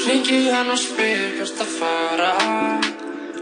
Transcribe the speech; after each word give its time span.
Klingi 0.00 0.48
hann 0.48 0.70
og 0.72 0.78
spyr 0.80 1.34
hvert 1.36 1.58
að 1.60 1.72
fara. 1.76 2.30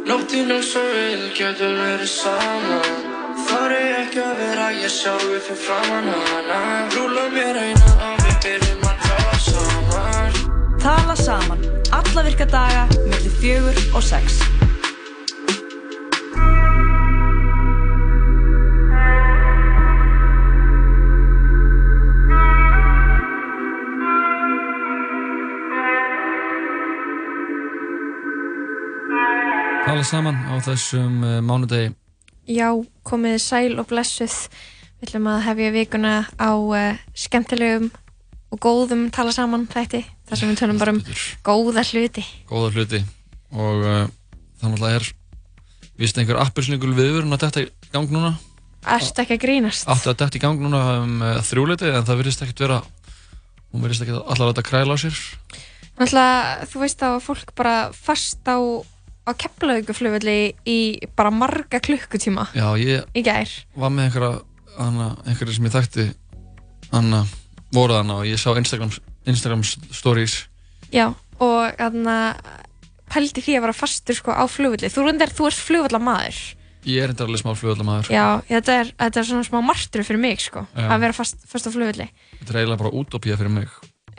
Nóttinn 0.08 0.50
eins 0.50 0.72
og 0.78 0.88
við 0.90 1.26
getum 1.38 1.76
verið 1.78 2.10
saman. 2.10 3.04
Þar 3.46 3.74
er 3.76 3.92
ekki 4.00 4.22
að 4.24 4.40
vera 4.40 4.66
ég 4.74 4.90
sjálfi 4.90 5.38
fyrir 5.46 5.60
framann 5.62 6.10
hana 6.10 6.58
Rúla 6.94 7.28
mér 7.34 7.60
eina 7.62 7.92
og 8.08 8.24
við 8.24 8.40
byrjum 8.46 8.88
að 8.90 9.04
tala 9.06 9.38
saman. 9.46 10.40
Tala 10.82 11.16
saman, 11.22 11.68
alla 12.00 12.26
virka 12.26 12.48
daga, 12.50 12.88
millir 13.04 13.38
fjögur 13.38 13.84
og 13.94 14.02
sex. 14.10 14.42
Tala 30.00 30.08
saman 30.16 30.38
á 30.48 30.56
þessum 30.64 31.16
uh, 31.20 31.30
mánudegi 31.44 31.90
Já, 32.48 32.72
komið 33.04 33.34
sæl 33.44 33.74
og 33.76 33.84
blessuð. 33.90 34.32
Við 34.96 35.10
ætlum 35.10 35.26
að 35.28 35.42
hefja 35.44 35.72
vikuna 35.74 36.12
á 36.40 36.56
uh, 36.56 37.02
skemmtilegum 37.12 37.90
og 38.48 38.62
góðum 38.64 39.02
tala 39.12 39.34
saman 39.36 39.66
þætti. 39.68 40.00
Þar 40.24 40.40
sem 40.40 40.48
við 40.48 40.62
tölum 40.62 40.78
bara 40.80 40.94
um 40.96 41.00
góða 41.44 41.84
hluti. 41.84 42.24
góða 42.48 42.70
hluti 42.72 43.02
og 43.52 43.84
uh, 43.84 44.06
þannig 44.62 44.86
að 44.86 44.94
er 44.96 45.08
vist 46.00 46.20
einhver 46.22 46.40
appelsningul 46.46 46.94
viðvörun 46.96 47.36
að 47.36 47.44
detta 47.44 47.64
í 47.66 47.68
gang 47.92 48.08
núna 48.08 48.30
Erstu 48.96 49.20
ekki 49.20 49.36
að 49.36 49.42
grínast? 49.44 49.84
áttu 49.84 50.14
að 50.14 50.22
detta 50.22 50.40
í 50.40 50.44
gang 50.46 50.64
núna 50.64 50.80
um 51.02 51.18
uh, 51.20 51.42
þrjúleiti 51.44 51.92
en 51.92 52.08
það 52.08 52.22
virðist 52.22 52.46
ekkert 52.46 52.64
vera 52.64 52.80
hún 53.68 53.84
virðist 53.84 54.06
ekkert 54.06 54.24
allar 54.24 54.46
að 54.48 54.54
þetta 54.54 54.64
kræla 54.70 54.96
á 54.96 55.02
sér 55.04 55.20
Náttúrulega, 56.00 56.64
þú 56.72 56.82
veist 56.86 57.04
að 57.04 57.18
fólk 57.26 57.52
bara 57.60 57.74
fast 57.92 58.48
á, 58.48 58.56
á 59.28 59.30
keflauguflugvelli 59.36 60.36
í 60.68 60.78
bara 61.16 61.30
marga 61.34 61.80
klukkutíma 61.82 62.48
já 62.56 62.66
ég 62.80 63.04
í 63.16 63.22
gær. 63.26 63.50
var 63.76 63.90
með 63.94 64.08
einhverja 64.08 64.32
hana, 64.78 65.08
einhverja 65.26 65.54
sem 65.58 65.68
ég 65.68 65.74
þekkti 65.76 66.06
hana, 66.92 67.24
voru 67.74 67.98
hana 68.00 68.20
og 68.22 68.26
ég 68.30 68.40
sá 68.40 68.50
Instagram, 68.56 68.90
Instagram 69.26 69.62
stories 69.64 70.46
Já, 70.90 71.12
og 71.38 71.76
þannig 71.78 72.08
að 72.10 72.56
pældi 73.10 73.42
því 73.44 73.54
að 73.58 73.62
vera 73.66 73.74
fastur 73.74 74.14
sko 74.18 74.30
á 74.34 74.42
flugvelli. 74.50 74.88
Þú, 74.90 75.04
reyndar, 75.06 75.30
þú 75.34 75.46
ert 75.50 75.60
flugvallamaður. 75.66 76.40
ég 76.86 77.02
er 77.04 77.12
enda 77.12 77.26
alveg 77.26 77.40
smá 77.42 77.52
flugvallamæður 77.58 78.10
Já, 78.14 78.24
þetta 78.48 78.76
er, 78.80 78.90
þetta 78.98 79.20
er 79.20 79.26
svona 79.28 79.46
smá 79.46 79.58
martur 79.62 80.02
fyrir 80.06 80.20
mig 80.22 80.40
sko, 80.42 80.64
Já. 80.74 80.86
að 80.94 81.00
vera 81.04 81.12
fast, 81.20 81.42
fast 81.46 81.66
á 81.68 81.70
flugvelli. 81.70 82.06
þetta 82.40 82.54
er 82.54 82.60
eiginlega 82.62 82.82
bara 82.82 82.94
útópía 82.96 83.36
fyrir 83.38 83.52
mig 83.52 83.68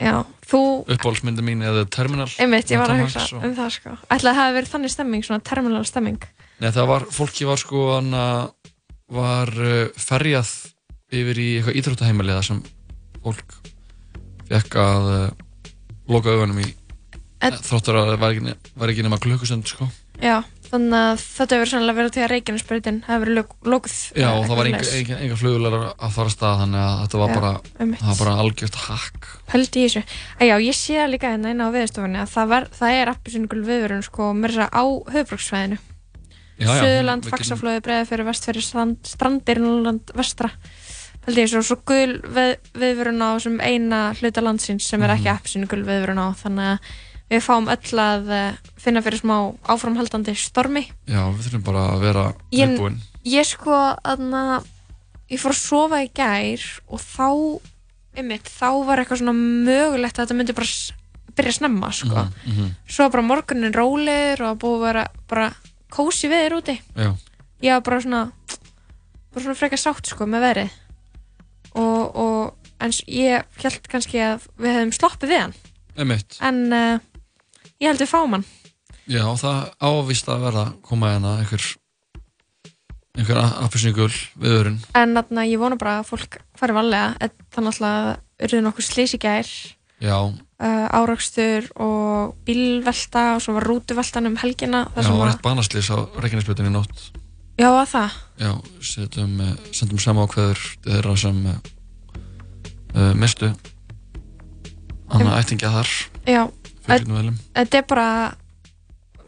Já, 0.00 0.14
þú, 0.48 0.60
uppáhaldsmyndi 0.90 1.44
mín 1.44 1.62
eða 1.66 1.84
Terminal 1.92 2.28
einmitt, 2.42 2.70
ég 2.72 2.80
var 2.80 2.90
að 2.92 3.02
hugsa 3.04 3.20
Hanks 3.20 3.32
og- 3.36 3.44
um 3.44 3.54
það 3.56 3.70
sko. 3.76 3.94
Ætlaði 4.08 4.32
að 4.32 4.38
það 4.38 4.40
hafi 4.42 4.56
verið 4.56 4.72
þannig 4.72 4.92
stemming, 4.94 5.24
svona 5.26 5.42
terminal 5.44 5.84
stemming. 5.84 6.22
Nei, 6.62 6.70
það 6.70 6.86
var, 6.92 7.06
fólki 7.10 7.46
var 7.48 7.60
sko 7.62 7.84
hana, 7.96 8.24
var 9.12 9.48
uh, 9.48 9.88
ferjað 9.98 10.50
yfir 11.12 11.38
í 11.42 11.48
eitthvað 11.58 11.78
íþróttaheimili 11.82 12.32
þar 12.38 12.48
sem 12.48 12.62
fólk 13.22 13.56
fekk 14.48 14.78
að 14.80 15.10
uh, 15.12 15.28
loka 16.08 16.32
augunum 16.34 16.62
í 16.64 16.68
þróttur 17.42 17.98
að 17.98 18.12
það 18.12 18.22
var 18.22 18.88
ekki, 18.92 19.02
nema 19.02 19.18
klukkustund 19.22 19.66
sko. 19.66 19.88
Já, 20.22 20.42
þannig 20.72 20.96
að 20.98 21.20
þetta 21.22 21.56
hefur 21.58 21.70
sannlega 21.72 21.98
verið 22.00 22.12
til 22.16 22.22
að 22.24 22.30
Reykjanesbreytin 22.32 22.98
hafi 23.06 23.22
verið 23.24 23.36
lok- 23.38 23.68
lokuð. 23.74 23.96
Já, 24.16 24.28
og 24.32 24.46
það 24.48 24.56
var 24.56 24.70
enga, 24.70 25.36
flugulegar 25.42 25.84
að 25.92 26.14
fara 26.16 26.30
að 26.30 26.34
stað 26.36 26.60
þannig 26.62 26.82
að 26.82 27.00
þetta 27.02 27.20
var 27.22 27.28
Já, 27.28 27.34
bara, 27.36 27.52
það 27.76 28.08
var 28.08 28.18
bara 28.22 28.36
algjört 28.42 28.78
hakk 28.86 29.28
Pældi 29.52 29.82
í 29.82 29.86
þessu. 29.88 30.02
Að 30.40 30.48
já, 30.48 30.56
ég 30.66 30.78
sé 30.80 30.96
það 30.96 31.12
líka 31.12 31.32
hérna 31.34 31.52
inn 31.52 31.60
á 31.60 31.68
viðstofunni 31.76 32.22
að 32.24 32.32
það, 32.32 32.48
var, 32.54 32.68
það 32.80 32.98
er 33.02 33.12
appisyningul 33.12 33.62
viðvörun 33.68 34.06
sko 34.08 34.30
mér 34.32 34.56
þess 34.56 34.64
að 34.68 34.72
á 34.72 34.84
já, 36.62 36.68
Suðurland, 36.78 37.28
Faxaflóði, 37.28 37.82
Breiðafjörður, 37.84 38.28
Vestfjörður, 38.30 38.66
strand, 38.66 38.98
Strandir, 39.08 39.60
Norrland, 39.62 40.12
Vestra. 40.16 40.50
Pældi 41.22 41.38
í 41.38 41.46
þessu 41.46 41.60
og 41.60 41.66
svo 41.68 41.76
gul 41.86 42.16
við, 42.34 42.56
viðvörun 42.74 43.22
á 43.22 43.30
eina 43.62 44.00
hluta 44.18 44.42
landsins 44.42 44.86
sem 44.88 45.02
er 45.02 45.12
ekki 45.14 45.28
Mhm. 45.30 45.36
appisyningul 45.36 45.82
viðvörun 45.86 46.18
á 46.22 46.28
þannig 46.34 46.66
að 46.72 46.78
við 47.32 47.42
fáum 47.46 47.68
öll 47.72 47.98
að 48.02 48.30
eh, 48.36 48.60
finna 48.82 49.02
fyrir 49.04 49.22
smá 49.22 49.36
áframhaldandi 49.72 50.34
stormi. 50.38 50.84
Já, 51.08 51.22
við 51.32 51.48
þurfum 51.48 51.64
bara 51.70 51.84
að 51.94 52.04
vera 52.06 52.24
Ég- 52.52 52.72
tilbúin 52.76 53.00
Ég 53.24 53.46
sko, 53.46 53.74
aðna, 54.02 54.62
ég 55.30 55.38
fór 55.38 55.52
að 55.54 55.60
sofa 55.62 56.00
í 56.02 56.08
gær 56.10 56.62
og 56.90 56.98
þá, 56.98 57.28
einmitt, 58.18 58.48
þá 58.50 58.66
var 58.88 58.98
eitthvað 58.98 59.20
svona 59.22 59.34
mögulegt 59.38 60.18
að 60.18 60.24
þetta 60.26 60.36
myndi 60.40 60.56
bara 60.58 60.72
byrja 61.38 61.52
snemma, 61.60 61.92
sko. 61.94 62.24
Mhm, 62.26 62.50
mhm. 62.52 62.72
Svo 62.90 63.06
var 63.06 63.12
bara 63.14 63.22
morgunin 63.28 63.72
rólegur 63.76 64.42
og 64.50 64.58
búið 64.60 64.74
að 64.80 64.86
vera 64.88 65.04
bara 65.30 65.46
kósi 65.94 66.28
veður 66.28 66.58
úti. 66.60 66.74
Já, 66.98 67.12
Ég 67.62 67.76
var 67.78 67.84
bara 67.86 68.00
svona, 68.02 68.22
bara 69.32 69.44
svona 69.44 69.54
frekar 69.56 69.78
sátt, 69.78 70.10
sko, 70.10 70.26
með 70.26 70.42
veðrið. 70.48 70.72
Og, 71.78 72.16
og, 72.16 72.70
en 72.82 72.90
ég 73.06 73.46
held 73.62 73.86
kannski 73.88 74.18
að 74.20 74.48
við 74.58 74.74
hefðum 74.74 74.92
sloppið 74.98 75.30
við 75.30 75.40
hann. 75.46 75.54
emitt 76.02 76.36
En 76.42 76.58
uh, 76.72 76.98
ég 77.82 77.90
held 77.90 78.02
við 78.02 78.12
fáum 78.12 78.36
hann. 78.38 78.48
Já, 79.10 79.24
það 79.34 79.62
ávist 79.82 80.28
að 80.30 80.44
verða 80.46 80.66
að 80.68 80.74
koma 80.86 81.10
hérna 81.10 81.36
einhver 81.42 81.64
einhver 83.18 83.40
appisningul 83.66 84.12
viðurinn 84.40 84.78
En 84.96 85.18
aðna, 85.20 85.44
ég 85.44 85.60
vona 85.60 85.76
bara 85.80 85.98
að 86.00 86.12
fólk 86.12 86.38
fari 86.56 86.76
valega. 86.76 87.30
Þannig 87.52 87.82
að 87.84 88.12
urðu 88.46 88.62
nokkuð 88.64 88.88
slís 88.88 89.16
í 89.18 89.20
gær. 89.22 89.50
Já, 90.02 90.16
uh, 90.62 90.86
árakstur 90.98 91.68
og 91.78 92.38
bílvelta 92.46 93.36
og 93.36 93.42
svo 93.44 93.56
var 93.58 93.66
rútuveltan 93.68 94.26
um 94.30 94.38
helgina. 94.40 94.86
Já, 94.96 95.04
sem 95.06 95.18
var 95.18 95.30
eitt 95.30 95.44
banaslýs 95.44 95.90
á 95.94 95.98
Reykjanesbjörnum 96.22 96.70
í 96.70 96.74
nótt. 96.74 97.04
Já 97.60 97.68
að 97.68 97.84
það? 97.92 98.16
Já, 98.40 98.52
setjum, 98.82 99.34
eh, 99.44 99.52
sendum 99.76 100.00
sama 100.00 100.24
ákveður 100.26 100.62
þeirra 100.86 101.14
sem 101.20 101.44
uh, 101.52 101.58
uh, 102.96 103.12
mistu 103.18 103.52
Anna 105.12 105.36
ættingja 105.36 105.70
þar. 105.74 105.90
Já, 106.24 106.42
þetta 106.86 107.78
er 107.78 107.86
bara 107.88 108.06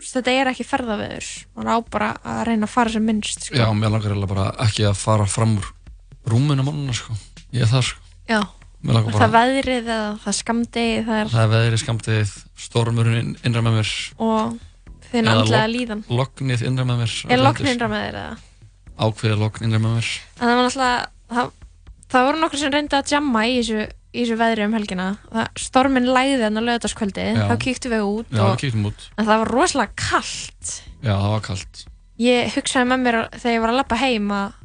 þetta 0.05 0.33
er 0.35 0.51
ekki 0.53 0.67
ferðaveður. 0.69 1.29
Maður 1.57 1.71
á 1.73 1.77
bara 1.91 2.09
að 2.25 2.43
reyna 2.51 2.67
að 2.69 2.75
fara 2.75 2.93
sem 2.93 3.07
minnst 3.09 3.47
sko. 3.49 3.57
Já, 3.57 3.67
mér 3.73 3.95
langar 3.95 4.13
eiginlega 4.13 4.35
bara 4.35 4.49
ekki 4.67 4.85
að 4.89 4.99
fara 5.01 5.27
fram 5.31 5.57
úr 5.61 5.71
rúminu 6.29 6.67
mannuna 6.67 6.93
sko. 6.97 7.17
Ég 7.55 7.65
er 7.65 7.71
þar 7.73 7.87
sko. 7.89 8.01
Já. 8.29 8.41
Mér 8.85 8.99
langar 8.99 9.15
það 9.15 9.23
bara 9.23 9.33
veðrið 9.39 9.89
eða 9.89 9.99
það 10.25 10.37
skamdi 10.43 10.85
það 11.07 11.19
er, 11.23 11.29
Það 11.33 11.43
er 11.47 11.53
veðrið 11.55 11.83
skamtið, 11.85 12.35
stormurinn 12.67 13.19
inn- 13.23 13.37
innra 13.49 13.63
með 13.65 13.79
mér. 13.81 13.93
Og 14.21 14.59
þinn 15.11 15.25
Eða 15.31 15.37
andlega 15.41 15.71
líðan. 15.73 16.03
Lognið 16.21 16.65
innra 16.69 16.85
með 16.91 17.01
mér 17.05 17.15
er 17.33 17.45
lokn 17.47 17.71
innra 17.73 17.89
með 17.95 18.05
þér 18.05 18.19
eða? 18.21 18.37
Ákveðið 19.05 19.41
logn 19.41 19.65
innra 19.65 19.81
með 19.87 19.95
mér. 19.97 20.11
En 20.37 20.45
það 20.45 20.55
var 20.59 20.65
náttúrulega 20.69 21.07
það, 21.35 21.53
það 22.13 22.27
voru 22.29 22.43
nokkur 22.45 22.61
sem 22.61 22.75
reyndi 22.77 22.99
að 23.01 23.13
jamma 23.17 23.47
í 23.49 23.55
þessu, 23.63 23.87
í 24.15 24.23
þessu 24.23 24.39
veðri 24.41 24.67
um 24.69 24.77
helgina. 24.77 25.07
Það, 25.33 25.49
stormin 25.65 26.07
læði 26.09 26.37
þennan 26.43 26.63
á 26.63 26.69
lögðarskvöldi 26.71 27.25
Já. 27.27 27.45
þá 27.51 27.55
kíktum 27.65 27.95
við 27.95 28.05
út 28.09 28.29
Já, 28.31 28.37
við 28.39 28.45
og, 28.47 28.59
kíktum 28.63 28.89
út. 28.91 29.07
En 29.19 29.29
það 29.29 29.41
var 29.43 29.55
rosalega 29.59 29.97
kallt 30.09 30.75
Já, 31.03 31.15
það 31.15 31.31
var 31.35 31.47
kallt 31.49 31.87
ég 32.25 32.53
hugsaði 32.55 32.91
með 32.93 33.03
mér 33.03 33.19
þegar 33.35 33.57
ég 33.57 33.65
var 33.65 33.73
að 33.73 33.81
lappa 33.81 33.99
heim 33.99 34.29
að 34.35 34.61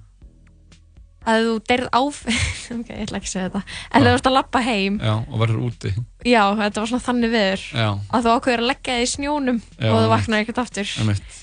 að 1.29 1.43
þú 1.45 1.55
deyrð 1.69 1.89
áf 1.93 2.19
ok, 2.77 2.87
ég 2.93 3.01
ætla 3.03 3.19
ekki 3.19 3.27
að 3.27 3.33
segja 3.33 3.49
þetta. 3.49 3.61
En 3.93 4.05
þú 4.05 4.13
ert 4.15 4.29
að 4.29 4.35
lappa 4.37 4.61
heim. 4.65 4.95
Já, 5.03 5.13
og 5.19 5.41
verður 5.41 5.65
úti. 5.67 5.91
Já, 6.25 6.43
þetta 6.57 6.79
var 6.79 6.89
svona 6.89 7.05
þannig 7.05 7.33
viður 7.33 7.65
Já, 7.75 7.89
að 7.89 8.25
þú 8.25 8.33
ákveður 8.37 8.63
að 8.63 8.69
leggja 8.71 8.95
þig 8.95 9.03
í 9.03 9.11
snjónum 9.13 9.59
og 9.59 9.99
þú 9.99 10.09
vaknaði 10.13 10.45
ekkert 10.45 10.61
aftur. 10.63 10.93
Emitt 11.03 11.37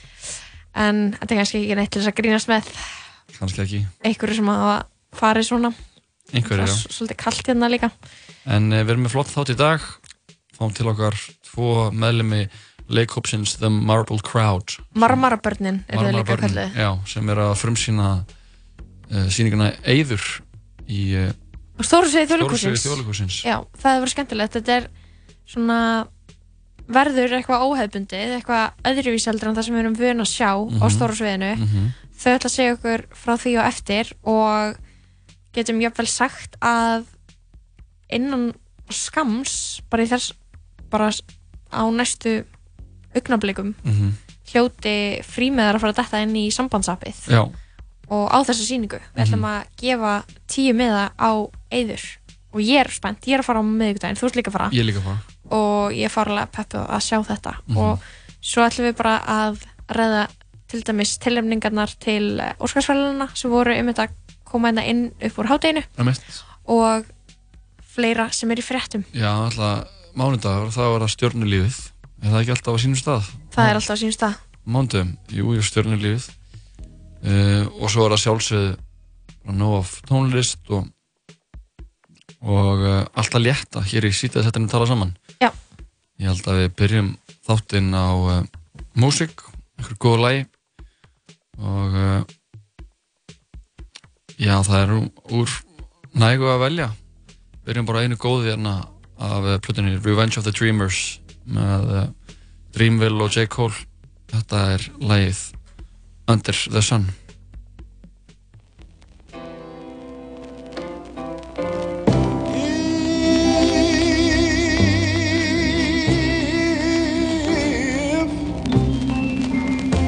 en 0.77 1.03
þetta 1.17 1.33
er 1.33 1.41
kannski 1.41 1.61
ekki 1.63 1.77
neitt 1.79 1.93
til 1.93 2.03
þess 2.03 2.13
að 2.13 2.19
grínast 2.21 2.51
með. 2.51 2.71
Kannski 3.37 3.63
ekki. 3.65 3.83
Einhverju 4.07 4.39
sem 4.39 4.51
hafa 4.53 4.77
farið 5.17 5.49
svona 5.49 5.71
Einhverju, 6.35 6.67
já. 6.67 6.75
svolítið 6.91 7.17
kallt 7.23 7.47
hérna 7.47 7.69
líka. 7.71 7.91
En 8.47 8.73
uh, 8.73 8.81
við 8.83 8.91
erum 8.97 9.05
með 9.07 9.15
flott 9.15 9.31
þátt 9.31 9.53
í 9.55 9.59
dag. 9.59 9.85
Fáum 10.57 10.73
til 10.75 10.89
okkar 10.91 11.15
tvo 11.47 11.91
meðlemi 11.93 12.47
leikhópsins 12.89 13.57
The 13.61 13.69
Marble 13.71 14.19
Crowd. 14.23 14.77
Marmarabörnin 14.95 15.83
er 15.91 15.99
það 15.99 16.13
líka 16.21 16.37
kallið 16.41 16.77
Já, 16.79 16.91
sem 17.11 17.29
er 17.35 17.41
að 17.43 17.55
frumsýna 17.61 18.09
uh, 18.25 19.27
sýninguna 19.29 19.73
Eyður 19.85 20.23
í 20.87 21.01
uh, 21.19 21.33
þjóðleikusins 21.83 22.85
þjóðleikhússins. 22.87 23.41
já, 23.45 23.59
það 23.77 23.91
hefur 23.91 24.05
verið 24.07 24.15
skemmtilegt. 24.15 24.55
Þetta 24.59 24.77
er 24.81 24.87
svona 25.51 25.79
verður 26.87 27.35
eitthvað 27.41 27.65
óhefbundið 27.67 28.37
eitthvað 28.39 28.87
öðruvís 28.87 29.27
heldur 29.27 29.51
en 29.51 29.57
það 29.59 29.67
sem 29.67 29.75
við 29.77 29.83
erum 29.83 29.97
vön 29.99 30.23
að 30.23 30.31
sjá 30.31 30.51
á 30.55 30.59
Mhm. 30.63 30.91
stóra 30.95 31.17
sviðinu. 31.19 31.53
Mhm. 31.59 31.87
þau 32.17 32.33
ætla 32.33 32.49
að 32.49 32.55
segja 32.57 32.75
okkur 32.79 33.03
frá 33.13 33.35
því 33.37 33.53
og 33.61 33.65
eftir 33.67 34.13
og 34.25 34.77
getum 35.57 35.81
jafnvel 35.83 36.07
sagt 36.11 36.57
að 36.61 37.07
innan 38.13 38.53
skams 38.93 39.81
bara 39.91 40.05
í 40.07 40.11
þess 40.11 40.33
bara 40.93 41.11
á 41.75 41.83
næstu 41.91 42.45
augnablikum 43.17 43.75
Mhm. 43.85 44.13
hljóti 44.53 45.23
frímiðar 45.27 45.75
að 45.77 45.81
fara 45.83 45.93
að 45.93 45.97
detta 46.03 46.21
inn 46.23 46.37
í 46.37 46.45
sambandsappið 46.55 47.19
Já, 47.33 47.43
og 48.09 48.25
á 48.31 48.39
þessa 48.47 48.63
sýningu 48.69 49.01
við 49.17 49.25
ætlum 49.25 49.43
Mhm. 49.43 49.51
að 49.51 49.65
gefa 49.77 50.25
tíu 50.47 50.73
miða 50.75 51.11
á 51.19 51.31
eyður 51.73 52.05
og 52.53 52.61
ég 52.61 52.81
er 52.81 52.89
spennt, 52.91 53.27
ég 53.27 53.35
er 53.35 53.41
að 53.41 53.45
fara 53.45 53.61
á 53.61 53.65
miðvikudaginn, 53.67 54.17
þú 54.17 54.27
ert 54.27 54.37
líka 54.37 54.51
að 54.51 54.53
fara 54.53 54.71
ég 54.71 54.85
líka 54.87 55.03
fara 55.03 55.19
og 55.51 55.91
ég 55.93 56.05
er 56.05 56.15
fárlega 56.15 56.47
peppuð 56.53 56.87
að 56.89 57.03
sjá 57.03 57.19
þetta 57.27 57.55
Mhm. 57.67 57.77
og 57.77 57.99
svo 58.41 58.63
ætlum 58.63 58.87
við 58.93 58.97
bara 58.97 59.19
að 59.27 59.59
ræða 59.89 60.29
til 60.69 60.83
dæmis 60.83 61.19
tilnefningarnar 61.19 61.99
til 61.99 62.39
Óskarsfæluna 62.61 63.29
sem 63.37 63.51
voru 63.51 63.75
um 63.79 63.87
þetta 63.87 64.07
að 64.07 64.11
koma 64.47 64.71
hérna 64.71 64.87
inn 64.89 65.05
upp 65.11 65.43
úr 65.43 65.51
hátteginu 65.51 65.83
og 66.67 67.07
fleira 67.97 68.31
sem 68.35 68.51
er 68.53 68.61
í 68.61 68.65
fréttum. 68.65 69.05
Já, 69.17 69.31
alltaf 69.35 69.93
mánudagur, 70.17 70.73
það 70.75 70.93
var 70.95 71.05
að 71.07 71.13
stjórnulífið 71.15 71.79
er 72.23 72.33
það 72.33 72.41
ekki 72.41 72.55
alltaf 72.57 72.77
á 72.77 72.83
sínum 72.83 73.01
stað? 73.01 73.31
það 73.55 73.71
er 73.71 73.79
alltaf 73.81 73.97
á 73.97 74.01
sínum 74.01 74.17
stað. 74.17 74.43
Mándum, 74.67 75.15
jú, 75.31 75.55
jú, 75.57 75.63
stjórnulífið 75.65 76.27
uh, 76.27 77.65
og 77.81 77.93
svo 77.93 78.07
er 78.07 78.17
það 78.17 78.23
sjálfsögðu 78.25 78.75
bara 79.47 79.59
nóg 79.61 79.77
af 79.81 79.95
tónlist 80.09 80.73
og 80.75 80.93
og 82.47 82.83
uh, 82.85 83.03
alltaf 83.19 83.43
létta 83.43 83.83
hér 83.83 84.07
í 84.07 84.13
sítið 84.15 84.51
tala 84.71 84.87
saman. 84.87 85.15
Já. 85.43 85.51
Ég 86.21 86.31
held 86.31 86.49
að 86.49 86.61
við 86.63 86.75
byrjum 86.81 87.09
þáttinn 87.47 87.91
á 87.97 88.09
uh, 88.15 88.43
músík, 88.95 89.43
einhver 89.79 89.99
góð 90.01 90.23
lagi. 90.23 90.45
Og 91.57 91.97
já, 94.37 94.57
það 94.65 94.81
er 94.83 94.95
úr 95.37 95.53
nægu 96.17 96.49
að 96.51 96.63
velja 96.65 96.89
byrjum 97.67 97.89
bara 97.89 98.01
á 98.01 98.05
einu 98.05 98.19
góði 98.21 98.53
hérna 98.53 98.77
af 99.17 99.45
uh, 99.45 99.59
plötunni 99.65 99.97
Revenge 99.97 100.39
of 100.39 100.45
the 100.45 100.53
Dreamers 100.53 101.19
með 101.49 101.93
uh, 101.93 102.09
Dreamville 102.77 103.23
og 103.25 103.33
J. 103.33 103.49
Cole 103.49 103.77
þetta 104.33 104.65
er 104.77 104.91
lagið 105.01 105.45
Under 106.29 106.67
the 106.71 106.83
Sun 106.83 107.09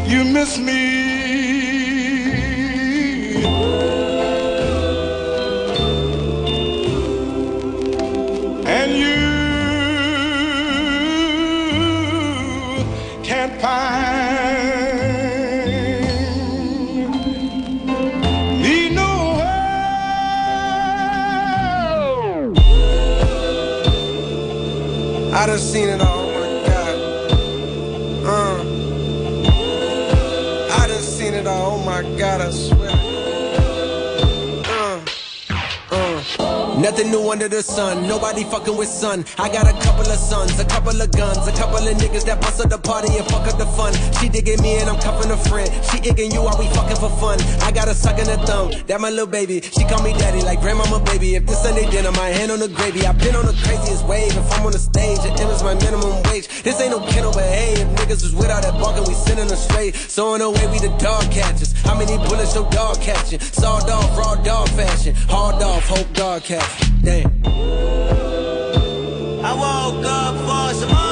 You 0.09 0.25
miss 0.25 0.59
me. 0.59 1.08
I 25.39 25.47
done 25.47 25.57
seen 25.61 25.89
it 25.89 26.01
all, 26.01 26.08
Nothing 36.89 37.11
new 37.11 37.31
under 37.31 37.49
the 37.49 37.63
sun, 37.63 38.09
nobody 38.09 38.45
fucking 38.45 38.75
with 38.75 38.89
sun. 38.89 39.27
I 39.37 39.53
got 39.53 39.69
a 39.69 39.77
couple 39.85 40.09
of 40.09 40.17
sons, 40.17 40.59
a 40.59 40.65
couple 40.65 40.97
of 40.97 41.13
guns, 41.13 41.47
a 41.47 41.53
couple 41.53 41.77
of 41.77 41.97
niggas 42.01 42.25
that 42.25 42.41
bust 42.41 42.65
up 42.65 42.71
the 42.71 42.79
party 42.79 43.15
and 43.15 43.27
fuck 43.29 43.47
up 43.47 43.59
the 43.59 43.67
fun. 43.77 43.93
She 44.17 44.31
digging 44.31 44.63
me 44.63 44.81
and 44.81 44.89
I'm 44.89 44.97
cuffing 44.97 45.31
a 45.31 45.37
friend. 45.37 45.69
She 45.93 46.01
igging 46.01 46.33
you 46.33 46.41
while 46.41 46.57
we 46.57 46.65
fucking 46.73 46.97
for 46.97 47.13
fun. 47.21 47.37
I 47.61 47.73
got 47.73 47.89
a 47.89 47.95
suck 47.95 48.19
in 48.19 48.25
the 48.25 48.39
thumb, 48.49 48.73
that 48.87 49.03
my 49.03 49.11
little 49.11 49.27
baby. 49.27 49.61
She 49.61 49.85
call 49.85 50.03
me 50.03 50.15
daddy 50.15 50.41
like 50.41 50.63
grandmama 50.63 51.05
baby. 51.05 51.35
If 51.35 51.45
this 51.45 51.61
Sunday 51.61 51.85
dinner, 51.91 52.11
my 52.13 52.33
hand 52.33 52.51
on 52.53 52.59
the 52.59 52.69
gravy. 52.69 53.05
I've 53.05 53.19
been 53.19 53.37
on 53.37 53.45
the 53.45 53.53
craziest 53.69 54.09
wave. 54.09 54.33
If 54.33 54.51
I'm 54.57 54.65
on 54.65 54.73
the 54.73 54.81
stage, 54.81 55.21
it 55.29 55.39
is 55.39 55.63
my 55.63 55.75
minimum 55.75 56.17
wage. 56.33 56.49
This 56.65 56.81
ain't 56.81 56.93
no 56.97 57.05
kennel, 57.13 57.37
but 57.37 57.45
hey, 57.45 57.85
if 57.85 57.89
niggas 58.01 58.25
was 58.25 58.35
without 58.35 58.63
that 58.63 58.81
barking, 58.81 59.05
we 59.05 59.13
sending 59.13 59.49
them 59.49 59.61
straight. 59.61 59.95
So 59.95 60.37
in 60.37 60.41
a 60.41 60.49
way, 60.49 60.65
we 60.73 60.81
the 60.81 60.97
dog 60.97 61.29
catchers. 61.31 61.77
How 61.85 61.93
many 61.93 62.17
bullets 62.17 62.55
your 62.55 62.65
dog 62.71 62.97
catching? 63.03 63.41
Sawed 63.41 63.91
off, 63.91 64.17
raw 64.17 64.37
dog 64.41 64.71
fashion. 64.71 65.15
Hard 65.29 65.63
off, 65.63 65.85
hope 65.87 66.09
dog 66.15 66.45
catch. 66.45 66.78
Damn. 67.03 67.31
I 69.45 69.53
woke 69.55 70.05
up 70.05 70.37
for 70.47 70.75
some 70.75 71.08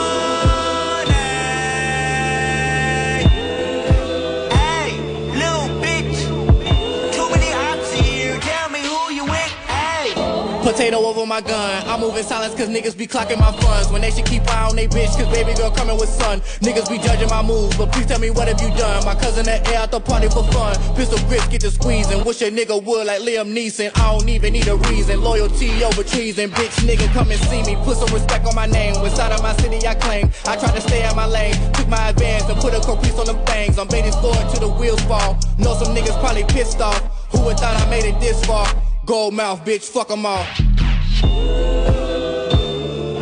Potato 10.77 10.99
over 10.99 11.25
my 11.25 11.41
gun. 11.41 11.89
I'm 11.89 12.01
moving 12.01 12.23
silence 12.23 12.55
cause 12.55 12.69
niggas 12.69 12.99
be 12.99 13.07
clocking 13.07 13.39
my 13.39 13.51
funds. 13.63 13.91
When 13.91 14.03
they 14.03 14.11
should 14.11 14.27
keep 14.27 14.43
eye 14.53 14.69
on 14.69 14.77
they 14.77 14.87
bitch 14.87 15.17
cause 15.17 15.27
baby 15.33 15.55
girl 15.55 15.71
coming 15.71 15.97
with 15.97 16.11
son. 16.11 16.41
Niggas 16.61 16.91
be 16.91 16.99
judging 16.99 17.31
my 17.31 17.41
moves, 17.41 17.75
but 17.79 17.91
please 17.93 18.05
tell 18.05 18.19
me 18.19 18.29
what 18.29 18.47
have 18.47 18.61
you 18.61 18.69
done? 18.77 19.03
My 19.07 19.15
cousin 19.15 19.47
that 19.47 19.67
air 19.73 19.79
out 19.79 19.91
the 19.91 20.01
party 20.01 20.29
for 20.29 20.45
fun. 20.53 20.77
Pistol 20.95 21.19
grips 21.29 21.49
get 21.49 21.63
to 21.63 21.71
squeezing. 21.71 22.23
Wish 22.27 22.43
a 22.43 22.51
nigga 22.51 22.77
would 22.85 23.07
like 23.07 23.23
Liam 23.23 23.57
Neeson. 23.57 23.91
I 23.97 24.13
don't 24.13 24.29
even 24.29 24.53
need 24.53 24.69
a 24.69 24.77
reason. 24.93 25.23
Loyalty 25.23 25.83
over 25.83 26.05
treason. 26.05 26.51
Bitch 26.51 26.77
nigga 26.85 27.11
come 27.15 27.31
and 27.31 27.41
see 27.49 27.63
me. 27.63 27.75
Put 27.83 27.97
some 27.97 28.13
respect 28.13 28.45
on 28.45 28.55
my 28.55 28.67
name. 28.67 29.01
West 29.01 29.19
of 29.19 29.43
my 29.43 29.57
city 29.57 29.81
I 29.89 29.95
claim. 29.95 30.29
I 30.45 30.57
try 30.57 30.71
to 30.75 30.81
stay 30.83 31.05
out 31.05 31.17
my 31.17 31.25
lane. 31.25 31.57
Took 31.73 31.89
my 31.89 32.11
advance 32.11 32.51
and 32.51 32.61
put 32.61 32.75
a 32.75 32.81
caprice 32.81 33.19
on 33.19 33.25
them 33.25 33.43
things. 33.47 33.79
I'm 33.79 33.89
baiting 33.89 34.13
forward 34.21 34.45
till 34.53 34.69
the 34.69 34.77
wheels 34.79 35.01
fall. 35.09 35.41
Know 35.57 35.73
some 35.73 35.97
niggas 35.97 36.21
probably 36.21 36.45
pissed 36.45 36.83
off. 36.83 37.01
Who 37.33 37.41
would 37.47 37.57
thought 37.57 37.81
I 37.81 37.89
made 37.89 38.05
it 38.05 38.21
this 38.21 38.45
far? 38.45 38.69
Gold 39.07 39.35
mouth, 39.35 39.65
bitch, 39.65 39.85
fuck 39.85 40.11
'em 40.11 40.27
all. 40.27 40.45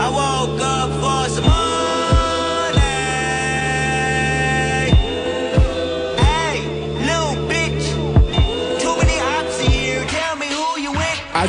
I 0.05 0.11
woke 0.11 0.61
up 0.61 1.04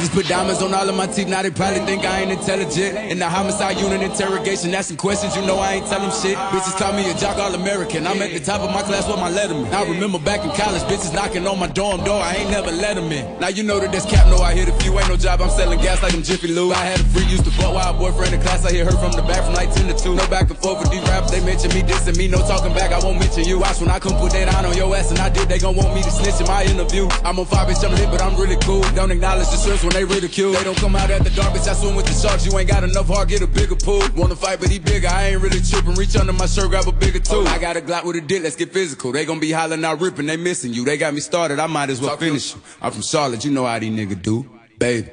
just 0.05 0.15
put 0.15 0.27
diamonds 0.27 0.61
on 0.61 0.71
all 0.73 0.87
of 0.87 0.95
my 0.95 1.07
teeth, 1.07 1.27
now 1.27 1.41
they 1.41 1.49
probably 1.49 1.79
think 1.81 2.05
I 2.05 2.21
ain't 2.21 2.31
intelligent. 2.31 3.11
In 3.11 3.17
the 3.17 3.27
homicide 3.27 3.77
unit 3.79 4.01
interrogation, 4.03 4.73
asking 4.75 4.97
questions, 4.97 5.35
you 5.35 5.41
know 5.45 5.57
I 5.57 5.73
ain't 5.73 5.87
tell 5.87 5.99
them 5.99 6.11
shit. 6.11 6.37
Bitches 6.53 6.77
call 6.77 6.93
me 6.93 7.09
a 7.09 7.13
jock 7.15 7.37
all 7.37 7.53
American. 7.55 8.05
I'm 8.05 8.21
at 8.21 8.31
the 8.31 8.39
top 8.39 8.61
of 8.61 8.69
my 8.69 8.83
class 8.83 9.07
with 9.07 9.17
my 9.17 9.31
letterman. 9.31 9.71
I 9.73 9.83
remember 9.89 10.19
back 10.19 10.45
in 10.45 10.51
college, 10.51 10.83
bitches 10.83 11.13
knocking 11.13 11.47
on 11.47 11.57
my 11.57 11.67
dorm 11.67 12.03
door, 12.03 12.21
I 12.21 12.35
ain't 12.35 12.51
never 12.51 12.69
let 12.69 12.95
them 12.95 13.11
in. 13.11 13.25
Now 13.39 13.47
you 13.47 13.63
know 13.63 13.79
that 13.79 13.91
that's 13.91 14.05
cap, 14.05 14.27
no, 14.27 14.37
I 14.37 14.53
hit 14.53 14.69
a 14.69 14.73
few, 14.83 14.93
ain't 14.99 15.09
no 15.09 15.17
job, 15.17 15.41
I'm 15.41 15.49
selling 15.49 15.79
gas 15.79 16.03
like 16.03 16.13
I'm 16.13 16.21
Jiffy 16.21 16.49
Lube. 16.49 16.73
I 16.73 16.85
had 16.85 16.99
a 16.99 17.03
free, 17.05 17.25
used 17.25 17.45
to 17.45 17.51
fuck 17.51 17.73
while 17.73 17.97
boyfriend 17.97 18.35
in 18.35 18.41
class, 18.41 18.63
I 18.65 18.71
hit 18.71 18.85
her 18.85 18.97
from 19.01 19.13
the 19.13 19.23
back 19.23 19.43
from 19.43 19.53
like 19.53 19.73
10 19.73 19.87
to 19.89 19.97
2. 19.97 20.15
No 20.15 20.27
back 20.27 20.49
and 20.51 20.59
forth 20.59 20.81
with 20.81 20.91
these 20.91 21.01
rappers, 21.09 21.31
they 21.31 21.41
mention 21.43 21.73
me, 21.73 21.81
dissing 21.81 22.17
me, 22.17 22.27
no 22.27 22.37
talking 22.45 22.73
back, 22.73 22.91
I 22.93 22.99
won't 22.99 23.17
mention 23.17 23.45
you. 23.45 23.57
Watch 23.57 23.81
when 23.81 23.89
I 23.89 23.97
come 23.97 24.13
put 24.21 24.33
that 24.33 24.53
on 24.53 24.77
your 24.77 24.93
ass, 24.95 25.09
and 25.09 25.19
I 25.19 25.29
did, 25.29 25.49
they 25.49 25.57
gon' 25.57 25.75
want 25.75 25.95
me 25.95 26.03
to 26.03 26.11
snitch 26.11 26.39
in 26.39 26.45
my 26.45 26.63
interview. 26.63 27.09
I'm 27.25 27.39
on 27.39 27.45
fire, 27.45 27.65
bitch, 27.65 27.81
I'm 27.83 27.95
lit, 27.95 28.11
but 28.11 28.21
I'm 28.21 28.35
really 28.37 28.57
cool. 28.61 28.83
Don't 28.93 29.09
acknowledge 29.09 29.49
the 29.49 29.57
shrimps 29.57 29.83
when 29.83 29.94
they 29.95 30.03
ridicule. 30.03 30.51
They 30.51 30.63
don't 30.63 30.77
come 30.77 30.95
out 30.95 31.09
at 31.09 31.23
the 31.23 31.29
dark, 31.31 31.53
bitch, 31.53 31.67
I 31.67 31.73
swim 31.73 31.95
with 31.95 32.05
the 32.05 32.13
sharks. 32.13 32.45
You 32.45 32.57
ain't 32.59 32.69
got 32.69 32.83
enough 32.83 33.07
heart, 33.07 33.29
get 33.29 33.41
a 33.41 33.47
bigger 33.47 33.75
pool. 33.75 34.03
Wanna 34.15 34.35
fight, 34.35 34.59
but 34.59 34.69
he 34.69 34.77
bigger. 34.77 35.07
I 35.07 35.29
ain't 35.29 35.41
really 35.41 35.61
tripping. 35.61 35.95
Reach 35.95 36.15
under 36.17 36.33
my 36.33 36.45
shirt, 36.45 36.69
grab 36.69 36.87
a 36.87 36.91
bigger 36.91 37.19
tool. 37.19 37.47
I 37.47 37.57
got 37.57 37.77
a 37.77 37.81
Glock 37.81 38.03
with 38.03 38.17
a 38.17 38.21
dick, 38.21 38.43
let's 38.43 38.57
get 38.57 38.73
physical. 38.73 39.11
They 39.13 39.25
gon' 39.25 39.39
be 39.39 39.51
hollering 39.51 39.85
out 39.85 40.01
ripping, 40.01 40.25
they 40.25 40.37
missing 40.37 40.73
you. 40.73 40.83
They 40.83 40.97
got 40.97 41.13
me 41.13 41.21
started, 41.21 41.59
I 41.59 41.67
might 41.67 41.89
as 41.89 42.01
well 42.01 42.17
finish 42.17 42.53
you. 42.53 42.61
I'm 42.81 42.91
from 42.91 43.03
Charlotte, 43.03 43.45
you 43.45 43.51
know 43.51 43.65
how 43.65 43.79
these 43.79 43.91
niggas 43.91 44.21
do. 44.21 44.45
Baby. 44.77 45.11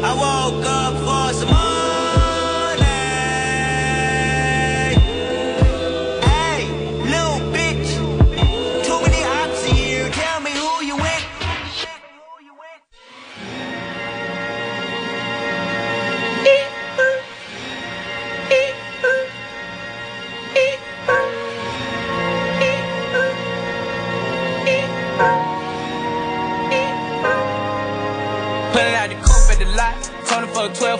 I 0.00 0.14
woke 0.14 0.64
up 0.64 0.94
for 0.94 1.34
some 1.34 1.50
money. 1.52 1.67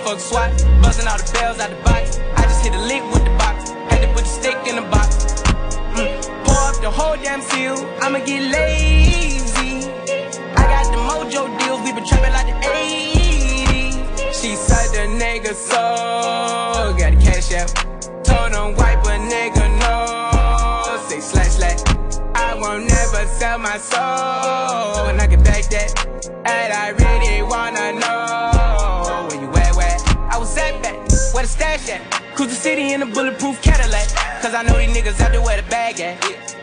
For 0.09 0.15
a 0.15 0.19
12 0.19 0.19
fuck 0.19 0.19
swat. 0.19 0.81
Busting 0.81 1.07
all 1.07 1.17
the 1.17 1.31
bells 1.33 1.59
out 1.59 1.69
the 1.69 1.75
box. 1.83 2.19
I 2.35 2.43
just 2.43 2.63
hit 2.63 2.73
a 2.73 2.81
lick 2.81 3.03
with 3.13 3.23
the 3.23 3.35
box. 3.37 3.71
Had 3.89 4.01
to 4.01 4.07
put 4.13 4.23
the 4.23 4.29
stick 4.29 4.57
in 4.67 4.75
the 4.75 4.81
box. 4.89 5.25
Mm. 5.93 6.45
Pour 6.45 6.57
up 6.69 6.81
the 6.81 6.89
whole 6.89 7.15
damn 7.17 7.41
seal. 7.41 7.77
I'ma 8.01 8.19
get 8.19 8.41
lazy. 8.51 9.89
I 10.57 10.63
got 10.73 10.85
the 10.91 10.99
mojo 11.09 11.47
deals. 11.59 11.81
We 11.81 11.93
been 11.93 12.05
trapping 12.05 12.33
like 12.33 12.47
the 12.47 12.57
80s. 12.67 14.33
She 14.33 14.55
said 14.55 14.89
the 14.95 15.05
nigga 15.21 15.53
so. 15.53 16.95
Got 16.97 17.13
the 17.13 17.21
cash 17.23 17.51
out. 17.53 17.69
Told 18.23 18.53
him 18.53 18.75
wipe 18.75 19.03
a 19.05 19.17
nigga 19.31 19.65
no. 19.83 20.99
Say 21.07 21.19
slash 21.19 21.53
slash. 21.59 21.81
I 22.35 22.55
won't 22.55 22.87
never 22.87 23.25
sell 23.27 23.59
my 23.59 23.77
soul. 23.77 25.09
And 25.09 25.21
I 25.21 25.27
can 25.27 25.43
back 25.43 25.65
that. 25.69 25.89
And 26.45 26.73
I 26.73 26.89
really 26.89 27.43
wanna 27.43 27.99
know 27.99 28.28
where 31.39 31.45
the 31.45 31.51
stash 31.51 31.87
at? 31.87 32.01
Cruise 32.35 32.49
the 32.49 32.55
city 32.55 32.91
in 32.91 33.01
a 33.01 33.05
bulletproof 33.05 33.61
Cadillac. 33.61 34.07
Cause 34.41 34.53
I 34.53 34.61
know 34.61 34.75
these 34.77 34.91
niggas 34.91 35.21
out 35.21 35.31
there 35.31 35.41
where 35.41 35.55
the 35.55 35.67
bag 35.69 35.97
at. 36.01 36.19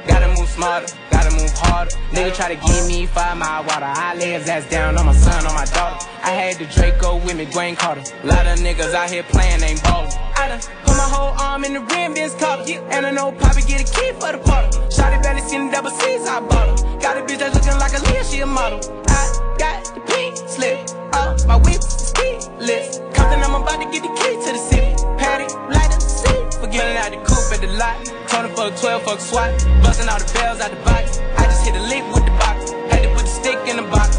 Gotta 0.06 0.28
move 0.28 0.48
smarter, 0.50 0.92
gotta 1.10 1.30
move 1.30 1.50
harder. 1.56 1.92
Nigga 2.12 2.34
try 2.36 2.54
to 2.54 2.60
give 2.60 2.86
me 2.86 3.06
five 3.06 3.38
mile 3.38 3.64
water. 3.64 3.88
I 3.88 4.14
lay 4.16 4.32
his 4.32 4.46
ass 4.48 4.68
down 4.68 4.98
on 4.98 5.06
my 5.06 5.14
son, 5.14 5.46
on 5.46 5.54
my 5.54 5.64
daughter. 5.64 6.04
I 6.22 6.28
had 6.28 6.58
the 6.58 6.66
Draco 6.66 7.16
with 7.24 7.38
me, 7.38 7.46
Dwayne 7.46 7.74
Carter. 7.78 8.04
Lot 8.22 8.46
of 8.46 8.58
niggas 8.58 8.92
out 8.92 9.08
here 9.08 9.22
playing, 9.22 9.62
ain't 9.62 9.82
ballin'. 9.82 10.12
I 10.36 10.48
done 10.48 10.60
put 10.84 10.96
my 11.00 11.08
whole 11.08 11.32
arm 11.40 11.64
in 11.64 11.72
the 11.72 11.80
rim, 11.80 12.12
Vince 12.12 12.34
Carter. 12.34 12.78
And 12.90 13.06
I 13.06 13.10
know 13.12 13.32
Poppy 13.32 13.62
get 13.62 13.80
a 13.80 13.88
key 13.96 14.12
for 14.20 14.32
the 14.32 14.42
bottle. 14.44 14.70
Shotty 14.92 15.22
belly 15.22 15.40
skin 15.40 15.70
double 15.70 15.90
C's, 15.90 16.28
I 16.28 16.40
bought 16.40 16.68
her. 16.68 16.98
Got 17.00 17.16
a 17.16 17.22
bitch 17.22 17.38
that's 17.38 17.54
looking 17.56 17.78
like 17.80 17.94
a 17.96 18.00
Leah, 18.12 18.24
she 18.24 18.40
a 18.40 18.46
model. 18.46 18.80
I 19.08 19.56
got 19.58 19.94
the 19.94 20.00
slip, 20.48 20.88
uh, 21.12 21.36
my 21.46 21.56
whip 21.56 21.76
is 21.76 22.12
keyless. 22.16 22.98
Compton, 23.12 23.42
I'm 23.44 23.54
about 23.54 23.80
to 23.82 23.88
get 23.90 24.02
the 24.02 24.12
key 24.16 24.34
to 24.44 24.52
the 24.52 24.58
city. 24.58 24.96
Patty, 25.18 25.44
light 25.68 25.92
up 25.92 26.00
the 26.00 26.08
seat. 26.08 26.54
Forgetting 26.60 26.96
out 26.96 27.10
the 27.10 27.20
coupe 27.28 27.52
at 27.52 27.60
the 27.60 27.68
lot. 27.76 27.96
Tony 28.28 28.48
for 28.54 28.68
a 28.68 28.76
12 28.76 29.02
fuck 29.02 29.20
swat. 29.20 29.52
Busting 29.82 30.08
all 30.08 30.18
the 30.18 30.30
bells 30.32 30.60
out 30.60 30.70
the 30.70 30.80
box. 30.88 31.18
I 31.36 31.44
just 31.44 31.64
hit 31.64 31.76
a 31.76 31.82
lick 31.92 32.04
with 32.12 32.24
the 32.24 32.34
box. 32.40 32.72
Had 32.90 33.02
to 33.04 33.10
put 33.14 33.24
the 33.28 33.34
stick 33.40 33.58
in 33.68 33.76
the 33.76 33.88
box. 33.90 34.16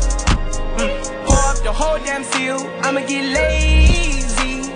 Mm. 0.78 1.26
Pour 1.26 1.44
up 1.50 1.58
the 1.64 1.74
whole 1.74 1.98
damn 2.00 2.24
seal. 2.24 2.58
I'ma 2.86 3.02
get 3.02 3.26
lazy. 3.34 4.70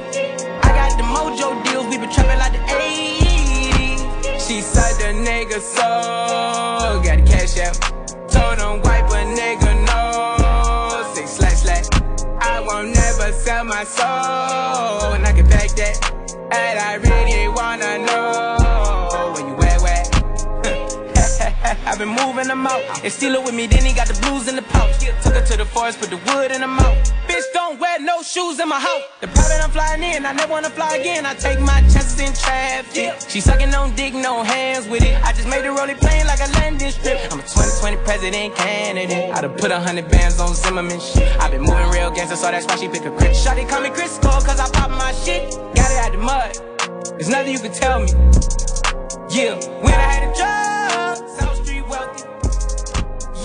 I 0.66 0.70
got 0.74 0.98
the 0.98 1.06
mojo 1.06 1.64
deals. 1.64 1.86
We 1.88 1.98
been 1.98 2.10
trapping 2.10 2.40
like 2.40 2.54
the 2.54 2.64
80s. 2.66 4.48
She 4.48 4.62
said 4.62 4.94
the 4.98 5.14
nigga 5.22 5.62
so. 5.62 7.02
Got 7.06 7.18
the 7.20 7.26
cash 7.32 7.58
out. 7.60 7.91
My 13.82 13.86
soul. 13.86 15.14
And 15.14 15.26
I 15.26 15.34
can 15.34 15.48
back 15.50 15.70
that. 15.72 15.96
And 16.54 16.80
I 16.80 16.94
really 17.02 17.48
wanna 17.48 17.98
know 18.06 19.34
where 19.34 19.48
you 19.50 19.56
at, 19.70 19.82
where? 19.82 20.04
I've 21.88 21.98
been 21.98 22.10
moving 22.10 22.48
them 22.48 22.68
out. 22.68 22.84
And 23.04 23.12
steal 23.12 23.34
it 23.34 23.44
with 23.44 23.56
me, 23.56 23.66
then 23.66 23.84
he 23.84 23.94
got 23.94 24.08
the 24.08 24.18
blues 24.22 24.48
in 24.48 24.56
the 24.56 24.62
pouch. 24.62 25.00
Took 25.24 25.34
her 25.34 25.46
to 25.46 25.58
the 25.58 25.66
forest, 25.66 26.00
put 26.00 26.10
the 26.12 26.22
wood 26.28 26.52
in 26.52 26.62
the 26.62 26.68
mouth. 26.68 26.98
Bitch, 27.28 27.48
don't 27.54 27.80
wear 27.80 28.00
no 28.00 28.22
shoes 28.22 28.60
in 28.60 28.70
my 28.70 28.80
house. 28.80 29.04
The 29.20 29.28
private 29.28 29.64
I'm 29.64 29.72
flying 29.72 30.04
in, 30.04 30.26
I 30.26 30.34
never 30.34 30.52
wanna 30.52 30.70
fly 30.70 30.98
again. 30.98 31.26
I 31.26 31.34
take 31.34 31.60
my 31.60 31.82
chances 31.82 32.01
in 32.22 32.34
traffic. 32.34 33.14
She 33.28 33.42
sucking 33.42 33.74
on 33.74 33.96
dick, 33.96 34.14
no 34.14 34.44
hands 34.44 34.88
with 34.88 35.04
it. 35.04 35.16
I 35.24 35.34
just 35.34 35.48
made 35.48 35.64
the 35.64 35.72
rolling 35.72 35.98
plane 35.98 36.26
like 36.28 36.40
a 36.40 36.50
landing 36.60 36.92
strip. 36.92 37.18
I'm 37.32 37.40
a 37.40 37.44
2020 37.44 37.98
president 37.98 38.56
candidate. 38.56 39.34
I 39.34 39.42
done 39.42 39.58
put 39.58 39.72
a 39.72 39.80
hundred 39.80 40.10
bands 40.10 40.40
on 40.40 40.54
Zimmerman 40.54 41.00
shit. 41.00 41.28
i 41.40 41.50
been 41.50 41.62
moving 41.62 41.90
real 41.90 42.12
gangster, 42.12 42.36
so 42.36 42.52
that's 42.52 42.66
why 42.66 42.76
she 42.78 42.88
pick 42.88 43.06
a 43.06 43.12
crit. 43.12 43.36
Shotty 43.36 43.68
call 43.68 43.82
me 43.82 43.90
Crisco, 43.90 44.30
cause 44.46 44.60
I 44.60 44.70
pop 44.72 44.92
my 44.92 45.12
shit. 45.14 45.52
Got 45.76 45.92
it 45.92 45.98
out 45.98 46.12
the 46.12 46.18
mud. 46.18 47.18
There's 47.18 47.30
nothing 47.30 47.54
you 47.54 47.60
can 47.60 47.74
tell 47.74 48.00
me. 48.00 48.12
Yeah, 49.30 49.56
when 49.82 49.94
I 49.94 50.10
had 50.14 50.24
a 50.30 50.34
job, 50.36 51.30
South 51.40 51.64
Street 51.64 51.88
wealthy. 51.88 52.24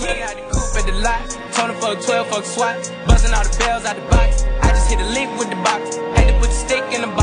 Yeah, 0.01 0.29
I 0.29 0.33
the 0.35 0.43
coupe 0.53 0.77
at 0.77 0.85
the 0.85 0.93
lot. 1.01 1.37
Tony 1.53 1.73
a 1.73 2.01
12 2.01 2.27
fuck 2.27 2.45
swat. 2.45 2.77
Busting 3.07 3.33
all 3.33 3.43
the 3.43 3.55
bells 3.57 3.85
out 3.85 3.95
the 3.95 4.01
box. 4.13 4.43
I 4.61 4.69
just 4.69 4.89
hit 4.89 4.99
a 4.99 5.09
lick 5.09 5.29
with 5.39 5.49
the 5.49 5.55
box. 5.57 5.95
Had 6.15 6.27
to 6.27 6.39
put 6.39 6.49
the 6.49 6.55
stick 6.55 6.83
in 6.93 7.01
the 7.01 7.16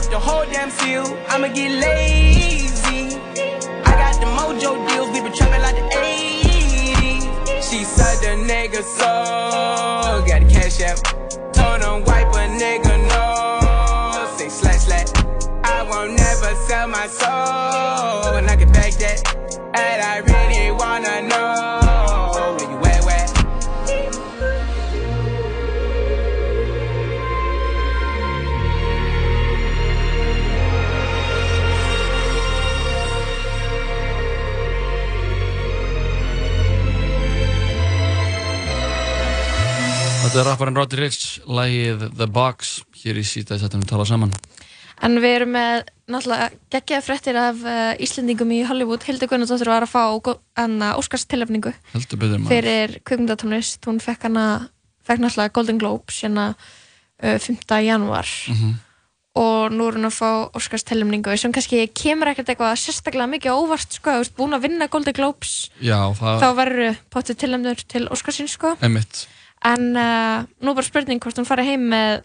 up 0.00 0.10
the 0.10 0.18
whole 0.18 0.44
damn 0.46 0.70
seal. 0.70 1.04
I'ma 1.28 1.48
get 1.48 1.70
lazy. 1.84 3.16
I 3.88 3.92
got 4.00 4.14
the 4.22 4.28
mojo 4.36 4.70
deals. 4.88 5.10
We 5.12 5.20
been 5.20 5.32
trapping 5.32 5.62
like 5.62 5.76
the 5.76 5.86
80s. 5.96 7.22
She 7.68 7.84
said 7.84 8.16
the 8.24 8.32
nigga 8.50 8.82
so. 8.82 10.24
Got 10.26 10.40
the 10.42 10.48
cash 10.54 10.80
out. 10.88 10.98
Told 11.52 11.80
him 11.82 12.04
wipe 12.04 12.32
a 12.40 12.44
nigga 12.62 12.94
no. 13.12 14.36
Say 14.36 14.48
slash 14.48 14.82
slash. 14.86 15.10
I 15.64 15.82
won't 15.88 16.12
never 16.16 16.54
sell 16.66 16.88
my 16.88 17.06
soul. 17.06 18.36
And 18.38 18.48
I 18.48 18.56
can 18.56 18.72
back 18.72 18.92
that. 18.94 19.18
And 19.74 20.02
I 20.02 20.16
really 20.18 20.70
wanna 20.72 21.28
know 21.28 21.59
Þetta 40.30 40.42
er 40.44 40.46
rapparinn 40.46 40.76
Roddy 40.78 40.98
Rich, 41.00 41.22
lægið 41.50 42.02
The 42.14 42.26
Box, 42.30 42.76
hér 43.02 43.16
í 43.18 43.22
síta 43.26 43.56
í 43.58 43.60
setjum 43.62 43.80
við 43.82 43.88
tala 43.90 44.04
saman. 44.06 44.30
En 45.02 45.16
við 45.18 45.32
erum 45.40 45.50
með 45.56 45.88
náttúrulega 46.12 46.46
geggjaða 46.70 47.02
fréttir 47.06 47.38
af 47.40 47.64
uh, 47.66 47.78
Íslendingum 48.04 48.52
í 48.54 48.60
Hollywood. 48.68 49.02
Hildur 49.08 49.26
Gunnardóttir 49.32 49.70
var 49.72 49.86
að 49.86 49.90
fá 49.90 50.02
betur 52.20 52.38
maður. 52.44 52.52
fyrir 52.52 52.94
kvikmyndatónlist. 53.08 53.80
Hún 53.90 53.98
fekk 54.04 54.28
hana, 54.28 54.44
fekk 55.08 55.24
náttúrulega 55.24 55.54
Golden 55.58 55.82
Globes 55.82 56.20
hérna 56.22 56.46
uh, 56.54 57.34
5. 57.42 57.66
janúar 57.88 58.30
Mhm. 58.54 58.70
og 59.40 59.74
nú 59.74 59.88
er 59.90 59.98
hún 59.98 60.06
að 60.12 60.14
fá 60.20 60.30
Óskarstilöfningu 60.58 61.34
sem 61.38 61.50
kannski 61.54 61.88
kemur 61.90 62.30
ekkert 62.30 62.54
eitthvað 62.54 62.78
sérstaklega 62.78 63.26
mikið 63.34 63.58
óvart 63.58 63.98
sko, 63.98 64.14
þú 64.14 64.22
veist, 64.22 64.36
búin 64.38 64.54
að 64.54 64.62
vinna 64.68 64.86
Golden 64.90 65.14
Globes 65.16 65.70
Já, 65.82 65.98
það 66.14 66.40
þá 66.42 66.48
verður 66.62 66.96
potið 67.14 67.38
tilöfnur 67.42 67.84
til 67.88 68.06
Óskarsins 68.10 68.54
sko. 68.58 68.76
er 68.80 68.90
mitt. 68.94 69.26
En 69.66 69.90
uh, 69.92 70.46
nú 70.64 70.72
bara 70.76 70.86
spurning 70.86 71.20
hvort 71.20 71.36
hún 71.36 71.48
fari 71.48 71.66
heim 71.68 71.90
með 71.92 72.22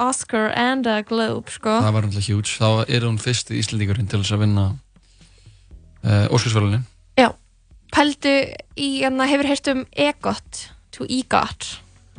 Oscar 0.00 0.52
and 0.56 0.86
a 0.86 1.02
Globe 1.02 1.52
sko. 1.52 1.72
Það 1.80 1.94
var 1.96 2.06
náttúrulega 2.06 2.32
huge. 2.32 2.56
Þá 2.60 2.68
er 2.96 3.04
hún 3.08 3.18
fyrsti 3.20 3.56
Íslendingurinn 3.60 4.08
til 4.12 4.20
þess 4.20 4.36
að 4.36 4.42
vinna 4.44 4.64
uh, 6.04 6.26
Óskarsvölunin. 6.32 6.84
Já, 7.16 7.30
pældu 7.96 8.34
í, 8.76 8.88
hérna, 9.00 9.28
hefur 9.28 9.48
heyrt 9.48 9.70
um 9.72 9.84
EGOT, 9.92 10.66
to 10.96 11.08
EGOT. 11.08 11.70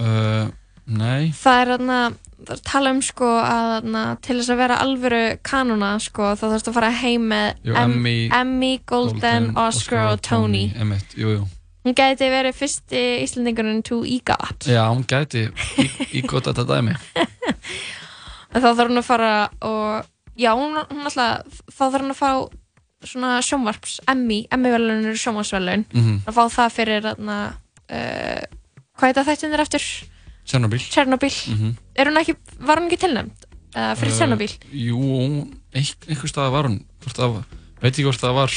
Uh, 0.01 0.50
nei, 0.86 1.34
Það 1.38 1.62
er 1.62 1.74
hérna, 1.74 2.00
það 2.41 2.56
er 2.58 2.63
tala 2.70 2.94
um 2.94 3.03
sko 3.06 3.29
að 3.41 3.70
hérna, 3.75 4.06
til 4.25 4.39
þess 4.39 4.53
að 4.53 4.62
vera 4.63 4.79
alvöru 4.86 5.22
kanona 5.46 5.91
sko, 6.01 6.32
þá 6.38 6.48
þarfst 6.48 6.72
að 6.72 6.79
fara 6.79 6.94
heim 7.03 7.29
með 7.34 7.77
Emmy, 7.86 8.17
Emmy, 8.34 8.74
Golden, 8.89 9.51
Oscar 9.58 10.12
og 10.15 10.25
Tony. 10.25 10.67
Emitt, 10.77 11.13
jú, 11.17 11.38
jú. 11.38 11.46
Hún 11.88 11.96
gæti 11.96 12.27
verið 12.27 12.51
fyrsti 12.58 13.01
Íslandingurinn 13.24 13.79
to 13.88 14.01
EGOT. 14.03 14.65
Já, 14.67 14.82
hún 14.91 15.06
gæti 15.08 15.46
í 16.12 16.20
gott 16.27 16.50
þetta 16.50 16.65
dæmi. 16.67 16.96
Þá 18.58 18.65
þarf 18.74 18.89
hún 18.89 19.00
að 19.00 19.06
fara 19.08 19.29
og, 19.63 20.08
já, 20.39 20.50
hún, 20.58 20.75
hún 20.89 21.08
alltaf, 21.08 21.62
þá 21.72 21.84
þarf 21.94 22.03
hún 22.03 22.12
að 22.12 22.20
fá 22.20 22.32
svona 23.08 23.32
sjónvarps, 23.46 24.00
Emmy, 24.10 24.41
Emmy-velun 24.51 25.06
eru 25.06 25.20
sjónvarpsvelun, 25.22 25.86
Mhm. 25.94 26.15
að 26.27 26.36
fá 26.36 26.44
það 26.58 26.75
fyrir 26.75 27.08
hérna, 27.08 27.38
uh, 27.88 28.44
hvað 28.98 29.08
heit 29.12 29.20
það 29.22 29.29
þættin 29.32 29.53
þér 29.56 29.63
eftir? 29.63 29.88
Chernobyl. 30.48 30.79
Chernobyl. 30.91 31.32
Mhm. 31.53 31.72
Er 31.96 32.06
hún 32.12 32.17
ekki, 32.20 32.36
var 32.60 32.77
hún 32.82 32.89
ekki 32.91 33.00
tilnæmd 33.06 33.48
uh, 33.75 33.94
fyrir 33.96 34.12
Uh, 34.12 34.17
Chernobyl? 34.20 34.51
Jú, 34.74 35.00
ein, 35.72 35.86
einhver 36.10 36.27
stað 36.36 36.51
var 36.51 36.67
hún. 36.67 36.82
Hvort 37.06 37.15
það, 37.24 37.39
veit 37.79 37.94
ekki 37.94 38.03
hvort 38.10 38.20
það 38.27 38.34
var 38.41 38.51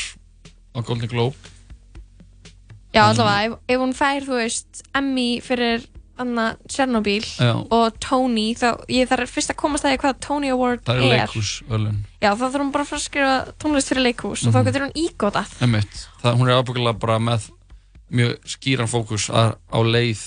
á 0.75 0.78
Golden 0.82 1.08
Globe. 1.14 1.37
Já, 2.94 3.04
allavega, 3.06 3.44
ef, 3.47 3.59
ef 3.68 3.78
hún 3.85 3.92
fær, 3.94 4.25
þú 4.26 4.37
veist, 4.40 4.82
Emmy 4.99 5.40
fyrir 5.44 5.85
Anna 6.20 6.56
Chernobyl 6.68 7.23
Já. 7.25 7.54
og 7.73 7.94
Tony, 8.02 8.50
þá 8.59 8.82
ég 8.92 9.09
þarf 9.09 9.30
fyrst 9.32 9.52
að 9.54 9.56
komast 9.62 9.87
að 9.87 9.94
því 9.94 10.00
hvað 10.02 10.18
Tony 10.20 10.50
Award 10.52 10.82
Það 10.85 10.99
er. 10.99 11.04
er 11.06 11.14
leikhúsvölun. 11.23 12.00
Já, 12.20 12.30
þá 12.35 12.42
þarf 12.50 12.61
hún 12.61 12.73
bara 12.75 12.85
að 12.85 12.90
fara 12.90 13.00
að 13.00 13.06
skrifa 13.06 13.37
tónlist 13.62 13.88
fyrir 13.92 14.04
leikhús 14.04 14.42
og 14.47 14.52
þá 14.52 14.59
Mhm. 14.61 14.66
getur 14.68 14.85
hún 14.85 14.99
ígótað. 15.04 15.54
Emitt. 15.64 16.02
Það, 16.23 16.37
hún 16.37 16.50
er 16.50 16.59
ábyggilega 16.62 16.99
bara 17.00 17.18
með 17.18 17.49
mjög 18.12 18.37
skýran 18.44 18.90
fókus 18.90 19.30
að, 19.30 19.54
á 19.73 19.78
leið 19.80 20.20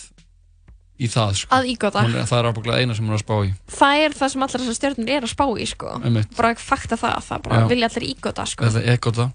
í 1.04 1.08
það, 1.10 1.32
sko. 1.36 1.50
Að 1.52 1.70
ígóta. 1.76 2.02
Hún 2.08 2.16
Er, 2.16 2.26
það 2.26 2.40
er 2.40 2.50
ábyggilega 2.54 2.80
eina 2.82 2.96
sem 2.96 3.06
hún 3.06 3.14
er 3.14 3.20
að 3.20 3.26
spá 3.26 3.36
í. 3.46 3.54
Það 3.70 3.96
er 4.06 4.12
það 4.18 4.30
sem 4.32 4.42
allar 4.44 4.62
þessar 4.64 4.78
stjórnir 4.80 5.10
er 5.18 5.22
að 5.22 5.34
spá 5.36 5.46
í, 5.60 5.66
sko. 5.68 5.88
Einmitt. 6.02 6.36
Bara 6.38 6.56
fakta 6.56 6.96
það, 6.98 7.18
það 7.28 7.42
bara 7.44 7.60
Já. 7.60 7.68
vilja 7.70 7.90
allir 7.92 8.16
ígóta, 8.16 8.48
sko. 8.48 8.66
Þetta 8.66 8.82
er 8.88 8.98
ekkert 8.98 9.16
það. 9.16 9.32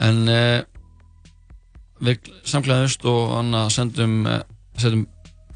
En 0.00 0.28
uh, 0.28 0.62
við 2.00 2.30
samklæðumst 2.48 3.04
og 3.10 3.34
Anna 3.38 3.64
sendum, 3.70 4.26
uh, 4.26 4.40
sendum 4.78 5.06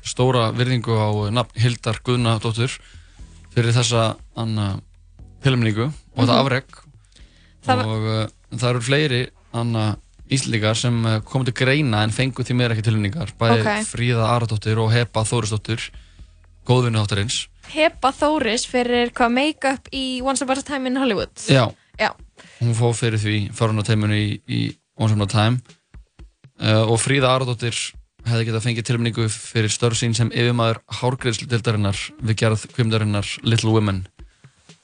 stóra 0.05 0.51
virðingu 0.57 0.93
á 0.97 1.09
uh, 1.09 1.31
nafn 1.33 1.61
Hildar 1.61 2.01
Guðnadóttur 2.05 2.75
fyrir 3.55 3.73
þessa 3.77 4.17
Anna 4.37 4.75
tilmningu 5.45 5.87
og 5.89 6.19
þetta 6.25 6.33
Mhm. 6.35 6.41
afreg 6.47 6.65
Það 7.65 7.77
var- 7.77 7.87
og 7.87 8.03
uh, 8.05 8.27
það 8.59 8.71
eru 8.75 8.81
fleiri 8.81 9.23
Anna 9.55 9.97
Íslendingar 10.33 10.75
sem 10.77 10.97
komu 11.29 11.45
til 11.45 11.53
greina 11.55 12.03
en 12.03 12.11
fengu 12.11 12.43
því 12.45 12.55
meira 12.57 12.75
ekki 12.75 12.85
tilmningar 12.89 13.33
bæði 13.39 13.61
Ok. 13.61 13.85
Fríða 13.85 14.25
Aradóttir 14.33 14.79
og 14.81 14.91
Heba 14.93 15.21
Þórisdóttir 15.29 15.91
góðvinni 16.67 16.97
þáttarins 17.03 17.43
Heba 17.75 18.11
Þóris 18.13 18.65
fyrir 18.69 19.11
hvað 19.13 19.33
make-up 19.37 19.89
í 19.93 20.23
Once 20.25 20.43
Upon 20.45 20.59
a 20.59 20.63
Time 20.63 20.87
in 20.89 20.97
Hollywood. 20.97 21.33
Já, 21.49 21.69
Já. 22.01 22.11
hún 22.61 22.75
fóð 22.77 22.97
fyrir 23.01 23.21
því 23.21 23.37
farun 23.57 23.81
á 23.81 23.85
teiminu 23.85 24.17
í, 24.17 24.41
í 24.49 24.61
Once 24.99 25.13
Upon 25.15 25.29
a 25.29 25.33
Time 25.33 25.61
uh, 26.61 26.85
og 26.91 26.99
Fríða 27.03 27.33
Aradóttir 27.35 27.75
hefði 28.25 28.47
getað 28.49 28.65
fengið 28.65 28.87
tilmningu 28.89 29.27
fyrir 29.29 29.73
störf 29.73 29.99
sín 30.01 30.15
sem 30.17 30.31
yfirmaður 30.33 30.79
hárgreðslutildarinnar 31.01 31.99
við 32.25 32.39
gerð 32.41 32.67
kvimdarinnar 32.77 33.29
Little 33.45 33.75
Women 33.75 34.05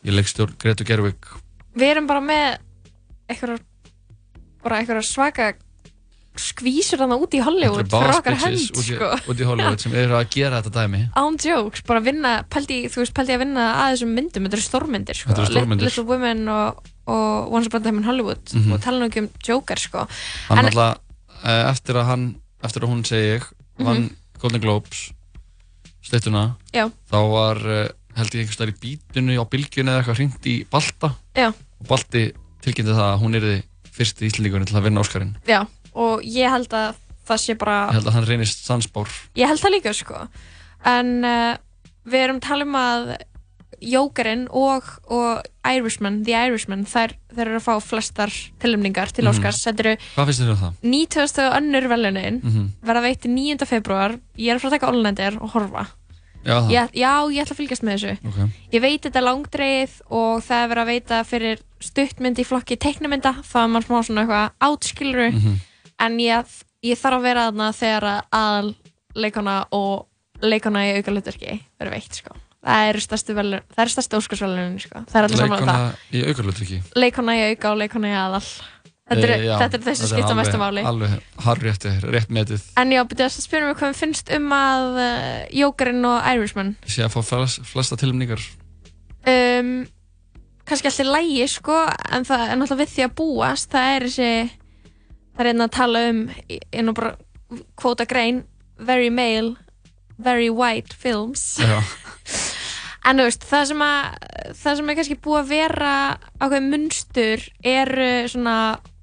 í 0.05 0.13
leikstjórn 0.13 0.57
Gretu 0.61 0.85
Gerwig 0.89 1.31
Við 1.77 1.89
erum 1.95 2.07
bara 2.11 2.21
með 2.25 2.59
eitthvað 3.31 3.61
bara 4.65 4.81
eitthvað 4.83 5.05
svaka 5.09 5.53
skvísur 6.41 7.01
þarna 7.01 7.17
út 7.21 7.33
í 7.37 7.41
Hollywood 7.43 7.89
fyrir 7.91 8.13
okkar 8.15 8.37
í, 8.55 8.61
sko. 8.61 9.09
út 9.33 9.41
í 9.43 9.47
Hollywood 9.49 9.81
sem 9.85 9.95
eru 9.99 10.15
að 10.17 10.29
gera 10.37 10.61
þetta 10.63 10.85
dæmi 10.85 11.01
án 11.19 11.37
jokes, 11.43 11.83
bara 11.89 12.01
vinna 12.05 12.33
pældi, 12.53 12.85
þú 12.93 13.03
veist, 13.03 13.15
pældi 13.17 13.35
að 13.35 13.43
vinna 13.43 13.65
að 13.83 13.95
þessum 13.97 14.13
myndum 14.17 14.47
þetta 14.47 14.59
eru 14.61 14.65
stórmyndir, 14.67 15.19
sko. 15.19 15.33
Þetta 15.33 15.43
eru 15.45 15.53
stórmyndir. 15.53 15.89
Little 15.89 16.05
Women 16.09 16.45
og, 16.55 16.81
og 17.11 17.53
Once 17.57 17.69
Upon 17.73 17.83
a 17.83 17.89
Time 17.89 18.01
in 18.05 18.09
Hollywood 18.09 18.55
Mhm. 18.55 18.73
og 18.77 18.81
tala 18.85 19.01
nú 19.03 19.09
ekki 19.11 19.25
um 19.25 19.29
Joker, 19.49 19.81
sko 19.83 20.07
hann 20.49 20.59
En- 20.63 20.71
alltaf, 20.71 21.01
eftir 21.45 21.97
að 22.01 22.07
hann 22.11 22.25
eftir 22.65 22.85
að 22.85 22.91
hún 22.93 23.05
segi 23.09 23.37
ég 23.39 23.47
vann 23.81 24.03
Mhm. 24.11 24.17
Golden 24.41 24.61
Globes 24.61 25.11
slittuna 26.05 26.57
Já. 26.73 26.89
þá 27.11 27.17
var 27.31 27.57
eh, 27.69 27.89
held 28.17 28.35
ég 28.35 28.41
einhvers 28.43 28.57
staðar 28.57 28.73
í 28.73 28.79
bítinu 28.81 29.37
á 29.37 29.45
bylgjunni 29.49 29.91
eða 29.93 30.01
eitthvað 30.03 30.19
hringt 30.21 30.47
í 30.49 30.55
Balta 30.71 31.11
Já. 31.37 31.49
og 31.53 31.87
Balti 31.89 32.23
tilkynnti 32.65 32.93
það 32.97 33.07
að 33.15 33.21
hún 33.23 33.37
yrði 33.41 33.57
fyrsti 33.91 34.29
íslendingurinn 34.31 34.67
til 34.71 34.77
að 34.81 34.87
vinna 34.89 35.01
Óskarinn 35.05 35.35
Já, 35.49 35.61
og 35.95 36.23
ég 36.25 36.51
held 36.51 36.73
að 36.73 36.95
það 37.29 37.43
sé 37.45 37.55
bara 37.61 37.77
ég 37.91 37.99
held 38.01 38.09
að 38.11 38.17
hann 38.19 38.29
reynist 38.29 38.65
sansbár 38.67 39.09
Ég 39.37 39.47
held 39.51 39.61
það 39.61 39.75
líka 39.77 39.93
sko 39.97 40.23
En 40.89 41.25
uh, 41.25 41.57
við 42.09 42.25
erum 42.25 42.41
tala 42.41 42.65
um 42.65 42.77
að 42.81 43.11
Jókerinn 43.81 44.47
og, 44.51 44.83
og 45.09 45.43
Irishman, 45.67 46.23
The 46.25 46.33
Irishman 46.47 46.85
þær, 46.85 47.15
þær 47.35 47.47
eru 47.47 47.57
að 47.61 47.65
fá 47.65 47.75
flestar 47.83 48.31
tilumningar 48.61 49.13
til 49.13 49.25
Mhm. 49.25 49.33
Óskars 49.33 49.63
Þetta 49.67 49.81
eru 49.81 49.97
hvað 50.17 50.27
finnst 50.27 50.41
þér 50.41 50.51
um 50.51 50.57
það? 50.57 50.73
90. 50.83 51.51
önnur 51.61 51.89
velunin 51.89 52.41
Mhm. 52.43 52.69
verða 52.85 53.03
veitti 53.03 53.29
9. 53.29 53.67
februar 53.67 54.19
Ég 54.39 54.51
er 54.51 54.57
að 54.57 54.61
fara 54.61 54.71
að 54.77 54.81
taka 54.81 54.93
Ollendir 54.93 55.41
og 55.43 55.51
horfa 55.53 55.87
Já, 56.45 56.61
það. 56.61 56.71
ég, 56.71 56.91
Já, 56.95 57.13
ég 57.31 57.43
ætla 57.45 57.55
að 57.55 57.61
fylgjast 57.61 57.83
með 57.85 57.95
þessu 57.99 58.13
Ok. 58.29 58.51
Ég 58.73 58.81
veit 58.81 59.03
þetta 59.03 59.21
langdreið 59.23 59.91
og 60.11 60.43
það 60.43 60.65
er 60.65 60.69
verið 60.75 60.83
að 60.83 60.93
veita 60.93 61.25
fyrir 61.25 61.59
stuttmynd 61.81 62.39
í 62.39 62.45
flokki 62.47 62.77
teiknumynda 62.79 63.35
þá 63.45 63.57
er 63.65 63.69
maður 63.69 63.87
smá 63.87 64.05
svona 64.05 64.25
eitthvað 64.27 64.51
átskiluru 64.61 65.33
Mhm. 65.33 65.55
en 66.01 66.19
ég, 66.19 66.45
ég 66.83 66.97
þarf 66.99 67.19
að 67.19 67.23
vera 67.23 67.51
þarna 67.51 67.73
þegar 67.73 68.25
að 68.33 68.75
leikona 69.15 69.67
og 69.73 70.07
leikona 70.43 70.81
í 70.89 70.97
auka 70.97 71.11
hlutverki 71.13 71.61
verður 71.79 71.93
veitt 71.93 72.15
sko. 72.15 72.33
Það 72.67 72.91
eru 72.91 73.05
stærstu 73.05 73.37
það 73.37 73.95
stærstu 73.95 74.21
óskarsvelunin 74.21 74.77
sko. 74.83 75.05
það 75.09 75.21
er 75.21 75.29
allir 75.29 75.41
saman 75.41 75.65
um 75.65 75.71
það. 75.71 75.87
leikona 75.87 76.19
í 76.19 76.25
aukarlutryggi 76.29 76.83
leikona 76.97 77.39
í 77.39 77.47
auka 77.51 77.73
og 77.73 77.83
leikona 77.85 78.13
í 78.13 78.19
aðal. 78.21 78.45
Þetta 79.11 79.27
eru, 79.27 79.37
þetta 79.59 79.75
eru 79.75 79.87
þessi 79.89 80.07
skipta 80.07 80.35
mestu 80.39 80.59
máli. 80.61 80.83
alveg 80.87 81.15
harrétt, 81.43 81.87
rétt 82.07 82.29
metið. 82.31 82.63
En 82.79 82.93
já, 82.95 83.01
byrja 83.11 83.27
að 83.27 83.41
spyrja 83.43 83.67
mig 83.67 83.79
hvað 83.81 83.91
mér 83.91 83.99
finnst 83.99 84.31
um 84.37 84.53
að 84.55 85.01
uh, 85.03 85.41
Jókerinn 85.51 86.07
og 86.07 86.29
Irishman. 86.31 86.77
Sé 86.87 87.03
að 87.03 87.17
fá 87.17 87.25
flest, 87.27 87.65
flesta 87.67 87.99
tilumningar 87.99 88.45
um, 89.27 89.73
kannski 90.69 90.91
alltaf 90.93 91.11
lægi 91.11 91.49
sko, 91.51 91.81
en 92.15 92.27
það 92.29 92.45
er 92.47 92.61
náttúrulega 92.61 92.85
við 92.85 92.95
því 92.95 93.07
að 93.07 93.15
búast. 93.19 93.71
Það 93.73 93.95
er 93.97 94.07
þessi 94.07 94.31
það 95.35 95.43
er 95.43 95.51
einnig 95.51 95.67
að 95.67 95.77
tala 95.77 96.05
um 96.11 96.23
kvóta 97.81 98.07
grein 98.09 98.45
very 98.79 99.11
male, 99.11 99.57
very 100.23 100.51
white 100.51 100.95
films. 100.95 101.59
En 103.01 103.17
þú 103.17 103.25
veist, 103.31 103.45
það 103.49 103.63
sem 103.71 103.83
að 103.85 104.01
það 104.61 104.75
sem 104.77 104.91
er 104.93 104.97
kannski 104.99 105.15
búið 105.25 105.39
að 105.41 105.53
vera 105.55 105.93
ákveð 106.37 106.67
munstur 106.69 107.45
eru 107.65 108.09
svona 108.29 108.57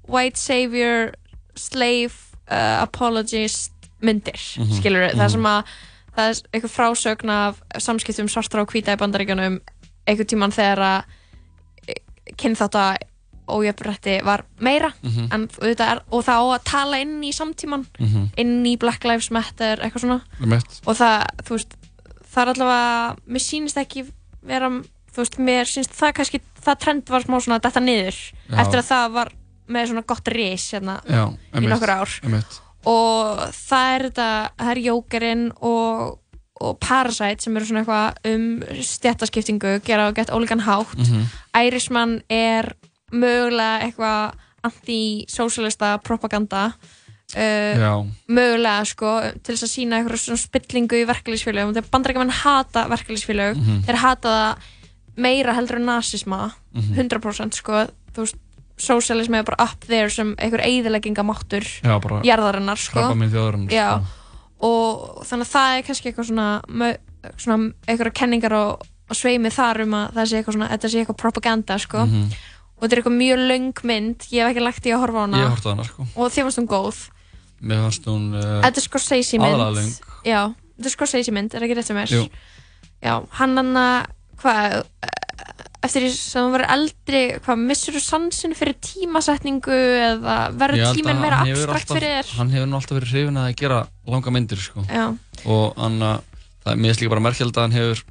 white 0.06 0.38
savior 0.38 1.10
slave 1.58 2.14
uh, 2.46 2.84
apologist 2.84 3.74
myndir, 3.98 4.38
mm 4.38 4.62
Mhm, 4.62 4.76
skilur 4.78 5.08
mhm. 5.08 5.18
það 5.18 5.32
sem 5.34 5.48
að 5.50 5.72
það 6.14 6.28
er 6.28 6.42
eitthvað 6.52 6.76
frásögn 6.76 7.30
af 7.34 7.58
samskiptum 7.82 8.30
svartra 8.30 8.62
og 8.62 8.70
hvíta 8.70 8.94
í 8.94 9.00
bandaríkjunum 9.02 9.58
einhvern 10.06 10.30
tíman 10.30 10.54
þegar 10.54 10.78
að 10.78 11.98
kynþátt 12.38 12.78
að 12.78 12.96
ójöfnrætti 13.48 14.22
var 14.24 14.44
meira 14.60 14.92
Mhm. 15.02 15.28
en 15.32 15.48
auðvitað 15.48 15.90
er, 15.92 16.00
og 16.12 16.24
það 16.24 16.38
á 16.38 16.46
að 16.58 16.64
tala 16.64 16.98
inn 17.00 17.20
í 17.22 17.32
samtíman 17.32 17.86
Mhm. 17.98 18.30
inn 18.36 18.64
í 18.66 18.76
Black 18.78 19.04
Lives 19.04 19.30
Matter 19.30 19.76
eitthvað 19.80 20.04
svona 20.04 20.20
Einmitt. 20.40 20.80
og 20.86 20.96
það, 20.96 21.26
þú 21.42 21.50
veist, 21.56 21.74
það 22.34 22.42
er 22.42 22.52
allavega 22.54 23.16
mér 23.28 23.42
sýnist 23.42 23.76
ekki 23.76 24.06
vera 24.46 24.68
þú 24.68 25.16
veist, 25.24 25.38
mér 25.38 25.64
sýnist 25.66 25.96
það 25.98 26.12
kannski 26.14 26.40
það 26.62 26.78
trend 26.78 27.08
var 27.08 27.20
smá 27.22 27.40
svona 27.40 27.60
detta 27.60 27.80
niður 27.80 28.14
Já. 28.50 28.56
eftir 28.60 28.78
að 28.78 28.88
það 28.92 29.12
var 29.12 29.32
með 29.68 29.86
svona 29.90 30.06
gott 30.06 30.28
ris 30.28 30.70
hérna 30.72 31.00
Já, 31.08 31.34
í 31.54 31.66
nokkur 31.66 31.88
ár 31.90 32.20
einmitt. 32.24 32.60
og 32.86 33.38
það 33.52 33.94
er 33.96 34.02
þetta, 34.10 34.50
það 34.58 34.70
er 34.70 34.82
Jókerinn 34.84 35.52
og, 35.62 36.18
og 36.60 36.80
Parasite 36.80 37.40
sem 37.42 37.56
eru 37.56 37.64
svona 37.66 37.84
eitthvað 37.84 38.34
um 38.34 38.62
stjættaskiptingu 38.82 39.80
gera 39.84 40.08
á 40.10 40.14
gett 40.14 40.30
ólíkan 40.30 40.60
hátt 40.62 40.96
Mhm. 40.96 41.26
Irishman 41.54 42.22
er 42.30 42.72
mögulega 43.12 43.80
eitthvað 43.86 44.32
anti-socialista 44.68 45.98
propaganda 46.04 46.64
uh, 47.36 48.06
mögulega 48.28 48.84
sko 48.88 49.12
til 49.42 49.54
þess 49.54 49.66
að 49.66 49.72
sína 49.74 50.00
eitthvað 50.00 50.22
svona 50.24 50.42
spillingu 50.42 50.98
í 51.02 51.06
verkefliðsfélögum 51.08 51.74
þegar 51.76 51.90
bandarækjumenn 51.94 52.34
hata 52.42 52.86
verkefliðsfélög 52.92 53.56
Mhm. 53.56 53.80
þeir 53.86 53.96
hata 54.02 54.28
það 54.28 54.74
meira 55.18 55.54
heldur 55.54 55.76
en 55.80 55.86
nazisma 55.86 56.52
Mhm. 56.74 56.94
100% 56.96 57.54
sko 57.54 57.86
þú 58.14 58.24
veist 58.24 58.36
socialism 58.78 59.34
er 59.34 59.42
bara 59.42 59.64
up 59.64 59.80
there 59.86 60.08
sem 60.10 60.36
einhver 60.38 60.60
eigðileggingamáttur 60.62 61.64
Já, 61.82 61.98
bara 62.00 62.20
jarðarinnar 62.22 62.76
sko 62.78 63.00
Já, 63.70 63.98
sko. 63.98 64.04
og 64.60 65.24
þannig 65.26 65.46
að 65.46 65.54
það 65.54 65.78
er 65.78 65.82
kannski 65.82 66.12
eitthvað 66.12 66.28
svona, 66.28 66.62
svona 67.36 67.72
einhverja 67.88 68.12
kenningar 68.14 68.52
og, 68.52 68.82
og 69.10 69.16
sveimi 69.16 69.50
þar 69.50 69.80
um 69.82 69.90
að 69.94 70.12
það 70.14 70.26
sé 70.30 70.36
eitthvað 70.38 70.54
svona, 70.54 70.78
sé 70.78 71.00
eitthvað 71.04 71.16
propaganda 71.16 71.78
sko 71.78 71.98
Mhm. 72.06 72.30
Og 72.78 72.84
þetta 72.86 72.94
er 72.94 73.00
eitthvað 73.02 73.18
mjög 73.18 73.44
löng 73.50 73.82
mynd 73.90 74.26
ég 74.30 74.42
hef 74.44 74.52
ekki 74.54 74.62
lagt 74.64 74.86
í 74.86 74.92
að 74.94 75.02
horfa 75.02 75.18
á 75.18 75.24
hana 75.26 75.42
Ég 75.42 75.50
horft 75.52 75.66
á 75.66 75.70
hana, 75.74 75.84
sko. 75.88 76.06
og 76.14 76.30
þið 76.32 76.46
fannst 76.48 76.60
hún 76.62 76.70
góð 76.70 76.98
Mér 77.58 77.80
fannst 77.88 78.04
hún 78.06 78.26
uh, 78.38 78.60
Þetta 78.62 78.78
er 78.78 78.84
Scorsese 78.86 79.38
mynd 79.42 79.54
aðalega 79.58 79.80
löng. 79.80 79.94
Já, 80.28 80.40
þetta 80.78 80.86
er 80.90 80.94
Scorsese 80.94 81.32
mynd, 81.34 81.54
er 81.58 81.66
ekki 81.66 81.76
rétt 81.80 81.88
sem 81.90 81.98
er 82.04 82.12
Jú. 82.14 82.24
Já, 83.02 83.14
hann 83.40 83.56
hann 83.58 83.72
að 83.78 84.06
hvað 84.38 84.76
eftir 85.86 86.02
því 86.04 86.08
sem 86.14 86.42
hann 86.42 86.52
verður 86.54 86.70
eldri 86.74 87.20
hvað, 87.44 87.60
missur 87.70 87.94
þú 87.94 88.00
sansin 88.02 88.54
fyrir 88.58 88.76
tímasetningu 88.82 89.74
eða 89.78 90.36
Ég 90.50 90.56
verður 90.62 90.82
held 90.84 90.98
tíminn 90.98 91.16
að 91.18 91.22
meira 91.22 91.38
hann 91.42 91.50
hefur 91.52 91.70
abstrakt 91.70 91.84
alltaf- 91.86 91.98
fyrir 91.98 92.14
þér 92.18 92.32
Hann 92.38 92.50
hefur 92.54 92.68
nú 92.70 92.78
alltaf 92.78 92.98
verið 92.98 93.12
hrifin 93.14 93.38
að 93.42 93.50
gera 93.60 93.78
langa 94.14 94.34
myndir 94.34 94.62
sko. 94.62 94.84
Já. 94.90 95.04
og 95.46 95.78
hann 95.78 95.98
að 96.02 96.16
það 96.64 96.72
er 96.72 96.80
mér 96.82 96.90
finnst 96.92 97.02
líka 97.04 97.12
bara 97.14 97.24
merkjald 97.28 97.58
að 97.58 97.66
hann 97.68 97.76
hefur 97.78 98.02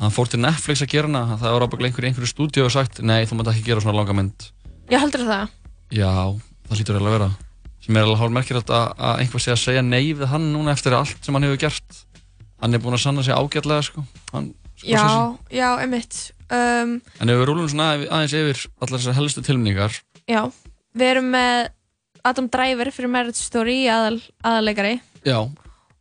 hann 0.00 0.14
fór 0.14 0.28
til 0.32 0.40
Netflix 0.42 0.82
að 0.84 0.90
gera 0.94 1.08
hana. 1.10 1.36
Það 1.40 1.54
var 1.56 1.66
ábygglega 1.66 1.90
einhverju 1.90 2.10
einhverju 2.10 2.30
stúdíu 2.32 2.64
og 2.66 2.72
sagt 2.74 3.00
nei 3.04 3.22
þú 3.28 3.38
mátt 3.40 3.50
ekki 3.52 3.66
gera 3.68 3.82
svona 3.84 3.98
langa 4.00 4.16
mynd. 4.16 4.46
Já, 4.90 4.98
heldur 5.02 5.26
það? 5.28 5.52
já 5.94 6.10
það 6.10 6.76
hlýtur 6.78 6.96
eiginlega 6.98 7.10
að 7.10 7.18
vera. 7.18 7.30
Sem 7.80 7.96
er 7.96 8.04
alveg 8.06 8.20
hálf 8.20 8.34
merkjald 8.36 8.70
að, 8.76 8.86
að 9.08 9.20
einhver 9.24 9.40
sé 9.44 9.52
að 9.54 9.60
segja 9.62 9.82
nei 9.86 10.02
við 10.12 10.26
hann 10.30 10.50
núna 10.52 10.74
eftir 10.76 10.94
allt 10.96 11.24
sem 11.24 11.34
hann 11.36 11.46
hefur 11.48 11.60
gert. 11.62 12.00
Hann 12.60 12.76
er 12.76 12.82
búinn 12.84 12.96
að 12.98 13.02
sanna 13.06 13.22
sig 13.24 13.34
ágætlega 13.36 13.82
sko. 13.86 14.04
hann, 14.34 14.50
Já, 14.80 15.00
Scorsese. 15.00 15.56
já, 15.56 15.68
einmitt. 15.80 16.18
Um, 16.50 16.92
en 17.20 17.28
ef 17.32 17.38
við 17.40 17.46
rúlum 17.48 17.68
svona 17.70 17.90
aðeins 18.00 18.32
yfir 18.36 18.62
allar 18.82 18.98
þessar 18.98 19.14
helstu 19.20 19.42
tilmningar 19.46 19.92
Já, 20.26 20.40
við 20.98 21.06
erum 21.12 21.28
með 21.30 21.68
Adam 22.26 22.48
Driver 22.52 22.90
fyrir 22.92 23.12
Marriage 23.12 23.38
Story 23.40 23.84
aðal, 23.88 24.18
aðalleikari. 24.44 24.96
Já. 25.24 25.38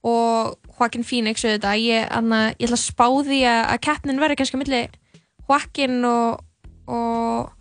Og 0.03 0.55
Joaquin 0.79 1.03
Phoenix 1.03 1.43
auðvitað. 1.45 1.79
Ég, 1.83 2.07
anna, 2.15 2.41
ég 2.55 2.67
ætla 2.69 2.77
að 2.79 2.85
spá 2.87 3.05
því 3.27 3.39
að, 3.51 3.61
að 3.75 3.79
keppnin 3.87 4.21
verður 4.23 4.39
kannski 4.41 4.57
að 4.57 4.63
milli 4.63 4.81
Joaquin 5.49 5.97
og, 6.09 6.39
og 6.87 7.51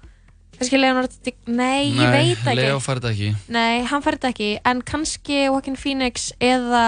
kannski 0.58 0.80
Leonardo 0.80 1.20
Di- 1.24 1.34
Nei, 1.46 1.90
ég 1.94 2.12
veit 2.14 2.42
ekki. 2.46 2.56
Leo 2.58 2.78
fær 2.82 2.98
þetta 3.00 3.12
ekki. 3.14 3.30
Nei, 3.54 3.82
hann 3.90 4.02
fær 4.06 4.16
þetta 4.18 4.32
ekki. 4.34 4.50
En 4.70 4.82
kannski 4.86 5.42
Joaquin 5.48 5.76
Phoenix 5.78 6.30
eða 6.40 6.86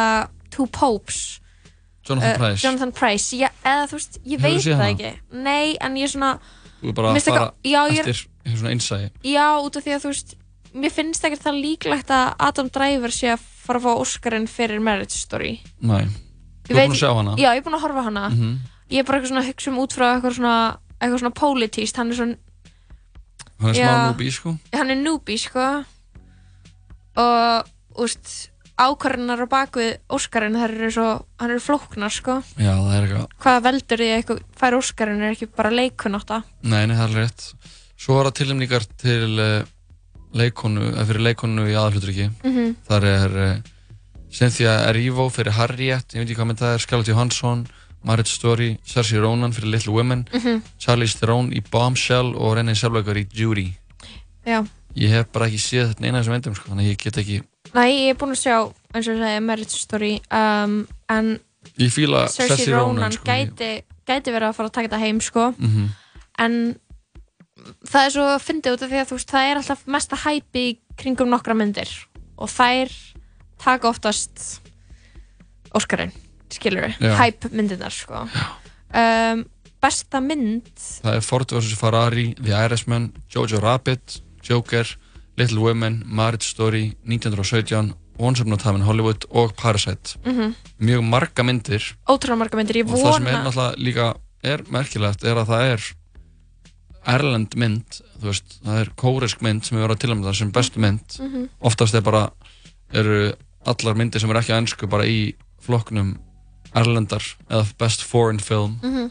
Two 0.50 0.66
Popes. 0.66 1.38
Jonathan 2.08 2.32
Uh, 2.32 2.38
Price. 2.40 2.64
Jonathan 2.66 2.92
Price, 2.96 3.36
já, 3.38 3.50
eða 3.62 3.84
þú 3.90 3.98
veist, 4.00 4.16
ég 4.26 4.40
Hefurðu 4.40 4.56
veit 4.56 4.64
það 4.64 4.80
hana? 4.80 4.90
ekki. 4.90 5.10
Nei, 5.44 5.76
en 5.84 5.98
ég 6.00 6.08
er 6.08 6.10
svona 6.14 6.30
þú 6.80 6.88
er 6.90 6.94
bara 6.96 7.10
að 7.12 7.26
fara 7.28 7.42
já, 7.68 7.80
er- 7.86 7.98
eftir 8.08 8.22
svona 8.56 8.72
innsæði 8.74 9.10
Já, 9.30 9.44
út 9.60 9.76
af 9.76 9.84
því 9.84 9.92
að 9.94 10.00
þú 10.06 10.10
veist 10.14 10.32
Mér 10.74 10.92
finnst 10.94 11.24
ekkert 11.26 11.42
það 11.42 11.60
líklegt 11.64 12.10
að 12.14 12.34
Adam 12.46 12.68
Driver 12.70 13.14
sé 13.14 13.32
að 13.34 13.46
fara 13.64 13.80
að 13.80 13.86
fá 13.88 14.02
Óskarinn 14.04 14.46
fyrir 14.50 14.82
Marriage 14.82 15.16
Story. 15.18 15.56
Nei. 15.80 16.04
Þú 16.66 16.76
er 16.76 16.84
búinn 16.84 16.94
að 16.94 17.00
sjá 17.00 17.10
hana? 17.16 17.34
Já, 17.40 17.48
ég 17.50 17.62
er 17.62 17.66
búin 17.66 17.78
að 17.78 17.84
horfa 17.86 18.04
hana. 18.06 18.28
Mhm. 18.30 18.52
Ég 18.90 18.98
er 19.02 19.04
bara 19.06 19.18
eitthvað 19.18 19.32
svona 19.32 19.42
að 19.42 19.50
hugsa 19.50 19.70
um 19.70 19.80
út 19.82 19.92
frá 19.94 20.06
eitthvað 20.14 20.36
svona 20.38 20.54
eitthvað 21.00 21.20
svona 21.22 21.34
politíst, 21.40 21.96
hann 21.96 22.10
er 22.12 22.16
svona 22.20 22.36
hann 23.60 23.70
er 23.70 23.74
Já. 23.78 23.88
smá 23.88 24.12
núbi 24.12 24.30
sko. 24.32 24.54
Hann 24.72 24.90
er 24.90 25.00
newbie, 25.00 25.38
sko. 25.40 25.66
Og, 27.20 27.70
úst 28.00 28.50
ákvarðunar 28.80 29.42
á 29.44 29.48
bakvið 29.50 29.90
Óskarinn 30.08 30.56
þær 30.56 30.72
eru 30.72 30.90
svo, 30.94 31.08
hann 31.40 31.50
eru 31.50 31.60
flóknar, 31.60 32.12
sko. 32.14 32.38
Já 32.56 32.72
það 32.78 32.94
er 32.94 33.02
eitthvað 33.08 33.26
Hvað 33.44 33.58
veldur 33.66 34.00
því 34.00 34.08
að 34.08 34.16
eitthvað 34.20 34.40
fær 34.56 34.78
Óskarinn 34.78 35.24
er 35.26 35.34
ekki 35.34 35.50
bara 35.56 35.72
leikunátta 35.74 36.42
Nei, 36.62 36.86
nei, 36.86 36.96
það 36.96 37.04
er 37.10 37.16
rétt. 37.24 37.44
Svo 38.00 38.16
var 38.16 38.30
það 38.30 38.38
tilnefningar 38.40 38.86
til 39.02 39.28
uh, 39.36 39.68
leikonu, 40.34 40.92
fyrir 41.06 41.20
leikonu 41.24 41.66
í 41.68 41.74
aðalhluturiki. 41.74 42.30
Mhm. 42.44 42.74
Þar 42.88 43.04
er 43.04 43.36
uh, 43.44 43.54
Cynthia 44.30 44.74
Erivo 44.88 45.28
fyrir 45.30 45.52
Harriet, 45.56 46.12
ég 46.14 46.20
veit 46.22 46.28
ekki 46.30 46.36
hvað 46.38 46.46
mynd 46.52 46.58
það 46.62 46.74
er, 46.74 46.78
Scarlett 46.84 47.08
Johansson, 47.10 47.66
Marriage 48.04 48.30
Story, 48.32 48.78
Saoirse 48.86 49.18
Ronan 49.20 49.52
fyrir 49.52 49.70
Little 49.74 49.92
Women, 49.92 50.26
Mhm. 50.32 50.62
Charlize 50.78 51.18
Theron 51.18 51.50
í 51.52 51.60
Bombshell 51.70 52.34
og 52.36 52.56
Renée 52.56 52.74
Zellweger 52.78 53.16
í 53.18 53.26
Judy. 53.34 53.74
Já. 54.46 54.64
Ég 54.96 55.08
hef 55.10 55.26
bara 55.32 55.46
ekki 55.46 55.58
séð 55.60 55.90
þetta 55.94 56.04
eina 56.06 56.18
af 56.18 56.24
þessum 56.24 56.32
myndum, 56.38 56.54
sko, 56.56 56.70
þannig 56.70 56.86
að 56.86 56.90
ég 56.94 56.98
get 56.98 57.16
ekki, 57.18 57.42
Nei, 57.74 57.90
ég 57.92 58.10
er 58.10 58.14
búin 58.18 58.32
að 58.32 58.40
sjá, 58.40 58.56
eins 58.94 59.06
og 59.06 59.14
ég 59.14 59.20
segi, 59.20 59.42
Marriage 59.44 59.76
Story 59.78 60.20
um, 60.32 60.88
en 61.08 61.38
Saoirse 61.78 62.70
Ronan 62.72 62.96
Ronan, 62.96 63.12
sko. 63.12 63.24
gæti, 63.24 63.82
gæti 64.08 64.32
verið 64.32 64.48
að 64.48 64.54
fara 64.56 64.68
að 64.68 64.72
taka 64.72 64.88
þetta 64.88 64.98
heim 65.04 65.20
sko. 65.20 65.54
Mhm. 65.58 65.88
en 66.38 66.76
það 67.88 68.06
er 68.06 68.14
svo 68.14 68.24
að 68.34 68.42
fyndi 68.44 68.72
út 68.74 68.82
af 68.84 68.90
því 68.90 68.98
að 69.00 69.08
þú 69.10 69.18
veist, 69.18 69.30
það 69.30 69.50
er 69.50 69.60
alltaf 69.60 69.84
mesta 69.86 70.16
hæpi 70.24 70.64
í 70.70 70.74
kringum 71.00 71.30
nokkra 71.32 71.54
myndir 71.56 71.90
og 72.40 72.48
þær 72.52 72.92
taka 73.60 73.88
oftast 73.90 74.60
Óskarinn, 75.76 76.10
skilur 76.50 76.88
við 76.98 77.14
hæp 77.14 77.46
myndirnar 77.54 77.94
sko. 77.94 78.24
um, 78.26 79.44
besta 79.80 80.20
mynd 80.20 80.66
Það 80.74 81.14
er 81.16 81.24
Ford 81.24 81.52
vs. 81.54 81.76
Ferrari, 81.78 82.34
The 82.40 82.56
Irishman, 82.66 83.12
Jojo 83.32 83.60
Rabbit, 83.62 84.20
Joker, 84.42 84.88
Little 85.38 85.62
Women, 85.62 86.02
Marriage 86.06 86.48
Story, 86.50 86.96
1917, 87.06 87.94
Once 88.20 88.42
Upon 88.42 88.52
a 88.52 88.58
Time 88.60 88.80
in 88.80 88.84
Hollywood 88.84 89.24
og 89.30 89.54
Parasite. 89.56 90.18
Mhm. 90.26 90.54
Mjög 90.80 91.04
marga 91.08 91.42
myndir 91.42 91.94
marga 92.36 92.56
myndir, 92.56 92.82
og 92.84 92.98
það 92.98 93.14
sem 93.14 93.26
er 93.26 93.44
náttúrulega 93.44 93.76
líka 93.78 94.14
er 94.42 94.62
merkilegt 94.68 95.24
er 95.24 95.36
að 95.36 95.46
það 95.48 95.72
er 95.72 95.80
erlend 97.06 97.54
mynd, 97.56 98.00
veist, 98.20 98.58
það 98.64 98.80
er 98.80 98.90
kórisk 99.00 99.40
mynd 99.42 99.64
sem 99.64 99.78
er 99.78 99.86
verið 99.86 99.96
að 99.96 100.00
tilnæmda 100.04 100.34
sem 100.36 100.50
bestu 100.52 100.80
mynd. 100.80 101.16
Mhm. 101.20 101.48
Oftast 101.60 101.94
er 101.94 102.00
bara, 102.04 102.30
eru 102.92 103.32
allar 103.66 103.94
myndir 103.94 104.20
sem 104.20 104.30
er 104.30 104.36
ekki 104.40 104.52
á 104.52 104.60
ennsku 104.60 104.88
bara 104.90 105.04
í 105.04 105.34
flokknum 105.60 106.18
erlendar 106.74 107.22
eða 107.50 107.66
best 107.78 108.02
foreign 108.02 108.38
film 108.38 108.78
Mhm. 108.82 109.10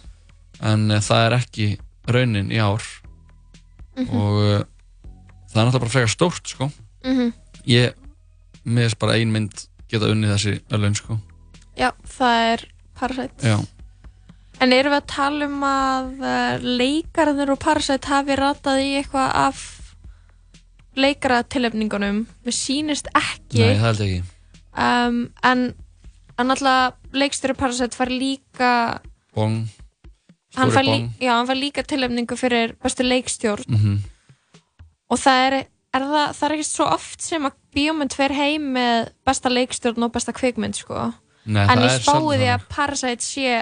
en 0.62 0.92
uh, 0.92 1.00
það 1.00 1.26
er 1.26 1.38
ekki 1.40 1.78
raunin 2.08 2.52
í 2.52 2.58
ár 2.58 2.82
Mhm. 3.98 4.16
og 4.16 4.34
uh, 4.40 4.64
það 5.52 5.56
er 5.62 5.66
náttúrulega 5.66 5.80
bara 5.80 5.90
frekar 5.90 6.10
stórt 6.10 6.48
sko. 6.48 6.72
Mhm. 7.04 7.34
ég 7.68 7.94
meðist 8.66 9.00
bara 9.00 9.14
ein 9.18 9.32
mynd 9.32 9.68
geta 9.90 10.06
unnið 10.06 10.34
þessi 10.36 10.62
öllun 10.72 10.96
sko. 10.96 11.20
já, 11.78 11.92
það 12.06 12.54
er 12.54 12.66
Parasite 12.96 13.48
já, 13.48 13.66
en 14.60 14.76
erum 14.76 14.94
við 14.96 15.00
að 15.00 15.10
tala 15.14 15.50
um 15.50 15.66
að 15.68 16.24
uh, 16.24 16.70
leikararnir 16.82 17.54
og 17.54 17.60
Parasite 17.64 18.12
hafi 18.12 18.38
ratað 18.40 18.84
í 18.84 18.90
eitthvað 19.00 19.36
af 19.46 19.66
leikaratilefningunum? 21.00 22.24
Mér 22.46 22.56
sýnist 22.56 23.10
ekki. 23.16 23.64
Nei 23.64 23.80
það 23.80 23.86
held 23.88 24.06
ekki. 24.08 24.22
Um, 24.80 25.20
en 25.44 25.66
en 26.40 26.48
náttúrulega 26.48 27.20
leikstjóri 27.20 27.58
Parasite 27.60 28.00
fær 28.00 28.12
líka 28.14 28.72
Bong, 29.36 29.66
hann 30.56 30.72
fær, 30.72 30.86
Bong. 30.88 31.10
lí, 31.12 31.26
já, 31.26 31.34
hann 31.36 31.50
fær 31.50 31.60
líka 31.60 31.84
tilefningu 31.84 32.38
fyrir 32.40 32.78
bestu 32.84 33.08
leikstjórn. 33.08 33.68
Mm 33.68 34.00
og 35.10 35.18
það 35.20 35.42
er, 35.46 35.58
er 35.96 36.06
það, 36.12 36.36
það 36.38 36.46
er 36.48 36.56
ekki 36.58 36.68
svo 36.70 36.88
oft 36.94 37.26
sem 37.26 37.50
að 37.50 37.58
bíómynd 37.76 38.16
fer 38.18 38.36
heim 38.38 38.70
með 38.78 39.12
besta 39.28 39.52
leikstjórn 39.52 40.06
og 40.08 40.14
besta 40.16 40.36
kvikmynd 40.36 40.78
sko. 40.78 41.10
Nei, 41.50 41.64
en 41.66 41.82
það 41.82 41.86
ég 41.88 42.06
þannig. 42.06 42.48
að 42.54 42.66
Parasite 42.76 43.26
sé 43.26 43.60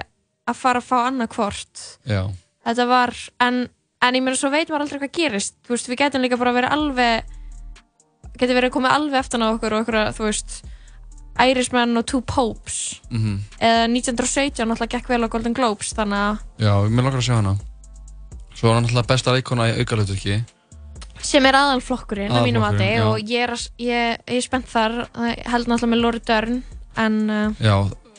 að 0.48 0.56
fara 0.62 0.80
að 0.82 0.88
fá 0.90 0.98
annað 1.08 1.34
hvort. 1.36 1.84
Já, 2.08 2.22
þetta 2.68 2.86
var, 2.90 3.14
en, 3.44 3.60
en 4.02 4.16
ég 4.20 4.24
meina 4.24 4.38
svo 4.40 4.50
veit 4.54 4.70
maður 4.70 4.86
aldrei 4.88 5.00
hvað 5.04 5.14
gerist, 5.20 5.56
þú 5.68 5.76
veist, 5.76 5.90
við 5.92 6.02
getum 6.04 6.24
líka 6.26 6.38
bara 6.40 6.54
verið 6.56 6.74
alveg 6.78 7.36
getum 8.38 8.58
verið 8.60 8.74
komið 8.76 8.92
alveg 8.94 9.20
eftir 9.24 9.42
á 9.42 9.48
okkur 9.50 9.74
og 9.78 9.86
okkur, 9.86 10.00
þú 10.18 10.28
veist 10.28 10.58
Irishman 11.38 11.98
og 12.00 12.06
Two 12.10 12.22
Popes. 12.26 13.00
Mhm. 13.14 13.40
Eða 13.62 13.88
1917 13.94 14.66
náttúrulega 14.66 14.94
gekk 14.98 15.10
vel 15.10 15.24
á 15.26 15.30
Golden 15.30 15.54
Globes 15.54 15.92
þannig 15.94 16.18
að 16.18 16.38
Já, 16.66 16.74
mér 16.90 17.04
langar 17.06 17.20
að 17.22 17.28
sjá 17.28 17.36
hana. 17.38 17.56
Svo 18.58 18.70
er 18.72 18.74
hann 18.80 18.88
alltaf 18.90 19.08
besta 19.12 19.34
leikona 19.36 19.68
í 19.70 19.76
aukalauturki 19.84 20.40
sem 21.22 21.46
er 21.50 21.56
aðalflokkurinn 21.58 22.30
að 22.30 22.44
mínu 22.46 22.60
mati 22.62 22.86
Aðalflokkurinn, 22.86 22.98
já. 22.98 23.06
og 23.10 23.30
ég 23.30 23.44
er, 23.44 23.52
að- 23.54 23.72
ég, 23.82 24.18
ég 24.30 24.38
er 24.38 24.42
spennt 24.46 24.68
þar. 24.70 24.98
Held 25.50 25.66
náttúrulega 25.68 25.90
með 25.94 26.02
Lori 26.04 26.20
Dörn 26.26 26.60
en 26.98 27.16
uh, 27.30 27.54
Já, 27.58 27.76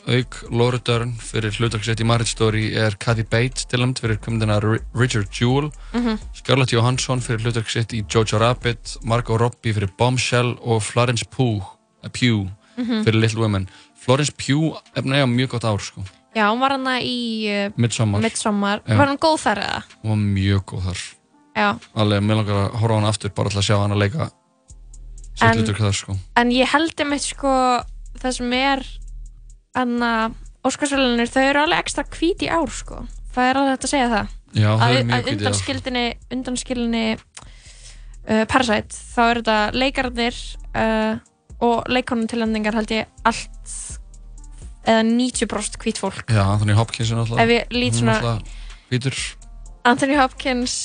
auk 0.09 0.37
Laura 0.51 0.79
Dern 0.81 1.11
fyrir 1.21 1.53
hlutaksett 1.53 1.99
í 2.01 2.05
Marriage 2.07 2.31
Story 2.33 2.69
er 2.77 2.95
Kathy 2.99 3.23
Bates 3.29 3.65
tilnæmt 3.69 3.99
fyrir 4.01 4.17
komendina 4.23 4.57
Richard 4.97 5.29
Jewell 5.35 5.69
Mhm. 5.93 6.17
Scarlett 6.33 6.71
Johansson 6.73 7.19
fyrir 7.21 7.43
hlutaksett 7.45 7.93
í 7.93 8.03
Jojo 8.09 8.39
Rabbit 8.39 8.97
Margot 9.03 9.39
Robbie 9.39 9.73
fyrir 9.73 9.89
Bombshell 9.97 10.55
og 10.61 10.81
Florence 10.83 11.25
Pugh, 11.25 11.61
uh, 12.03 12.09
Pugh 12.09 12.47
Mhm. 12.77 13.03
fyrir 13.05 13.19
Little 13.21 13.41
Women 13.41 13.69
Florence 13.95 14.31
Pugh 14.31 14.77
er 14.95 15.01
næja 15.03 15.25
mjög 15.27 15.49
gott 15.49 15.63
ár 15.63 15.79
sko. 15.79 16.01
já, 16.35 16.49
hún 16.51 16.59
var 16.59 16.71
hana 16.71 16.99
í 17.01 17.45
uh, 17.67 17.71
Midsommar 17.77 18.21
Midsommar, 18.21 18.81
var 18.87 19.07
hún 19.07 19.17
góð 19.17 19.37
þar 19.45 19.57
eða? 19.63 19.83
Hún 20.03 20.09
var 20.09 20.17
mjög 20.17 20.63
góð 20.65 20.81
þar 20.89 20.99
Já, 21.55 21.79
Alveg, 21.95 22.21
mér 22.23 22.35
langar 22.37 22.55
að 22.69 22.75
horfa 22.79 22.95
hana 22.95 23.09
aftur 23.09 23.29
bara 23.35 23.49
til 23.49 23.59
að 23.59 23.65
sjá 23.67 23.77
hana 23.81 23.95
leika 23.95 24.31
En- 25.41 25.57
hlutur 25.57 25.75
þar 25.77 25.93
sko. 25.93 26.17
en 26.35 26.49
ég 26.51 26.67
held 26.67 26.95
einmitt 26.99 27.21
sko 27.21 27.83
það 28.19 28.33
sem 28.33 28.53
er 28.53 28.83
anna 29.77 30.11
Óskarsvölinir, 30.65 31.29
þau 31.31 31.43
eru 31.45 31.61
alveg 31.63 31.85
ekstra 31.85 32.03
hvít 32.11 32.43
í 32.43 32.49
ár 32.51 32.71
sko, 32.73 33.03
það 33.35 33.49
er 33.49 33.59
alveg 33.61 33.75
hægt 33.75 33.87
að 33.87 33.93
segja 33.93 34.09
það 34.11 34.35
Já, 34.49 34.67
það 34.67 34.83
að, 34.83 34.95
er 34.97 35.05
mjög 35.05 35.15
að 35.15 35.23
hvít 35.23 35.29
í 35.29 35.31
ár. 35.31 35.39
undanskildinni 35.39 36.05
undanskildinni 36.35 37.03
uh, 37.15 38.43
Parasite, 38.49 38.99
þá 39.13 39.21
eru 39.27 39.43
þetta 39.43 39.57
leikararnir 39.77 40.41
uh, 40.73 41.13
og 41.69 41.91
leikonum 41.91 42.27
tilendingar 42.31 42.77
held 42.79 42.93
ég 42.95 43.27
allt 43.27 43.75
eða 44.89 45.03
90% 45.05 45.79
hvít 45.83 45.99
fólk 46.01 46.33
Já, 46.33 46.43
Anthony 46.47 46.75
Hopkins 46.77 47.11
er 47.11 47.19
náttúrulega 47.19 47.45
hvítur 48.89 49.19
Anthony 49.87 50.17
Hopkins 50.19 50.79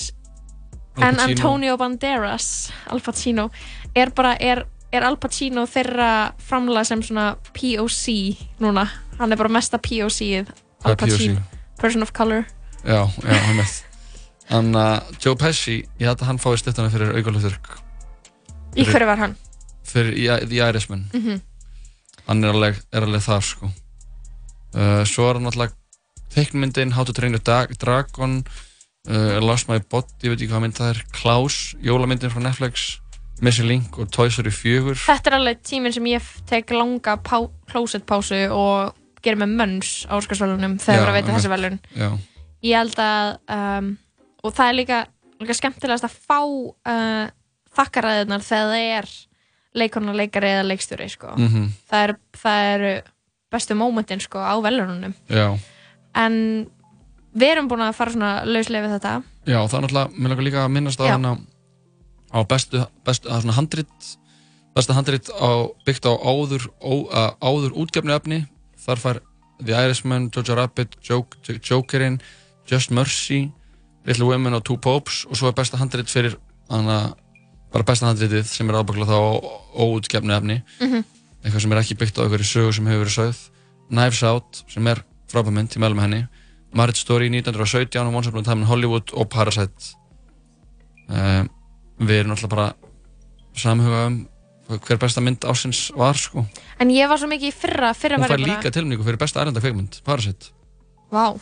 en. 1.00 1.18
Antonio 1.20 1.76
Banderas 1.76 2.70
Al 2.90 3.00
Pacino 3.00 3.48
er 3.94 4.10
bara, 4.14 4.34
er, 4.38 4.64
er 4.94 5.04
Al 5.06 5.16
Pacino 5.20 5.64
þeirra 5.70 6.10
framlega 6.42 6.84
sem 6.88 7.02
svona 7.04 7.34
POC 7.56 8.04
núna, 8.62 8.86
hann 9.18 9.32
er 9.34 9.40
bara 9.40 9.52
mesta 9.52 9.78
POC-ið 9.82 10.50
Al? 10.84 10.96
Pacino, 11.00 11.42
Person 11.80 12.02
of 12.06 12.12
Color. 12.16 12.44
Já, 12.84 13.02
já, 13.24 13.38
hann 13.46 13.56
með 13.58 13.74
Þannig 14.44 14.76
að 14.76 15.14
Joe 15.24 15.36
Pesci, 15.40 15.76
ég 15.98 16.04
held 16.10 16.20
að 16.20 16.28
hann 16.28 16.38
fái 16.42 16.58
stittana 16.60 16.90
fyrir 16.92 17.14
augalutverk 17.16 17.70
í 18.76 18.84
hverju 18.84 19.06
var 19.08 19.20
hann? 19.22 19.36
Fyrir 19.86 20.16
The 20.50 20.58
Irishman. 20.68 21.06
Mhm. 21.14 21.40
Hann 22.26 22.42
er 22.44 22.52
alveg, 22.52 22.78
er 22.92 23.04
alveg 23.06 23.22
þar 23.22 23.42
sko. 23.46 23.68
Uh, 24.74 25.04
Svo 25.06 25.28
er 25.30 25.38
hann 25.38 25.46
alltaf 25.46 25.72
teiknmyndin 26.34 26.92
How 26.96 27.04
to 27.06 27.12
Train 27.14 27.36
Your 27.36 27.42
Dra- 27.44 27.68
Dragon 27.78 28.40
uh, 29.08 29.38
Lost 29.44 29.68
My 29.68 29.78
Body, 29.78 30.10
ég 30.24 30.32
veit 30.32 30.40
ekki 30.42 30.50
hvað 30.50 30.64
mynd 30.64 30.74
það 30.80 30.90
er 30.96 31.02
Klaus, 31.14 31.58
jólamyndin 31.84 32.32
frá 32.34 32.42
Netflix 32.42 32.98
Missing 33.44 33.68
Link 33.68 33.98
og 34.00 34.10
Toy 34.14 34.30
Story 34.32 34.52
4 34.54 34.94
Þetta 35.04 35.30
er 35.30 35.36
alveg 35.38 35.62
tíminn 35.66 35.94
sem 35.94 36.06
ég 36.08 36.28
tek 36.48 36.72
langa 36.74 37.16
pá, 37.20 37.36
closet 37.70 38.06
pásu 38.08 38.38
og 38.54 38.94
gerir 39.24 39.40
með 39.40 39.54
mönns 39.58 39.92
á 40.08 40.16
Óskarsvælunum 40.18 40.78
þegar 40.82 41.10
að 41.12 41.18
veita 41.18 41.36
þessi 41.36 41.52
velun 41.52 41.78
Já, 41.96 42.08
ég 42.64 42.80
held 42.80 43.00
að 43.04 43.30
um, 43.56 43.92
og 44.44 44.56
það 44.56 44.70
er 44.70 44.78
líka, 44.80 44.98
líka 45.40 45.56
skemmtilegast 45.60 46.08
að 46.08 46.18
fá 46.28 46.40
uh, 46.44 47.26
þakkaræðinar 47.74 48.44
þegar 48.44 48.70
það 48.72 48.88
er 48.98 49.12
leikona, 49.74 50.14
leikari 50.14 50.52
eða 50.54 50.66
leikstjóri 50.68 51.08
sko. 51.10 51.32
Það, 51.34 52.00
er, 52.00 52.12
það 52.38 52.66
eru 52.74 52.90
bestu 53.54 53.76
mómentin 53.78 54.22
sko, 54.22 54.38
á 54.38 54.54
velunum 54.62 55.16
já. 55.26 55.48
En 56.14 56.36
við 57.34 57.54
erum 57.56 57.70
búin 57.70 57.82
að 57.82 57.96
fara 57.98 58.14
svona 58.14 58.30
lauslega 58.46 58.86
við 58.86 58.94
þetta. 58.94 59.14
Já, 59.48 59.58
það 59.58 59.74
er 59.78 59.84
náttúrulega, 59.86 60.14
mér 60.14 60.32
langar 60.32 60.46
líka 60.46 60.62
að 60.62 60.74
minnast 60.76 61.02
á 61.02 61.04
Já. 61.08 61.14
hana 61.16 61.32
á 62.34 62.38
bestu, 62.48 62.82
bestu 63.06 63.30
handrit 63.30 64.18
besta 64.74 64.94
handrit 64.94 65.30
á, 65.30 65.70
byggt 65.86 66.04
á 66.10 66.12
áður, 66.18 66.66
ó, 66.82 67.06
uh, 67.06 67.30
áður 67.38 67.76
útgefni 67.78 68.12
efni 68.14 68.40
þar 68.84 68.98
fær 68.98 69.20
The 69.62 69.72
Irishman, 69.86 70.30
Jojo 70.34 70.56
Rabbit 70.58 70.96
Joke, 71.00 71.38
Jokerinn, 71.62 72.18
Just 72.66 72.90
Mercy 72.90 73.52
Little 74.04 74.26
Women 74.26 74.54
og 74.58 74.64
Two 74.66 74.76
Popes. 74.76 75.22
Og 75.30 75.38
svo 75.38 75.48
er 75.48 75.54
besta 75.56 75.78
handrit 75.78 76.10
fyrir 76.10 76.34
hana, 76.68 77.14
bara 77.72 77.86
besta 77.86 78.10
handritið 78.10 78.44
sem 78.50 78.68
er 78.68 78.80
ábækla 78.82 79.06
þá 79.06 79.14
á 79.14 79.32
óútgefni 79.78 80.34
efni 80.34 80.62
Mhm. 80.80 81.04
eitthvað 81.44 81.60
sem 81.62 81.72
er 81.72 81.78
ekki 81.78 81.96
byggt 81.96 82.18
á 82.18 82.22
einhverju 82.26 82.44
sögu 82.50 82.74
sem 82.74 82.86
hefur 82.86 83.04
verið 83.06 83.16
sögð. 83.20 83.50
Knives 83.90 84.22
Out 84.24 84.64
sem 84.68 84.86
er 84.88 85.04
frábæmynd, 85.30 85.70
ég 85.70 85.78
meðlum 85.78 86.00
henni. 86.00 86.28
Marriage 86.74 86.98
Story 86.98 87.28
1917 87.30 88.06
og 88.06 88.14
Once 88.14 88.28
Upon 88.28 88.40
a 88.40 88.42
Time 88.42 88.60
in 88.62 88.66
Hollywood 88.66 89.12
og 89.14 89.28
Parasite. 89.30 89.94
Um, 91.08 91.48
við 92.08 92.22
erum 92.22 92.34
alltaf 92.36 92.52
bara 92.52 92.68
samhuga 93.58 94.06
um 94.10 94.20
hver 94.64 94.98
besta 95.00 95.20
mynd 95.20 95.44
ásins 95.44 95.86
var 95.96 96.16
sko. 96.18 96.46
En 96.80 96.90
ég 96.92 97.08
var 97.10 97.20
svo 97.20 97.28
mikið 97.28 97.50
í 97.50 97.54
fyrra, 97.54 97.92
fyrra 97.96 98.16
hún 98.16 98.24
var 98.24 98.32
fær 98.32 98.42
ég 98.44 98.48
líka 98.48 98.72
tilmningu 98.72 99.04
fyrir 99.04 99.20
besta 99.20 99.42
erlenda 99.42 99.60
kveikmynd 99.60 100.00
Parasite. 100.06 100.52
Vá. 101.12 101.34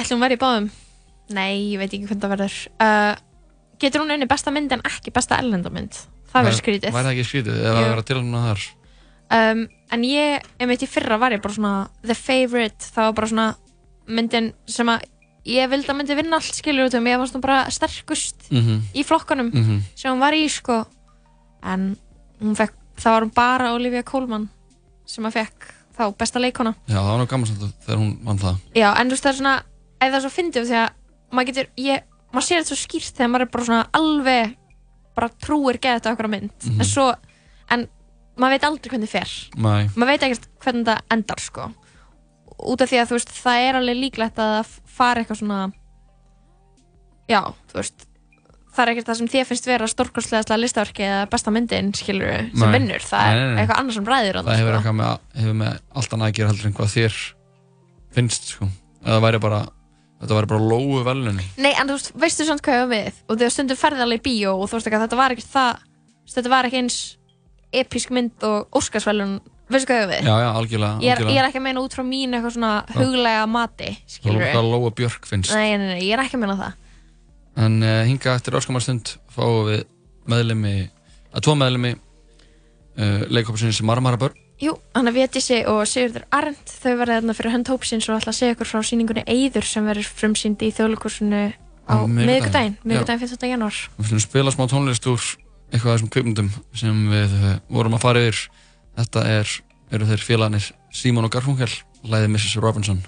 Ætlum 0.00 0.18
hún 0.18 0.24
verið 0.24 0.38
í 0.38 0.42
báðum? 0.42 0.70
Nei, 1.36 1.52
ég 1.70 1.78
veit 1.78 1.92
ekki 1.92 2.08
hvernig 2.08 2.24
það 2.24 2.34
verður. 2.34 2.56
Uh, 2.82 3.12
Getur 3.80 4.02
hún 4.02 4.12
unni 4.16 4.28
besta 4.28 4.52
mynd 4.52 4.74
en 4.74 4.82
ekki 4.84 5.12
besta 5.14 5.38
ellendamynd? 5.40 5.96
Það 6.30 6.46
verður 6.46 6.58
skrítið. 6.58 6.92
væri 6.94 7.06
það 7.06 7.14
ekki 7.14 7.28
skrítið 7.30 7.56
ef 7.60 7.70
það 7.70 7.80
Jú. 7.80 7.88
verður 7.92 8.08
tilmningu 8.10 8.42
þar? 8.44 8.66
Um, 9.30 9.62
en 9.94 10.04
ég, 10.06 10.50
einmitt 10.58 10.82
í 10.82 10.88
fyrra 10.90 11.18
var 11.22 11.34
ég 11.34 11.42
bara 11.42 11.54
svona 11.54 11.74
the 12.02 12.16
favorite, 12.18 12.90
það 12.90 13.08
var 13.08 13.16
bara 13.18 13.30
svona 13.30 13.48
myndin 14.10 14.50
sem 14.66 14.90
að 14.90 15.06
ég 15.46 15.68
vildi 15.70 15.88
að 15.88 15.96
myndi 15.96 16.16
vinna 16.18 16.36
allt 16.36 16.54
skilur 16.54 16.88
út 16.90 16.94
um, 16.98 17.06
ég 17.06 17.18
var 17.18 17.26
svona 17.30 17.40
bara 17.44 17.70
sterkust 17.70 18.50
Mhm. 18.50 18.82
í 18.94 19.04
flokkanum 19.04 19.50
Mhm. 19.52 19.80
sem 19.94 20.12
hún 20.12 20.20
var 20.20 20.32
í 20.32 20.48
sko 20.50 20.86
en 21.62 21.96
hún 22.42 22.56
fekk, 22.56 22.72
það 22.96 23.12
var 23.12 23.22
hún 23.22 23.34
bara 23.34 23.72
Olivia 23.74 24.02
Colman 24.02 24.48
sem 25.06 25.24
að 25.24 25.32
fekk 25.32 25.72
þá 25.98 26.16
besta 26.16 26.38
leikona 26.40 26.74
Já, 26.88 26.96
það 27.00 27.10
var 27.10 27.18
nú 27.18 27.26
gaman 27.28 27.46
samt 27.46 27.74
þegar 27.86 27.98
hún 27.98 28.24
vann 28.24 28.38
það 28.38 28.56
Já, 28.74 28.94
en 29.00 29.06
þú 29.08 29.10
veist 29.10 29.24
það 29.24 29.32
er 29.32 29.38
svona, 29.40 29.62
eða 30.00 30.14
það 30.16 30.20
svo 30.24 30.30
fyndið 30.36 30.66
því 30.70 30.76
að 30.80 30.90
maður 31.32 31.46
getur, 31.46 31.66
ég, 31.76 32.02
maður 32.32 32.46
sér 32.46 32.60
þetta 32.60 32.70
svo 32.74 32.80
skýrt 32.80 33.16
þegar 33.16 33.30
maður 33.30 33.40
er 33.46 33.50
bara 33.54 33.64
svona 33.64 33.86
alveg 33.92 34.56
bara 35.16 35.28
trúir 35.42 35.78
geða 35.80 36.00
þetta 36.00 36.12
okkur 36.14 36.28
á 36.28 36.30
mynd 36.30 36.50
Mhm. 36.64 36.80
en 36.80 36.86
svo, 36.86 37.14
en 37.70 37.88
maður 38.38 38.50
veit 38.50 38.64
aldrei 38.64 38.90
hvernig 38.90 39.08
fer 39.08 39.28
Nei. 39.56 39.88
maður 39.96 40.06
veit 40.06 40.22
ekkert 40.22 40.46
hvernig 40.60 40.84
þetta 40.84 41.00
endar 41.10 41.40
sko 41.40 41.72
út 42.68 42.82
af 42.84 42.90
því 42.90 43.00
að 43.02 43.14
veist, 43.16 43.32
það 43.40 43.64
er 43.68 43.78
alveg 43.80 43.96
líklegt 44.04 44.38
að 44.42 44.52
það 44.58 44.76
fara 45.00 45.22
eitthvað 45.22 45.40
svona 45.42 45.60
já, 47.30 47.40
þú 47.70 47.78
veist 47.80 48.06
það 48.70 48.82
er 48.84 48.92
ekkert 48.92 49.08
það 49.10 49.18
sem 49.20 49.30
þér 49.32 49.48
finnst 49.48 49.66
vera 49.66 49.88
stórkostlega 49.90 50.56
listaverki 50.60 51.02
eða 51.06 51.24
besta 51.32 51.50
myndin, 51.54 51.90
skilur 51.96 52.30
sem 52.30 52.62
Nei. 52.62 52.72
vinnur, 52.76 53.02
það 53.02 53.24
Nei, 53.26 53.32
er 53.32 53.40
nei, 53.40 53.50
nei. 53.54 53.60
eitthvað 53.64 53.80
annars 53.82 53.98
sem 53.98 54.06
ræðir 54.10 54.38
Það 54.40 54.60
hefur 54.60 54.70
sko. 54.70 54.78
eitthvað 54.78 54.96
með, 55.00 55.26
hefur 55.40 55.58
með 55.60 55.76
allt 56.00 56.14
annað 56.16 56.30
að 56.30 56.36
gera 56.38 56.52
heldur 56.52 56.68
en 56.70 56.76
hvað 56.78 56.94
þér 56.94 57.18
finnst 58.14 58.50
sko. 58.54 58.68
eða 59.04 59.16
það 59.16 59.24
væri 59.26 59.40
bara 59.46 59.60
þetta 60.20 60.36
væri 60.38 60.50
bara 60.52 60.68
lóu 60.70 61.02
velunni 61.06 61.46
Nei, 61.58 61.72
en 61.74 61.90
þú 61.90 61.96
veist, 61.98 62.12
veistu 62.24 62.46
samt 62.48 62.62
hvað 62.66 62.76
ég 62.78 62.82
var 62.84 62.92
við 62.94 63.20
og 63.26 63.40
þegar 63.40 63.54
stundum 63.56 63.80
ferði 63.80 64.04
alveg 64.06 64.20
í 64.22 64.26
bíó 64.28 64.54
og 64.60 64.68
þú 64.70 64.78
veist 64.78 64.90
ekki 64.90 64.98
að 65.00 65.04
þetta 65.06 65.20
var 65.20 65.34
ekki 65.36 65.46
það 65.50 65.84
þetta 66.34 66.52
var 66.54 66.68
ekki 66.70 66.80
eins 66.84 66.98
episk 67.82 68.10
mynd 68.14 68.46
og 68.46 68.78
Óskarsvelun 68.80 69.36
veistu 69.70 69.90
hvað 69.90 70.00
ég 70.02 70.10
við? 70.10 70.28
Já, 70.28 70.34
já, 70.42 70.48
algjörlega, 70.60 70.92
Ég 71.00 71.10
er, 71.10 71.16
algjörlega. 71.20 71.34
ég 71.34 71.40
er 71.42 71.48
ekki 71.48 71.60
að 71.60 71.66
meina 71.66 71.84
út 71.84 71.96
frá 71.96 72.04
mín 72.06 72.36
eitthvað 72.36 72.54
svona 72.56 72.72
huglega 72.96 73.46
mati 73.50 73.90
skilur 74.10 74.44
Hvað 74.44 74.68
Lóa 74.74 74.92
Björk 75.00 75.26
finnst 75.30 75.54
Nei, 75.54 75.76
nei, 75.78 75.86
nei, 75.94 76.04
ég 76.06 76.14
er 76.16 76.22
ekki 76.24 76.38
að 76.38 76.44
meina 76.44 76.58
það 76.60 76.76
En 77.64 77.80
uh, 77.82 77.96
hinga 78.08 78.36
eftir 78.38 78.56
öskamastund 78.60 79.14
fáum 79.34 79.66
við 79.70 79.82
meðlemi 80.30 80.74
að 81.34 81.44
tvo 81.46 81.56
meðlemi 81.58 81.94
uh, 81.96 83.26
leikópsins 83.30 83.82
Marmara 83.86 84.20
Börn 84.20 84.36
Jú, 84.60 84.74
hann 84.92 85.08
er 85.08 85.14
Vétissi 85.16 85.62
og 85.64 85.86
Sigurður 85.88 86.26
Arndt 86.36 86.68
þau 86.82 86.92
verða 87.00 87.14
þarna 87.20 87.34
fyrir 87.38 87.54
hönd 87.54 87.70
hópsins 87.72 88.08
og 88.10 88.18
ætla 88.18 88.34
að 88.34 88.38
segja 88.42 88.56
ykkur 88.56 88.68
frá 88.68 88.82
síningunni 88.84 89.22
Eyður 89.24 89.64
sem 89.64 89.86
verður 89.88 90.10
frumsýnd 90.18 90.60
í 90.66 90.68
þjóðlukursinu 90.76 91.44
á 91.88 91.96
Já. 91.96 92.02
miðvikudaginn 92.12 92.74
15. 92.84 93.46
janúar 93.48 93.78
Við 93.96 94.10
fyrir 94.10 94.24
spila 94.26 94.52
smá 94.52 94.66
tónlist 94.68 95.08
úr 95.08 95.22
eitthvað 95.70 95.94
af 95.94 95.96
þessum 95.96 96.10
kvikmyndum 96.12 96.50
sem 96.76 97.00
við 97.08 97.36
uh, 97.40 97.54
vorum 97.72 97.96
að 97.96 98.04
fara 98.04 98.26
yfir 98.26 98.42
Þetta 99.00 99.20
er, 99.24 99.48
eru 99.96 100.04
þeir 100.10 100.20
félagarnir 100.20 100.64
Simon 100.92 101.24
og 101.24 101.32
Garfunkel, 101.32 101.72
læðið 102.04 102.32
Mrs. 102.34 102.58
Robinson 102.60 102.98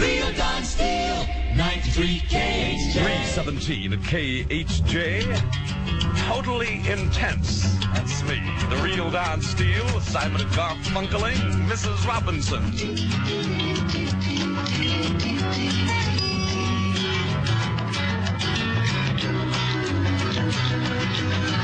Real 0.00 0.32
Don 0.32 0.64
Steel, 0.64 1.26
93 1.58 2.22
KHJ. 2.30 2.96
317 2.96 3.92
at 3.92 4.00
KHJ. 4.08 4.96
Totally 6.24 6.80
intense. 6.88 7.76
That's 7.92 8.22
me. 8.24 8.40
The 8.70 8.80
real 8.82 9.10
Don 9.10 9.42
Steele, 9.42 10.00
Simon 10.00 10.40
and 10.40 10.50
Garfunkeling, 10.56 11.36
Mrs. 11.68 12.08
Robinson. 12.08 12.64
And 21.20 21.57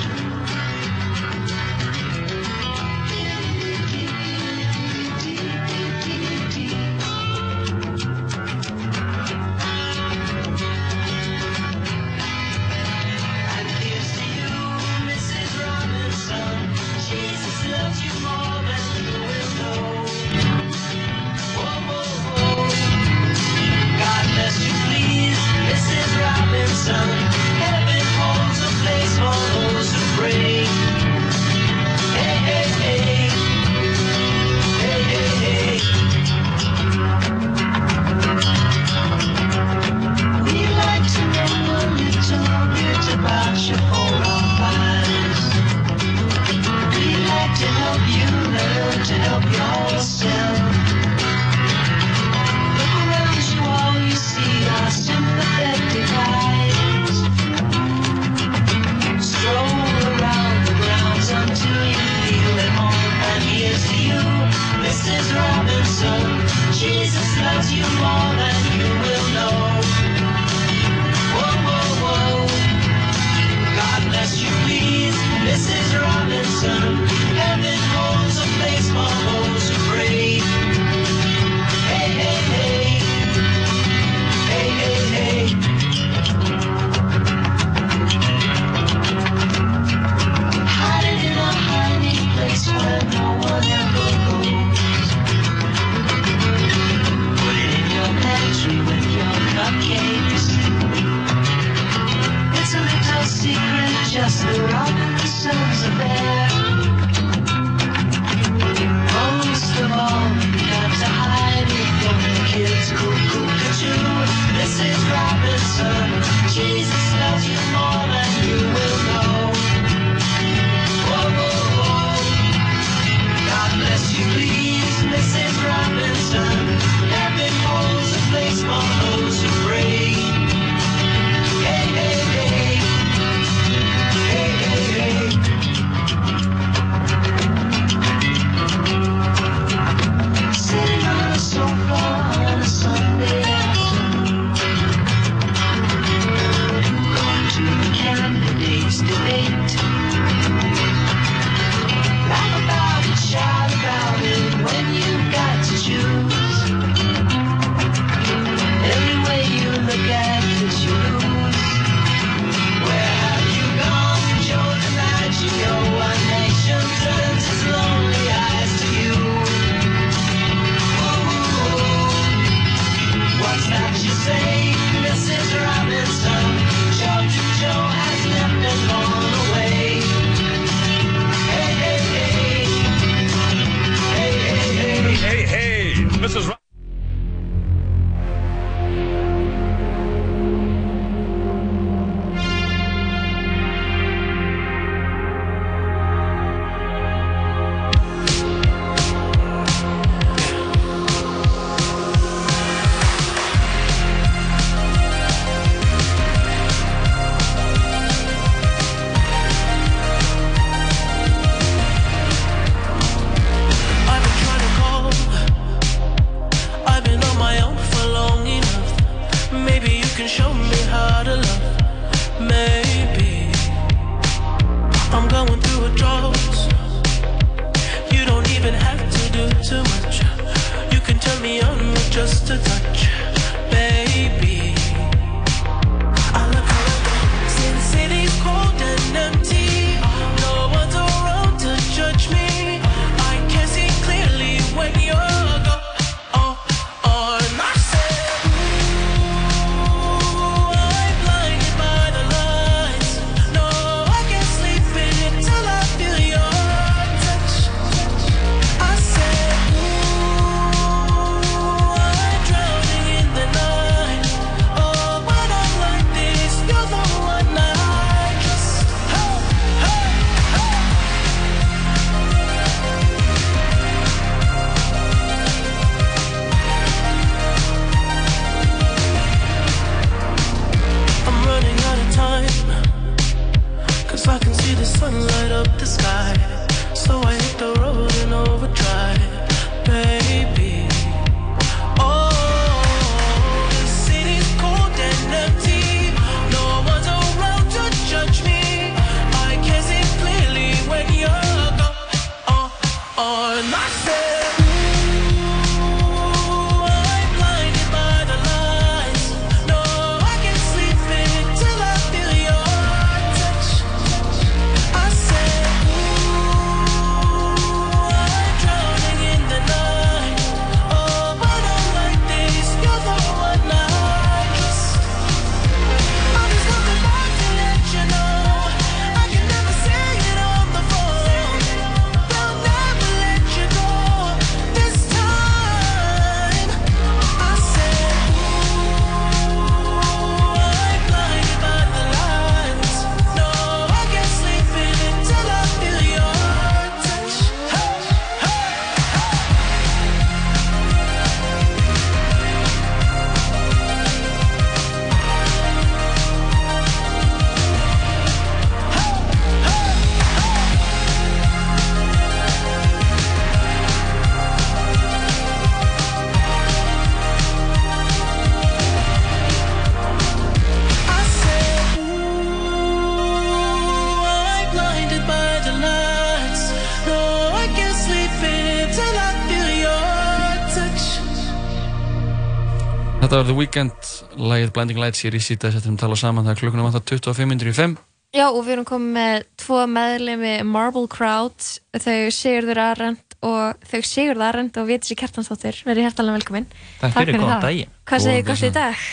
Þetta 383.34 383.42
var 383.42 383.48
The 383.50 383.54
Weeknd, 383.58 384.08
lagið 384.46 384.68
Blinding 384.76 384.98
Lights 385.02 385.24
hér 385.24 385.34
í 385.34 385.40
síta 385.42 385.66
þess 385.66 385.80
að 385.80 385.88
við 385.88 385.96
tala 386.04 386.18
saman, 386.20 386.44
það 386.46 386.52
er 386.52 386.60
klukkunum 386.60 386.86
vantar 386.86 387.02
25 387.10 387.48
minnir 387.50 387.70
í 387.72 387.72
5 387.74 387.96
Já, 388.30 388.44
og 388.44 388.60
við 388.60 388.76
erum 388.76 388.86
komið 388.86 389.16
með 389.16 389.48
tvo 389.58 389.80
meðlemi 389.90 390.52
Marble 390.70 391.10
Crowd, 391.10 391.66
þau 391.98 392.30
Sigurður 392.38 392.82
Arend 392.84 393.36
og 393.42 393.82
þau 393.90 394.06
Sigurður 394.06 394.46
Arend 394.52 394.78
og 394.78 394.86
Vétis 394.86 395.18
Kjartansdóttir, 395.18 395.82
verið 395.82 396.06
hjertalega 396.06 396.38
velkomin. 396.38 396.70
Takk 397.02 397.18
fyrir, 397.18 397.42
góðan 397.42 397.66
daginn. 397.66 397.94
Hvað 398.06 398.26
segir 398.28 398.46
gott 398.52 398.66
í 398.70 398.74
dag? 398.78 399.06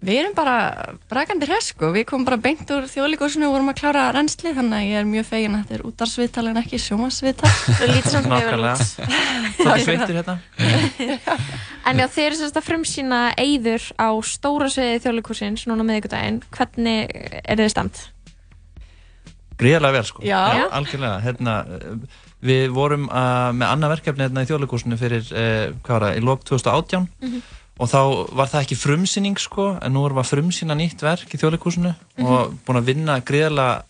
Við 0.00 0.16
erum 0.16 0.32
bara 0.32 0.52
brakandi 1.10 1.44
hresk 1.44 1.82
og 1.84 1.90
við 1.92 2.06
komum 2.08 2.24
bara 2.24 2.38
beint 2.40 2.70
úr 2.72 2.86
þjóðlíkursinu 2.88 3.44
og 3.50 3.52
vorum 3.52 3.68
að 3.68 3.80
klára 3.82 4.04
reynsli 4.16 4.54
þannig 4.56 4.78
að 4.78 4.86
ég 4.88 5.00
er 5.02 5.08
mjög 5.10 5.26
fegin 5.28 5.56
að 5.58 5.64
þetta 5.66 5.76
er 5.76 5.82
útarsviðtal 5.90 6.44
en 6.48 6.60
ekki 6.62 6.80
sjómasviðtal. 6.80 7.50
Það 7.80 7.92
lítið 7.92 8.14
samt 8.14 8.30
mjög 8.30 8.48
vel 8.48 8.70
út. 8.70 8.86
Svolítið 9.58 9.84
sveittur 9.84 10.20
hérna. 10.20 10.38
En 11.90 12.00
já, 12.00 12.06
þeir 12.12 12.26
eru 12.30 12.48
að 12.48 12.64
frumsýna 12.64 13.18
eyður 13.40 13.86
á 14.00 14.08
stóra 14.24 14.70
sviði 14.72 14.98
þjóðleikursins 15.04 15.66
núna 15.68 15.84
miðvikudaginn. 15.88 16.40
Hvernig 16.54 17.14
er 17.40 17.60
þið 17.60 17.70
stamt? 17.72 18.02
Gríðarlega 19.60 19.96
vel 19.98 20.08
sko. 20.08 20.24
Já. 20.24 20.40
algjörlega. 20.80 21.20
Hérna, 21.24 21.54
uh, 21.68 22.20
við 22.40 22.68
vorum 22.76 23.08
uh, 23.08 23.48
með 23.52 23.66
annað 23.74 23.94
verkefni 23.98 24.24
hérna 24.26 24.44
í 24.44 24.48
þjóðleikursinu 24.48 25.00
fyrir, 25.00 25.24
uh, 25.32 25.64
hvað 25.84 25.96
var 25.96 26.06
það, 26.08 26.20
í 26.20 26.28
lók 26.28 26.44
2018 26.48 27.08
Mhm. 27.20 27.40
Og 27.80 27.88
þá 27.88 28.00
var 28.36 28.50
það 28.52 28.64
ekki 28.66 28.76
frumsýning 28.76 29.38
sko, 29.40 29.70
en 29.80 29.94
nú 29.96 30.02
við 30.04 30.20
að 30.20 30.30
frumsýna 30.34 30.76
nýtt 30.76 31.00
verk 31.04 31.32
í 31.32 31.38
þjóðleikursinu 31.40 31.94
Mhm. 32.18 32.26
og 32.26 32.58
búin 32.66 32.80
að 32.80 32.88
vinna 32.92 33.20
gríðarlega 33.24 33.82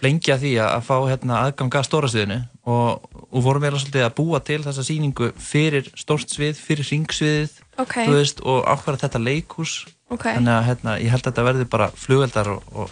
lengi 0.00 0.32
að 0.32 0.40
því 0.44 0.50
að, 0.64 0.70
fá 0.88 0.96
hérna, 1.10 1.38
aðgang 1.44 1.74
að 1.76 1.84
stóra 1.88 2.08
sviðinu 2.08 2.38
og, 2.64 3.02
og 3.32 3.42
vorum 3.44 3.62
eiginlega 3.66 3.82
svolítið 3.84 4.04
að 4.06 4.14
búa 4.16 4.40
til 4.40 4.60
þessa 4.64 4.84
sýningu 4.86 5.32
fyrir 5.36 5.90
stórt 5.96 6.32
svið, 6.32 6.56
fyrir 6.56 6.88
ringsviðið 6.88 7.50
Ok. 7.80 7.94
þú 8.08 8.14
veist, 8.16 8.40
og 8.44 8.64
ákvæða 8.64 9.00
þetta 9.04 9.20
leikhús 9.24 9.74
Ok. 10.10 10.24
þannig 10.24 10.54
að 10.56 10.64
hérna, 10.70 10.94
ég 11.00 11.10
held 11.12 11.22
að 11.24 11.30
þetta 11.32 11.44
verði 11.50 11.68
bara 11.68 11.90
flugeldar 11.96 12.48
og, 12.48 12.62
og, 12.72 12.90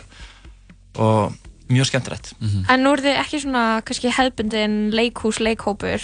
og 1.01 1.32
mjög 1.68 1.88
skemmtilegt 1.90 2.32
En 2.68 2.84
nú 2.84 2.92
eru 2.92 3.03
þið 3.09 3.18
ekki 3.24 3.40
svona 3.42 3.64
hefbundin 4.16 4.76
leikhús, 4.92 5.40
leikhópur 5.44 6.01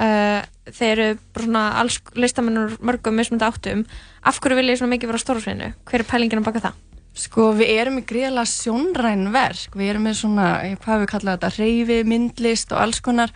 uh, 0.00 0.40
þeir 0.74 0.92
eru 0.96 1.20
bara 1.34 1.46
svona 1.46 1.64
alls 1.80 2.00
listamennur 2.18 2.76
mörgum 2.82 3.16
mismundi 3.18 3.46
áttum 3.46 3.86
af 4.26 4.40
hverju 4.42 4.58
viljið 4.58 4.74
þið 4.74 4.82
svona 4.82 4.94
mikið 4.94 5.12
vera 5.12 5.20
á 5.20 5.24
stórasviðinu? 5.24 5.70
Hver 5.86 6.02
er 6.02 6.10
pælingin 6.10 6.42
að 6.42 6.48
baka 6.48 6.64
það? 6.66 6.82
Sko 7.16 7.48
við 7.56 7.72
erum 7.80 8.00
í 8.00 8.04
gríðarlega 8.04 8.50
sjónræn 8.50 9.30
verk, 9.32 9.76
við 9.78 9.92
erum 9.94 10.04
með 10.04 10.18
svona, 10.20 10.48
eh, 10.66 10.76
hvað 10.76 11.02
við 11.02 11.10
kalla 11.14 11.36
þetta, 11.36 11.52
reyfi, 11.56 11.98
myndlist 12.04 12.72
og 12.72 12.82
alls 12.82 13.00
konar 13.00 13.32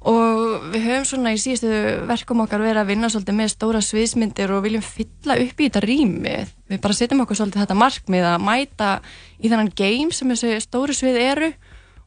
og 0.00 0.70
við 0.72 0.86
höfum 0.86 1.04
svona 1.04 1.34
í 1.34 1.40
síðustu 1.40 1.70
verkum 2.08 2.40
okkar 2.40 2.62
verið 2.64 2.80
að 2.80 2.92
vinna 2.94 3.10
svolítið 3.12 3.36
með 3.36 3.50
stóra 3.52 3.82
sviðsmyndir 3.84 4.54
og 4.54 4.62
viljum 4.64 4.84
fylla 4.84 5.36
upp 5.36 5.60
í 5.60 5.66
þetta 5.68 5.82
rými. 5.84 6.36
Við 6.70 6.80
bara 6.80 6.96
setjum 6.96 7.20
okkur 7.26 7.36
svolítið 7.36 7.66
þetta 7.66 7.76
markmið 7.76 8.28
að 8.30 8.46
mæta 8.46 8.90
í 9.36 9.50
þennan 9.50 9.72
game 9.76 10.16
sem 10.16 10.32
þessi 10.32 10.62
stóru 10.64 10.96
svið 10.96 11.20
eru 11.20 11.50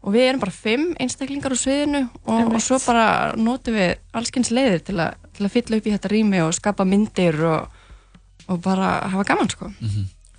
og 0.03 0.11
við 0.11 0.27
erum 0.27 0.41
bara 0.43 0.55
fimm 0.55 0.89
einstaklingar 1.01 1.55
á 1.55 1.57
sviðinu 1.59 2.01
og, 2.27 2.53
og 2.53 2.59
svo 2.63 2.79
bara 2.83 3.05
notum 3.39 3.77
við 3.77 3.93
allskins 4.15 4.51
leiðir 4.51 4.83
til, 4.83 4.97
a, 4.99 5.13
til 5.35 5.47
að 5.47 5.53
fylla 5.55 5.79
upp 5.79 5.87
í 5.87 5.93
þetta 5.95 6.11
rými 6.11 6.41
og 6.43 6.53
skapa 6.57 6.85
myndir 6.87 7.39
og, 7.47 7.77
og 8.51 8.59
bara 8.63 8.97
hafa 9.13 9.27
gaman 9.31 9.51
sko. 9.53 9.71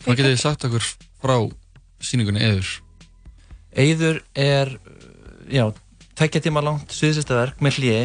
Hvað 0.04 0.18
getið 0.20 0.34
þið 0.34 0.42
sagt 0.42 0.68
okkur 0.68 0.90
frá 1.24 1.36
síningunni 2.04 2.44
eður? 2.44 2.74
Eyður 3.74 4.20
er, 4.38 4.76
já, 5.50 5.64
tveggja 6.14 6.40
tíma 6.44 6.60
langt 6.62 6.92
sviðsistaverk 6.94 7.58
með 7.64 7.76
hliði, 7.80 8.02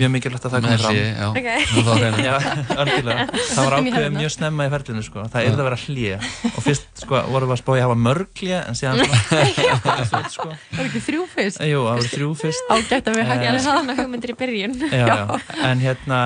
mjög 0.00 0.10
mikilvægt 0.16 0.46
að 0.48 0.54
það 0.56 0.64
Með 0.64 0.72
komi 0.72 0.78
fram. 0.82 0.94
hléi, 0.96 1.10
já. 1.12 1.26
Ok. 1.28 1.48
Það 1.72 1.84
var 1.88 2.00
hreinu. 2.02 2.22
já. 2.26 2.34
Það 3.52 3.62
var 3.68 3.76
ég 3.76 3.86
ákveðið 3.92 4.16
mjög 4.16 4.32
snemma 4.34 4.66
í 4.66 4.72
ferlinu, 4.72 5.02
sko. 5.06 5.24
Það 5.32 5.46
er 5.46 5.52
að 5.52 5.62
vera 5.68 5.78
hliði. 5.82 6.30
Og 6.50 6.58
fyrst, 6.66 6.88
sko, 7.04 7.20
vorum 7.32 7.52
við 7.52 7.54
að 7.56 7.60
spája 7.62 7.82
að 7.82 7.86
hafa 7.86 7.98
mörg 8.06 8.42
hliði, 8.42 8.58
en 8.66 8.78
síðan 8.80 9.02
sko. 10.32 10.48
Það 10.48 10.80
var 10.80 10.88
ekki 10.88 11.02
þrjú 11.06 11.26
fyrst? 11.32 11.60
Jú, 11.68 11.82
það 11.86 12.00
voru 12.00 12.10
þrjú 12.16 12.30
fyrst. 12.42 12.72
Ágætt 12.74 13.10
að 13.12 13.18
við 13.20 13.32
Ég 13.32 13.46
er 13.52 13.60
svona 13.64 13.96
hugmyndir 13.98 14.32
í 14.34 14.36
byrjun. 14.42 14.74
já, 14.90 15.06
já. 15.06 15.38
En 15.70 15.82
hérna, 15.82 16.18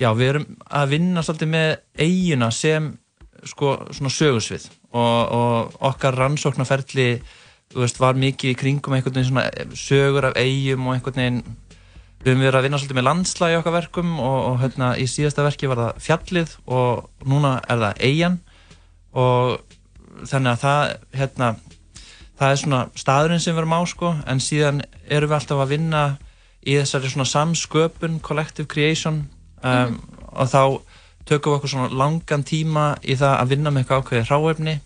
já, 0.00 0.10
við 0.18 0.30
erum 0.34 0.46
að 0.68 0.92
vinna 0.94 1.24
svolítið 1.24 1.50
með 1.54 1.72
eiguna 2.04 2.50
sem 2.54 2.92
sko 3.44 3.74
svona 3.92 4.12
sögursvið 4.12 4.68
og, 4.96 5.32
og 5.36 5.74
okkar 5.90 6.16
rannsóknarferli 6.16 7.08
veist, 7.74 8.00
var 8.00 8.18
mikið 8.18 8.52
í 8.52 8.56
kringum 8.58 8.96
einhvern 8.96 9.16
veginn 9.16 9.30
svona 9.30 9.76
sögur 9.78 10.30
af 10.30 10.38
eigum 10.40 10.88
og 10.88 10.96
einhvern 10.96 11.20
veginn 11.20 11.42
við 12.24 12.32
höfum 12.32 12.44
verið 12.46 12.58
að 12.58 12.66
vinna 12.66 12.80
svolítið 12.80 12.98
með 12.98 13.06
landslag 13.08 13.52
í 13.52 13.58
okkar 13.58 13.76
verkum 13.76 14.12
og, 14.16 14.36
og 14.48 14.58
hérna 14.62 14.94
í 14.96 15.04
síðasta 15.10 15.44
verki 15.44 15.68
var 15.68 15.82
það 15.82 16.02
fjallið 16.06 16.54
og 16.64 17.28
núna 17.28 17.58
er 17.68 17.82
það 17.82 18.04
eigin 18.08 18.38
og 19.12 20.24
þannig 20.24 20.54
að 20.54 20.62
það 20.62 20.94
hérna 21.20 21.50
það 22.38 22.50
er 22.50 22.60
svona 22.62 22.80
staðurinn 22.98 23.42
sem 23.42 23.54
við 23.54 23.62
erum 23.62 23.76
á 23.76 23.80
sko 23.90 24.14
en 24.30 24.42
síðan 24.42 24.80
erum 25.04 25.30
við 25.30 25.38
alltaf 25.38 25.62
að 25.64 25.74
vinna 25.74 26.02
í 26.64 26.78
þessari 26.78 27.12
svona 27.12 27.28
samsköpun 27.28 28.18
collective 28.24 28.70
creation 28.70 29.24
um, 29.60 29.98
og 30.32 30.50
þá 30.50 30.62
tökum 31.28 31.52
við 31.52 31.58
okkur 31.58 31.72
svona 31.74 32.00
langan 32.00 32.44
tíma 32.46 32.86
í 33.04 33.16
það 33.20 33.36
að 33.38 33.52
vinna 33.52 33.72
með 33.72 33.84
eitthvað 33.84 34.02
ákveðið 34.02 34.30
hráefni 34.30 34.76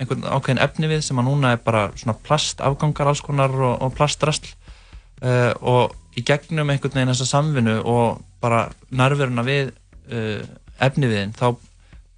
einhvern 0.00 0.26
ákveðin 0.26 0.62
efni 0.64 0.90
við 0.90 1.04
sem 1.06 1.20
að 1.20 1.28
núna 1.30 1.54
er 1.54 1.62
bara 1.64 1.88
svona 1.96 2.16
plastafgangar 2.26 3.10
alls 3.10 3.22
konar 3.24 3.54
og, 3.54 3.74
og 3.84 3.94
plastrastl 3.96 4.52
uh, 5.22 5.52
og 5.60 5.96
í 6.16 6.24
gegnum 6.26 6.72
einhvern 6.72 6.96
veginn 6.96 7.12
þessa 7.12 7.28
samvinnu 7.32 7.78
og 7.84 8.20
bara 8.42 8.66
nærveruna 8.90 9.46
við 9.46 9.72
uh, 10.12 10.44
efni 10.82 11.10
viðinn 11.10 11.34
þá 11.36 11.50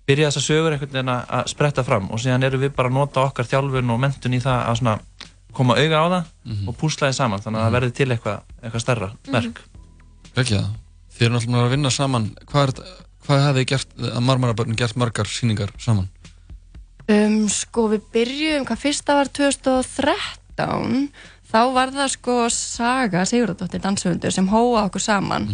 byrja 0.08 0.30
þessa 0.30 0.44
sögur 0.44 0.74
einhvern 0.74 0.94
veginn 0.94 1.14
að 1.14 1.48
spretta 1.52 1.86
fram 1.86 2.10
og 2.10 2.22
síðan 2.22 2.46
erum 2.48 2.64
við 2.64 2.74
bara 2.76 2.90
að 2.90 2.98
nota 2.98 3.26
okkar 3.28 3.48
þjálfun 3.48 3.94
og 3.94 4.02
mentun 4.02 4.36
í 4.36 4.42
það 4.44 4.62
að 4.64 4.78
svona 4.82 4.98
koma 5.56 5.78
auga 5.78 6.04
á 6.04 6.06
það 6.12 6.68
og 6.68 6.78
púsla 6.78 7.10
þið 7.10 7.18
saman 7.18 7.42
þannig 7.44 7.60
að 7.60 7.66
það 7.66 7.76
verði 7.78 7.96
til 7.98 8.08
eitthvað, 8.14 8.54
eitthvað 8.62 8.84
stærra 8.84 9.10
verk 9.32 9.66
Ekki 10.38 10.54
það. 10.54 10.72
Þið 11.16 11.26
eru 11.26 11.34
náttúrulega 11.34 11.66
að 11.66 11.72
vinna 11.72 11.90
saman. 11.90 12.26
Hvað, 12.48 12.80
hvað 13.26 13.44
hefði 13.48 13.64
gert, 13.72 13.94
að 13.98 14.24
marmarabörnum 14.28 14.78
gert 14.78 14.98
margar 15.00 15.30
sýningar 15.30 15.72
saman? 15.82 16.06
Um, 17.08 17.46
sko 17.48 17.86
við 17.94 18.06
byrjum, 18.12 18.64
hvað 18.68 18.80
fyrsta 18.82 19.16
var 19.16 19.30
2013 19.32 21.06
þá 21.48 21.60
var 21.72 21.92
það 21.94 22.10
sko 22.12 22.34
Saga 22.52 23.22
Sigurðardóttir 23.28 23.80
dansöfundur 23.84 24.34
sem 24.34 24.50
hóa 24.50 24.82
okkur 24.84 25.00
saman. 25.00 25.48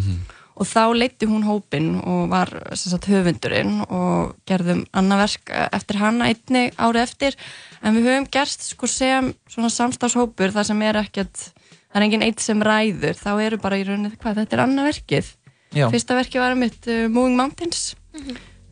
Og 0.55 0.67
þá 0.67 0.95
leitti 0.95 1.27
hún 1.27 1.43
hópinn 1.43 1.97
og 1.99 2.29
var 2.31 2.51
sem 2.73 2.91
sagt, 2.91 3.09
höfundurinn 3.11 3.81
og 3.85 4.35
gerðum 4.47 4.85
annað 4.95 5.23
verk 5.25 5.53
eftir 5.75 5.99
hana 5.99 6.29
einni 6.31 6.69
ári 6.79 7.01
eftir. 7.03 7.35
En 7.83 7.95
við 7.95 8.07
höfum 8.07 8.29
gerst 8.31 8.67
sko 8.69 8.87
sem 8.87 9.33
svona 9.51 9.71
samstafshópur 9.71 10.55
þar 10.55 10.69
sem 10.71 10.85
er 10.87 11.01
ekkert 11.03 11.49
það 11.55 11.99
er 11.99 12.07
enginn 12.07 12.27
eitt 12.27 12.43
sem 12.43 12.63
ræður. 12.63 13.19
Þá 13.19 13.31
eru 13.47 13.59
bara 13.63 13.79
í 13.79 13.87
rauninni 13.87 14.15
hvað 14.15 14.43
þetta 14.43 14.55
er 14.55 14.63
annað 14.63 14.91
verkið. 14.93 15.33
Já. 15.75 15.89
fyrsta 15.91 16.15
verkið 16.15 16.43
var 16.43 16.55
mitt 16.55 16.87
uh, 16.87 17.07
Moving 17.11 17.35
Mountains 17.35 17.95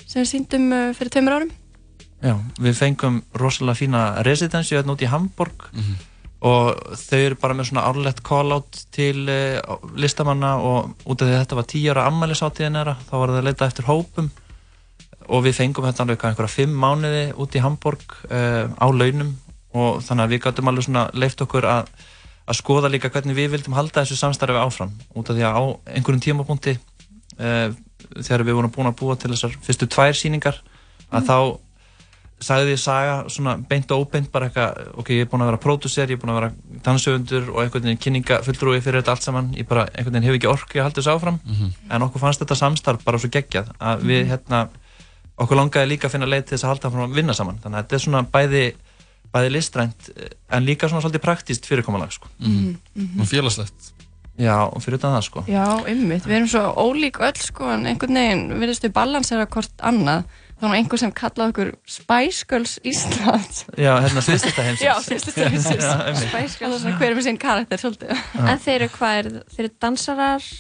sem 0.07 0.21
við 0.21 0.29
síndum 0.29 0.69
uh, 0.71 0.91
fyrir 0.95 1.11
tveimur 1.11 1.35
árum 1.35 1.51
Já, 2.23 2.37
við 2.63 2.77
fengum 2.79 3.19
rosalega 3.35 3.75
fína 3.75 4.01
residency 4.23 4.77
hérna 4.77 4.95
út 4.95 5.01
í 5.03 5.09
Hamburg 5.11 5.65
og 6.43 6.95
þau 6.99 7.19
eru 7.19 7.37
bara 7.39 7.55
með 7.55 7.69
svona 7.69 7.83
árlegt 7.87 8.21
call-out 8.27 8.79
til 8.91 9.25
uh, 9.31 9.59
listamanna 9.95 10.57
og 10.59 10.91
út 11.07 11.21
af 11.21 11.27
því 11.27 11.35
að 11.35 11.41
þetta 11.43 11.57
var 11.59 11.67
10 11.71 11.91
ára 11.93 12.07
ammælisáttíðin 12.09 12.79
þeirra, 12.79 12.95
þá 13.07 13.13
var 13.15 13.31
það 13.31 13.39
að 13.39 13.47
leita 13.47 13.67
eftir 13.69 13.87
hópum. 13.87 14.31
Og 15.31 15.43
við 15.45 15.55
fengum 15.55 15.87
þetta 15.87 16.03
alveg 16.03 16.25
einhverja 16.27 16.51
fimm 16.51 16.73
mánuði 16.75 17.25
út 17.39 17.55
í 17.55 17.63
Hamburg 17.63 18.17
uh, 18.27 18.67
á 18.75 18.87
launum 18.91 19.35
og 19.73 20.01
þannig 20.03 20.25
að 20.25 20.33
við 20.35 20.41
gætum 20.43 20.69
alveg 20.69 20.87
svona 20.87 21.05
leift 21.15 21.43
okkur 21.45 21.67
að, 21.71 21.91
að 22.43 22.59
skoða 22.59 22.91
líka 22.91 23.11
hvernig 23.11 23.39
við 23.39 23.53
vildum 23.55 23.77
halda 23.79 24.03
þessu 24.03 24.19
samstarfi 24.19 24.59
áfram. 24.59 24.91
Út 25.15 25.31
af 25.31 25.39
því 25.39 25.47
að 25.47 25.59
á 25.59 25.63
einhverjum 25.95 26.23
tímapunkti 26.27 26.75
uh, 26.75 27.69
þegar 28.19 28.47
við 28.49 28.59
vorum 28.59 28.75
búin 28.75 28.91
að 28.91 28.99
búa 28.99 29.15
til 29.15 29.31
þessar 29.31 29.55
fyrstu 29.63 29.87
tvær 29.87 30.19
sýningar 30.19 30.59
að 31.07 31.31
þá 31.31 31.37
sagði 32.43 32.75
ég 32.75 32.81
saga 32.81 33.15
svona 33.31 33.55
beint 33.69 33.91
og 33.95 34.03
óbeint 34.03 34.29
bara 34.33 34.49
eitthvað, 34.49 34.93
ok, 35.01 35.11
ég 35.15 35.25
er 35.25 35.31
búin 35.31 35.43
að 35.45 35.51
vera 35.51 35.61
pródúser, 35.63 36.11
ég 36.11 36.17
er 36.17 36.21
búin 36.21 36.33
að 36.33 36.39
vera 36.39 36.79
dansöfundur 36.85 37.49
og 37.53 37.59
einhvern 37.63 37.87
veginn 37.87 38.01
kynninga 38.05 38.39
fulltrúi 38.45 38.81
fyrir 38.83 39.01
þetta 39.01 39.15
allt 39.15 39.27
saman, 39.27 39.51
ég 39.57 39.67
bara 39.69 39.87
einhvern 39.93 40.17
veginn 40.17 40.29
hef 40.29 40.39
ekki 40.39 40.51
orku 40.51 40.79
að 40.79 40.87
halda 40.89 41.01
þessu 41.01 41.13
áfram, 41.15 41.41
en 41.89 42.07
okkur 42.07 42.23
fannst 42.23 42.43
þetta 42.43 42.59
samstarf 42.59 43.05
bara 43.07 43.21
svo 43.21 43.31
geggjað 43.33 43.73
að 43.79 44.07
við 44.11 44.31
hérna 44.33 44.65
okkur 45.43 45.57
langaði 45.57 45.93
líka 45.93 46.09
að 46.09 46.17
finna 46.17 46.29
leið 46.29 46.47
til 46.47 46.57
þess 46.57 46.67
að 46.67 46.73
halda 46.73 46.91
áfram 46.91 47.07
að 47.07 47.19
vinna 47.21 47.37
saman, 47.37 47.59
þannig 47.63 47.79
að 47.79 47.85
þetta 47.85 47.99
er 47.99 48.05
svona 48.07 48.25
bæði 48.35 48.65
bæði 49.33 49.49
listrænt 49.55 50.09
en 50.53 50.65
líka 50.67 50.89
svona 50.89 51.01
svolítið 51.01 51.23
praktíst 51.23 51.65
fyrirkomalag 51.65 52.11
sko. 52.13 52.29
Mhm, 52.39 52.75
mhm. 52.93 53.21
Og 53.21 53.27
félagslegt. 53.27 53.93
Já, 54.37 54.65
og 54.65 54.81
fyrir 54.81 54.97
utan 54.97 55.13
það 55.13 55.25
sko. 55.27 55.43
Já, 55.45 55.65
ymmit, 55.89 56.25
við 56.25 56.35
erum 56.39 56.47
svo 56.49 56.63
ólík 56.73 57.19
öll 57.21 57.41
sko 57.41 57.69
en 57.69 57.85
einhvern 57.85 58.17
veginn 58.17 58.47
virðist 58.57 58.85
við 58.87 58.95
balansera 58.95 59.45
hvort 59.45 59.73
annað 59.77 60.23
þannig 60.59 60.73
að 60.73 60.77
einhver 60.79 61.01
sem 61.01 61.13
kallaði 61.17 61.53
okkur 61.53 61.71
Spice 61.95 62.49
Girls 62.49 62.75
Íslands. 62.87 63.63
Já, 63.77 63.93
hérna 64.03 64.23
sviðslista 64.25 64.67
heimsins. 64.67 64.85
Já, 64.85 64.93
sviðslista 65.07 65.47
heimsins. 65.49 65.87
Spice 66.27 66.61
Girls, 66.61 66.85
hver 66.85 67.09
er 67.09 67.17
með 67.17 67.27
sín 67.27 67.41
karakter 67.41 67.81
svolítið. 67.81 68.13
En 68.43 68.61
þeir 68.63 68.77
eru 68.77 68.91
hvað, 68.97 69.17
er, 69.19 69.31
þeir 69.55 69.65
eru 69.65 69.73
dansarar? 69.87 70.51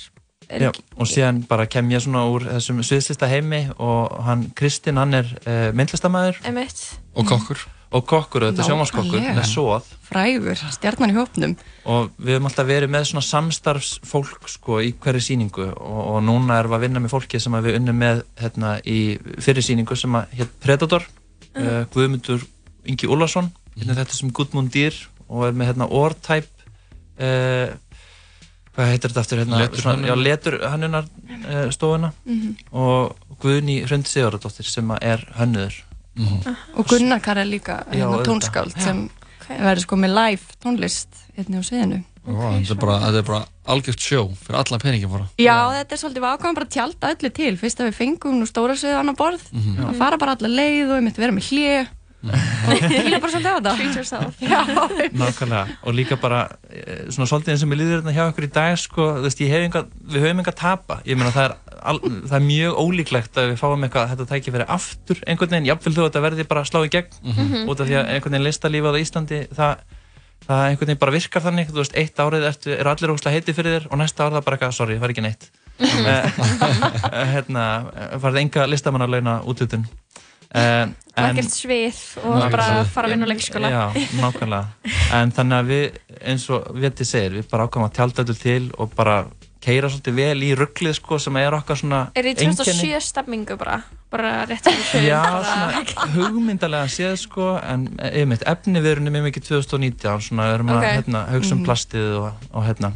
Er 0.51 0.65
Já, 0.67 0.71
og 0.99 1.07
síðan 1.07 1.43
bara 1.47 1.65
kem 1.71 1.87
ég 1.93 2.03
svona 2.03 2.25
úr 2.29 2.43
þessum 2.49 2.81
sviðslista 2.83 3.29
heimi 3.31 3.61
og 3.77 4.11
hann, 4.27 4.49
Kristinn, 4.59 4.99
hann 4.99 5.15
er 5.15 5.29
uh, 5.47 5.69
myndlistamæður 5.77 6.41
Emitt 6.49 6.81
og 7.15 7.29
kokkur 7.29 7.63
og 7.93 8.05
kokkur, 8.09 8.47
þetta 8.49 8.65
er 8.65 9.35
með 9.37 9.47
svoð 9.49 9.91
Frægur, 10.03 10.59
stjarnan 10.75 11.09
í 11.13 11.15
hópnum. 11.17 11.53
Og 11.89 12.09
við 12.21 12.35
höfum 12.35 12.47
alltaf 12.49 12.67
verið 12.69 12.91
með 12.93 13.05
svona 13.09 13.23
samstarfsfólk 13.25 14.49
sko 14.51 14.79
í 14.83 14.91
hverju 15.01 15.21
sýningu. 15.25 15.69
Og, 15.73 16.01
og 16.13 16.19
núna 16.25 16.59
erum 16.59 16.73
við 16.73 16.77
að 16.77 16.83
vinna 16.85 17.01
með 17.03 17.13
fólki 17.15 17.39
sem 17.41 17.55
að 17.57 17.69
við 17.69 17.77
unnum 17.79 17.97
með 18.03 18.21
hérna 18.41 18.75
í 18.85 18.97
fyrir 19.41 19.65
sýningu 19.65 19.97
sem 19.97 20.17
að 20.19 20.35
hétt 20.39 20.53
Predator 20.61 21.05
uh, 21.05 21.85
Guðmundur 21.93 22.43
Ingi 22.85 23.09
Úlarsson 23.09 23.49
hérna 23.77 23.95
þetta 24.01 24.19
sem 24.19 24.33
Gudmundir 24.35 24.97
og 25.29 25.47
er 25.47 25.55
með 25.57 25.71
hérna 25.71 25.87
Ortype 25.89 26.51
uh, 27.17 27.73
hvað 28.73 28.89
heitir 28.91 29.13
þetta 29.13 29.23
aftur 29.23 29.41
hérna 29.43 29.63
svona, 29.77 30.07
já, 30.09 30.15
letur 30.17 30.59
hannunar 30.65 31.09
uh, 31.45 31.69
stofuna 31.73 32.13
Mhm. 32.25 32.53
og 32.73 33.17
Guðni 33.43 33.81
Hrund 33.87 34.05
Sigurðardóttir 34.07 34.67
sem 34.69 34.93
að 34.93 35.03
er 36.15 36.23
hönnuður 36.29 36.79
og 36.79 36.87
Gunnar 36.93 37.19
Karel 37.25 37.47
líka 37.49 37.79
Já, 37.91 38.05
hérna, 38.05 38.23
tónskáld 38.27 38.75
sem 38.79 39.09
verður 39.49 39.83
sko 39.85 39.95
með 39.99 40.13
live 40.17 40.57
tónlist 40.63 41.23
hérna 41.37 41.59
á 41.59 41.63
sviðinu. 41.67 42.03
Vá, 42.23 42.45
þetta, 42.55 42.71
er 42.71 42.79
bara, 42.79 42.93
þetta 43.03 43.19
er 43.19 43.25
bara 43.27 43.39
algjört 43.73 43.99
sjó 43.99 44.21
fyrir 44.39 44.55
alla 44.61 44.77
peningin 44.79 45.09
bara. 45.11 45.25
Já, 45.41 45.57
þetta 45.75 45.95
er 45.97 45.99
svolítið 45.99 46.23
við 46.23 46.29
ákvæmum 46.37 46.55
bara 46.55 46.67
að 46.69 46.75
tjálta 46.77 47.09
öllu 47.11 47.31
til. 47.35 47.57
Fyrst 47.59 47.81
að 47.83 47.89
við 47.89 47.97
fengum 47.97 48.37
nú 48.39 48.47
stóra 48.47 48.77
sviðið 48.79 48.95
á 48.95 49.01
annar 49.03 49.17
borð 49.19 49.43
Mhm. 49.51 49.81
að 49.89 49.97
fara 49.99 50.17
bara 50.21 50.37
alla 50.37 50.47
leið 50.47 50.87
og 50.93 50.95
einmitt 51.01 51.17
vera 51.19 51.35
með 51.35 51.49
hlje 51.51 51.75
og 52.23 52.79
hýla 52.87 53.19
bara 53.19 53.31
svolítið 53.33 53.51
á 53.51 53.55
þetta. 53.59 53.75
Treat 53.75 53.95
yourself. 53.99 54.39
Já, 54.39 54.61
Nákvæmlega, 55.11 55.67
og 55.83 55.93
líka 55.93 56.15
bara 56.21 56.45
eh, 56.71 57.03
svona 57.11 57.27
svolítið 57.27 57.51
eins 57.57 57.63
og 57.65 57.69
mér 57.73 57.81
líður 57.83 57.99
hérna 57.99 58.15
hjá 58.15 58.23
ykkur 58.31 58.47
í 58.47 58.51
dag 58.55 58.77
sko, 58.79 59.07
veist, 59.25 59.41
ég 59.43 59.51
hef 59.51 59.67
enga, 59.67 59.83
við 60.07 60.23
höfum 60.23 60.39
enga 60.45 60.55
tapa. 60.55 61.01
Ég 61.03 61.19
meina 61.19 61.35
það 61.35 61.49
er, 61.49 61.57
al, 61.91 61.99
það 62.03 62.37
er 62.39 62.45
mjög 62.47 62.77
ólíklegt 62.83 63.37
að 63.41 63.49
við 63.51 63.57
fáum 63.63 63.83
eitthvað, 63.87 64.13
þetta 64.13 64.27
tækifæri 64.31 64.67
aftur 64.77 65.19
einhvern 65.27 65.53
veginn, 65.55 65.67
jafnvel 65.71 65.93
þó 65.95 65.99
að 66.03 66.07
þetta 66.09 66.23
verði 66.27 66.47
bara 66.53 66.61
að 66.63 66.69
slá 66.71 66.79
í 66.87 66.91
gegn 66.93 67.19
Mhm. 67.23 67.67
út 67.69 67.79
af 67.83 67.87
því 67.89 67.97
að 67.99 68.09
einhvern 68.13 68.33
veginn 68.37 68.47
listalífið 68.47 68.95
á 68.95 69.01
Íslandi, 69.03 69.39
það 69.53 69.75
það 70.43 70.61
einhvern 70.67 70.87
veginn 70.89 70.99
bara 70.99 71.11
virkar 71.15 71.41
þannig, 71.45 71.69
þú 71.71 71.79
veist, 71.79 71.93
eitt 71.95 72.17
árið 72.19 72.47
ertu, 72.49 72.71
er 72.75 72.87
allir 72.91 73.13
óslega 73.13 73.35
heiti 73.37 73.53
fyrir 73.55 73.77
þér 73.79 73.85
og 73.91 73.97
næsta 74.01 74.25
árið 74.27 74.35
það 74.39 74.45
bara 74.47 74.57
eitthvað, 74.57 74.73
sorry, 74.75 74.95
það 74.97 75.05
var 75.05 75.13
ekki 75.13 75.23
neitt. 75.23 75.45
Eh, 75.79 77.27
hérna, 77.33 77.63
farið 78.21 78.41
enga 78.43 78.65
listamannarlauna 78.69 79.39
útlutun 79.49 79.85
uh, 80.53 80.85
Og 81.13 81.23
ekkert 81.29 81.53
svið 81.53 82.01
og 82.25 82.43
bara 82.53 82.83
fara 82.89 83.07
að 83.09 83.13
vinna 83.15 83.25
á 83.25 83.31
leikskóla. 83.31 83.69
Já, 83.73 83.83
nákvæmlega. 84.19 84.91
En 85.17 85.31
þannig 85.33 85.57
að 85.59 85.71
við, 85.71 85.97
eins 86.29 86.45
og 86.53 86.67
Veti 86.81 87.05
segir 87.07 87.35
við 87.39 87.47
bara 87.51 87.65
ákvæmum 87.67 87.87
að 87.89 87.95
tjálta 87.97 88.23
þetta 88.25 88.37
til 88.43 88.69
og 88.77 88.93
bara 88.97 89.17
keira 89.63 89.89
svolítið 89.89 90.15
vel 90.17 90.43
í 90.43 90.49
rugglið 90.59 90.95
sko, 90.99 91.17
sem 91.23 91.37
er 91.39 91.55
okkar 91.55 91.79
svona 91.79 91.99
Er 92.19 92.27
þið 92.27 92.41
2007 92.43 92.99
stefningu 93.07 93.55
bara? 93.61 93.77
Bara 94.13 94.31
rétt 94.49 94.67
fyrir 94.67 94.83
sögum 94.89 95.07
Já, 95.07 95.21
bara- 95.23 95.85
svona 95.87 96.09
hugmyndalega 96.17 96.91
séð 96.91 97.15
sko, 97.23 97.47
en 97.63 97.87
einmitt 98.11 98.43
efniviðurinn 98.45 99.07
er 99.09 99.25
mikið 99.29 99.47
2019, 99.49 100.21
svona 100.27 100.49
erum 100.53 100.69
að 100.75 100.81
Ok. 100.83 100.89
hérna, 100.99 101.23
hugsa 101.31 101.55
um 101.55 101.61
Mhm. 101.63 101.65
plastið 101.69 102.17
og, 102.19 102.33
og 102.53 102.63
hérna, 102.67 102.91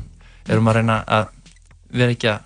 erum 0.49 0.67
að 0.67 0.75
reyna 0.81 1.03
að 1.07 1.27
vera 1.91 2.11
ekki 2.11 2.29
að 2.35 2.39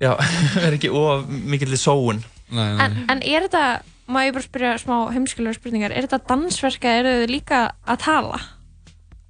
já, 0.00 0.12
vera 0.62 0.76
ekki 0.76 0.90
of 0.94 1.24
mikill 1.28 1.72
í 1.72 1.80
sóun 1.80 2.22
Nei, 2.50 2.68
En, 2.80 2.94
en 3.12 3.18
er 3.22 3.44
þetta, 3.48 3.82
má 4.08 4.22
ég 4.24 4.32
bara 4.32 4.44
spyrja 4.46 4.78
smá 4.80 5.10
heimskilega 5.12 5.52
spurningar, 5.58 5.92
er 5.92 6.06
þetta 6.06 6.22
dansverka, 6.30 6.88
eru 7.00 7.10
þið 7.26 7.32
líka 7.34 7.58
að 7.86 7.98
tala? 8.06 8.38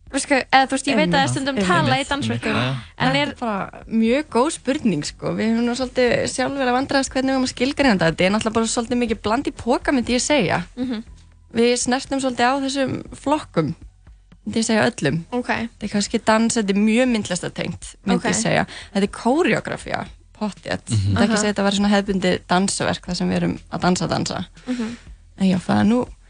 Eða 0.08 0.64
þú 0.68 0.72
veist, 0.72 0.86
ég 0.88 0.96
veit 0.96 1.08
að 1.08 1.14
það 1.18 1.22
er 1.24 1.28
stundum 1.32 1.58
tala 1.68 1.96
í 2.00 2.04
dansverkum, 2.08 2.54
en 2.98 3.16
er, 3.16 3.34
bara 3.38 3.82
mjög 3.86 4.28
góð 4.32 4.50
spurning 4.56 5.04
sko. 5.04 5.34
við 5.36 5.50
hefum 5.52 5.66
nú 5.68 5.74
svolítið 5.76 6.14
sjálf 6.32 6.54
verið 6.56 6.70
að 6.72 6.76
vandræðast 6.78 7.12
hvernig 7.12 7.28
við 7.28 7.36
höfum 7.36 7.48
að 7.48 7.52
skilgreina 7.52 7.94
þetta 7.98 8.08
þetta 8.08 8.24
er 8.24 8.32
náttúrulega 8.32 8.54
bara 8.58 8.70
svolítið 8.72 9.00
mikið 9.02 9.20
bland 9.22 9.46
í 9.46 9.52
póka 9.52 9.92
myndi 9.92 10.14
ég 10.16 10.24
segja 10.24 10.62
Mhm. 10.76 11.02
við 11.54 11.76
snertum 11.76 12.20
svolítið 12.20 12.48
á 12.48 12.54
þessum 12.64 12.92
flokkum 13.12 13.74
myndi 14.46 14.58
ég 14.58 14.64
segja 14.64 14.86
öllum 14.88 15.24
okay. 15.32 15.68
þetta 15.76 15.84
er 15.84 15.92
kannski 15.92 16.20
dans, 16.24 16.54
þetta 16.56 16.70
er 16.72 16.80
mjög 16.80 17.08
myndlistatengt 17.12 17.84
myndi 18.06 18.16
Ok. 18.24 18.30
ég 18.32 18.34
segja, 18.34 18.66
þetta 18.94 19.02
er 19.04 19.12
kóreografía 19.12 20.06
pottjætt, 20.38 20.88
Mhm. 20.88 21.14
þetta 21.14 21.20
er 21.20 21.26
ekki 21.28 21.34
að 21.36 21.42
segja 21.42 21.52
þetta 21.52 21.62
var 21.68 21.72
svona 21.72 21.92
hefbundi 21.92 22.38
dansaverk 22.48 23.04
þar 23.06 23.14
sem 23.16 23.28
við 23.28 23.36
erum 23.36 23.58
að 23.72 23.80
dansa 23.80 24.08
dansa 24.08 24.44
Mhm. 24.66 24.96
en 25.38 25.46
já, 25.48 25.58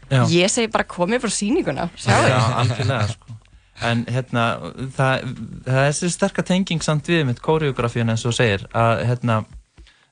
Já. 0.09 0.25
ég 0.25 0.49
segi 0.49 0.67
bara 0.71 0.83
komið 0.83 1.21
frá 1.21 1.29
sýninguna 1.29 1.89
sjáu 1.95 2.27
Já, 2.27 2.39
algjörlega 2.59 3.07
sko. 3.07 3.25
En 3.81 4.01
hérna, 4.11 4.43
það, 4.97 5.21
það 5.63 5.77
er 5.85 5.93
þessi 5.93 6.09
sterka 6.11 6.43
tenging 6.43 6.83
samt 6.83 7.07
við 7.07 7.25
mitt 7.29 7.39
kóreografíun 7.43 8.11
eins 8.11 8.25
og 8.27 8.35
segir 8.35 8.65
að 8.75 9.05
hérna, 9.07 9.37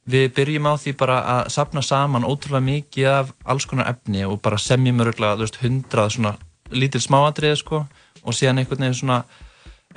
við 0.07 0.29
byrjum 0.37 0.69
á 0.71 0.73
því 0.79 0.93
bara 0.99 1.17
að 1.33 1.49
sapna 1.51 1.81
saman 1.83 2.23
ótrúlega 2.27 2.63
mikið 2.63 3.09
af 3.11 3.33
alls 3.43 3.65
konar 3.67 3.89
efni 3.91 4.23
og 4.23 4.39
bara 4.41 4.59
semjum 4.61 5.03
öruglega, 5.03 5.49
hundrað 5.61 6.13
svona 6.15 6.37
lítil 6.71 7.01
smáatriði 7.03 7.59
sko 7.59 7.81
og 8.23 8.35
síðan 8.35 8.61
einhvern 8.61 8.85
veginn 8.85 8.95
svona 9.01 9.19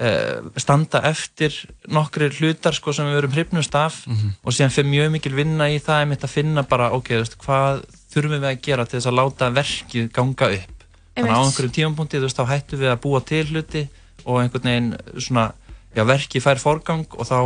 uh, 0.00 0.50
standa 0.58 1.02
eftir 1.06 1.54
nokkri 1.90 2.30
hlutar 2.40 2.74
sko 2.74 2.94
sem 2.94 3.06
við 3.06 3.20
verum 3.20 3.36
hrifnust 3.38 3.74
af 3.78 4.02
Mhm. 4.06 4.34
og 4.42 4.52
síðan 4.52 4.74
fyrir 4.74 4.90
mjög 4.90 5.10
mikil 5.14 5.34
vinna 5.34 5.70
í 5.70 5.78
það 5.78 6.16
að 6.18 6.28
finna 6.28 6.62
bara, 6.62 6.90
ok, 6.92 7.08
veist, 7.08 7.38
hvað 7.38 7.84
þurfum 8.10 8.40
við 8.40 8.50
að 8.50 8.60
gera 8.62 8.84
til 8.86 8.98
þess 8.98 9.06
að 9.10 9.18
láta 9.20 9.50
verkið 9.54 10.12
ganga 10.12 10.50
upp 10.58 10.79
þannig 11.16 11.32
að 11.32 11.40
á 11.40 11.44
einhverjum 11.44 11.74
tímapunkti 11.76 12.20
þú 12.20 12.28
veist, 12.28 12.38
þá 12.40 12.52
hættum 12.52 12.82
við 12.82 12.92
að 12.92 13.02
búa 13.04 13.20
til 13.26 13.44
hluti 13.50 13.82
og 14.24 14.40
einhvern 14.42 14.68
veginn 14.70 14.90
svona 15.18 15.50
já, 15.96 16.04
verki 16.06 16.42
fær 16.42 16.60
forgang 16.62 17.06
og 17.16 17.28
þá 17.28 17.38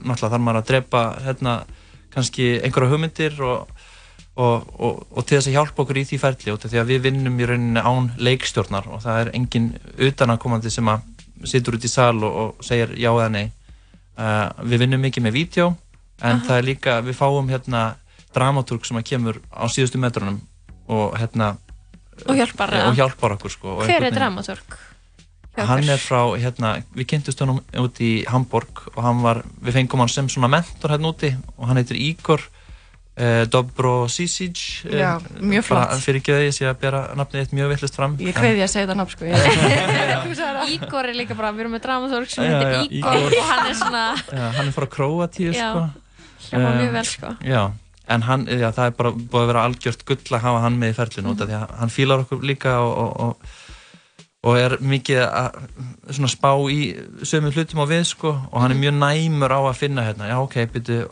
náttúrulega 0.00 0.32
þarf 0.32 0.44
maður 0.44 0.60
að 0.60 0.68
drepa 0.70 1.04
hérna, 1.24 1.54
kannski 2.14 2.50
einhverja 2.60 2.92
hugmyndir 2.92 3.38
og, 3.42 3.70
og, 4.36 4.68
og, 4.78 5.00
og 5.10 5.26
til 5.26 5.38
þess 5.38 5.50
að 5.50 5.56
hjálpa 5.58 5.84
okkur 5.84 6.00
í 6.00 6.04
því 6.08 6.20
ferli 6.22 6.54
og 6.54 6.60
því 6.64 6.82
að 6.82 6.92
við 6.92 7.06
vinnum 7.08 7.40
í 7.40 7.48
rauninni 7.50 7.82
án 7.82 8.10
leikstjórnar 8.18 8.90
og 8.90 9.02
það 9.04 9.22
er 9.24 9.32
engin 9.38 9.72
utanakomandi 9.98 10.72
sem 10.72 10.90
að 10.90 11.06
situr 11.48 11.78
út 11.78 11.86
í 11.86 11.90
sal 11.90 12.16
og, 12.20 12.36
og 12.42 12.64
segir 12.66 12.92
já 13.00 13.10
eða 13.10 13.30
nei 13.32 13.46
uh, 14.20 14.50
við 14.62 14.84
vinnum 14.84 15.02
mikið 15.06 15.26
með 15.26 15.36
vídeo 15.38 15.70
en 16.20 16.36
Aha. 16.36 16.44
það 16.46 16.58
er 16.58 16.68
líka, 16.68 17.00
við 17.04 17.16
fáum 17.16 17.48
hérna 17.50 17.84
dramatúrk 18.34 18.86
sem 18.86 18.98
að 19.00 19.08
kemur 19.10 19.40
á 19.50 19.64
síðustu 19.72 19.98
metrunum 20.00 20.40
og 20.90 21.16
hérna 21.18 21.54
Og 22.28 22.36
hjálpar, 22.38 22.74
og 22.90 22.96
hjálpar 22.98 23.36
okkur 23.38 23.52
sko, 23.56 23.80
Hver 23.84 24.08
er 24.10 24.16
hjá 24.16 25.66
hann 25.66 25.88
er 25.90 25.98
frá, 26.00 26.22
hérna, 26.40 26.76
við 26.94 27.08
kynntumst 27.10 27.40
honum 27.42 27.60
út 27.82 27.98
í 28.04 28.10
Hamburg 28.30 28.84
og 28.94 29.02
hann 29.04 29.20
var, 29.24 29.42
við 29.60 29.80
fengum 29.80 30.02
hann 30.04 30.12
sem 30.12 30.28
svona 30.30 30.50
mentor 30.52 30.94
hérna 30.94 31.10
úti 31.12 31.32
og 31.56 31.66
hann 31.68 31.80
heitir 31.80 31.98
Igor 31.98 32.44
uh, 33.20 33.42
Dobro 33.50 34.06
Sisic 34.08 34.84
Já, 34.86 35.18
mjög 35.40 35.66
flott. 35.66 35.96
fyrir 36.04 36.20
ekki 36.22 36.34
að 36.36 36.44
ég 36.46 36.56
sé 36.56 36.68
að 36.70 36.78
bera 36.84 37.02
nafnið 37.18 37.42
eitt 37.44 37.54
mjög 37.56 37.72
villist 37.74 37.98
fram 37.98 38.16
ég 38.22 38.36
kveði 38.36 38.64
að 38.64 38.72
segja 38.72 38.86
þetta 38.86 38.98
nafn 39.00 39.14
sko 39.16 39.28
ég- 39.28 40.70
Ígor 40.76 41.10
er 41.10 41.18
líka 41.18 41.36
bara, 41.38 41.52
við 41.56 41.66
erum 41.66 41.76
með 41.76 41.84
dramatúrk 41.88 42.30
sem 42.32 42.46
Já, 42.46 42.56
heitir 42.56 42.72
já, 42.78 42.82
Ígor 43.00 43.20
Ígor. 43.20 43.38
og 43.42 43.50
hann 43.50 43.66
er 43.66 43.78
svona 43.82 44.04
Já, 44.22 44.46
hann 44.60 44.66
er 44.70 44.74
frá 44.76 44.88
Króatíu 44.96 45.50
Já, 45.50 45.70
sko. 45.74 45.86
hljómar 46.50 46.80
mjög 46.80 46.92
vel, 46.98 47.06
sko. 47.10 47.34
Já, 47.44 47.62
en 48.10 48.26
hann, 48.26 48.46
já, 48.50 48.68
það 48.74 48.86
er 48.86 48.94
bara 48.98 49.14
búið 49.16 49.42
að 49.42 49.50
vera 49.52 49.64
algjört 49.68 50.06
gull 50.08 50.36
að 50.36 50.44
hafa 50.44 50.62
hann 50.66 50.78
með 50.80 50.92
í 50.92 50.96
ferlinu 50.98 51.34
út 51.34 51.42
af 51.44 51.50
því 51.50 51.58
að 51.60 51.74
hann 51.80 51.92
fílar 51.94 52.24
okkur 52.24 52.46
líka 52.50 52.76
og, 52.82 52.92
og, 53.04 53.24
og, 53.24 53.56
og 54.50 54.60
er 54.60 54.76
mikið 54.82 55.24
að 55.24 55.58
svona 56.10 56.32
spá 56.32 56.50
í 56.72 56.80
sömu 57.22 57.52
hlutum 57.54 57.82
á 57.84 57.86
við 57.90 58.06
sko 58.10 58.34
og 58.34 58.62
hann 58.62 58.74
er 58.74 58.80
mjög 58.82 58.96
næmur 58.98 59.54
á 59.54 59.60
að 59.62 59.80
finna 59.82 60.06
hérna, 60.08 60.30
já 60.32 60.38
ok, 60.40 60.62
byrju 60.74 61.02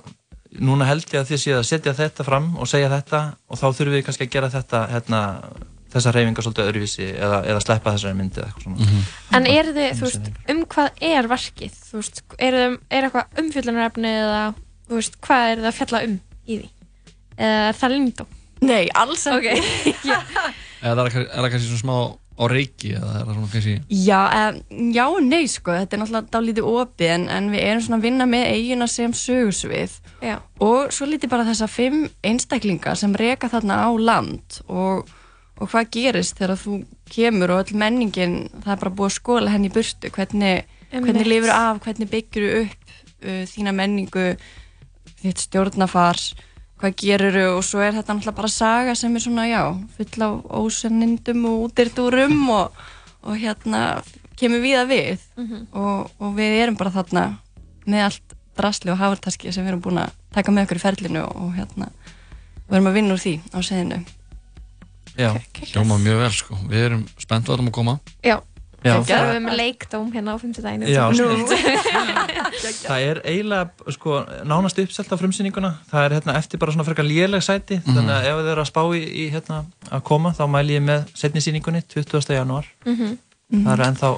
núna 0.65 0.87
held 0.89 1.09
ég 1.13 1.21
að 1.21 1.33
þið 1.33 1.43
séð 1.43 1.59
að 1.59 1.67
setja 1.69 1.97
þetta 1.97 2.25
fram 2.27 2.53
og 2.59 2.71
segja 2.71 2.91
þetta 2.93 3.25
og 3.49 3.61
þá 3.61 3.67
þurfum 3.67 3.97
við 3.97 4.07
kannski 4.07 4.27
að 4.27 4.33
gera 4.33 4.51
þetta 4.53 4.81
hérna, 4.93 5.21
þessar 5.93 6.17
reyfingar 6.17 6.47
svolítið 6.47 6.71
öðruvísi 6.71 7.09
eða, 7.11 7.43
eða 7.51 7.65
sleppa 7.65 7.95
þessari 7.97 8.19
myndi 8.19 8.41
eða 8.41 8.49
eitthvað 8.49 8.65
svona. 8.65 9.03
En 9.39 9.51
eru 9.51 9.75
þið, 9.77 9.91
þú 9.99 10.07
veist, 10.07 10.33
um 10.55 10.65
hvað 10.75 11.05
er 11.11 11.31
verkið? 11.35 11.77
Þú 11.91 12.01
veist, 12.01 12.25
er, 12.39 12.59
er 12.65 13.09
eitthvað 13.09 13.45
umfjöllunarefni 13.45 14.15
eða, 14.25 14.43
þú 14.89 15.01
veist, 15.01 15.21
hvað 15.29 15.53
er 15.53 15.63
það 15.63 15.71
að 15.71 15.79
fjalla 15.83 16.03
um 16.09 16.19
í 16.49 16.59
því? 16.59 16.73
Eða 17.39 17.66
er 17.70 17.76
það 17.78 17.95
lindó? 17.95 18.26
Nei, 18.66 18.89
alls 18.99 19.26
ekki. 19.30 19.53
Eða 20.82 20.91
er 20.91 20.99
það 20.99 21.12
kann- 21.14 21.28
er 21.28 21.45
það 21.45 21.53
kannski 21.55 21.68
svona 21.70 21.84
smá 21.84 21.99
á 22.39 22.45
reiki 22.47 22.93
eða 22.95 23.12
er 23.18 23.24
það 23.26 23.34
svona 23.34 23.49
kannski 23.53 23.72
Já, 23.99 24.18
um, 24.39 24.91
já 24.95 25.05
og 25.11 25.20
nei 25.26 25.49
sko, 25.51 25.72
þetta 25.74 25.97
er 25.97 26.01
náttúrulega 26.05 26.34
dálítið 26.36 26.68
opið 26.70 27.12
en, 27.16 27.24
en 27.34 27.49
við 27.51 27.64
erum 27.66 27.82
svona 27.82 27.99
að 27.99 28.05
vinna 28.07 28.26
með 28.30 28.45
eigina 28.53 28.86
sem 28.91 29.14
sögursvið 29.18 29.97
Já. 30.22 30.36
og 30.62 30.93
svo 30.95 31.09
lítið 31.11 31.32
bara 31.32 31.47
þessa 31.49 31.66
fimm 31.70 32.05
einstaklinga 32.26 32.95
sem 32.99 33.16
reka 33.18 33.51
þarna 33.51 33.80
á 33.86 33.91
land. 33.99 34.61
Og, 34.70 35.11
og 35.59 35.72
hvað 35.72 35.91
gerist 35.99 36.39
þegar 36.39 36.61
þú 36.62 36.78
kemur 37.11 37.55
og 37.57 37.64
öll 37.64 37.78
menningin, 37.82 38.39
það 38.62 38.74
er 38.76 38.82
bara 38.84 38.95
búið 39.01 39.11
að 39.11 39.16
skóla 39.18 39.55
henni 39.57 39.70
í 39.72 39.74
burtu, 39.74 40.11
hvernig, 40.14 40.62
hvernig 40.95 41.26
lifur 41.26 41.55
af, 41.57 41.82
hvernig 41.86 42.11
byggir 42.14 42.49
upp 42.62 42.95
uh, 43.26 43.43
þína 43.51 43.74
menningu, 43.74 44.28
þitt 45.24 45.43
stjórnafar, 45.49 46.22
hvað 46.79 46.95
gerur 47.03 47.39
og 47.57 47.64
svo 47.66 47.83
er 47.83 47.97
þetta 47.97 48.14
náttúrulega 48.14 48.39
bara 48.39 48.53
saga 48.53 48.95
sem 48.99 49.16
er 49.16 49.24
svona, 49.24 49.47
já, 49.51 49.62
full 49.97 50.24
af 50.26 50.37
ósennindum 50.61 51.45
og 51.51 51.66
útirdúrum 51.66 52.37
og, 52.55 52.83
og 53.22 53.39
hérna 53.39 54.03
kemur 54.39 54.62
við 54.62 54.81
að 54.83 54.93
við. 54.93 55.24
Mhm. 55.37 55.64
og, 55.72 56.11
og 56.18 56.37
við 56.39 56.61
erum 56.62 56.79
bara 56.79 56.95
þarna 56.95 57.24
með 57.89 58.05
allt 58.11 58.37
drasli 58.59 58.93
og 58.93 59.01
hafurtaski 59.01 59.53
sem 59.53 59.64
við 59.64 59.74
erum 59.74 59.83
búin 59.83 60.03
að 60.03 60.14
taka 60.35 60.53
með 60.53 60.68
okkur 60.68 60.81
í 60.81 60.85
ferlinu 60.85 61.24
og 61.26 61.51
hérna 61.57 61.91
við 62.68 62.79
erum 62.79 62.91
að 62.91 62.97
vinna 62.99 63.14
úr 63.14 63.22
því 63.22 63.35
á 63.55 63.59
seðinu 63.62 64.05
Já, 65.18 65.33
hljóma 65.72 65.97
mjög 65.99 66.20
vel 66.22 66.31
sko. 66.31 66.57
Við 66.70 66.85
erum 66.87 67.01
spennt 67.18 67.49
að 67.49 67.57
það 67.57 67.64
að 67.66 67.72
koma. 67.74 67.95
Já, 68.22 68.37
við 68.83 69.41
með 69.43 69.57
leikdóm 69.59 70.12
hérna 70.14 70.35
á 70.35 70.37
50 70.39 70.62
daginu. 70.62 70.87
Já, 70.87 71.05
Nú. 71.11 71.26
Það 72.89 73.03
er 73.05 73.20
eiginlega 73.24 73.93
sko, 73.95 74.20
nánast 74.49 74.79
uppselt 74.83 75.11
á 75.12 75.16
frumsýninguna 75.20 75.70
það 75.91 76.05
er 76.07 76.14
hérna, 76.18 76.37
eftir 76.39 76.61
bara 76.62 76.72
svona 76.74 76.87
frekar 76.87 77.05
léleg 77.07 77.43
sæti 77.45 77.79
Mhm. 77.83 77.95
þannig 77.97 78.14
að 78.14 78.29
ef 78.31 78.39
þið 78.39 78.51
eru 78.53 78.62
að 78.64 78.70
spá 78.70 78.83
í, 78.95 79.03
í 79.05 79.24
hérna, 79.35 79.59
að 79.91 80.03
koma 80.09 80.33
þá 80.33 80.43
mæli 80.51 80.79
ég 80.79 80.83
með 80.87 81.05
setni 81.14 81.41
sýningunni 81.45 81.83
20. 81.87 82.35
janúar 82.39 82.66
Mhm. 82.87 83.18
það 83.64 83.72
eru 83.72 83.85
ennþá 83.89 84.11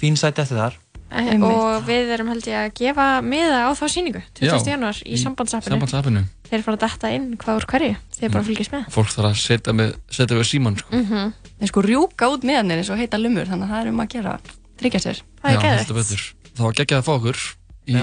fín 0.00 0.16
sæti 0.16 0.42
eftir 0.42 0.58
þar 0.60 0.74
Eh, 1.06 1.36
Og 1.38 1.84
við 1.86 2.08
erum 2.16 2.28
held 2.32 2.46
ég 2.50 2.56
að 2.58 2.72
gefa 2.80 3.04
miða 3.22 3.60
á 3.66 3.70
þá 3.78 3.84
síningu 3.92 4.22
20. 4.34 4.46
Já, 4.48 4.56
januar 4.72 4.96
í, 5.04 5.12
í 5.14 5.18
sambandsappinu. 5.22 5.76
Sambandsappinu. 5.76 6.22
Þeir 6.50 6.64
fara 6.66 6.76
að 6.76 6.82
detta 6.82 7.10
inn 7.14 7.28
hvað 7.38 7.60
úr 7.60 7.66
hverju. 7.70 7.92
Þeir 8.16 8.32
bara 8.34 8.46
fylgjast 8.48 8.72
með. 8.74 8.88
Fólk 8.94 9.12
þarf 9.14 9.28
að 9.30 9.36
setja, 9.38 9.74
með, 9.76 9.92
setja 10.10 10.36
við 10.40 10.48
síman 10.50 10.78
sko 10.80 10.90
Mm 10.98 11.32
Þeir 11.56 11.70
sko 11.70 11.82
rjúka 11.86 12.28
út 12.34 12.42
með 12.44 12.58
henni 12.60 12.74
eins 12.80 12.90
og 12.92 12.98
heita 13.00 13.16
lumur 13.22 13.46
þannig 13.48 13.64
að 13.64 13.72
það 13.72 13.80
er 13.86 13.88
um 13.92 14.02
að 14.02 14.10
gera, 14.12 14.34
tryggja 14.82 15.00
sér 15.06 15.22
Það 15.40 15.56
er 15.70 15.94
betur. 15.96 16.26
Það 16.56 16.64
var 16.66 16.76
geggjað 16.80 16.98
að 17.00 17.06
fá 17.06 17.12
okkur 17.16 17.40
í 17.86 17.96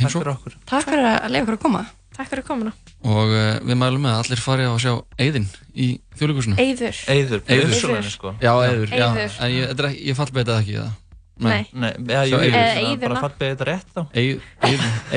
heimsók 0.00 0.56
Takk 0.66 0.88
fyrir 0.88 1.06
að 1.12 1.30
leiða 1.30 1.44
okkur 1.44 1.58
að 1.58 1.62
koma 1.62 1.82
Takk 2.18 2.30
fyrir 2.32 2.42
komuna. 2.48 2.72
og 3.06 3.30
uh, 3.30 3.60
við 3.62 3.76
mælum 3.78 4.02
með 4.02 4.16
að 4.16 4.22
allir 4.24 4.40
fari 4.42 4.64
að 4.66 4.78
sjá 4.82 4.92
Eyðin 5.22 5.46
í 5.78 5.88
þjóðleikusinu 6.18 6.56
Eyður. 6.58 6.96
Eyður, 7.14 7.42
Eyður. 7.46 7.68
Uppsölunni, 7.70 8.10
sko. 8.10 8.32
Já, 8.42 8.50
Eyður, 8.66 8.90
já, 8.90 9.06
ég, 9.46 9.68
þetta 9.70 9.84
er 9.84 9.88
ekki- 9.92 10.06
ég 10.08 10.18
fallbeitað 10.18 10.58
ekki 10.64 10.74
það 10.80 10.96
Nei. 11.38 11.66
Nei. 11.72 11.92
Eða 12.02 12.22
er 12.38 12.78
eyðurna. 12.82 13.08
bara 13.08 13.20
fallið 13.22 13.50
þetta 13.52 13.64
rétt 13.68 13.88
þá 13.94 14.02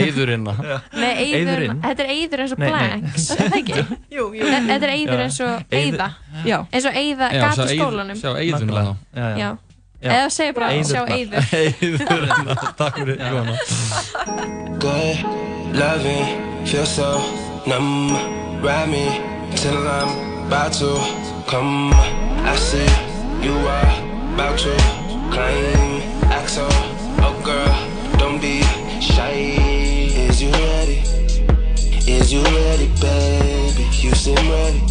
Eyðurinn. 0.01 0.45
þetta 1.85 2.03
er 2.03 2.11
eyður 2.13 2.43
eins 2.43 2.53
og 2.53 2.59
Nei, 2.61 2.67
nei. 2.67 2.73
blanks, 2.75 3.25
er 3.31 3.37
það 3.41 3.57
ekki? 3.61 3.79
Jú, 4.17 4.25
jú. 4.37 4.43
Þe- 4.45 4.61
Þetta 4.69 4.85
er 4.87 4.93
eyður 4.93 5.17
Já. 5.17 5.23
eins 5.25 5.39
og. 5.47 5.53
Já. 6.45 6.57
Eins 6.71 6.85
og 6.85 6.93
eyða, 7.01 7.25
Já, 7.33 7.41
gat 7.41 7.55
sjá 7.57 7.63
í 7.63 7.65
eyð- 7.71 7.81
skólanum. 7.81 8.17
Sjá 8.21 8.31
Eyðuna 8.37 8.61
Nákvæmlega. 8.61 8.83
þá 8.85 9.17
Já, 9.17 9.25
já. 9.25 9.37
Já. 9.41 9.49
Já. 10.01 10.09
Eða 10.17 10.29
segja 10.33 10.53
bara 10.57 10.67
sjá 10.71 11.01
Eyðurnar. 11.01 11.17
eyður. 11.17 11.41
Eyðurina, 11.61 12.53
takk 12.77 12.95
fyrir 13.01 13.17
Good 14.81 15.17
loving, 15.77 16.25
feel 16.65 16.85
so 16.85 17.09
numb. 17.65 18.13
Ride 18.61 18.89
me 18.89 19.05
till 19.55 19.77
I'm 19.87 20.45
about 20.47 20.73
to 20.73 20.91
come. 21.49 21.93
I 22.45 22.55
see 22.55 22.85
you 23.41 23.53
are 23.67 23.91
about 24.33 24.57
to 24.59 26.10
climb. 26.31 26.43
Axel, 26.43 26.67
oh 27.19 27.41
girl, 27.43 28.17
don't 28.17 28.41
be 28.41 28.61
shy. 29.01 29.57
Is 30.29 30.41
you 30.41 30.51
ready? 30.51 31.03
Is 32.07 32.31
you 32.31 32.43
ready, 32.43 32.87
baby? 32.99 33.83
You 33.91 34.11
seem 34.15 34.35
ready. 34.35 34.81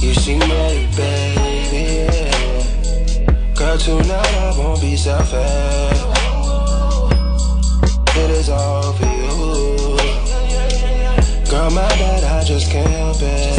You 0.00 0.14
seem 0.14 0.40
ready, 0.40 0.86
baby. 0.96 1.38
Yeah. 1.72 3.54
Girl, 3.54 3.78
tonight 3.78 4.34
I 4.34 4.54
won't 4.58 4.80
be 4.80 4.96
selfish. 4.96 6.00
It 8.16 8.30
is 8.30 8.48
all 8.48 8.92
for 8.92 9.06
you. 9.06 9.96
Girl, 11.50 11.70
my 11.70 11.88
bad, 11.88 12.24
I 12.24 12.44
just 12.44 12.70
can't 12.70 12.88
help 12.88 13.16
it. 13.20 13.58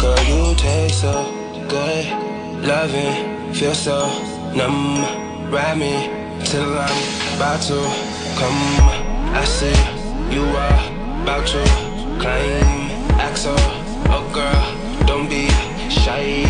Girl, 0.00 0.24
you 0.24 0.54
taste 0.56 1.00
so 1.00 1.24
good. 1.68 2.06
Loving, 2.64 3.54
feel 3.54 3.74
so 3.74 4.27
numb. 4.54 5.50
Ride 5.50 5.78
me 5.78 6.08
till 6.44 6.78
I'm 6.78 7.36
about 7.36 7.60
to 7.68 7.78
come. 8.38 8.62
I 9.34 9.44
see 9.44 9.78
you 10.34 10.44
are 10.44 11.22
about 11.22 11.46
to 11.48 11.62
climb. 12.20 12.90
Axel, 13.18 13.54
oh 14.10 14.28
girl, 14.32 15.06
don't 15.06 15.28
be 15.28 15.48
shy. 15.88 16.44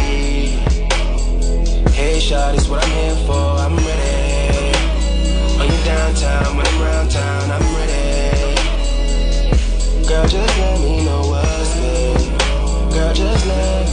Hey, 1.92 2.20
shot 2.20 2.54
is 2.54 2.68
what 2.68 2.84
I'm 2.84 2.90
here 2.90 3.16
for. 3.26 3.58
I'm 3.64 3.76
ready. 3.76 4.74
On 5.60 5.66
you 5.66 5.84
downtown, 5.84 6.56
when 6.56 6.66
I'm 6.66 6.80
round 6.82 7.10
town, 7.10 7.50
I'm 7.50 7.62
ready. 7.76 8.54
Girl, 10.06 10.26
just 10.26 10.58
let 10.58 10.80
me 10.80 11.04
know 11.04 11.22
what's 11.32 11.74
good. 11.74 12.92
Girl, 12.92 13.12
just 13.14 13.46
let 13.46 13.87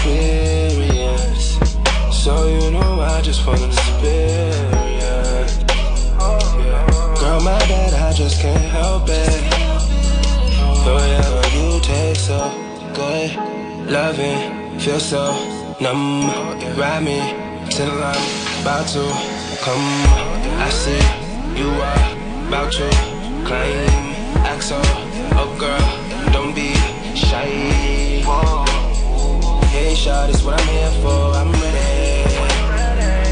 experience. 0.00 1.58
So 2.10 2.48
you 2.48 2.70
know 2.70 3.00
I 3.00 3.20
just 3.22 3.46
wanna 3.46 3.66
experience. 3.66 5.58
Girl, 7.20 7.40
my 7.40 7.58
bad, 7.68 7.94
I 7.94 8.12
just 8.12 8.40
can't 8.40 8.70
help 8.70 9.08
it. 9.08 9.40
Forever 10.84 11.42
you 11.54 11.80
take, 11.82 12.16
so 12.16 12.50
good 12.94 13.30
Loving, 13.90 14.78
feel 14.78 15.00
so 15.00 15.34
numb. 15.80 16.28
Ride 16.78 17.02
me 17.02 17.18
till 17.70 17.90
I'm 17.90 18.62
about 18.62 18.86
to 18.94 19.04
come. 19.60 19.88
I 20.60 20.70
see 20.70 21.02
you 21.60 21.68
are 21.68 22.48
about 22.48 22.72
to 22.72 22.88
climb 23.44 24.10
Axel, 24.46 24.80
oh 25.36 25.54
girl, 25.58 26.32
don't 26.32 26.54
be 26.54 26.74
shy. 27.14 28.22
Whoa. 28.24 28.59
Hey, 29.90 29.96
shot 29.96 30.30
is 30.30 30.44
what 30.44 30.54
I'm 30.54 30.68
here 30.68 30.92
for. 31.02 31.34
I'm 31.34 31.50
ready. 31.50 32.22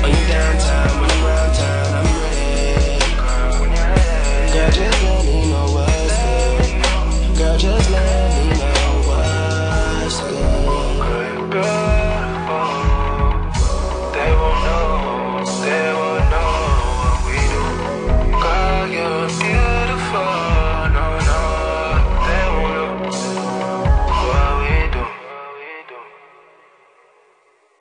When 0.02 0.10
you 0.10 0.26
downtown, 0.26 1.00
when 1.00 1.08
I'm 1.08 1.24
around 1.24 1.54
town, 1.54 1.94
I'm 1.98 2.08
ready. 2.18 2.98
Girl, 4.52 4.70
just 4.72 4.98
let 5.04 5.24
me 5.24 5.38
know 5.50 5.66
what's 5.70 6.18
good. 6.18 7.38
Girl, 7.38 7.56
just 7.58 7.90
let 7.92 8.34
me 8.34 8.57
know 8.57 8.57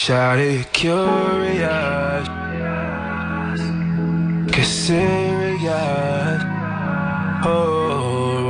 Shawty 0.08 0.64
curious, 0.72 2.28
get 4.56 4.66
serious. 4.66 5.68
Oh, 7.44 7.52
oh, 7.92 8.48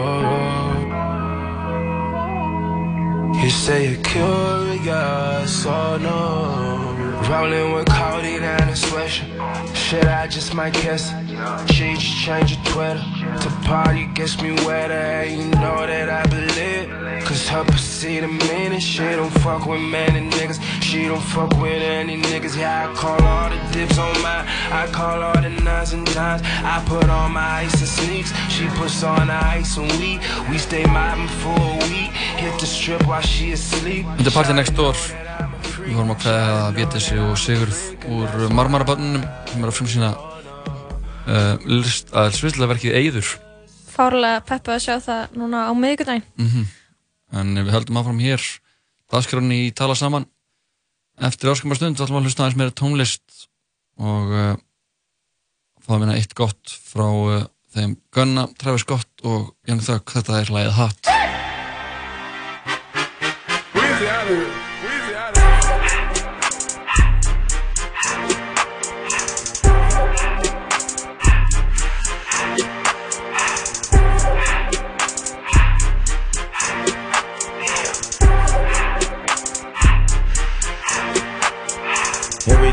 oh. 3.33 3.41
you 3.41 3.49
say 3.49 3.89
you're 3.89 4.03
curious, 4.03 5.65
oh 5.65 5.97
no. 5.99 6.97
Rolling 7.27 7.73
with 7.73 7.87
Cody 7.87 8.35
and 8.35 8.69
a 8.69 8.73
swisher. 8.73 9.25
Shit, 9.75 10.05
I 10.05 10.27
just 10.27 10.53
might 10.53 10.73
kiss 10.73 11.09
her. 11.09 11.67
She 11.67 11.95
just 11.95 12.23
changed 12.23 12.55
her 12.55 12.63
Twitter 12.71 13.03
to 13.41 13.49
party 13.67 14.05
gets 14.13 14.41
me 14.41 14.51
wetter. 14.65 14.93
And 14.93 15.41
you 15.41 15.49
know 15.59 15.85
that 15.87 16.07
I 16.07 16.23
believe. 16.27 17.25
Cause 17.25 17.49
her 17.49 17.65
pussy 17.65 18.19
the 18.21 18.27
meanest. 18.27 18.87
She 18.87 19.03
don't 19.03 19.29
fuck 19.41 19.65
with 19.65 19.81
many 19.81 20.29
niggas. 20.29 20.59
She 20.87 21.03
don't 21.03 21.19
fuck 21.19 21.51
with 21.59 21.83
any 21.83 22.15
niggas. 22.15 22.55
Yeah, 22.55 22.87
I 22.87 22.95
call 22.95 23.21
all 23.21 23.49
the 23.49 23.59
dips 23.73 23.97
on 23.97 24.13
mine. 24.23 24.45
I 24.71 24.87
call 24.87 25.21
all 25.21 25.41
the 25.41 25.49
nines 25.49 25.91
and 25.91 26.07
dimes. 26.15 26.41
I 26.63 26.81
put 26.87 27.09
on 27.09 27.33
my 27.33 27.65
ice 27.65 27.75
and 27.83 27.91
sneaks. 27.91 28.31
She 28.47 28.67
puts 28.79 29.03
on 29.03 29.27
the 29.27 29.35
ice 29.35 29.75
and 29.75 29.91
we. 29.99 30.15
We 30.49 30.57
stay 30.57 30.85
mobbing 30.85 31.27
for 31.43 31.59
a 31.59 31.75
week. 31.91 32.15
Hit 32.39 32.55
the 32.61 32.65
strip 32.65 33.03
while 33.03 33.21
she 33.21 33.51
asleep. 33.51 34.05
Þetta 34.15 34.31
er 34.31 34.35
Party 34.37 34.55
Next 34.55 34.77
Door. 34.79 34.95
Við 35.81 35.91
vorum 35.97 36.13
að 36.15 36.21
kveða 36.23 36.55
Vétesi 36.79 37.19
og 37.19 37.35
Sigurð 37.43 37.81
úr 38.07 38.47
Marmarabönnunum 38.55 39.27
sem 39.51 39.67
er 39.67 39.73
að 39.73 39.75
frumsýna 39.81 40.13
uh, 40.15 41.67
list, 41.67 42.15
að 42.15 42.31
svislega 42.39 42.71
verkið 42.71 42.95
Eyður. 43.01 43.33
Fárlega 43.91 44.39
peppu 44.47 44.71
að 44.77 44.81
sjá 44.87 44.95
það 45.03 45.35
núna 45.43 45.67
á 45.67 45.71
miðvikudaginn. 45.75 46.27
Mm 46.39 46.65
En 47.35 47.49
við 47.59 47.73
höldum 47.75 47.97
áfram 47.99 48.19
hér 48.23 48.43
dagskráni 49.11 49.65
í 49.67 49.71
Tala 49.75 49.99
Saman. 49.99 50.29
Eftir 51.17 51.49
áskamar 51.49 51.79
stund 51.79 51.97
ætlum 51.97 52.19
við 52.19 52.19
að 52.19 52.27
hlusta 52.27 52.43
aðeins 52.45 52.57
meira 52.59 52.73
tónlist 52.77 53.47
og 53.97 54.33
uh, 54.37 54.53
fá 55.81 55.95
að 55.95 56.03
minna 56.03 56.17
eitt 56.19 56.35
gott 56.37 56.75
frá 56.91 57.07
uh, 57.09 57.47
þeim 57.73 57.97
Gunna, 58.13 58.45
Travis 58.61 58.85
Scott 58.85 59.25
og 59.25 59.49
Young 59.65 59.81
Thug. 59.81 60.05
Þetta 60.13 60.37
er 60.43 60.53
lagið 60.53 60.77
Hot. 60.77 61.01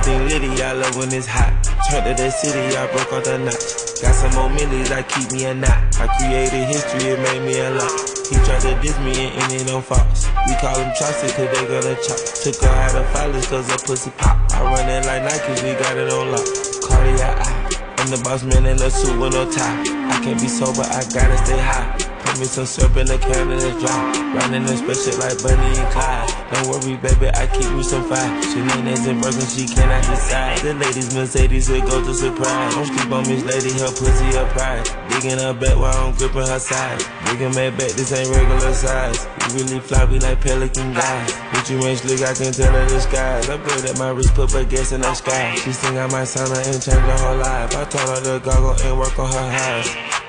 Everything 0.06 0.28
litty, 0.28 0.62
I 0.62 0.72
love 0.72 0.96
when 0.96 1.08
it's 1.14 1.26
hot. 1.26 1.48
Turned 1.88 2.04
to 2.04 2.12
the 2.12 2.28
city, 2.28 2.76
I 2.76 2.92
broke 2.92 3.10
all 3.10 3.22
the 3.24 3.38
knots. 3.38 4.02
Got 4.02 4.12
some 4.12 4.34
more 4.36 4.50
millies, 4.52 4.92
I 4.92 5.00
keep 5.00 5.32
me 5.32 5.46
a 5.46 5.54
knot. 5.54 5.80
I 5.96 6.04
created 6.20 6.68
history, 6.68 7.16
it 7.16 7.20
made 7.24 7.40
me 7.40 7.56
a 7.56 7.70
lot. 7.72 7.88
He 8.28 8.36
tried 8.44 8.60
to 8.68 8.76
diss 8.84 8.98
me 9.00 9.16
and 9.16 9.32
ended 9.48 9.72
on 9.72 9.80
Fox. 9.80 10.28
We 10.44 10.60
call 10.60 10.76
him 10.76 10.92
Chaucer, 10.92 11.32
cause 11.32 11.48
they 11.48 11.64
gonna 11.64 11.96
chop. 12.04 12.20
Took 12.20 12.60
her 12.60 12.68
out 12.68 13.00
of 13.00 13.06
filers, 13.16 13.48
cause 13.48 13.64
her 13.72 13.80
pussy 13.80 14.12
pop. 14.20 14.36
I 14.52 14.60
run 14.68 14.84
it 14.92 15.08
like 15.08 15.24
Nike, 15.24 15.64
we 15.64 15.72
got 15.72 15.96
it 15.96 16.12
on 16.12 16.36
lock. 16.36 16.44
Cardiac 16.84 17.40
eye. 17.40 17.94
I'm 17.96 18.10
the 18.12 18.20
boss 18.20 18.44
man 18.44 18.66
in 18.66 18.76
a 18.76 18.90
suit 18.90 19.16
with 19.18 19.32
no 19.32 19.50
tie. 19.50 19.88
I 19.88 20.20
can't 20.20 20.38
be 20.38 20.48
sober, 20.48 20.84
I 20.84 21.00
gotta 21.16 21.38
stay 21.48 21.56
high. 21.56 22.13
Me 22.34 22.46
some 22.46 22.66
syrup 22.66 22.96
in 22.96 23.06
the 23.06 23.16
can 23.18 23.46
and 23.46 23.62
it's 23.62 23.78
dry. 23.78 24.10
Running 24.34 24.66
this 24.66 24.82
special 24.82 25.22
like 25.22 25.38
Bunny 25.38 25.70
and 25.78 25.90
Clyde. 25.94 26.26
Don't 26.50 26.66
worry, 26.66 26.98
baby, 26.98 27.30
I 27.30 27.46
keep 27.46 27.70
me 27.70 27.82
some 27.86 28.02
fire. 28.10 28.26
She 28.42 28.58
names 28.58 29.06
and 29.06 29.22
broken, 29.22 29.46
she 29.46 29.70
cannot 29.70 30.02
decide. 30.02 30.58
The 30.58 30.74
ladies 30.74 31.14
Mercedes 31.14 31.70
will 31.70 31.86
go 31.86 32.02
to 32.02 32.10
surprise. 32.10 32.74
Don't 32.74 32.90
sleep 32.90 33.12
on 33.14 33.22
Miss 33.30 33.46
Lady, 33.46 33.70
her 33.78 33.86
pussy 33.86 34.34
a 34.34 34.42
prize. 34.50 34.90
Digging 35.14 35.38
her 35.38 35.54
back 35.54 35.78
while 35.78 35.94
I'm 35.94 36.10
gripping 36.18 36.42
her 36.42 36.58
side. 36.58 36.98
Digging 37.30 37.54
my 37.54 37.70
back, 37.70 37.94
this 37.94 38.10
ain't 38.10 38.26
regular 38.26 38.74
size. 38.74 39.30
You 39.54 39.62
really 39.62 39.78
floppy 39.78 40.18
like 40.18 40.40
pelican 40.42 40.90
guys. 40.90 41.30
But 41.54 41.70
you 41.70 41.78
ain't 41.86 42.02
slick, 42.02 42.18
I 42.26 42.34
can 42.34 42.50
tell 42.50 42.74
her 42.74 42.98
skies. 42.98 43.46
I 43.46 43.58
put 43.62 43.86
at 43.86 43.96
my 43.96 44.10
wrist, 44.10 44.34
put 44.34 44.50
her 44.58 44.64
gas 44.64 44.90
in 44.90 45.06
the 45.06 45.14
sky. 45.14 45.54
She 45.62 45.70
sing 45.70 45.94
might 46.10 46.26
sign 46.26 46.50
her 46.50 46.62
and 46.66 46.82
change 46.82 46.98
her 46.98 47.18
whole 47.22 47.38
life. 47.38 47.78
I 47.78 47.84
told 47.86 48.10
her 48.10 48.20
to 48.26 48.44
goggle 48.44 48.74
and 48.82 48.98
work 48.98 49.16
on 49.22 49.30
her 49.30 49.38
eyes. 49.38 50.23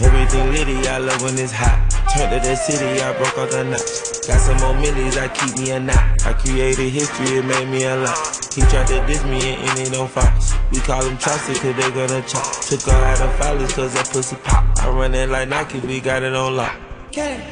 Everything 0.00 0.52
litty, 0.52 0.86
I 0.86 0.98
love 0.98 1.22
when 1.22 1.36
it's 1.38 1.50
hot. 1.50 1.90
Turned 2.14 2.30
to 2.30 2.48
the 2.48 2.54
city, 2.54 3.02
I 3.02 3.12
broke 3.18 3.36
all 3.36 3.48
the 3.48 3.64
knots. 3.64 4.26
Got 4.28 4.38
some 4.38 4.56
more 4.58 4.74
millies, 4.80 5.16
I 5.16 5.26
keep 5.26 5.58
me 5.58 5.70
a 5.72 5.80
knot. 5.80 6.24
I 6.24 6.34
created 6.34 6.90
history, 6.90 7.38
it 7.38 7.44
made 7.44 7.68
me 7.68 7.82
a 7.82 7.96
lot. 7.96 8.16
He 8.54 8.60
tried 8.62 8.86
to 8.86 9.04
diss 9.08 9.24
me 9.24 9.54
and 9.54 9.78
ended 9.78 9.98
on 9.98 10.06
Fox. 10.06 10.54
We 10.70 10.78
call 10.78 11.02
him 11.02 11.18
Chaucer, 11.18 11.52
cause 11.54 11.74
they 11.74 11.90
gonna 11.90 12.22
chop. 12.22 12.46
Took 12.62 12.82
her 12.82 12.92
out 12.92 13.20
of 13.20 13.30
filers, 13.40 13.74
cause 13.74 13.92
that 13.94 14.08
pussy 14.08 14.36
pop. 14.36 14.64
I 14.78 14.88
run 14.88 15.14
it 15.16 15.30
like 15.30 15.48
Nike, 15.48 15.80
we 15.80 15.98
got 15.98 16.22
it 16.22 16.32
on 16.32 16.54
lock. 16.54 16.76
Cash, 17.10 17.42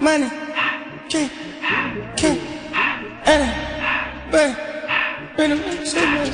money, 0.00 0.30
drink, 1.08 1.32
king, 2.16 2.38
Anna, 3.26 3.50
baby, 4.30 4.54
baby, 5.36 5.84
so 5.84 6.06
much. 6.06 6.30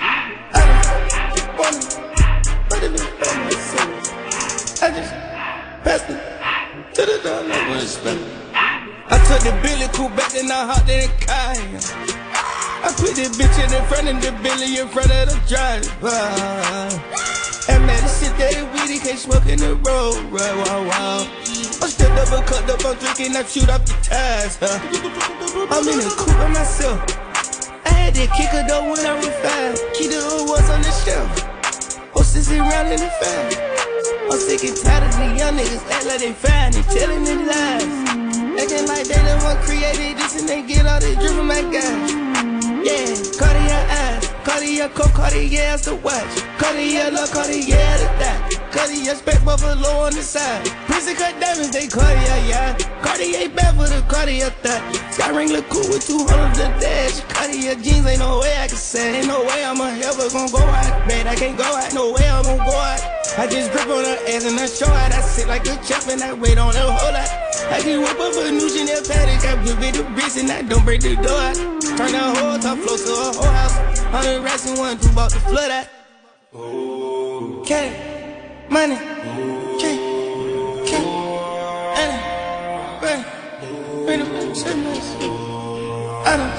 I 0.00 0.56
don't 1.36 1.58
wanna, 1.58 1.80
but 2.70 2.82
it 2.82 2.94
is 2.94 3.02
for 3.02 3.38
myself. 3.40 3.99
I 4.82 4.88
just 4.88 5.12
passed 5.84 6.08
it 6.08 6.16
to 6.94 7.04
the 7.04 7.86
spent. 7.86 8.18
I 8.54 9.20
took 9.28 9.44
the 9.44 9.52
Billy 9.60 9.84
cool 9.92 10.08
back 10.16 10.34
and 10.34 10.50
I 10.50 10.72
hopped 10.72 10.88
in 10.88 11.04
the 11.04 11.12
car. 11.20 11.52
I 12.80 12.88
put 12.96 13.12
the 13.12 13.28
bitch 13.36 13.60
in 13.60 13.68
the 13.68 13.84
front 13.92 14.08
of 14.08 14.16
the 14.24 14.32
Billy 14.40 14.80
in 14.80 14.88
front 14.88 15.12
of 15.12 15.28
the 15.28 15.36
driver. 15.44 16.16
And 17.68 17.84
man, 17.84 18.00
this 18.00 18.24
shit 18.24 18.32
that 18.40 18.56
weedy 18.72 18.98
can't 19.04 19.18
smoke 19.18 19.44
in 19.44 19.60
the 19.60 19.76
road, 19.84 20.16
right? 20.32 20.56
Wow, 20.64 20.88
wow. 20.88 21.28
I'm 21.28 21.90
still 21.92 22.08
double 22.16 22.40
cut 22.48 22.64
up, 22.64 22.80
I'm 22.80 22.96
drinking, 22.96 23.36
I 23.36 23.44
shoot 23.44 23.68
off 23.68 23.84
the 23.84 23.92
tires, 24.00 24.56
huh? 24.64 24.80
I'm 25.76 25.84
in 25.92 26.00
the 26.00 26.08
coupe 26.16 26.40
by 26.40 26.48
myself. 26.56 27.04
I 27.84 28.08
had 28.08 28.14
to 28.14 28.24
kick 28.32 28.48
her 28.56 28.64
though 28.66 28.88
when 28.88 29.04
I 29.04 29.12
was 29.12 29.28
five. 29.44 29.76
Keep 29.92 30.16
the 30.16 30.24
ones 30.48 30.70
on 30.72 30.80
the 30.80 30.92
shelf. 31.04 31.28
Hostess 32.16 32.50
around 32.50 32.86
in 32.88 33.00
the 33.00 33.10
fan. 33.20 33.69
I'm 34.30 34.38
sick 34.38 34.62
and 34.62 34.76
tired 34.76 35.02
of 35.02 35.18
these 35.18 35.42
young 35.42 35.58
niggas 35.58 35.90
act 35.90 36.06
like 36.06 36.20
they 36.20 36.32
fine 36.32 36.70
and 36.70 36.86
telling 36.86 37.24
their 37.24 37.42
lies. 37.50 37.82
Acting 38.62 38.86
like 38.86 39.02
they 39.10 39.18
the 39.26 39.34
one 39.42 39.58
created 39.66 40.18
this 40.22 40.38
and 40.38 40.48
they 40.48 40.62
get 40.62 40.86
all 40.86 41.00
this 41.00 41.18
drip 41.18 41.34
from 41.34 41.48
my 41.48 41.58
guys. 41.66 42.14
Yeah, 42.86 43.10
Cartier 43.34 43.82
eyes, 43.90 44.22
Cartier 44.46 44.88
coat, 44.90 45.10
Cartier 45.18 45.74
as 45.74 45.82
the 45.82 45.96
watch. 45.96 46.30
Cartier 46.62 47.10
love, 47.10 47.32
Cartier 47.32 47.74
the 47.98 48.06
thigh. 48.22 48.70
Cartier 48.70 49.16
spec 49.16 49.44
buffalo 49.44 50.06
on 50.06 50.14
the 50.14 50.22
side. 50.22 50.62
Prison 50.86 51.16
cut 51.16 51.34
diamonds, 51.40 51.72
they 51.72 51.88
Cartier, 51.88 52.38
yeah. 52.46 52.78
Cartier 53.02 53.48
bad 53.50 53.74
for 53.74 53.90
the 53.90 54.00
Cartier 54.06 54.50
thigh. 54.62 55.10
Sky 55.10 55.30
ring 55.34 55.50
look 55.50 55.68
cool 55.70 55.82
with 55.90 56.06
200 56.06 56.54
the 56.54 56.70
dash. 56.78 57.18
Cartier 57.34 57.74
jeans, 57.82 58.06
ain't 58.06 58.20
no 58.20 58.38
way 58.38 58.54
I 58.62 58.68
can 58.68 58.76
say. 58.76 59.18
Ain't 59.18 59.26
no 59.26 59.42
way 59.42 59.64
I'm 59.64 59.80
a 59.80 59.90
ever 60.06 60.30
gonna 60.30 60.52
go 60.52 60.62
out. 60.62 61.08
Man, 61.08 61.26
I 61.26 61.34
can't 61.34 61.58
go 61.58 61.64
out, 61.64 61.92
no 61.92 62.12
way 62.12 62.28
I'm 62.30 62.44
gonna 62.44 62.64
go 62.64 62.78
out. 62.78 63.19
I 63.40 63.46
just 63.46 63.72
grip 63.72 63.86
on 63.86 64.04
her 64.04 64.18
ass 64.28 64.44
and 64.44 64.60
I 64.60 64.66
show 64.66 64.84
out. 64.84 65.12
I 65.12 65.20
sit 65.22 65.48
like 65.48 65.62
a 65.62 65.74
champ 65.82 66.08
and 66.08 66.22
I 66.22 66.34
wait 66.34 66.58
on 66.58 66.74
her 66.74 66.92
whole 66.92 67.10
lot. 67.10 67.26
I 67.72 67.80
can 67.80 68.02
whip 68.02 68.20
up 68.20 68.36
a 68.36 68.50
new 68.50 68.68
Chanel 68.68 69.00
paddock. 69.00 69.42
I 69.48 69.54
whip 69.64 69.80
it 69.80 69.94
the 69.94 70.04
wrist 70.12 70.36
and 70.36 70.50
I 70.50 70.60
don't 70.60 70.84
break 70.84 71.00
the 71.00 71.16
door 71.16 71.40
out. 71.40 71.56
Turn 71.56 72.12
the 72.12 72.20
whole 72.20 72.58
top 72.58 72.76
floor 72.76 72.98
to 72.98 73.12
a 73.12 73.32
whole 73.32 73.44
house. 73.44 73.98
Hundred 74.12 74.42
racks 74.44 74.68
and 74.68 74.78
one 74.78 74.98
two 74.98 75.10
bought 75.14 75.32
the 75.32 75.40
flood 75.40 75.70
at. 75.70 75.88
Cash, 77.64 77.96
money, 78.68 78.96
K, 79.80 79.96
K, 80.84 80.92
bring 84.04 84.20
it, 84.20 84.54
say 84.54 84.74
this. 84.82 85.16
I 86.28 86.36
don't 86.36 86.52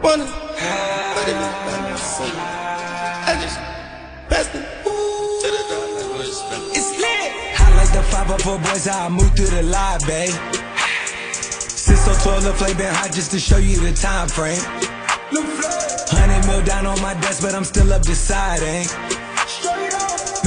wanna 0.00 0.26
put 0.30 1.26
it 1.26 1.34
back. 1.34 1.54
I 3.26 3.34
just 3.42 3.58
passed 4.28 4.54
it 4.54 4.60
the. 4.60 4.73
It's 6.24 6.96
lit. 6.96 7.60
I 7.60 7.68
like 7.76 7.92
the 7.92 8.02
504 8.08 8.58
boys, 8.58 8.86
how 8.86 9.06
I 9.06 9.08
move 9.10 9.36
through 9.36 9.52
the 9.52 9.62
line, 9.62 10.00
babe. 10.08 10.32
Since 11.36 12.00
so 12.00 12.16
12, 12.16 12.44
the 12.44 12.54
flame 12.54 12.78
been 12.78 12.94
hot 12.94 13.12
just 13.12 13.30
to 13.32 13.38
show 13.38 13.58
you 13.58 13.76
the 13.76 13.92
time 13.92 14.28
frame. 14.28 14.56
Hundred 16.08 16.46
mil 16.48 16.64
down 16.64 16.86
on 16.86 16.96
my 17.02 17.12
desk, 17.20 17.42
but 17.42 17.54
I'm 17.54 17.64
still 17.64 17.92
up 17.92 18.02
deciding. 18.02 18.88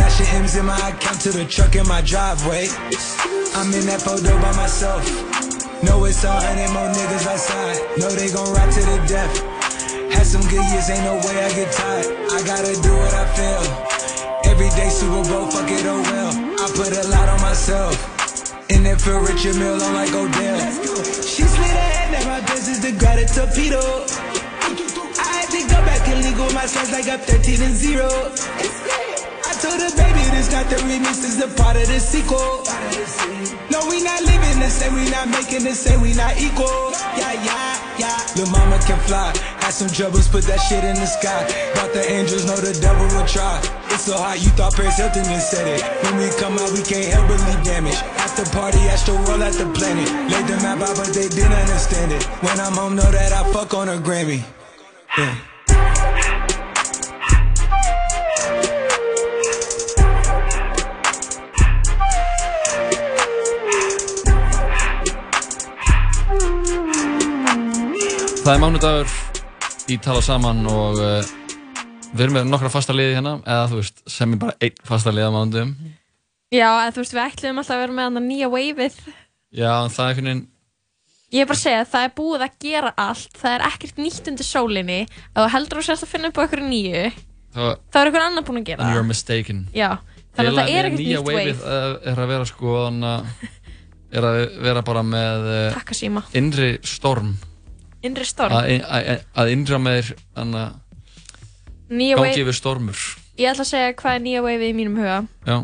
Mashing 0.02 0.26
M's 0.42 0.56
in 0.58 0.66
my 0.66 0.82
account 0.90 1.22
to 1.22 1.32
the 1.32 1.46
truck 1.46 1.76
in 1.76 1.88
my 1.88 2.02
driveway. 2.02 2.74
I'm 3.54 3.70
in 3.70 3.86
that 3.86 4.02
photo 4.02 4.34
by 4.42 4.58
myself. 4.58 5.06
Know 5.86 6.06
it's 6.06 6.24
a 6.24 6.34
hundred 6.34 6.74
more 6.74 6.90
niggas 6.90 7.30
outside. 7.30 7.78
Know 8.02 8.10
they 8.10 8.34
gon' 8.34 8.50
ride 8.50 8.74
to 8.74 8.82
the 8.82 8.98
death. 9.06 9.30
Had 10.10 10.26
some 10.26 10.42
good 10.50 10.66
years, 10.74 10.90
ain't 10.90 11.06
no 11.06 11.22
way 11.22 11.38
I 11.38 11.54
get 11.54 11.70
tired. 11.70 12.10
I 12.34 12.42
gotta 12.50 12.74
do 12.82 12.98
what 12.98 13.14
I 13.14 13.26
feel. 13.38 14.17
Every 14.58 14.74
day 14.74 14.90
Super 14.90 15.22
Bowl, 15.30 15.46
fuck 15.54 15.70
it, 15.70 15.86
oh 15.86 16.02
well. 16.02 16.34
I 16.34 16.66
put 16.74 16.90
a 16.90 17.06
lot 17.14 17.30
on 17.30 17.40
myself. 17.46 17.94
In 18.74 18.88
it 18.88 19.00
for 19.00 19.22
Richard 19.22 19.54
Mill, 19.54 19.78
I'm 19.78 19.94
like 19.94 20.10
Odell. 20.10 20.58
She 21.22 21.46
slid 21.46 21.78
ahead, 21.78 22.10
now 22.10 22.26
my 22.26 22.42
business 22.42 22.82
to 22.82 22.90
grab 22.98 23.22
a 23.22 23.26
torpedo. 23.30 23.78
I 23.78 25.30
had 25.38 25.54
to 25.54 25.62
go 25.62 25.78
back 25.86 26.10
and 26.10 26.26
legal 26.26 26.50
my 26.58 26.66
slides 26.66 26.90
like 26.90 27.06
up 27.06 27.22
13 27.22 27.70
and 27.70 27.76
0. 27.78 28.02
I 28.02 29.54
told 29.62 29.78
her, 29.78 29.94
baby, 29.94 30.26
this 30.34 30.50
not 30.50 30.66
the 30.74 30.82
remix, 30.90 31.22
this 31.22 31.38
the 31.38 31.54
part 31.54 31.78
of 31.78 31.86
the 31.86 32.02
sequel. 32.02 32.66
No, 33.70 33.86
we 33.86 34.02
not 34.02 34.26
living 34.26 34.58
the 34.58 34.74
same, 34.74 34.98
we 34.98 35.06
not 35.14 35.30
making 35.30 35.70
the 35.70 35.78
same, 35.78 36.02
we 36.02 36.18
not 36.18 36.34
equal. 36.42 36.98
Yeah, 37.14 37.38
yeah, 37.46 38.02
yeah. 38.02 38.18
Lil' 38.34 38.50
mama 38.50 38.82
can 38.90 38.98
fly. 39.06 39.57
Had 39.68 39.74
some 39.74 39.90
troubles, 39.90 40.30
put 40.30 40.46
that 40.46 40.64
shit 40.64 40.82
in 40.86 40.96
the 40.96 41.06
sky. 41.06 41.44
Thought 41.76 41.92
the 41.92 42.00
angels 42.00 42.48
know 42.48 42.56
the 42.56 42.72
devil 42.80 43.04
will 43.04 43.28
try. 43.28 43.60
It's 43.92 44.08
so 44.08 44.16
hot, 44.16 44.40
you 44.40 44.48
thought 44.56 44.74
Paris 44.74 44.96
Hilton 44.96 45.26
just 45.26 45.52
said 45.52 45.68
it. 45.68 45.84
When 46.08 46.16
we 46.16 46.32
come 46.40 46.56
out, 46.56 46.72
we 46.72 46.80
can't 46.88 47.12
help 47.12 47.28
but 47.28 47.44
leave 47.44 47.68
damage. 47.68 48.00
After 48.16 48.48
party, 48.56 48.80
astro 48.88 49.16
world 49.28 49.44
at 49.44 49.60
the 49.60 49.68
planet. 49.76 50.08
Laid 50.32 50.48
the 50.48 50.56
map 50.64 50.80
out, 50.80 50.96
but 50.96 51.12
they 51.12 51.28
didn't 51.28 51.52
understand 51.52 52.14
it. 52.14 52.24
When 52.40 52.58
I'm 52.62 52.80
home, 52.80 52.96
know 52.96 53.12
that 53.12 53.34
I 53.36 53.44
fuck 53.52 53.74
on 53.74 53.90
a 53.90 54.00
Grammy. 54.00 54.40
Yeah. 55.18 55.36
Það 68.48 68.56
er 68.56 68.60
mánudagur 68.64 69.27
í 69.88 69.98
tala 70.04 70.22
saman 70.26 70.66
og 70.68 70.98
uh, 71.00 71.30
við 72.12 72.26
erum 72.26 72.36
með 72.40 72.50
nokkra 72.52 72.72
fasta 72.72 72.96
liði 72.96 73.16
hérna 73.18 73.38
eða 73.46 73.70
þú 73.72 73.80
veist, 73.82 74.02
sem 74.12 74.34
er 74.36 74.42
bara 74.42 74.56
einn 74.64 74.84
fasta 74.88 75.14
lið 75.16 75.30
á 75.30 75.32
mánudum 75.36 75.72
Já, 76.52 76.68
en 76.86 76.94
þú 76.96 77.02
veist, 77.04 77.16
við 77.16 77.24
ætlum 77.26 77.58
alltaf 77.62 77.76
að 77.76 77.82
vera 77.84 77.96
með 77.98 78.06
hann 78.08 78.28
nýja 78.30 78.48
waveið. 78.48 79.00
Já, 79.52 79.72
en 79.84 79.92
það 79.92 80.04
er 80.06 80.12
einhvern 80.14 80.30
veginn 80.32 80.46
Ég 81.36 81.44
er 81.44 81.48
bara 81.50 81.58
að 81.58 81.64
segja 81.66 81.80
að 81.84 81.90
það 81.92 82.06
er 82.08 82.12
búið 82.16 82.44
að 82.46 82.54
gera 82.64 82.92
allt, 83.04 83.34
það 83.36 83.56
er 83.58 83.64
ekkert 83.68 83.98
nýtt 84.00 84.30
undir 84.32 84.48
sólinni, 84.48 85.00
ef 85.04 85.42
þú 85.42 85.48
heldur 85.58 85.82
að 85.82 85.88
sérst 85.90 86.06
að 86.06 86.12
finna 86.14 86.30
upp 86.32 86.38
á 86.40 86.42
einhverju 86.46 86.70
nýju, 86.72 87.02
það, 87.58 87.72
þá 87.92 87.98
er 88.00 88.10
einhver 88.12 88.24
annar 88.24 88.46
búinn 88.48 88.62
að 88.62 88.70
gera 88.70 88.88
you're 88.94 89.02
það. 89.04 89.10
mistaken 89.12 89.60
Já, 89.76 89.90
þannig 90.38 90.54
að 90.54 90.60
það 90.62 90.72
er 90.72 90.88
ekkert 90.88 91.02
nýja 91.02 91.20
nýtt 91.20 91.28
waveið 91.28 91.52
wave. 91.66 91.76
uh, 91.76 91.98
er 92.14 92.22
að 92.24 92.32
vera 92.32 92.48
sko 92.48 92.78
að 92.86 93.28
er 94.18 94.30
að 94.32 94.40
vera 94.70 94.86
bara 94.88 95.04
með 95.04 95.50
Takkasíma. 95.76 96.24
innri 96.40 96.70
storm 96.88 97.34
Innri 98.08 98.26
storm. 98.28 98.54
að, 98.58 99.52
innra 99.54 99.80
með 99.84 99.98
þér 100.02 100.12
þannig 100.38 100.62
að 100.66 101.96
Nýja 101.98 102.18
gangi 102.20 102.42
yfir 102.44 102.58
stormur 102.58 103.02
ég 103.38 103.52
ætla 103.54 103.64
að 103.64 103.70
segja 103.70 103.94
hvað 104.02 104.16
er 104.18 104.24
nýja 104.26 104.42
waveið 104.44 104.70
í 104.72 104.76
mínum 104.76 104.96
huga. 105.00 105.20
Já, 105.48 105.58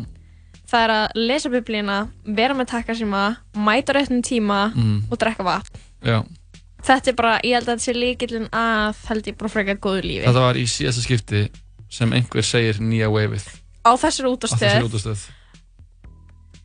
Það 0.74 0.84
er 0.84 0.90
að 0.94 1.18
lesa 1.28 1.50
biblíuna, 1.52 1.96
vera 2.38 2.54
með 2.56 2.66
takkasíma, 2.70 3.22
mæta 3.54 3.92
á 3.92 3.94
réttum 3.98 4.22
tíma 4.24 4.60
Mm. 4.74 5.02
og 5.10 5.18
drekka 5.20 5.44
vatn. 5.44 5.76
já 6.02 6.22
Þetta 6.84 7.08
er 7.08 7.14
bara, 7.16 7.34
ég 7.44 7.54
held 7.56 7.68
að 7.68 7.74
þetta 7.78 7.84
sé 7.84 7.92
líkillinn 7.96 8.48
að, 8.52 8.96
held 9.08 9.26
ég, 9.30 9.36
bara 9.40 9.48
frekar 9.52 9.76
góðu 9.80 10.02
lífi. 10.04 10.24
Þetta 10.26 10.40
var 10.44 10.54
í 10.60 10.64
síðasta 10.68 11.04
skipti 11.04 11.42
sem 11.88 12.10
einhver 12.12 12.42
segir 12.44 12.80
nýja 12.80 13.08
waveið 13.12 13.46
Á 13.84 13.90
þessari 14.00 14.28
á 14.28 14.32
útastöð. 14.36 14.64
þessari 14.64 14.88
útastöð 14.88 15.22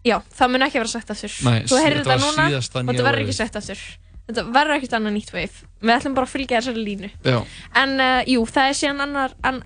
Já, 0.07 0.17
það 0.31 0.51
mun 0.53 0.63
ekki 0.63 0.79
vera 0.79 0.87
sagt 0.91 1.09
aftur. 1.11 1.33
Nei, 1.43 1.63
Þú 1.67 1.79
heyrir 1.83 1.97
þetta 1.99 2.03
þetta 2.03 2.15
var 2.15 2.21
núna 2.23 2.45
síðasta 2.49 2.79
og 2.79 2.85
nýja 2.85 2.93
þetta 2.93 3.05
verður 3.09 3.23
ekki 3.25 3.35
sagt 3.35 3.55
aftur. 3.59 3.81
Þetta 4.29 4.43
verður 4.53 4.75
ekkert 4.77 4.93
annað 4.93 5.13
nýtt 5.17 5.31
wave. 5.33 5.63
Við 5.81 5.93
ætlum 5.95 6.13
bara 6.15 6.27
að 6.29 6.33
fylgja 6.35 6.59
þessari 6.61 6.83
línu. 6.85 7.09
Já, 7.25 7.39
En 7.81 7.95
uh, 7.99 8.23
jú, 8.29 8.43
það 8.45 8.67
er 8.69 8.77
síðan 8.77 9.01
annar, 9.07 9.33
an, 9.43 9.63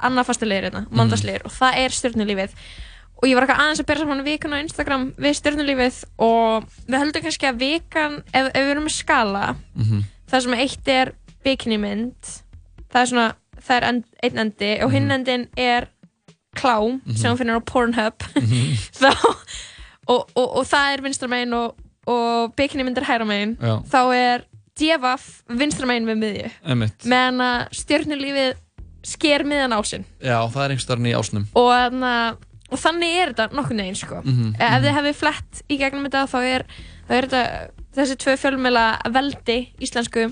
annar 0.00 0.24
fastilegir 0.24 0.70
hérna, 0.70 0.86
Mhm. 0.86 0.96
mandagslegir 0.96 1.44
og 1.44 1.52
það 1.52 1.76
er 1.84 1.90
stjórnulífið. 1.98 2.54
Og 3.18 3.26
ég 3.28 3.34
var 3.34 3.44
eitthvað 3.44 3.60
aðeins 3.64 3.80
að 3.82 3.86
bera 3.90 4.00
saman 4.00 4.24
vikan 4.24 4.54
á 4.54 4.62
Instagram 4.62 5.04
við 5.18 5.36
stjórnulífið 5.40 5.96
og 6.22 6.64
við 6.86 6.98
höldum 7.02 7.22
kannski 7.26 7.48
að 7.50 7.58
vikan, 7.58 8.22
ef, 8.32 8.46
ef 8.54 8.62
við 8.62 8.70
erum 8.72 8.84
með 8.86 8.94
skala, 8.96 9.56
Mhm. 9.76 10.02
það 10.30 10.42
sem 10.42 10.54
eitt 10.54 10.88
er 10.88 11.12
bikinimynd, 11.44 12.22
það 12.92 13.00
er 13.02 13.06
svona, 13.12 13.34
það 13.60 13.76
er 13.76 13.84
end, 13.88 14.04
einn 14.22 14.38
endi 14.38 14.70
og 14.84 14.92
hinn 14.92 15.10
endin 15.10 15.48
er 15.58 15.88
klám 16.56 17.00
Mhm. 17.04 17.16
sem 17.16 17.32
hún 17.34 17.38
finnur 17.38 17.60
á 17.60 17.64
Pornhub. 17.66 18.18
þá, 19.02 19.12
og, 20.08 20.30
og, 20.36 20.56
og 20.56 20.64
það 20.66 20.94
er 20.94 21.02
vinstra 21.02 21.28
megin 21.28 21.52
og, 21.54 21.74
og 22.08 22.54
bikini 22.58 22.86
myndir 22.86 23.06
hæra 23.08 23.26
megin 23.28 23.56
Já. 23.60 23.74
þá 23.92 24.00
er 24.16 24.44
djefaf 24.78 25.28
vinstra 25.60 25.88
megin 25.90 26.08
við 26.08 26.20
miðju 26.22 26.50
Einmitt. 26.64 27.06
meðan 27.08 27.44
að 27.44 27.78
stjörnulífið 27.80 28.60
sker 29.08 29.44
miðan 29.48 29.76
ásinn 29.76 30.04
já, 30.20 30.38
það 30.50 30.62
er 30.64 30.74
einhverstaðarinn 30.74 31.10
í 31.10 31.16
ásnum 31.18 31.46
og, 31.54 31.70
þarna, 31.72 32.12
og 32.68 32.82
þannig 32.82 33.16
er 33.22 33.32
þetta 33.32 33.58
nokkur 33.58 33.78
neginn 33.78 33.98
sko. 33.98 34.22
Mhm, 34.24 34.54
ef 34.58 34.82
þið 34.84 34.96
hefði 34.98 35.14
flett 35.22 35.62
í 35.68 35.78
gegnum 35.80 36.08
þetta 36.08 36.24
þá 36.32 36.38
er, 36.42 36.66
þá 37.08 37.14
er 37.18 37.28
þetta 37.28 37.44
þessi 37.98 38.18
tvö 38.24 38.34
fjölmjöla 38.42 38.86
veldi 39.14 39.58
íslensku 39.82 40.28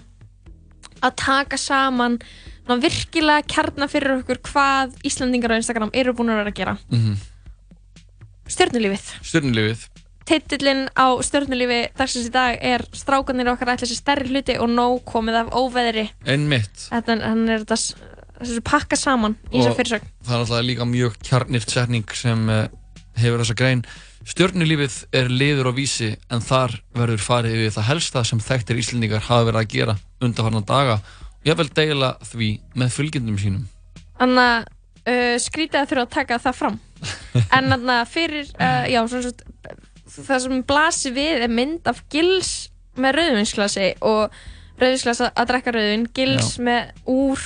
að 1.04 1.16
taka 1.20 1.58
saman 1.60 2.18
ná, 2.66 2.74
virkilega 2.82 3.46
kjarna 3.46 3.88
fyrir 3.90 4.18
okkur 4.20 4.40
hvað 4.50 4.96
Íslandingar 5.06 5.54
á 5.54 5.60
Instagram 5.60 5.92
eru 5.94 6.14
búin 6.16 6.32
að 6.34 6.40
vera 6.42 6.52
að 6.52 6.58
gera 6.60 6.76
-hmm. 6.90 7.16
stjörnulífið 8.48 9.06
Stjörnulífið 9.22 9.86
Titillinn 10.26 10.88
á 10.98 11.06
stjörnulífi 11.22 11.92
dagsins 11.94 12.26
í 12.26 12.32
dag 12.34 12.56
er 12.58 12.82
Strákanir 12.96 13.46
okkar 13.52 13.76
ætla 13.76 13.86
sér 13.86 14.00
stærri 14.00 14.32
hluti 14.32 14.56
og 14.58 14.72
nóg 14.72 15.04
komið 15.06 15.38
af 15.44 15.52
óveðri. 15.54 16.08
Einmitt. 16.26 16.88
Þetta 16.90 17.18
hann 17.22 17.44
er 17.46 17.62
þetta 17.62 17.78
þessu 18.40 18.64
pakka 18.66 18.98
saman 18.98 19.36
í 19.52 19.60
þessar 19.60 19.76
fyrirsögn. 19.78 20.10
það 20.26 20.34
er 20.34 20.42
alltaf 20.42 20.66
líka 20.66 20.88
mjög 20.90 21.16
kjarnirt 21.24 21.72
setning 21.72 22.16
sem 22.18 22.42
uh, 22.50 22.66
hefur 23.20 23.44
þessa 23.44 23.58
grein. 23.62 23.84
Stjörnulífið 24.26 24.98
er 25.14 25.30
liður 25.30 25.70
á 25.70 25.72
vísi 25.78 26.10
en 26.34 26.42
þar 26.42 26.74
verður 26.98 27.22
farið 27.22 27.58
yfir 27.60 27.76
það 27.78 27.88
helsta 27.92 28.24
sem 28.26 28.42
þekktir 28.42 28.82
Íslendingar 28.82 29.26
hafa 29.28 29.46
verið 29.46 29.62
að 29.62 29.72
gera 29.76 29.98
undanfarnar 30.18 30.66
daga 30.66 30.98
og 30.98 31.46
ég 31.46 31.58
vil 31.60 31.70
deila 31.78 32.16
því 32.26 32.50
með 32.74 32.94
fylgjendum 32.98 33.38
sínum. 33.38 33.68
Þannig 34.18 34.48
að 34.50 34.66
uh, 34.66 35.36
skrítið 35.46 35.84
að 35.84 35.92
þurfa 35.92 36.08
að 36.08 36.14
taka 36.18 36.44
það 36.48 36.62
fram. 36.64 36.80
En 37.56 37.68
þannig 37.70 37.94
að 37.94 38.08
fyrir 38.10 38.46
uh, 38.56 38.84
já, 38.88 39.00
svona, 39.06 39.30
svona, 39.30 39.82
það 40.10 40.42
sem 40.46 40.62
blasir 40.66 41.16
við 41.16 41.46
er 41.46 41.52
mynd 41.52 41.88
af 41.90 42.02
gils 42.12 42.52
með 42.96 43.18
rauðvinsklasi 43.20 43.88
og 44.06 44.36
rauðvinsklasi 44.80 45.30
að 45.32 45.50
drekka 45.50 45.74
rauðvin 45.76 46.06
gils 46.16 46.56
Já. 46.56 46.62
með 46.68 47.10
úr 47.12 47.44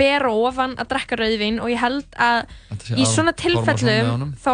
ber 0.00 0.26
og 0.30 0.48
ofan 0.48 0.76
að 0.80 0.92
drekka 0.94 1.20
rauðvin 1.20 1.60
og 1.60 1.72
ég 1.72 1.80
held 1.80 2.20
að 2.20 2.52
í 2.96 3.06
svona 3.08 3.34
tilfellum 3.36 4.34
þá 4.40 4.52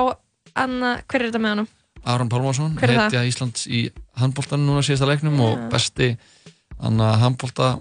Anna, 0.57 0.95
hver 1.05 1.21
er 1.21 1.29
þetta 1.29 1.41
með 1.43 1.53
honum? 1.53 1.67
Aron 2.07 2.31
Pálmarsson, 2.33 2.77
hetja 2.81 3.25
Íslands 3.27 3.67
í 3.69 3.83
handbóltan 4.17 4.63
núna 4.65 4.81
síðasta 4.87 5.09
leiknum 5.11 5.41
og 5.45 5.57
Já. 5.59 5.67
besti 5.75 6.09
anna 6.81 7.11
handbólta 7.21 7.75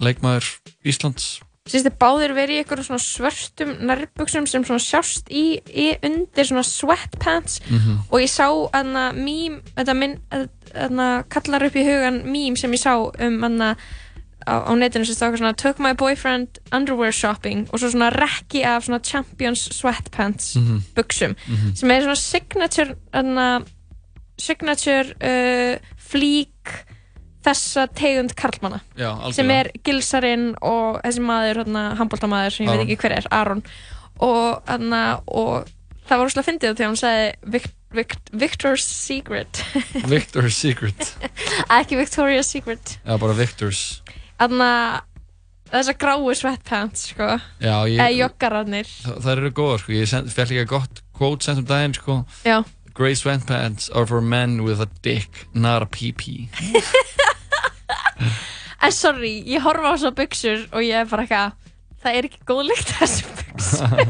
leikmaður 0.00 0.48
Íslands 0.86 1.40
Sýstu 1.66 1.90
báðir 1.98 2.30
verið 2.36 2.50
í 2.54 2.58
eitthvað 2.62 3.00
svörstum 3.02 3.72
nærbuksum 3.88 4.46
sem 4.46 4.62
sjást 4.62 5.26
í, 5.34 5.58
í 5.66 5.86
undir 6.06 6.46
svona 6.46 6.62
sweatpants 6.62 7.60
Mhm. 7.70 7.98
og 8.10 8.20
ég 8.20 8.30
sá 8.30 8.46
anna 8.72 9.12
mím, 9.12 9.60
þetta 9.76 9.94
minn, 9.98 10.20
anna 10.74 11.24
kallar 11.28 11.64
upp 11.66 11.74
í 11.74 11.82
hugan 11.84 12.22
mím 12.24 12.56
sem 12.56 12.70
ég 12.72 12.78
sá 12.78 12.94
um 13.20 13.42
anna 13.44 13.76
á, 14.46 14.62
á 14.62 14.72
netinu 14.78 15.04
sem 15.04 15.14
eitthvað 15.16 15.38
svona 15.40 15.56
took 15.56 15.78
my 15.80 15.92
boyfriend 15.92 16.58
underwear 16.72 17.10
shopping 17.12 17.66
og 17.72 17.80
svo 17.80 17.90
svona 17.90 18.12
rekki 18.14 18.62
af 18.64 18.84
svona 18.86 19.02
champions 19.02 19.68
sweatpants 19.74 20.54
Mhm. 20.56 20.82
buksum 20.94 21.34
Mhm. 21.48 21.74
sem 21.76 21.90
er 21.90 22.00
svona 22.02 22.16
signature 22.16 22.94
anna 23.12 23.64
signature 24.38 25.14
uh, 25.20 25.78
flík 25.98 26.48
þessa 27.46 27.86
tegund 27.96 28.34
karlmanna 28.38 28.80
Já, 28.98 29.10
sem 29.36 29.50
er 29.54 29.70
gilsarinn 29.86 30.50
og 30.66 30.98
þessi 31.04 31.22
maður, 31.24 31.62
handbóltamaður 32.00 32.56
sem 32.56 32.66
ég 32.66 32.72
Aron. 32.74 32.82
veit 32.82 32.90
ekki 32.90 33.00
hver 33.06 33.16
er, 33.20 33.28
Aron. 33.38 33.62
Og, 34.18 34.62
hana, 34.68 35.02
og 35.28 35.66
það 36.08 36.18
var 36.22 36.26
úrslega 36.30 36.46
fyndið 36.50 36.76
þegar 36.78 36.92
hún 36.92 37.00
sagði 37.00 37.26
Vic, 37.56 37.66
Vic, 37.96 38.14
Victor's 38.32 38.84
Secret. 38.88 39.60
Victor's 40.12 40.56
Secret. 40.58 41.10
Ekki 41.70 41.98
Victoria's 42.00 42.48
Secret. 42.50 42.96
Já, 43.06 43.16
bara 43.20 43.36
Victor's. 43.38 43.84
Þessar 45.66 45.96
gráu 45.98 46.30
sweatpants 46.38 47.08
sko. 47.10 47.26
Eða 47.58 48.06
joggararnir. 48.14 48.86
Það, 49.02 49.16
það 49.24 49.32
eru 49.32 49.50
góðar 49.58 49.80
sko, 49.82 49.94
ég 49.96 50.10
send- 50.10 50.30
fékk 50.30 50.52
líka 50.54 50.66
gott 50.76 51.00
quote 51.16 51.42
sent 51.48 51.58
um 51.64 51.66
daginn 51.66 51.96
sko. 51.96 52.20
Grey 52.96 53.16
sweatpants 53.18 53.90
are 53.92 54.06
for 54.08 54.22
men 54.22 54.62
with 54.64 54.80
a 54.80 54.86
dick, 55.02 55.42
not 55.52 55.82
a 55.82 55.86
pee-pee 55.90 56.48
en 58.20 58.92
sorry, 58.94 59.38
ég 59.48 59.64
horfa 59.64 59.92
á 59.92 59.94
þessar 59.94 60.16
buksur 60.18 60.66
og 60.72 60.84
ég 60.84 61.00
er 61.02 61.08
bara 61.10 61.24
eitthvað 61.26 61.72
það 62.02 62.18
er 62.18 62.28
ekki 62.28 62.44
góð 62.48 62.62
lykt 62.70 62.92
af 62.94 63.00
þessum 63.04 63.40
buksur 63.40 64.04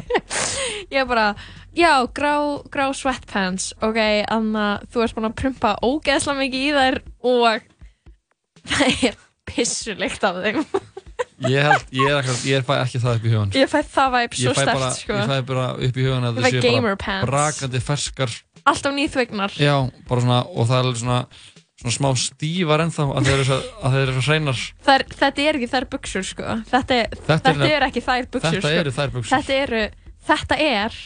ég 0.93 0.99
er 1.03 1.09
bara 1.09 1.29
já, 1.77 1.93
grá, 2.17 2.35
grá 2.73 2.89
sweatpants 2.97 3.71
ok, 3.85 4.01
anna, 4.33 4.67
þú 4.91 5.07
ert 5.07 5.17
búin 5.17 5.31
að 5.31 5.39
prumpa 5.43 5.77
ógeðslega 5.85 6.43
mikið 6.43 6.67
í 6.67 6.75
þær 6.77 7.01
og 7.33 7.71
það 8.67 9.09
er 9.11 9.19
pissulykt 9.47 10.25
af 10.27 10.41
þeim. 10.43 10.65
Ég 11.47 11.63
held, 11.63 11.85
ég 11.95 12.11
er, 12.11 12.25
ekki, 12.25 12.49
ég 12.51 12.65
bara 12.67 12.85
ekki 12.87 12.99
það 13.01 13.19
upp 13.19 13.27
í 13.27 13.31
hugan 13.31 13.53
ég 13.57 13.69
fæ 13.71 13.79
það 13.93 14.15
væp 14.15 14.37
svo 14.41 14.53
fæ 14.57 14.61
stert 14.65 14.99
sko. 14.99 15.17
ég 15.21 15.31
fæ 15.31 15.37
bara 15.49 15.67
upp 15.77 15.99
í 16.01 16.07
hugan 16.07 16.27
að 16.27 16.41
það 16.41 16.47
fæ 16.47 16.65
gamer 16.65 16.97
bara 17.01 17.19
brakandi 17.29 17.83
ferskar 17.85 18.33
alltaf 18.67 18.95
nýþvegnar. 18.97 19.55
Já, 19.61 19.77
bara 20.09 20.25
svona, 20.25 20.41
og 20.51 20.69
það 20.71 20.91
er 20.91 20.99
svona 21.01 21.19
svona 21.87 21.95
smá 21.97 22.11
stífar 22.19 22.83
ennþá 22.83 23.05
að 23.17 23.29
þeir 23.29 23.35
eru 23.37 23.45
svo, 23.47 23.59
eru 24.03 24.15
svo 24.17 24.25
hreinar. 24.27 24.63
Er, 24.97 25.05
þetta 25.23 25.45
er 25.47 25.59
ekki 25.61 25.69
þær 25.73 25.87
buksur 25.95 26.27
sko. 26.27 26.57
Þetta, 26.73 26.99
er- 26.99 27.15
Þetta 27.15 27.33
er 27.33 27.39
þetta 27.39 27.55
nefn- 27.55 27.77
er 27.77 27.87
ekki 27.89 28.03
þær 28.03 28.27
buksur 28.33 28.51
Þetta 28.59 28.67
sko. 28.69 28.81
eru 28.83 28.91
þær 28.99 29.15
buxur. 29.15 29.33
Þetta 29.37 29.59
eru, 29.63 29.83
þetta 30.27 30.59
er 30.67 30.99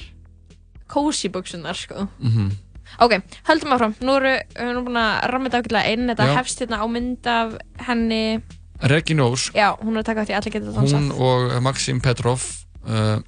cozy 0.88 1.28
buksunar 1.28 1.76
sko. 1.76 2.08
Mm 2.22 2.50
Ok, 2.98 3.12
höldum 3.46 3.70
áfram. 3.70 3.92
Nú 4.02 4.16
erum 4.18 4.32
við 4.34 4.56
erum 4.66 4.84
búin 4.88 4.96
að 4.98 5.12
ramma 5.30 5.46
þetta 5.48 5.58
ákveðlega 5.62 5.90
inn. 5.92 6.08
Þetta 6.10 6.24
Já. 6.26 6.32
hefst 6.34 6.58
hérna 6.58 6.80
á 6.82 6.86
mynd 6.90 7.26
af 7.30 7.52
henni. 7.86 8.42
Regin 8.82 9.20
Ósk, 9.22 9.54
Já, 9.54 9.76
hún 9.78 9.94
er 9.94 10.02
að 10.02 10.08
taka 10.08 10.24
átt 10.24 10.32
í 10.32 10.34
allir 10.34 10.52
geta 10.56 10.72
dansað. 10.74 10.96
Hún 10.98 11.12
og 11.14 11.62
Maxim 11.62 12.00
Petrov 12.02 12.42
uh, 12.88 13.20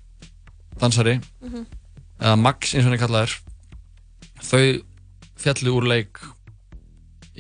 dansari. 0.81 1.21
Mhm. 1.47 1.67
eða 2.21 2.37
Max 2.43 2.75
eins 2.75 2.83
og 2.83 2.91
hann 2.91 2.99
er 2.99 3.03
kallaður. 3.07 3.37
Þau 4.43 4.83
fjallu 5.39 5.77
úr 5.79 5.87
leik 5.87 6.19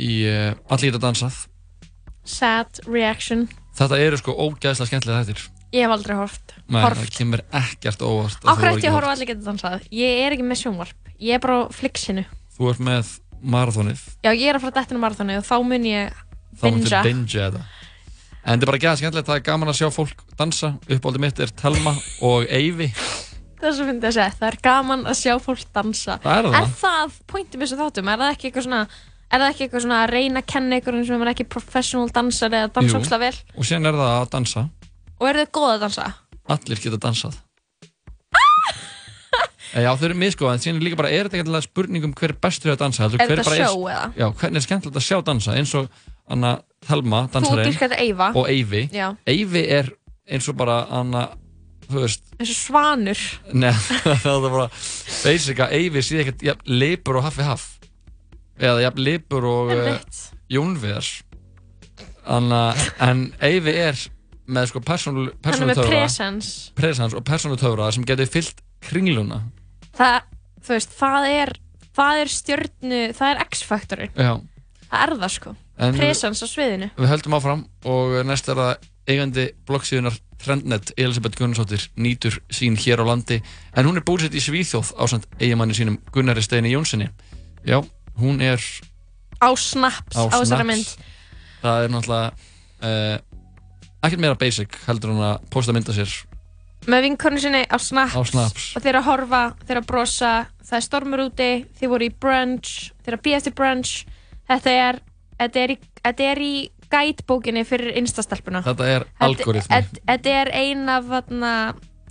í 0.02 0.12
uh, 0.28 0.52
allir 0.72 0.90
geta 0.92 1.02
dansað. 1.06 1.40
Sad 2.28 2.82
reaction. 2.86 3.46
Þetta 3.78 3.98
eru 4.04 4.18
sko 4.20 4.34
ógæðslega 4.36 4.90
skemmtilega 4.90 5.24
þættir. 5.24 5.44
Ég 5.72 5.86
hef 5.86 5.92
aldrei 5.94 6.16
hort 6.18 6.50
Nei, 6.68 6.82
Horft. 6.84 7.00
það 7.00 7.12
kemur 7.16 7.40
ekkert 7.56 8.02
óvart 8.04 8.34
að 8.36 8.44
þú 8.44 8.50
Ákveð 8.52 8.66
hefur 8.66 8.76
ekki 8.76 8.84
ég 8.84 8.90
að 8.90 8.96
horfa 8.98 9.08
horft. 9.08 9.16
allir 9.16 9.28
geta 9.30 9.46
dansað? 9.46 9.86
Ég 9.96 10.18
er 10.26 10.34
ekki 10.36 10.44
með 10.50 10.58
sjónvarp. 10.60 11.12
Ég 11.22 11.36
er 11.38 11.40
bara 11.42 11.54
á 11.56 11.62
flixinu. 11.72 12.24
Þú 12.58 12.68
ert 12.72 12.82
með 12.84 13.12
marathonið. 13.54 14.02
Já, 14.26 14.30
ég 14.36 14.44
er 14.52 14.58
að 14.58 14.64
fara 14.66 14.76
dættinu 14.76 15.00
marathoni 15.02 15.38
og 15.40 15.46
þá 15.48 15.54
mun 15.64 15.86
ég 15.88 16.12
þá 16.60 16.66
máttu 16.66 16.76
bingea. 16.76 17.02
bingea 17.08 17.46
þetta. 17.48 17.62
En 18.42 18.58
þetta 18.58 18.66
er 18.66 18.70
bara 18.72 18.82
gæða 18.84 18.94
skemmtilegt, 19.00 19.28
það 19.30 19.38
er 19.40 19.46
gaman 19.48 19.72
að 19.72 19.78
sjá 19.80 19.88
fólk 19.96 20.22
dansa. 20.38 20.70
Uppáldið 20.92 21.24
mitt 21.24 21.40
er 21.46 21.52
Telma 21.62 21.94
og 22.28 22.46
Eyvi. 22.52 22.88
Það 23.62 23.68
er 23.70 23.76
svo 23.78 23.84
fyndið 23.88 24.08
að 24.10 24.16
segja, 24.18 24.32
það 24.40 24.48
er 24.52 24.58
gaman 24.66 25.04
að 25.06 25.18
sjá 25.22 25.34
fólk 25.40 25.64
dansa. 25.72 26.18
Það 26.24 26.36
er 26.38 26.48
það. 26.50 26.56
Er 26.60 26.72
það 26.82 27.18
pointið 27.32 27.60
með 27.62 27.68
þessu 27.70 27.80
þáttum? 27.80 28.10
Er 28.12 28.22
það 28.24 28.32
ekki 28.34 28.48
eitthvað 28.50 28.66
svona, 28.66 28.80
er 29.32 29.40
það 29.42 29.48
ekki 29.52 29.64
eitthvað 29.66 29.84
svona 29.86 30.00
að 30.04 30.10
reyna 30.12 30.42
að 30.42 30.50
kenna 30.52 30.76
einhverjum 30.78 31.06
sem 31.08 31.22
er 31.24 31.30
ekki 31.32 31.46
professional 31.48 32.10
dansari 32.12 32.60
eða 32.60 32.72
dansa 32.76 32.98
ókslega 33.00 33.22
vel? 33.24 33.38
og 33.56 33.64
síðan 33.68 33.88
er 33.92 33.98
það 34.02 34.12
að 34.20 34.28
dansa 34.36 34.66
Og 35.22 35.28
eru 35.30 35.42
þið 35.44 35.50
góð 35.56 35.70
að 35.76 35.80
dansa? 35.86 36.06
allir 36.56 36.82
geta 36.84 37.00
dansað 37.08 37.40
Eh, 39.72 39.80
Já, 39.86 39.90
þau 39.96 40.04
eru 40.10 40.16
miskoða, 40.20 40.54
en 40.58 40.60
síðan 40.60 40.80
er 40.80 40.84
líka 40.84 40.98
bara, 41.00 41.10
er 41.12 41.24
þetta 41.28 41.38
ekki 41.38 41.48
alltaf 41.48 41.64
spurning 41.68 42.04
um 42.04 42.12
hver 42.18 42.34
er 42.34 42.40
bestur 42.44 42.68
í 42.68 42.74
að 42.74 42.80
dansa? 42.82 43.04
heldur 43.06 43.22
Er 43.22 43.30
hver 43.30 43.40
þetta 43.40 43.48
bara 43.48 43.68
show 43.70 43.86
eða? 43.88 44.02
Já, 44.20 44.26
hvernig 44.40 44.60
er 44.60 44.64
skemmtilegt 44.66 44.98
að 45.00 45.06
sjá 45.06 45.18
dansa, 45.24 45.54
eins 45.56 45.72
og 45.78 45.86
Anna 46.32 46.50
Telma, 46.86 47.22
Þú 47.28 47.32
dansarinn 47.38 47.70
dýrkar 47.70 47.88
þetta 47.88 48.00
Eyva. 48.04 48.28
og 48.36 48.50
Eyvi 48.52 48.82
Já. 48.92 49.06
Eyvi 49.32 49.62
er 49.78 49.88
eins 50.28 50.48
og 50.52 50.58
bara 50.60 50.76
Anna, 50.92 51.22
þú 51.88 52.02
veist 52.04 52.22
Eins 52.36 52.52
og 52.52 52.58
svanur. 52.58 53.22
Nei, 53.56 53.72
það 54.26 54.36
er 54.36 54.52
bara 54.58 54.68
basic 55.24 55.64
að 55.64 55.74
Eyvi 55.80 56.04
sé 56.04 56.20
ekkert 56.26 56.44
jafn 56.50 56.76
leipur 56.82 57.20
og 57.22 57.26
haffi 57.30 57.46
haff 57.48 57.66
eða 58.60 58.82
jafn 58.86 59.02
leipur 59.04 59.44
og 59.48 59.70
Einmitt. 59.74 60.20
Jónviðar 60.52 61.08
Anna, 62.26 62.60
en 63.02 63.32
Eyvi 63.42 63.72
er 63.82 63.98
með 64.52 64.68
sko 64.70 64.82
persónu 64.84 65.28
Hann 65.44 65.56
er 65.64 65.70
með 65.72 65.80
presence. 65.88 66.70
presence 66.78 67.16
og 67.18 67.24
persónutöfra 67.26 67.88
sem 67.94 68.04
getur 68.06 68.28
fyllt 68.30 68.60
kringluna 68.84 69.40
Það, 69.96 70.20
veist, 70.68 70.94
það 70.98 71.26
er, 71.30 71.52
það 71.96 72.20
er 72.22 72.30
stjörnu, 72.32 73.00
það 73.12 73.26
er 73.34 73.40
X-faktorinn. 73.44 74.12
Já. 74.16 74.30
Það 74.88 75.02
er 75.02 75.12
það 75.20 75.32
sko. 75.34 75.52
En- 75.82 75.98
Presence 75.98 76.40
á 76.40 76.48
sviðinu. 76.48 76.88
Við 76.96 77.10
höldum 77.10 77.36
áfram 77.36 77.64
og 77.84 78.14
næst 78.28 78.48
er 78.48 78.56
það 78.56 78.88
eigandi 79.12 79.44
bloggsíðunar 79.68 80.16
Trendnet 80.42 80.92
Elisabeth 80.98 81.36
Gunnarsdóttir 81.38 81.84
nýtur 82.00 82.38
sín 82.50 82.74
hér 82.80 83.02
á 83.02 83.06
landi 83.06 83.40
en 83.76 83.86
hún 83.86 83.98
er 84.00 84.02
búsett 84.06 84.34
í 84.34 84.40
Svíþjóð 84.42 84.94
ásand 84.98 85.26
eigimanni 85.38 85.74
sínum 85.76 85.98
Gunnari 86.14 86.42
Steini 86.42 86.72
Jónssoni 86.72 87.10
Já, 87.66 87.78
hún 88.20 88.40
er 88.44 88.60
Á 89.42 89.48
snaps, 89.58 90.14
á, 90.14 90.22
þessari 90.30 90.66
mynd. 90.68 90.90
Það 91.62 91.84
er 91.84 91.90
náttúrulega 91.90 92.28
uh, 92.82 93.16
ekkert 94.02 94.20
meira 94.22 94.36
basic 94.38 94.76
heldur 94.86 95.10
hún 95.14 95.22
að 95.26 95.40
posta 95.50 95.72
mynda 95.74 95.94
sér 95.96 96.12
Með 96.90 97.04
vinkornu 97.06 97.38
sinni 97.38 97.60
á 97.70 97.78
snaps. 97.78 98.14
Á 98.18 98.22
Snaps. 98.26 98.64
Og 98.74 98.82
þeir 98.82 98.96
að 98.98 99.04
horfa, 99.06 99.40
þeir 99.68 99.78
að 99.78 99.84
brosa, 99.86 100.30
það 100.66 100.76
er 100.80 100.82
stormur 100.82 101.20
úti, 101.28 101.50
þeir 101.78 101.90
voru 101.92 102.08
í 102.08 102.10
brunch, 102.10 102.72
þeir 103.06 103.14
að 103.14 103.20
býja 103.22 103.38
eftir 103.38 103.54
brunch. 103.54 103.92
Þetta 104.50 104.72
er, 104.88 104.98
þetta 105.38 105.60
er 105.62 105.70
í, 105.70 105.76
þetta 106.02 106.26
er 106.32 106.40
í 106.42 106.50
guidebókinni 106.90 107.62
fyrir 107.70 107.94
instastelpuna. 108.02 108.64
Þetta 108.66 108.88
er 108.96 109.06
algoritmi. 109.22 109.70
þetta- 109.76 110.02
Þetta 110.10 110.34
er 110.40 110.50
ein 110.58 110.82
af, 110.90 111.06
þarna, 111.12 111.52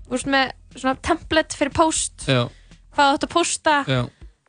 þú 0.07 0.15
veist 0.15 0.31
með 0.37 0.53
svona 0.79 0.95
template 1.03 1.59
fyrir 1.59 1.73
post. 1.75 2.23
Já, 2.31 2.47
Hvað 2.95 3.11
þú 3.11 3.17
átt 3.19 3.27
að 3.27 3.33
posta. 3.35 3.75
já, 3.91 4.01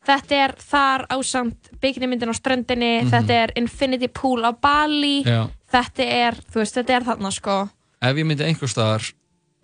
Þetta 0.03 0.35
er 0.35 0.53
þar 0.59 1.05
ásamt 1.15 1.69
byggnimyndin 1.81 2.27
á 2.27 2.35
ströndinni, 2.35 2.91
Mhm. 3.03 3.09
þetta 3.13 3.33
er 3.43 3.53
infinity 3.55 4.07
pool 4.11 4.43
á 4.43 4.51
Bali, 4.51 5.23
já 5.23 5.47
þetta 5.71 6.03
er, 6.05 6.33
þú 6.51 6.59
veist, 6.61 6.75
þetta 6.75 6.89
er 6.97 7.03
þarna 7.07 7.31
sko. 7.31 7.69
Ef 8.01 8.15
ég 8.17 8.25
myndi 8.27 8.43
einhver 8.43 8.67
staðar 8.69 9.13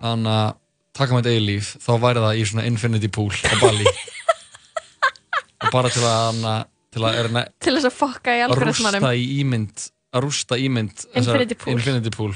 að 0.01 0.55
taka 0.93 1.13
mitt 1.15 1.25
eigin 1.27 1.45
líf 1.45 1.75
þá 1.83 1.91
væri 1.99 2.19
það 2.23 2.39
í 2.39 2.45
svona 2.47 2.65
infinity 2.65 3.07
pool 3.07 3.29
á 3.31 3.55
Bali 3.61 3.85
og 5.63 5.71
bara 5.71 5.89
til 5.89 6.01
að 6.07 6.19
hana, 6.31 6.53
til 6.91 7.01
að, 7.03 7.19
er, 7.19 7.49
Til 7.59 7.75
þess 7.75 7.89
að 7.89 7.97
fokka 7.99 8.31
í 8.35 8.39
að 8.41 8.49
algoritmanum. 8.49 9.01
rústa 9.03 9.11
í 9.15 9.25
ímynd 9.43 9.85
að 10.15 10.23
rústa 10.25 10.57
ímynd 10.57 11.05
Infinity 11.19 11.55
pool. 11.55 11.73
infinity 11.75 12.09
pool. 12.15 12.33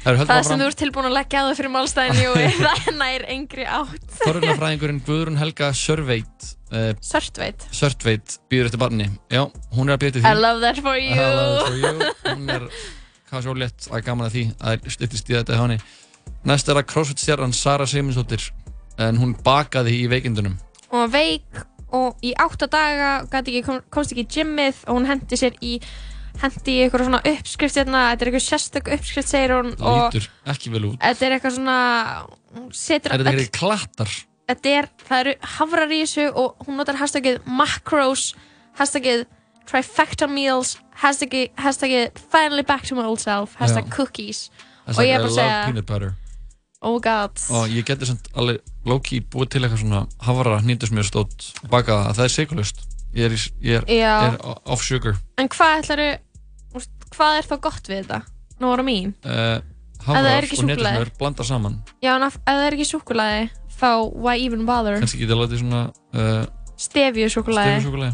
Það 0.00 0.42
sem 0.48 0.60
þú 0.62 0.68
ert 0.70 0.78
tilbúin 0.80 1.08
að 1.10 1.16
leggja 1.18 1.40
á 1.40 1.44
það 1.50 1.58
fyrir 1.58 1.72
málstæðin, 1.74 2.20
jú, 2.24 2.30
það 2.60 2.86
nær 2.96 3.26
engri 3.34 3.66
átt. 3.68 4.06
Þorrunafræðingurinn 4.22 5.02
Guðrún 5.04 5.40
Helga 5.40 5.68
Sörveit 5.76 6.46
uh, 6.72 6.92
Sörtveit. 7.04 7.66
Sörtveit 7.76 8.38
býður 8.50 8.70
eftir 8.70 8.80
barni 8.80 9.10
já, 9.28 9.42
hún 9.76 9.90
er 9.90 9.98
að 9.98 10.04
býða 10.04 10.16
til 10.16 10.22
I 10.22 10.24
því 10.30 10.40
love 10.40 10.64
that 10.64 10.80
for 10.84 10.96
you. 10.96 11.12
I 11.12 11.36
love 11.36 11.58
that 11.58 11.68
for 11.68 11.76
you. 11.76 12.36
hún 12.38 12.54
er 12.56 12.66
hvað 13.30 13.44
svo 13.46 13.56
létt 13.60 13.90
að 13.90 14.04
gaman 14.08 14.26
að 14.26 14.36
því 14.36 14.44
að 14.56 14.70
það 14.70 14.88
er 14.90 14.94
styttist 14.96 15.30
í 15.30 15.36
þetta 15.36 15.58
hjá 15.58 15.62
henni 15.64 15.80
næst 16.50 16.70
er 16.72 16.80
að 16.80 16.88
crossfit 16.90 17.22
stjarnan 17.22 17.54
Sara 17.54 17.86
Seymundsdóttir 17.90 18.48
en 19.00 19.20
hún 19.20 19.36
bakaði 19.44 20.00
í 20.00 20.08
veikindunum 20.10 20.56
Hún 20.90 21.04
var 21.04 21.12
veik 21.14 21.60
og 21.94 22.22
í 22.26 22.32
átta 22.38 22.66
daga 22.70 23.12
ekki, 23.30 23.62
kom, 23.66 23.80
komst 23.90 24.14
ekki 24.14 24.24
í 24.26 24.32
gymmið 24.38 24.82
og 24.86 24.98
hún 24.98 25.08
hendi 25.10 25.38
sér 25.38 25.56
í 25.62 25.76
hendi 26.40 26.74
í 26.74 26.82
eitthvað 26.84 27.06
svona 27.08 27.20
uppskrift 27.32 27.78
hérna, 27.80 28.04
þetta 28.12 28.24
er 28.24 28.30
eitthvað 28.30 28.46
sérstök 28.46 28.90
uppskrift 28.96 29.30
segir 29.30 29.54
hún 29.56 29.72
og 29.78 29.98
lítur 30.14 30.28
ekki 30.54 30.72
vel 30.74 30.84
út. 30.90 31.00
Þetta 31.02 31.26
er 31.26 31.36
eitthvað 31.36 31.56
svona 31.58 31.78
setur 32.76 33.14
er 33.14 33.24
þetta 33.24 33.34
ekki 33.36 33.58
klattar? 33.58 34.14
Þetta 34.50 34.72
er, 34.78 34.88
það 35.06 35.20
eru 35.24 35.34
hafrar 35.56 35.92
í 35.94 36.00
þessu 36.02 36.24
og 36.42 36.64
hún 36.66 36.80
notar 36.80 36.98
hashtagið 36.98 37.44
macros 37.46 38.30
hashtagið 38.80 39.26
trifecta 39.70 40.26
meals 40.30 40.74
hashtagið, 41.00 41.52
hashtagið 41.60 42.24
finally 42.32 42.64
back 42.66 42.88
to 42.88 42.98
my 42.98 43.06
old 43.06 43.22
self 43.22 43.54
hashtag 43.60 43.86
Já. 43.86 43.94
cookies. 43.94 44.48
Og 44.90 45.04
ég 45.04 45.14
er 45.14 45.22
bara 45.22 45.30
að 45.30 45.38
segja 45.38 45.62
peanut 45.68 45.86
butter. 45.86 46.16
Oh 46.80 46.96
god. 47.04 47.36
Og 47.52 47.68
ég 47.68 47.84
geti 47.84 48.08
samt 48.08 48.30
alveg 48.32 48.62
low-key 48.88 49.20
búið 49.30 49.52
til 49.52 49.62
eitthvað 49.66 49.82
svona 49.82 50.06
hafara 50.24 50.62
hnýndusmjörstótt 50.64 51.50
og 51.60 51.68
baka 51.72 51.98
það, 52.08 52.14
það 52.16 52.24
er 52.24 52.34
sigurlust 52.34 52.82
ég 53.14 53.26
er, 53.26 53.34
ég 53.60 53.78
er, 53.80 53.86
Já. 53.92 54.14
er 54.30 54.38
off 54.64 54.84
sugar. 54.86 55.18
En 55.38 55.50
hvað 55.52 55.82
ætlaru 55.82 56.08
hvað 57.14 57.40
er 57.40 57.48
þá 57.50 57.56
gott 57.66 57.90
við 57.90 58.02
þetta? 58.02 58.20
Nóra 58.60 58.84
mín. 58.86 59.14
Uh, 59.24 59.58
hafrar 60.04 60.44
ekki 60.44 60.58
og 60.58 60.62
súkkulaði. 60.62 60.84
netusmjör 60.84 61.12
blanda 61.20 61.46
saman. 61.48 61.78
Já 62.04 62.14
en 62.14 62.26
ef 62.28 62.38
það 62.44 62.64
er 62.66 62.76
ekki 62.76 62.88
súkulaði 62.88 63.44
þá 63.80 63.90
why 64.14 64.36
even 64.44 64.66
bother? 64.68 64.98
Kannski 65.00 65.22
getið 65.22 65.36
að 65.36 65.42
láta 65.44 65.60
svona 65.60 65.82
uh, 66.14 66.42
stefju 66.80 67.30
súkulaði 67.32 67.78
stefjusúkulega 67.80 68.12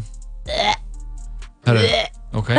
Herru, 1.67 1.83
ok. 2.39 2.53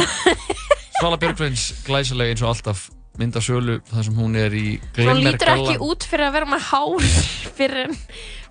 Svala 0.99 1.17
Björgvins, 1.21 1.71
glæsileg 1.87 2.35
eins 2.35 2.43
og 2.45 2.51
alltaf. 2.53 2.89
Mynda 3.19 3.41
sölu 3.43 3.79
þar 3.89 4.05
sem 4.07 4.19
hún 4.19 4.37
er 4.39 4.53
í 4.55 4.67
Hún 4.99 5.23
lítur 5.25 5.51
ekki 5.55 5.79
út 5.83 6.05
fyrir 6.07 6.29
að 6.29 6.37
vera 6.37 6.51
með 6.53 6.67
hár 6.69 7.07
fyrir, 7.59 7.95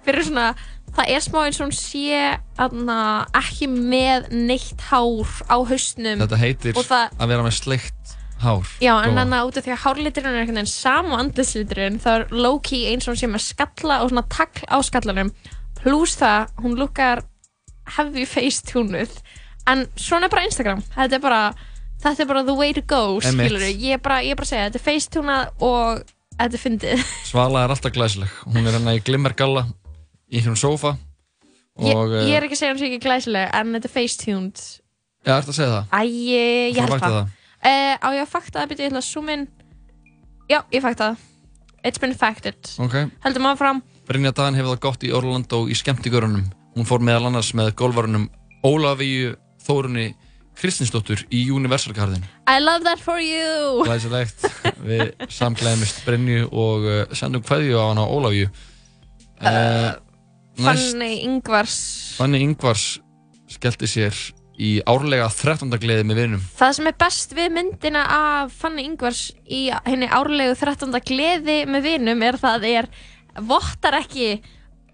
fyrir 0.03 0.27
svona 0.27 0.47
það 0.95 1.11
er 1.13 1.23
smá 1.25 1.39
eins 1.43 1.59
og 1.59 1.67
hún 1.67 1.75
sé 1.75 2.21
aðna, 2.61 2.99
ekki 3.37 3.69
með 3.71 4.29
neitt 4.33 4.81
hár 4.89 5.33
á 5.49 5.57
hausnum. 5.57 6.23
Þetta 6.23 6.41
heitir 6.41 6.77
það, 6.77 7.13
að 7.17 7.33
vera 7.33 7.45
með 7.45 7.57
sleikt 7.59 8.15
hár. 8.41 8.73
Já, 8.83 8.93
en 9.01 9.17
þannig 9.17 9.37
að 9.37 9.49
út 9.49 9.59
af 9.59 9.65
því 9.65 9.73
að 9.73 9.81
hárliturinn 9.83 10.33
er 10.33 10.41
einhvern 10.43 10.59
veginn 10.61 10.71
sama 10.71 11.15
og 11.15 11.23
andlisliturinn 11.23 12.01
þá 12.03 12.09
er 12.13 12.27
low-key 12.33 12.91
eins 12.91 13.07
og 13.07 13.15
hún 13.15 13.21
sé 13.21 13.31
með 13.31 13.45
skalla 13.47 14.01
og 14.03 14.11
svona 14.11 14.25
tagl 14.33 14.67
á 14.69 14.77
skallanum. 14.85 15.31
Pluss 15.81 16.17
það, 16.19 16.53
hún 16.63 16.77
lukkar 16.77 17.23
heavy 17.97 18.27
face 18.27 18.65
túnuð 18.67 19.13
en 19.67 19.87
svona 19.99 20.27
er 20.27 20.33
bara 20.33 20.45
Instagram. 20.47 20.83
Þetta 20.95 21.17
er 21.17 21.23
bara, 21.23 21.41
þetta 22.03 22.23
er 22.23 22.29
bara 22.29 22.45
the 22.47 22.57
way 22.57 22.75
to 22.75 22.83
go 22.83 23.17
skilur 23.23 23.63
bara, 23.63 23.71
ég 23.73 23.97
er 23.97 24.03
bara 24.03 24.45
að 24.45 24.51
segja, 24.51 24.69
þetta 24.69 24.81
er 24.81 24.85
face 24.85 25.11
túnað 25.13 25.65
og 25.65 26.05
þetta 26.37 26.59
er 26.59 26.63
fyndið. 26.63 27.03
Svala 27.31 27.65
er 27.65 27.75
alltaf 27.75 27.95
glæsileg. 27.95 28.39
Hún 28.45 28.63
er 28.63 28.77
hérna 28.77 28.97
í 28.97 29.03
glimmergalla 29.05 29.67
í 30.27 30.39
einhvern 30.41 30.59
sófa 30.59 30.95
ég, 31.79 31.93
og 31.93 32.13
ég 32.17 32.35
er 32.35 32.43
eh, 32.43 32.47
ekki 32.47 32.57
að 32.57 32.61
segja 32.61 32.73
hún 32.73 32.81
sé 32.81 32.89
ekki 32.89 33.03
glæsileg 33.05 33.55
en 33.55 33.77
þetta 33.77 33.89
er 33.89 33.95
face 33.95 34.21
tuned 34.21 34.65
Já, 35.27 35.33
ertu 35.41 35.51
að 35.51 35.57
segja 35.57 35.71
það? 35.73 35.87
Æ, 35.91 36.01
ég 36.07 36.77
Þú 36.77 36.83
held 36.87 37.03
það? 37.03 37.17
Uh, 37.57 37.95
á 37.99 38.07
ég 38.15 38.21
að 38.21 38.29
fakta 38.31 38.61
það, 38.61 38.69
byrju, 38.71 38.85
ég 38.85 38.93
að 38.95 39.03
zoom 39.03 39.31
in. 39.33 39.41
Já, 40.47 40.59
ég 40.71 40.83
fakta 40.85 41.09
það. 41.09 41.25
It's 41.87 42.01
been 42.01 42.13
facted. 42.15 42.69
Ok. 42.79 42.95
Heldum 43.25 43.49
áfram. 43.49 43.81
Brynja 44.07 44.31
Dan 44.35 44.55
hefur 44.55 44.75
það 44.75 44.83
gott 44.85 45.03
í 45.03 45.11
Orlando 45.15 45.59
í 45.67 45.75
skemmtigörunum. 45.75 46.45
Hún 46.77 46.87
fór 46.87 47.03
meðal 47.03 47.27
annars 47.31 47.51
með 47.57 47.73
golfarunum 47.79 48.29
Ólafíu 48.63 49.35
Þórunni 49.65 50.13
Kristinsdóttur 50.57 51.25
í 51.27 51.43
Universal 51.51 51.93
Garden. 51.97 52.23
I 52.47 52.61
love 52.63 52.87
that 52.87 53.03
for 53.03 53.19
you. 53.19 53.83
Glæsilegt. 53.83 54.47
Við 54.87 55.11
samglæðumist 55.27 56.01
Brynju 56.07 56.47
og 56.47 56.87
uh, 56.87 57.03
sendum 57.17 57.43
kveðju 57.45 57.77
á 57.77 57.85
hana 57.91 58.07
Ólafíu. 58.07 58.47
Uh, 59.43 59.97
Næst 60.57 60.95
Fanny 60.95 61.21
Ingvars 61.25 61.77
Fanny 62.17 62.41
Ingvars 62.41 62.85
skellti 63.51 63.89
sér 63.89 64.15
í 64.57 64.77
árlega 64.89 65.27
13. 65.29 65.69
gleði 65.77 66.05
með 66.07 66.21
vinum 66.23 66.45
Það 66.57 66.75
sem 66.79 66.89
er 66.89 66.95
best 67.03 67.35
við 67.37 67.51
myndina 67.53 68.03
af 68.09 68.55
Fanny 68.57 68.87
Ingvars 68.87 69.27
í 69.45 69.67
henni 69.85 70.09
árlegu 70.09 70.55
13. 70.57 70.97
gleði 71.05 71.59
með 71.69 71.85
vinum 71.91 72.23
er 72.25 72.39
það 72.41 72.65
er 72.71 72.89
vottar 73.47 73.99
ekki 73.99 74.31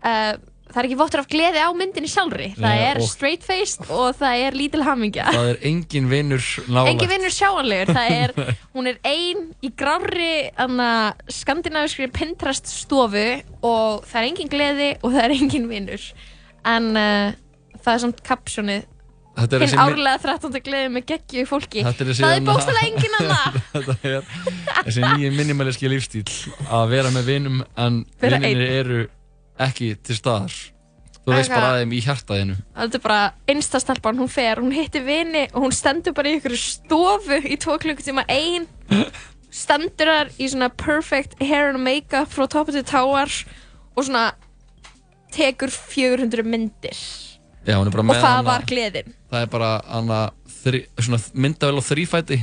uh, 0.03 0.36
það 0.74 0.80
er 0.82 0.88
ekki 0.89 0.97
vottar 0.97 1.21
af 1.21 1.28
gleði 1.30 1.61
á 1.61 1.69
myndinni 1.78 2.09
sjálfri 2.09 2.47
það 2.57 2.63
Nei, 2.65 2.84
er 2.89 2.97
og- 3.03 3.07
straight 3.11 3.43
faced 3.45 3.86
og 3.93 4.15
það 4.17 4.41
er 4.47 4.57
lítil 4.57 4.82
hamingja 4.88 5.28
Það 5.36 5.49
er 5.53 5.59
engin 5.69 6.07
vinur 6.09 6.47
nálægt 6.67 6.91
Engin 6.95 7.11
vinnur 7.13 7.36
sjáanlegur, 7.38 7.93
það 7.93 8.15
er, 8.17 8.34
hún 8.76 8.89
er 8.89 8.97
ein 9.05 9.43
í 9.61 9.69
grári 9.78 10.32
skandinavískri 11.32 12.07
Pinterest 12.13 12.67
stofu 12.71 13.26
og 13.63 14.03
það 14.09 14.17
er 14.21 14.28
engin 14.32 14.51
gleði 14.51 14.89
og 15.01 15.13
það 15.13 15.24
er 15.28 15.36
engin 15.38 15.69
vinnur. 15.69 16.07
En 16.67 16.89
uh, 16.97 17.30
það 17.84 17.93
er 17.97 18.03
samt 18.07 18.21
kapsjónið, 18.28 18.89
Þetta 19.34 19.55
er 19.57 19.63
hinn 19.63 19.71
þessi 19.71 19.78
mi- 19.80 19.84
árlega 19.95 20.19
13. 20.21 20.59
gleði 20.67 20.89
með 20.93 21.05
geggju 21.09 21.43
fólki. 21.49 21.82
Þetta 21.88 22.03
er 22.05 22.09
þessi 22.11 22.21
það 22.24 22.30
er 22.30 22.38
hérna- 22.38 22.51
bókstæðlega 22.51 22.89
engin 22.91 23.15
annað. 23.19 23.57
Þetta 23.74 23.95
er 24.11 24.28
þessi 24.86 25.05
nýju 25.07 25.32
minimalíski 25.39 25.89
lífstíl 25.89 26.26
að 26.69 26.91
vera 26.93 27.13
með 27.15 27.30
vinum 27.32 27.63
en 27.82 27.97
Vera 28.21 28.39
vinnir 28.43 28.61
einn. 28.67 28.78
eru 28.84 28.99
ekki 29.60 29.95
til 30.04 30.16
staðar 30.18 30.54
þú 31.24 31.32
veist 31.38 31.51
Aga. 31.51 31.56
bara 31.60 31.68
aðeim 31.78 31.93
í 31.95 32.01
hjartaðinu 32.04 32.56
Þetta 32.76 32.95
er 32.99 33.04
bara 33.04 33.34
einstastelpan, 33.47 34.18
hún 34.20 34.30
fer, 34.30 34.60
hún 34.60 34.74
hittir 34.76 35.04
vini 35.06 35.45
og 35.54 35.64
hún 35.68 35.72
stendur 35.76 36.14
bara 36.14 36.30
í 36.34 36.39
ykkur 36.39 36.58
stofu 36.60 37.38
í 37.47 37.56
tvo 37.62 37.78
klukkutíma 37.80 38.26
ein. 38.28 38.66
Stendur 39.54 40.10
þar 40.10 40.32
í 40.41 40.47
svona 40.49 40.70
perfect 40.76 41.38
hair 41.39 41.70
and 41.70 41.80
makeup 41.86 42.28
frá 42.34 42.47
topu 42.49 42.74
til 42.74 42.84
táar 42.84 43.30
og 43.95 44.04
svona 44.04 44.32
tekur 45.34 45.70
400 45.72 46.43
myndir. 46.45 46.97
Já, 47.66 47.78
Og 47.80 47.88
það 47.93 48.22
hana- 48.22 48.43
var 48.43 48.62
gleðin. 48.68 49.14
það 49.32 49.41
er 49.41 49.45
bara 49.47 49.82
hana, 49.88 50.32
þri, 50.64 50.86
svona 50.99 51.20
myndavel 51.34 51.80
á 51.80 51.84
þrýfæti 51.88 52.39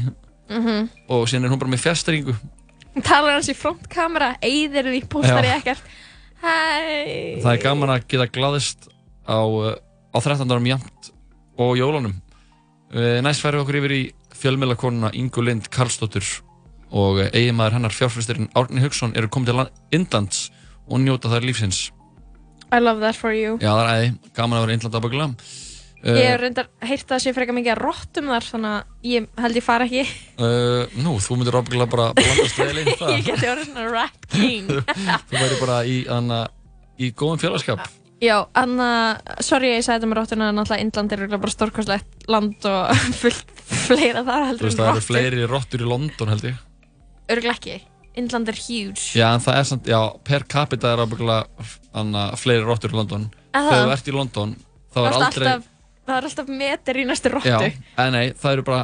Mhm. 0.48 0.88
og 1.08 1.26
síðan 1.28 1.44
er 1.44 1.48
hún 1.50 1.58
bara 1.58 1.70
með 1.70 1.84
fjastringu 1.84 2.34
Hún 2.94 3.02
talar 3.04 3.32
hans 3.34 3.48
í 3.48 3.54
frontkamera, 3.54 4.36
eyðir 4.42 4.82
því, 4.90 5.04
postar 5.08 5.44
í 5.44 5.52
ekkert. 5.60 5.78
Hæ. 6.40 7.40
það 7.44 7.52
er 7.54 7.62
gaman 7.62 7.92
að 7.94 8.06
geta 8.08 8.26
glaðist 8.32 8.88
á, 9.28 9.38
uh, 9.44 9.74
á 10.14 10.18
13. 10.18 10.46
árum 10.48 10.68
jæmt 10.70 11.10
og 11.60 11.74
jólunum 11.76 12.14
uh, 12.16 13.18
næst 13.24 13.42
færum 13.44 13.60
við 13.60 13.64
okkur 13.66 13.78
yfir 13.82 13.94
í 13.98 14.02
fjölmiðlakonuna 14.40 15.10
Ingu 15.20 15.44
Lind 15.44 15.68
Karlsdóttur 15.72 16.24
og 16.90 17.20
eiginmaður 17.30 17.76
hennar 17.76 17.94
fjárfæstirinn 17.94 18.48
Árni 18.58 18.80
Hugson 18.82 19.12
eru 19.14 19.28
komið 19.30 19.52
til 19.52 19.58
land- 19.60 19.82
Indlands 19.94 20.46
og 20.88 21.02
njóta 21.04 21.28
þær 21.30 21.44
lífsins 21.46 21.90
I 22.72 22.78
love 22.78 23.00
that 23.02 23.16
for 23.18 23.32
you. 23.34 23.56
Já, 23.58 23.72
það 23.74 23.80
er 23.82 23.90
æði, 23.98 24.10
gaman 24.36 24.58
að 24.60 24.64
vera 24.64 24.74
Indland 24.78 24.94
að 24.96 25.04
byggla 25.08 25.24
Ég 26.00 26.24
hef 26.30 26.40
reyndar 26.40 26.68
heyrt 26.80 27.02
að 27.04 27.12
það 27.12 27.22
sé 27.26 27.32
frekar 27.36 27.56
mikið 27.58 27.72
að 27.74 27.80
rottum 27.84 28.28
þar, 28.32 28.46
þannig 28.48 28.70
að 28.72 29.10
ég 29.10 29.26
held 29.44 29.58
ég 29.58 29.64
fara 29.66 29.84
ekki. 29.84 30.04
uh, 30.40 30.98
Nú, 31.04 31.14
þú 31.20 31.36
myndir 31.40 31.58
ábyggla 31.60 31.86
bara 31.92 32.06
blandast 32.16 32.60
vel 32.62 32.70
inn 32.80 32.88
í 32.88 32.94
það 32.96 33.12
ég 33.18 33.24
geti 33.28 33.50
orðið 33.52 33.68
svona 33.68 33.88
rat 33.92 34.28
king. 34.32 34.70
Þú 35.30 35.36
væri 35.42 35.58
bara 35.60 35.80
í, 35.84 35.96
anna, 36.08 36.38
í 36.96 37.10
góðum 37.12 37.42
félagskap 37.42 37.84
Já, 38.20 38.34
anna, 38.52 38.86
sorry 39.40 39.70
ég 39.74 39.84
sagði 39.84 40.00
þetta 40.02 40.08
með 40.10 40.18
rottuna, 40.20 40.48
náttúrulega 40.52 40.84
Indland 40.84 41.12
er 41.14 41.20
örugglega 41.22 41.40
bara 41.44 41.54
stórkostlegt 41.54 42.26
land 42.28 42.66
og 42.68 43.04
fullt 43.22 43.52
fleira 43.88 44.24
þar 44.26 44.44
heldur 44.50 44.68
veist, 44.68 44.80
það 44.80 44.90
eru 44.94 45.04
fleiri 45.06 45.46
rottur 45.48 45.84
í 45.84 45.88
London 45.88 46.32
held 46.34 46.44
ég 46.50 46.58
Örglega 47.30 47.54
ekki. 47.56 47.76
Indland 48.20 48.48
er 48.50 48.58
huge. 48.58 49.04
Já, 49.16 49.28
en 49.36 49.40
það 49.44 49.56
er 49.60 49.66
samt, 49.70 49.88
já, 49.88 50.00
per 50.26 50.44
capita 50.50 50.90
er 50.96 51.00
ábyggla 51.04 51.36
anna, 51.96 52.24
fleiri 52.40 52.64
rottur 52.66 52.92
í 52.92 52.98
London 52.98 53.28
Er? 53.54 53.64
Þegar 53.70 53.84
þú 53.86 53.94
ert 53.96 54.10
í 54.10 54.14
London, 54.16 54.56
þá 54.90 54.98
er 55.00 55.06
er 55.06 55.16
aldrei 55.20 55.46
alltaf, 55.48 55.69
það 56.10 56.16
er 56.20 56.28
alltaf 56.30 56.50
meter 56.60 56.98
í 57.00 57.04
næstu 57.08 57.32
rottu. 57.32 57.50
Já, 57.52 57.58
en 58.04 58.12
nei, 58.16 58.24
það 58.38 58.56
eru 58.58 58.66
bara 58.70 58.82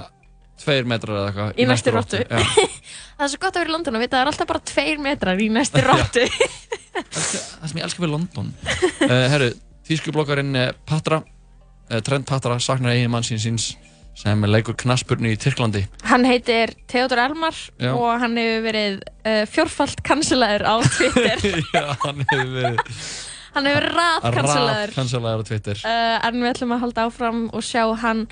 tveir 0.57 0.87
metrar 0.89 1.19
eða 1.21 1.31
eitthvað 1.31 1.61
Í 1.61 1.67
næstu 1.69 1.93
rottu. 1.93 2.23
Já, 2.25 2.41
Það 3.17 3.25
er 3.27 3.31
svo 3.33 3.41
gott 3.41 3.57
að 3.57 3.63
vera 3.63 3.71
í 3.71 3.73
London 3.77 3.97
og 3.97 4.03
vita 4.05 4.17
að 4.17 4.19
það 4.19 4.25
er 4.27 4.31
alltaf 4.33 4.49
bara 4.51 4.63
tveir 4.73 4.99
metrar 5.05 5.41
í 5.41 5.49
næstu 5.53 5.83
rottu. 5.91 6.25
það 6.97 7.69
sem 7.71 7.79
ég 7.81 7.87
elskar 7.87 8.05
við 8.07 8.13
London 8.15 8.51
uh, 8.67 9.27
Herru, 9.33 9.51
tískublokkarinn 9.89 10.57
uh, 10.57 10.71
Patra 10.89 11.19
uh, 11.23 12.01
Trend 12.05 12.27
Patra 12.29 12.57
saknar 12.61 12.95
eigin 12.97 13.13
mann 13.13 13.25
sín 13.27 13.41
síns 13.43 13.71
sem 14.17 14.45
leikur 14.49 14.73
knaspurnu 14.81 15.29
í 15.29 15.37
Tyrklandi 15.41 15.83
Hann 16.09 16.25
heitir 16.25 16.73
Theodor 16.89 17.21
Elmar 17.27 17.57
Já. 17.77 17.91
og 17.93 18.15
hann 18.23 18.37
hefur 18.41 18.63
verið 18.65 18.95
uh, 19.29 19.43
fjórfalt 19.53 20.01
kanselaður 20.09 20.65
á 20.65 20.75
Twitter. 20.89 21.45
Já, 21.77 21.85
hann 22.05 22.23
hefur 22.33 22.55
verið 22.55 23.01
hann 23.57 23.71
hefur 23.71 23.81
verið 23.81 23.97
rat 23.97 24.29
kanselaður. 24.37 24.93
kanselaður 24.97 25.43
á 25.43 25.49
Twitter. 25.49 25.81
Uh, 25.83 26.19
en 26.29 26.39
við 26.43 26.53
ætlum 26.53 26.77
að 26.77 26.85
halda 26.85 27.09
áfram 27.09 27.43
og 27.57 27.65
sjá 27.67 27.83
hann. 28.05 28.27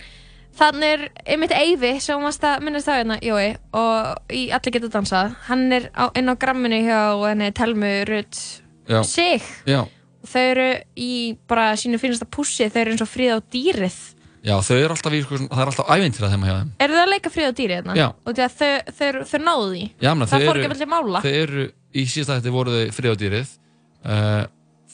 Þannig 0.55 0.93
er 0.95 1.01
einmitt 1.27 1.51
Eyvi 1.57 1.97
sem 1.99 2.23
varst 2.23 2.45
að 2.47 2.63
minnast 2.63 2.87
á 2.87 2.95
hérna, 2.95 3.17
Jói 3.19 3.57
og 3.75 4.31
í 4.31 4.45
Allir 4.55 4.77
geta 4.77 4.93
dansað. 4.93 5.33
Hann 5.49 5.67
er 5.75 5.89
á, 5.99 6.15
inn 6.15 6.31
á 6.31 6.35
gramminu 6.39 6.79
hjá 6.85 7.01
henni 7.25 7.51
Telmu 7.59 7.91
Rutt. 8.07 8.39
Sig. 9.09 9.43
Já, 9.67 9.81
þau 10.29 10.43
eru 10.45 10.69
í 11.01 11.13
bara 11.51 11.73
sínu 11.81 11.99
finnasta 11.99 12.29
pussi 12.31 12.69
þau 12.71 12.83
eru 12.85 12.95
eins 12.95 13.03
og 13.03 13.11
fríða 13.11 13.41
á 13.41 13.47
dýrið. 13.51 13.97
Já, 14.45 14.55
þau 14.61 14.77
eru 14.77 14.93
alltaf 14.93 15.15
í, 15.17 15.23
sko, 15.25 15.39
það 15.49 15.63
er 15.63 15.71
alltaf 15.73 15.91
ævintýra 15.95 16.29
þeim 16.31 16.43
að 16.45 16.51
hjá 16.51 16.57
þeim. 16.61 16.73
Eru 16.85 16.95
þau 16.95 17.03
að 17.03 17.13
leika 17.15 17.31
fríða 17.33 17.51
á 17.51 17.59
dýrið 17.59 17.79
hérna? 17.79 17.95
Já. 17.97 18.07
Og 18.13 18.37
þau, 18.37 18.49
þau, 18.61 18.73
þau, 18.99 19.23
þau 19.31 19.39
náðu 19.49 19.69
því. 19.71 19.85
Já, 20.05 20.11
menn, 20.13 20.29
Það 20.29 20.45
fór 20.45 20.61
ekki 20.61 20.73
vel 20.75 20.81
til 20.83 20.89
mála. 20.93 21.23
Þau 21.25 21.37
eru, 21.41 21.65
í 21.95 22.05
síðasta 22.13 22.37
hætti 22.39 22.53
voru 22.53 22.75
þau 22.77 22.95
friðádýrið 22.99 23.55
uh, 24.05 24.43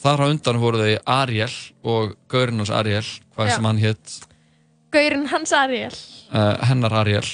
Þar 0.01 0.22
á 0.24 0.26
undan 0.32 0.61
voru 0.62 0.80
þau 0.80 0.94
Ariel 1.12 1.53
og 1.84 2.14
gaurinn 2.32 2.62
hans 2.62 2.72
Ariel 2.72 3.05
hvað 3.36 3.51
Já. 3.51 3.55
sem 3.57 3.68
hann 3.68 3.80
hétt 3.82 4.14
Gaurinn 4.90 5.28
hans 5.30 5.53
Ariel. 5.55 5.94
Uh, 6.32 6.57
hennar 6.66 6.94
Ariel. 7.03 7.26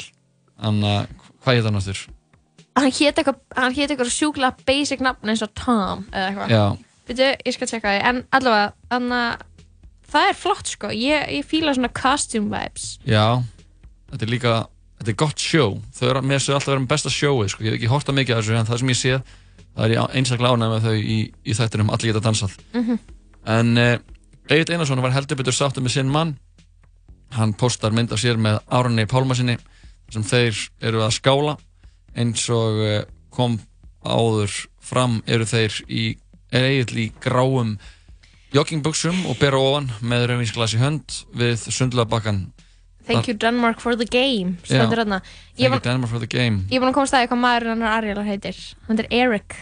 Hann, 0.60 0.82
uh, 0.84 1.06
hvað 1.44 1.56
hétt 1.60 1.68
hann 1.70 1.78
áttur? 1.78 2.02
Hann 2.76 2.90
hét 2.92 3.22
eitthvað, 3.22 4.10
sjúklega 4.12 4.66
basic 4.68 5.00
nafn 5.00 5.32
eins 5.32 5.44
og 5.46 5.54
Tom 5.56 6.04
eða 6.10 6.26
eitthvað. 6.28 6.52
Já, 6.52 6.64
Veitu, 7.06 7.28
ég 7.46 7.54
skal 7.54 7.68
tjekka 7.70 7.92
því, 7.94 8.00
en 8.10 8.18
allavega, 8.34 8.72
þannig 8.90 9.20
að 9.22 9.44
það 10.12 10.28
er 10.28 10.38
flott 10.42 10.72
sko, 10.74 10.90
ég, 10.90 11.28
ég 11.38 11.46
fíla 11.46 11.72
svona 11.76 11.92
costume 11.94 12.50
vibes. 12.50 12.96
já. 13.06 13.42
Þetta 14.10 14.26
er 14.26 14.30
líka, 14.30 14.52
þetta 15.00 15.12
er 15.12 15.18
gott 15.22 15.42
sjó. 15.42 15.64
Þau 15.96 16.04
eru 16.10 16.20
með 16.22 16.38
þessu 16.38 16.52
alltaf 16.54 16.70
verið 16.72 16.82
með 16.84 16.92
besta 16.92 17.10
sjóið 17.10 17.48
sko. 17.52 17.64
Ég 17.64 17.72
hef 17.72 17.78
ekki 17.80 17.90
horta 17.90 18.14
mikið 18.14 18.36
af 18.36 18.44
þessu 18.44 18.58
en 18.58 18.68
það 18.68 18.82
sem 18.82 18.92
ég 18.92 19.00
sé 19.00 19.16
það 19.76 19.84
er 19.86 19.94
ég 19.94 20.18
einstaklega 20.18 20.56
ánægð 20.56 20.74
með 20.74 20.86
þau 20.88 20.96
í, 20.96 21.18
í 21.44 21.56
þættinum 21.56 21.92
Allir 21.92 22.12
geta 22.12 22.24
dansað. 22.24 22.56
Mhm. 22.74 22.98
En 23.46 23.78
uh, 23.78 23.94
Egil 24.50 24.74
Einarsson 24.74 25.02
var 25.04 25.14
heldur 25.14 25.38
betur 25.38 25.54
sáttur 25.54 25.84
með 25.84 25.98
sinn 25.98 26.10
mann. 26.10 26.36
Hann 27.36 27.54
postar 27.58 27.94
mynd 27.94 28.14
af 28.14 28.22
sér 28.22 28.38
með 28.40 28.60
Árunni 28.72 29.06
Pálmasinni 29.10 29.58
sem 30.14 30.24
þeir 30.26 30.58
eru 30.80 31.02
að 31.04 31.16
skála. 31.18 31.56
Eins 32.16 32.46
og 32.54 32.80
uh, 32.82 33.02
kom 33.34 33.58
áður 34.06 34.54
fram 34.80 35.20
eru 35.26 35.46
þeir 35.48 35.82
í 35.90 36.04
Egil 36.54 36.98
í 37.02 37.06
gráum 37.20 37.74
joggingbuxum 38.54 39.26
og 39.28 39.38
bera 39.40 39.58
ofan 39.60 39.90
með 40.06 40.28
rauðvínsglas 40.30 40.76
í 40.76 40.80
hönd 40.80 41.16
við 41.36 41.66
sundlöðabakkan 41.66 42.46
Thank 43.06 43.28
you 43.28 43.34
Denmark 43.38 43.80
for 43.80 43.94
the 43.96 44.04
game 44.04 44.56
stendur 44.66 44.98
hérna 44.98 45.20
Thank 45.56 45.72
you 45.72 45.80
Denmark 45.80 46.10
for 46.10 46.18
the 46.18 46.26
game. 46.26 46.64
Ég 46.70 46.76
er 46.76 46.82
búin 46.82 46.90
að 46.90 46.96
komast 46.98 47.14
að 47.14 47.22
því 47.24 47.28
hvað 47.32 47.42
maður 47.44 47.68
hennar 47.72 47.92
Ariel 48.00 48.22
heitir. 48.26 48.56
Hann 48.88 48.96
heitir 48.98 49.08
Eric. 49.14 49.56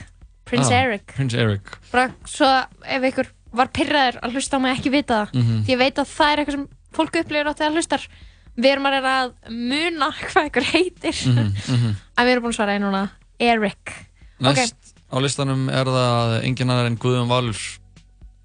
Prince 0.44 0.70
Ah, 0.72 0.82
Eric. 0.84 1.06
Prince 1.16 1.34
Eric. 1.40 1.74
Bara 1.92 2.10
svo 2.28 2.48
ef 2.84 3.02
ykkur 3.10 3.28
var 3.54 3.68
pyrraður 3.72 4.18
að 4.24 4.32
hlusta 4.38 4.56
á 4.56 4.60
mig 4.64 4.78
ekki 4.78 4.90
vita 4.92 5.18
það. 5.24 5.34
Mhm. 5.40 5.60
því 5.64 5.72
ég 5.74 5.78
veit 5.78 5.98
að 6.02 6.08
það 6.16 6.32
er 6.32 6.38
eitthvað 6.42 6.56
sem 6.58 6.68
fólk 6.94 7.16
upplifir 7.20 7.50
átti 7.52 7.64
að 7.68 7.76
hlustar. 7.78 8.08
Við 8.56 8.70
erum 8.72 8.86
að 8.86 8.92
reyna 8.96 9.12
að 9.20 9.32
muna 9.50 10.08
hvað 10.30 10.48
ykkur 10.50 10.66
heitir. 10.72 11.16
Mhm, 11.28 11.52
mhm. 11.74 11.94
en 12.18 12.26
við 12.26 12.32
erum 12.32 12.44
búin 12.44 12.52
að 12.54 12.58
svara 12.58 12.74
einu 12.78 12.88
núna. 12.90 13.04
Eric. 13.40 13.94
Næst 14.40 14.94
á 15.12 15.16
listanum 15.22 15.68
er 15.70 15.84
það 15.86 16.44
engin 16.44 16.70
annar 16.70 16.86
en 16.90 16.96
Guðjón 16.98 17.28
Valur 17.30 17.58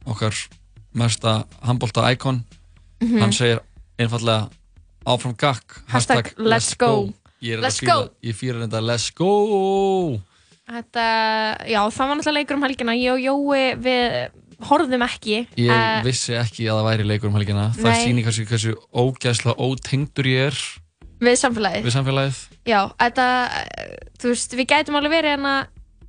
okkar 0.06 0.36
mesta 0.94 1.46
handbólta 1.66 2.06
íkon 2.14 2.44
Mhm. 3.02 3.20
hann 3.22 3.32
segir 3.34 3.60
einfallega 3.98 4.50
áfram 5.06 5.36
gakk. 5.40 5.80
Hashtag 5.92 6.34
let's 6.38 6.74
go. 6.76 7.10
er 7.42 7.62
Let's 7.64 7.80
go. 7.80 8.10
ég 8.24 8.36
fýra 8.36 8.66
þetta 8.66 8.82
let's 8.84 9.10
go. 9.16 10.20
Þetta, 10.70 11.06
já, 11.66 11.80
það 11.90 12.04
var 12.12 12.18
náttúrulega 12.20 12.38
leikur 12.38 12.58
um 12.60 12.66
helgina. 12.68 12.94
Ég 13.00 13.16
og 13.16 13.24
Jói, 13.24 13.64
við 13.82 14.66
horfðum 14.70 15.06
ekki 15.08 15.38
ég 15.58 15.72
Eh, 15.72 16.02
vissi 16.06 16.36
ekki 16.38 16.68
að 16.70 16.82
það 16.82 16.90
væri 16.90 17.08
leikur 17.10 17.30
um 17.32 17.38
helgina. 17.40 17.70
Það 17.78 17.90
Nei. 17.90 18.04
sýnir 18.06 18.28
kannski 18.28 18.46
hversu 18.52 18.76
ógæsla 18.94 19.56
ótengdur 19.58 20.28
ég 20.30 20.52
er 20.52 20.60
við 21.20 21.40
samfélagið. 21.42 21.84
við 21.88 21.96
samfélagið. 21.96 22.44
Já, 22.70 22.82
þetta, 23.00 23.28
eh, 23.50 23.96
þú 24.20 24.34
veist, 24.36 24.54
við 24.60 24.68
gætum 24.68 24.96
alveg 25.00 25.12
verið 25.18 25.34
hérna 25.38 25.56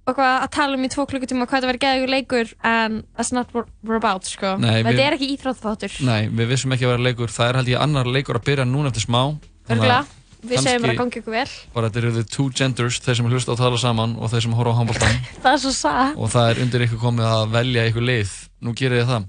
og 0.09 0.15
hvað 0.17 0.37
að 0.45 0.51
tala 0.57 0.77
um 0.79 0.85
í 0.87 0.91
tvo 0.91 1.05
klukkutíma 1.11 1.47
hvað 1.47 1.61
þetta 1.61 1.71
verið 1.71 1.83
geðugur 1.85 2.13
leikur 2.15 2.53
en 2.65 3.03
that's 3.17 3.33
not 3.37 3.53
what 3.55 3.69
we're 3.85 3.97
about, 4.01 4.25
sko. 4.27 4.57
Nei, 4.59 4.83
Þetta 4.83 4.95
við- 4.97 5.05
er 5.07 5.17
ekki 5.19 5.29
íþróttþáttur 5.37 5.99
nei, 6.09 6.29
við 6.29 6.49
vissum 6.55 6.73
ekki 6.73 6.87
að 6.89 6.95
vera 6.97 7.07
leikur. 7.11 7.29
Það 7.31 7.49
er 7.53 7.59
held 7.61 7.69
ég 7.75 7.81
annar 7.85 8.07
leikur 8.07 8.39
að 8.41 8.45
byrja 8.49 8.65
núna 8.67 8.89
eftir 8.91 9.05
smá. 9.07 9.21
Þannig 9.69 9.85
Örgulega, 9.85 10.01
að 10.01 10.49
við 10.51 10.63
segjum 10.65 10.83
bara 10.83 10.95
kannski- 10.95 10.99
gangi 10.99 11.21
ykkur 11.21 11.35
vel. 11.37 11.49
bara 11.75 11.89
þetta 11.91 11.99
eru 12.03 12.13
the 12.17 12.25
two 12.25 12.49
genders 12.51 12.99
þeir 13.05 13.17
sem 13.21 13.27
hlusta 13.31 13.53
að 13.53 13.61
tala 13.61 13.77
saman 13.79 14.17
og 14.19 14.31
þeir 14.33 14.43
sem 14.43 14.53
horfa 14.57 14.73
á 14.73 14.79
handbóltan 14.81 15.19
Það 15.45 15.53
er 15.53 15.61
svo 15.67 15.73
satt 15.77 16.17
og 16.17 16.31
það 16.33 16.51
er 16.51 16.63
undir 16.65 16.87
ykkur 16.89 17.03
komið 17.05 17.27
að 17.29 17.51
velja 17.59 17.85
ykkur 17.93 18.07
leið 18.09 18.33
nú 18.65 18.73
gerir 18.75 19.03
þið 19.05 19.11
það. 19.13 19.27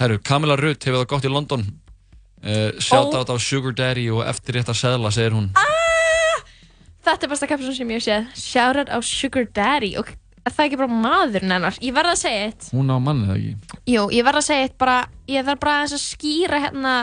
Herru, 0.00 0.18
Camilla 0.24 0.56
Rutt 0.60 0.84
hefur 0.84 1.00
það 1.02 1.08
gott 1.14 1.24
í 1.24 1.32
London. 1.32 1.64
Uh, 2.40 2.70
shout 2.80 3.12
out 3.14 3.28
á 3.28 3.36
Sugar 3.36 3.72
Daddy 3.76 4.06
og 4.12 4.22
eftir 4.24 4.56
rétt 4.56 4.68
að 4.72 4.78
seðla 4.80 5.10
segir 5.12 5.34
hún 5.36 5.50
Þetta 7.10 7.26
er 7.26 7.30
besta 7.32 7.46
kapsum 7.50 7.74
sem 7.74 7.88
ég 7.90 8.02
séð. 8.04 8.26
Shout 8.38 8.76
out 8.78 8.90
á 8.94 8.98
Sugar 9.02 9.46
Daddy. 9.50 9.96
Og 9.98 10.08
er 10.46 10.52
það 10.54 10.66
ekki 10.68 10.78
bara 10.80 10.94
maðurinn 10.94 11.50
hennar? 11.56 11.78
Ég 11.82 11.92
verð 11.96 12.12
að 12.14 12.20
segja 12.22 12.44
eitt. 12.48 12.68
Hún 12.72 12.90
á 12.92 12.96
mannið 13.02 13.32
ekki? 13.34 13.80
Jú, 13.90 14.04
ég 14.14 14.24
verð 14.24 14.40
að 14.40 14.46
segja 14.46 14.68
eitt 14.68 14.78
bara 14.78 14.96
Ég 15.30 15.44
þarf 15.46 15.60
bara 15.60 15.74
að 15.84 15.98
skýra 15.98 16.60
hérna 16.64 16.94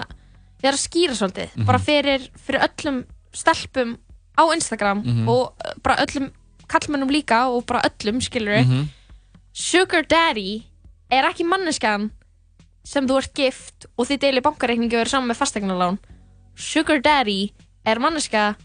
Ég 0.58 0.66
þarf 0.66 0.78
að 0.80 0.86
skýra 0.88 1.18
svolítið. 1.20 1.50
Mhm. 1.58 1.66
Bara 1.68 1.80
fyrir, 1.80 2.30
fyrir 2.48 2.64
öllum 2.68 3.04
stelpum 3.34 3.98
á 4.38 4.44
Instagram 4.56 5.04
Mhm. 5.06 5.28
og 5.30 5.54
uh, 5.66 5.74
bara 5.84 5.96
öllum 6.06 6.32
kallmennum 6.68 7.10
líka 7.10 7.48
og 7.52 7.66
bara 7.66 7.82
öllum, 7.84 8.22
skilur 8.22 8.64
Mhm. 8.66 8.88
Sugar 9.54 10.04
Daddy 10.04 10.64
er 11.12 11.24
ekki 11.30 11.44
manneskan 11.48 12.12
sem 12.84 13.08
þú 13.08 13.18
ert 13.18 13.34
gift 13.36 13.86
og 13.98 14.08
þið 14.08 14.20
deilir 14.20 14.42
bankareikningi 14.42 14.94
og 14.96 15.02
eru 15.02 15.10
saman 15.10 15.30
með 15.30 15.40
fastegnalán 15.42 15.98
Sugar 16.56 17.00
Daddy 17.02 17.52
er 17.86 18.00
manneska 18.00 18.56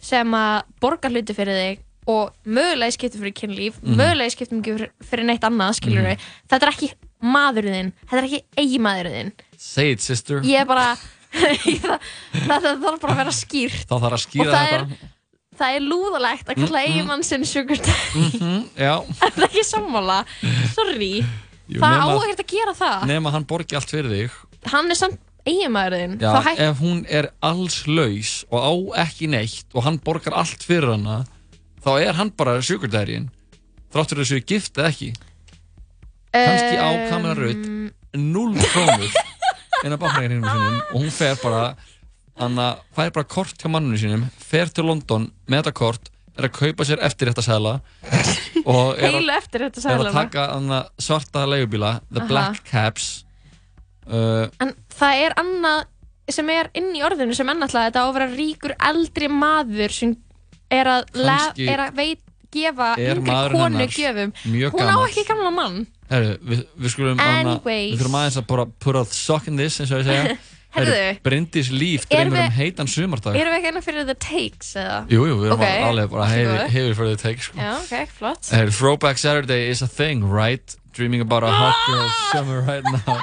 sem 0.00 0.32
að 0.34 0.62
borga 0.80 1.10
hluti 1.12 1.34
fyrir 1.36 1.58
þig 1.60 1.78
og 2.10 2.32
mögulega 2.48 2.94
skiptir 2.96 3.20
fyrir 3.20 3.34
kynlíf 3.36 3.74
Mhm. 3.82 3.96
mögulega 4.00 4.32
skiptir 4.34 4.58
ekki 4.60 4.90
fyrir, 5.04 5.24
neitt 5.28 5.44
annað 5.46 5.76
skilur 5.78 6.02
Mhm. 6.08 6.18
þetta 6.50 6.66
er 6.66 6.72
ekki 6.72 6.90
maðurinn 7.22 7.92
þetta 8.08 8.18
er 8.18 8.24
ekki 8.24 8.42
eiginmaðurinn 8.56 9.16
þinn. 9.20 9.32
Say 9.58 9.90
it 9.92 10.00
sister. 10.00 10.40
Ég 10.40 10.60
er 10.62 10.64
bara 10.66 10.96
það, 11.30 12.00
það 12.48 12.82
þarf 12.82 13.00
bara 13.00 13.12
að 13.14 13.16
vera 13.20 13.34
skýrt. 13.36 13.84
Þá 13.86 13.96
þarf 14.02 14.16
að 14.16 14.24
skýra 14.24 14.50
það 14.54 14.72
er, 14.72 14.84
þetta 14.90 15.60
það 15.60 15.76
er 15.76 15.84
lúðalegt 15.84 16.48
að 16.48 16.56
kalla 16.56 16.80
Mm, 16.80 16.86
mm. 16.86 16.90
eiginmann 16.90 17.22
sinn 17.28 17.44
Sugar 17.44 17.76
Daddy 17.76 18.24
Mhm, 18.40 18.68
já. 18.80 18.94
Er 19.26 19.30
það 19.36 19.46
ekki 19.50 19.64
sammála? 19.68 20.18
Sorry, 20.74 21.12
Jú, 21.70 21.78
það 21.78 22.00
á 22.00 22.06
nema- 22.08 22.24
ekkert 22.24 22.40
að 22.44 22.50
gera 22.56 22.74
það. 22.74 23.02
Nema 23.06 23.30
hann 23.30 23.44
borgi 23.44 23.76
allt 23.76 23.90
fyrir 23.92 24.10
þig. 24.10 24.30
Hann 24.72 24.90
er 24.90 24.94
samt 24.98 25.20
eiginmaðurinn 25.48 26.16
Já, 26.20 26.30
þá 26.34 26.40
hætt 26.48 26.62
ef 26.66 26.80
hún 26.84 27.02
er 27.08 27.30
alls 27.44 27.82
laus 27.88 28.32
og 28.50 28.60
á 28.60 28.72
ekki 29.06 29.30
neitt 29.32 29.74
og 29.74 29.86
hann 29.86 30.00
borgar 30.04 30.36
allt 30.40 30.64
fyrir 30.66 30.92
hana 30.94 31.22
þá 31.84 31.90
er 32.00 32.18
hann 32.18 32.32
bara 32.36 32.60
Daddy-in 32.60 33.30
þráttur 33.90 34.22
þessu 34.22 34.40
gift 34.46 34.78
eða 34.78 34.92
ekki 34.92 35.12
kannski 36.34 36.76
á 36.78 36.88
Rutt 37.38 37.64
0 38.14 38.68
krónur 38.72 39.20
inn 39.84 39.96
á 39.96 39.98
baknæðinum 39.98 40.44
sínum 40.44 40.78
og 40.80 40.96
hún 40.98 41.12
fer 41.14 41.38
bara 41.42 41.74
Anna 42.40 42.72
fær 42.96 43.12
bara 43.12 43.28
kort 43.28 43.58
hjá 43.60 43.68
manninu 43.70 43.98
sínum 44.00 44.24
fer 44.40 44.70
til 44.72 44.86
London 44.88 45.28
með 45.46 45.64
þetta 45.64 45.76
kort 45.76 46.10
er 46.38 46.48
að 46.48 46.54
kaupa 46.56 46.86
sér 46.88 47.02
eftir 47.04 47.30
þetta 47.30 47.44
sæla 47.44 47.74
og 48.64 48.96
er 48.96 49.10
heilu 49.10 49.26
að, 49.26 49.36
eftir 49.36 49.64
þetta 49.66 49.80
er 49.80 49.82
að 49.82 49.86
sæðlana 49.86 50.14
taka 50.14 50.46
anna, 50.54 50.80
svarta 51.00 51.44
leigubíla 51.48 51.96
The. 52.08 52.26
Black 52.30 52.62
Cabs 52.70 53.10
uh, 54.10 54.46
en 54.62 54.74
það 54.96 55.24
er 55.26 55.36
annað 55.40 55.86
sem 56.30 56.50
er 56.54 56.70
inn 56.78 56.90
í 56.94 57.04
orðinu 57.06 57.34
sem 57.36 57.48
ennáttúrulega 57.50 57.90
þetta 57.90 58.02
á 58.02 58.06
að 58.06 58.16
vera 58.18 58.28
ríkur 58.34 58.74
eldri 58.90 59.30
maður 59.32 59.94
sem 59.94 60.16
er 60.70 60.90
að, 60.90 61.08
Kannski 61.16 61.66
er 61.70 61.84
að 61.86 61.96
veit, 61.98 62.22
gefa 62.54 62.92
yngri 62.98 63.40
konu 63.54 63.88
mjög 64.50 64.76
hún 64.76 64.90
á 64.90 64.98
ekki 65.06 65.26
gamla 65.28 65.50
mann 65.54 65.82
Herru, 66.10 66.38
við, 66.42 66.64
við 66.74 66.94
skulum 66.94 67.20
aðeins 67.22 68.40
að 68.40 68.48
bara 68.50 68.66
put 68.82 68.98
a 68.98 69.04
sock 69.06 69.50
in 69.50 69.58
this 69.58 69.78
eins 69.82 69.92
og 69.94 70.02
ég 70.02 70.10
segja 70.10 70.38
Heyrðu. 70.70 70.98
Bryndís 71.26 71.68
líf 71.74 72.04
dreymir 72.06 72.44
um 72.44 72.52
heitan 72.54 72.90
sumardag 72.90 73.34
erum 73.34 73.50
við 73.50 73.58
ekki 73.58 73.70
enná 73.72 73.80
fyrir 73.82 74.04
the 74.06 74.14
takes 74.14 74.76
eða? 74.78 75.00
Jú, 75.10 75.24
jú, 75.26 75.38
við 75.40 75.48
erum 75.48 75.56
Ok, 75.56 75.64
okay. 75.66 75.86
alveg 75.88 76.12
bara 76.12 76.28
hefur, 76.30 76.60
fyrir 77.00 77.16
þau 77.16 77.22
teik 77.24 77.42
sko. 77.42 77.58
já, 77.58 77.72
ok, 77.74 78.12
flott 78.20 78.50
Herru, 78.54 78.74
Throwback 78.76 79.18
Saturday 79.18 79.66
is 79.72 79.82
a 79.82 79.88
thing, 79.90 80.22
right? 80.30 80.76
Dreaming 80.92 81.20
about 81.22 81.42
a 81.44 81.50
hot 81.52 81.76
girl 81.86 82.08
summer 82.32 82.60
right 82.66 82.84
now 82.84 83.18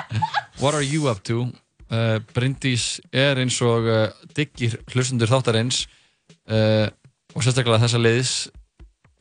What 0.59 0.73
are 0.73 0.81
you 0.83 1.07
up 1.09 1.23
to? 1.23 1.51
Uh, 1.91 2.19
Bryndís 2.35 2.99
er 3.13 3.39
eins 3.39 3.59
og 3.63 3.85
uh, 3.87 4.07
diggir 4.35 4.73
hlustundur 4.91 5.29
þáttarins 5.31 5.85
uh, 6.51 6.87
og 7.35 7.43
sérstaklega 7.45 7.79
þessa 7.85 8.01
leiðis 8.01 8.33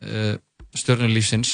uh, 0.03 0.35
stjörnulífsins 0.75 1.53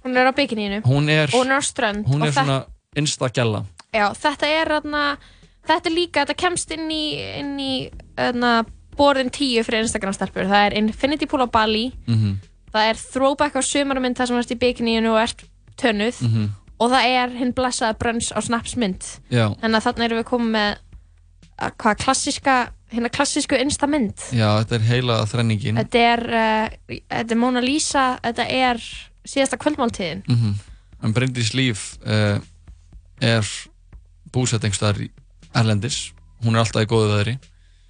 hún 0.00 0.16
er 0.16 0.30
á 0.30 0.32
bikinínu 0.32 0.80
Hún 0.86 1.10
er, 1.12 1.28
hún 1.36 1.52
er 1.52 1.60
á 1.60 1.64
strönd 1.64 2.08
hún 2.08 2.24
er 2.24 2.32
svona 2.32 2.62
insta-gjalla 2.96 3.66
þetta 3.92 4.48
er 4.48 4.70
þarna, 4.72 5.04
þetta 5.68 5.90
er 5.90 5.94
líka, 5.96 6.22
þetta 6.24 6.38
kemst 6.46 6.72
inn 6.76 6.88
í, 6.94 7.04
inn 7.40 7.52
í 7.60 7.72
þarna, 8.16 8.54
borðin 8.96 9.30
10 9.34 9.64
fyrir 9.66 9.82
Instagram-stelpur. 9.84 10.46
Það 10.46 10.66
er 10.68 10.76
Infinity 10.78 11.26
Pool 11.26 11.42
á 11.42 11.48
Bali, 11.50 11.88
Mhm. 12.06 12.36
það 12.72 12.88
er 12.92 13.00
throwback 13.02 13.56
á 13.58 13.62
sumarmynd 13.66 14.16
þar 14.16 14.30
sem 14.30 14.38
ert 14.38 14.52
í 14.54 14.58
bikiníinu 14.62 15.10
og 15.12 15.20
ert 15.24 15.42
tönnuð 15.80 16.20
Mhm. 16.22 16.48
og 16.80 16.90
það 16.90 17.04
er 17.14 17.28
hinn 17.38 17.52
blessaða 17.56 17.96
brönns 17.98 18.30
á 18.32 18.40
snapsmynd. 18.40 19.02
Þannig 19.30 19.76
að 19.80 19.86
þarna 19.86 20.04
erum 20.06 20.18
við 20.22 20.28
komið 20.30 20.50
með 20.56 20.76
að, 21.60 21.72
hvað 21.76 21.98
klassíska, 22.04 22.54
hérna 22.92 23.10
klassísku 23.12 23.58
instamynd. 23.60 24.16
Já, 24.32 24.48
þetta 24.64 24.74
er 24.78 24.86
heila 24.88 25.18
þrenningin 25.26 25.76
Þetta 25.76 25.98
er, 25.98 26.22
uh, 26.24 26.96
þetta 27.10 27.30
er 27.30 27.36
Mona 27.36 27.60
Lisa, 27.60 28.18
þetta 28.24 28.46
er 28.48 28.80
síðasta 29.28 29.58
kvöldmáltíðin. 29.60 30.22
mm 30.28 30.54
En 31.02 31.14
Bryndís 31.14 31.54
líf 31.56 31.96
uh, 32.04 32.38
er 33.20 33.46
búsett 34.32 34.60
einhverstaðar 34.64 35.00
í 35.00 35.10
Erlendis 35.56 36.12
hún 36.44 36.54
er 36.56 36.60
alltaf 36.64 36.82
í 36.84 36.86
góðu 36.86 37.08
veðri 37.14 37.38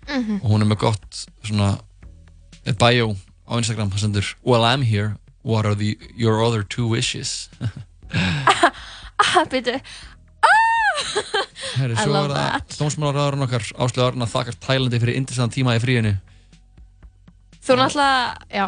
Mhm. 0.09 0.41
og 0.43 0.51
hún 0.51 0.63
er 0.63 0.67
með 0.67 0.79
gott 0.79 1.27
svona 1.45 1.79
eh, 2.67 2.73
bio 2.73 3.15
á 3.49 3.53
Instagram 3.59 3.91
það 3.91 3.99
sendur 4.01 4.35
Well 4.45 4.63
I'm 4.65 4.83
here, 4.83 5.17
what 5.43 5.67
are 5.67 5.75
the, 5.75 5.99
your 6.17 6.43
other 6.45 6.63
two 6.63 6.87
wishes? 6.87 7.49
Ah, 9.21 9.45
byrju, 9.45 9.77
Herri, 11.77 11.93
I 11.93 12.03
svo 12.03 12.13
love 12.13 12.31
er 12.31 12.35
það 12.35 12.47
that. 12.51 12.77
Dómsmálaráðurinn 12.81 13.45
okkar 13.45 13.67
Áslöðu 13.85 14.07
Arna 14.07 14.27
þakkar 14.29 14.57
Tælandi 14.65 15.01
fyrir 15.03 15.19
indistann 15.21 15.53
tíma 15.53 15.77
í 15.77 15.83
fríinu. 15.83 16.15
Þú 17.61 17.77
náttúrulega, 17.79 18.47
já. 18.49 18.65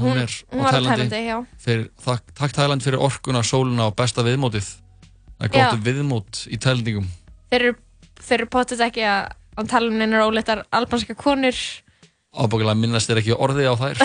hún, 0.00 0.18
er 0.18 0.34
hún 0.50 0.60
á 0.60 0.64
var 0.66 0.74
á 0.74 0.80
Tælandi, 0.90 1.20
já. 1.24 1.36
fyrir, 1.62 1.86
þakk, 2.04 2.34
takk 2.42 2.56
Tæland 2.58 2.84
fyrir 2.84 3.04
orkuna, 3.06 3.44
sóluna 3.46 3.88
og 3.88 3.96
besta 3.98 4.26
viðmótið. 4.26 4.68
Það 5.38 5.46
er 5.46 5.54
Já. 5.54 5.70
gott 5.70 5.84
viðmót 5.86 6.42
í 6.50 6.58
Tælandingum. 6.60 7.06
Þeir 7.50 7.60
eru, 7.62 7.76
þeir 8.20 8.38
eru 8.40 8.50
potið 8.52 8.84
ekki 8.90 9.06
að 9.08 9.30
að 9.60 9.70
tala 9.70 9.90
um 9.90 9.98
neinar 9.98 10.26
óleittar 10.26 10.64
albanska 10.74 11.16
konur. 11.18 11.56
Ábúkilega 12.30 12.78
minnast 12.78 13.10
þér 13.10 13.22
ekki 13.22 13.36
orðið 13.36 13.70
á 13.70 13.74
þær. 13.80 14.04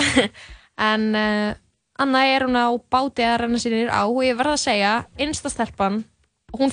En 0.76 1.04
uh, 1.16 1.54
Anna 1.98 2.24
er 2.28 2.44
hún 2.44 2.58
á 2.58 2.68
báti 2.92 3.24
að 3.24 3.38
renna 3.44 3.60
sínir 3.62 3.88
á 3.88 4.04
og 4.04 4.20
ég 4.24 4.36
verða 4.36 4.56
að 4.56 4.64
segja 4.66 4.92
instastelpan, 5.22 6.02
hún 6.56 6.72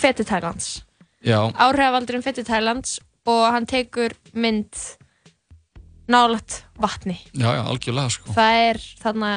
Já, 1.23 1.39
áhrifavaldurinn 1.55 2.23
fer 2.25 2.35
til 2.35 2.47
Thailands 2.47 2.97
og 3.31 3.45
hann 3.55 3.67
tekur 3.69 4.11
mynd 4.35 4.75
nálægt 6.11 6.65
vatni. 6.75 7.15
Já, 7.31 7.55
já, 7.55 7.63
algjörlega 7.63 8.11
sko. 8.11 8.33
Það 8.35 8.63
er 8.67 8.81
þarna 8.99 9.29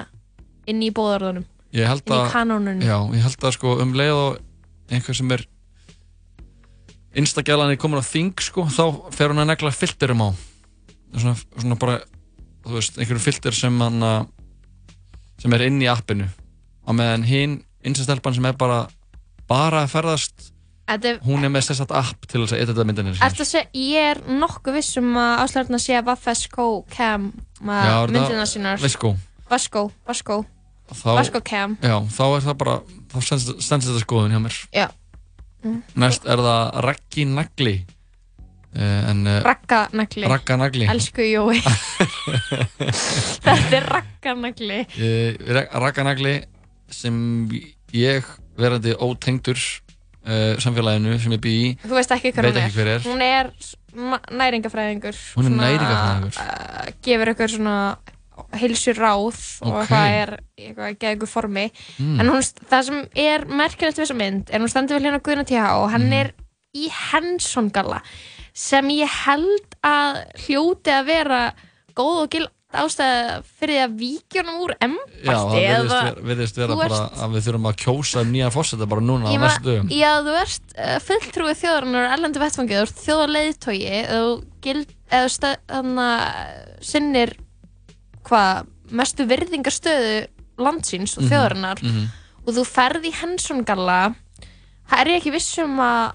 inn 0.67 0.83
í 0.83 0.91
bóðarðunum 0.91 1.47
inn 1.77 2.17
í 2.17 2.33
kanónunum. 2.33 2.83
Já, 2.85 2.97
ég 3.15 3.25
held 3.27 3.47
að 3.47 3.55
sko 3.57 3.77
um 3.83 3.95
leið 3.97 4.17
og 4.17 4.39
einhver 4.93 5.19
sem 5.19 5.33
er 5.35 5.45
instagælan 7.17 7.73
er 7.73 7.81
komin 7.81 8.01
á 8.01 8.05
þing 8.07 8.35
sko, 8.45 8.67
þá 8.71 9.13
fer 9.15 9.33
hún 9.33 9.43
að 9.43 9.51
negla 9.53 9.73
filterum 9.75 10.25
á. 10.25 10.29
Svona, 11.17 11.37
svona 11.57 11.79
bara 11.81 11.99
þú 12.67 12.77
veist, 12.77 12.99
einhverjum 12.99 13.25
filter 13.25 13.57
sem 13.57 13.81
hann 13.81 14.03
að 14.05 14.27
sem 15.47 15.55
er 15.55 15.65
inn 15.69 15.79
í 15.85 15.87
appinu. 15.91 16.27
Á 16.87 16.91
meðan 16.95 17.25
hinn, 17.27 17.57
instastelpan 17.87 18.35
sem 18.35 18.47
er 18.51 18.59
bara 18.59 18.87
bara 19.47 19.85
að 19.87 19.93
ferðast 19.95 20.49
Þetta 20.87 21.17
hún 21.27 21.43
er 21.47 21.51
með 21.51 21.65
sérstætt 21.67 21.93
app 21.99 22.27
til 22.31 22.41
þess 22.45 22.55
að 22.55 22.61
edita 22.63 22.85
myndinir 22.87 23.17
ertu 23.27 23.43
að 23.43 23.49
segja, 23.49 23.67
ég 23.75 24.11
er 24.13 24.21
nokkuð 24.39 24.77
vissum 24.79 25.09
að 25.19 25.33
áslöfna 25.43 25.81
sé 25.83 25.97
að 25.99 26.05
Vaffesco 26.13 26.67
Cam 26.95 27.33
það- 27.59 28.13
myndina 28.15 28.47
sínar. 28.47 28.79
Vasco, 28.83 29.17
Vasco 30.07 30.45
Þá- 30.87 31.17
Vasco 31.19 31.41
Cam. 31.43 31.75
Já, 31.83 31.99
þá 32.07 32.23
er 32.37 32.43
það 32.47 32.57
bara, 32.59 32.77
þá 33.11 33.19
stendst 33.27 33.89
þetta 33.89 34.03
skoðun 34.05 34.31
hjá 34.31 34.39
mér. 34.43 34.59
Já. 34.71 34.87
Mm. 35.65 35.83
Næst 35.99 36.27
er 36.31 36.39
það 36.39 36.83
Raggi 36.87 37.25
Nagli 37.27 37.75
uh, 38.77 39.11
en, 39.11 39.25
uh, 39.27 39.41
Ragga 39.45 39.87
nagli 39.97 40.25
Ragga 40.29 40.57
Nagli 40.61 40.87
Elsku 40.93 41.25
Jói. 41.27 41.61
Þetta 43.47 43.77
er 43.81 43.87
Ragga 43.91 44.35
nagli 44.39 44.81
uh, 44.85 45.57
Ragga 45.81 46.05
Nagli 46.07 46.37
sem 46.93 47.17
ég 47.97 48.27
verandi 48.59 48.95
ótengdur 49.03 49.59
uh, 49.59 50.55
samfélaginu 50.63 51.17
sem 51.23 51.35
ég 51.37 51.43
bý 51.45 51.55
í 51.57 51.71
Þú 51.85 51.97
veist 51.99 52.15
ekki 52.17 52.33
hver 52.37 52.51
hún 52.51 52.61
er 52.63 52.75
hver 52.77 52.93
er. 52.97 53.07
Hún 53.07 53.25
er 53.25 53.51
næringafræðingur 54.37 55.17
Hún 55.39 55.49
er 55.51 55.57
næringafræðingur? 55.63 56.39
uh, 56.43 56.93
Gefur 57.07 57.33
ykkur 57.35 57.55
svona 57.57 57.79
heilsur 58.61 58.99
ráð 59.01 59.39
og 59.65 59.79
Ok. 59.81 59.89
eitthvað 59.89 60.15
er 60.21 60.33
eitthvað 60.61 60.89
að 60.91 60.97
geða 61.01 61.15
ykkur 61.17 61.31
formi. 61.33 61.63
Mm. 61.97 62.19
en 62.21 62.29
hún, 62.35 62.43
það 62.69 62.83
sem 62.91 62.99
er 63.25 63.47
merkilegt 63.49 63.97
við 63.97 64.03
þessa 64.05 64.17
mynd 64.19 64.51
er 64.53 64.61
hún 64.61 64.69
stendur 64.73 64.99
við 64.99 65.07
hljóna 65.07 65.23
Guðna 65.25 65.47
TH 65.49 65.71
og 65.81 65.87
hann 65.95 66.05
Mhm. 66.11 66.19
er 66.21 66.33
í 66.77 66.91
Henson 66.93 67.71
galla 67.73 68.03
sem 68.57 68.89
ég 68.97 69.11
held 69.27 69.75
að 69.85 70.21
hljóti 70.47 70.93
að 70.97 71.09
vera 71.11 71.41
góð 71.97 72.21
og 72.25 72.31
gild 72.33 72.53
ástæða 72.77 73.37
fyrir 73.57 73.79
að 73.87 73.93
víkjunum 74.01 74.57
úr 74.67 74.73
Já, 74.75 74.85
embætti 74.85 75.29
það 75.29 75.53
virðist 75.55 75.87
eða 75.87 76.01
vera, 76.03 76.25
virðist 76.29 76.59
vera 76.61 76.77
bara 76.77 76.97
ert- 76.99 77.21
að 77.25 77.37
við 77.37 77.45
þurfum 77.47 77.69
að 77.71 77.77
kjósa 77.85 78.21
um 78.25 78.33
nýja 78.35 78.49
fórseta 78.53 78.89
bara 78.91 79.05
núna 79.07 79.31
á 79.31 79.33
næstu 79.39 79.65
dögum. 79.71 79.93
Já, 79.97 80.11
þú 80.27 80.35
ert 80.43 80.75
uh, 80.77 80.97
fulltrúið 81.07 81.61
þjóðarinnar 81.63 82.09
erlendu 82.17 82.43
vettfangið, 82.43 82.77
þú 82.77 82.83
ert 82.89 83.05
þjóðarleiðtogi 83.07 83.87
eða 83.97 85.31
þannig 85.71 86.03
að 86.03 86.85
sinnir 86.91 87.33
hvað 88.27 88.67
mestu 89.01 89.27
virðingarstöðu 89.31 90.15
landsins 90.67 91.17
og 91.17 91.25
Mhm, 91.25 91.31
þjóðarinnar. 91.33 91.83
mhm. 91.83 92.07
og 92.47 92.55
þú 92.57 92.65
ferð 92.67 93.05
í 93.09 93.13
Henson 93.23 93.65
galla 93.65 94.15
það 94.91 95.01
er 95.01 95.13
ekki 95.17 95.33
viss 95.35 95.59
um 95.63 95.79
að, 95.81 96.13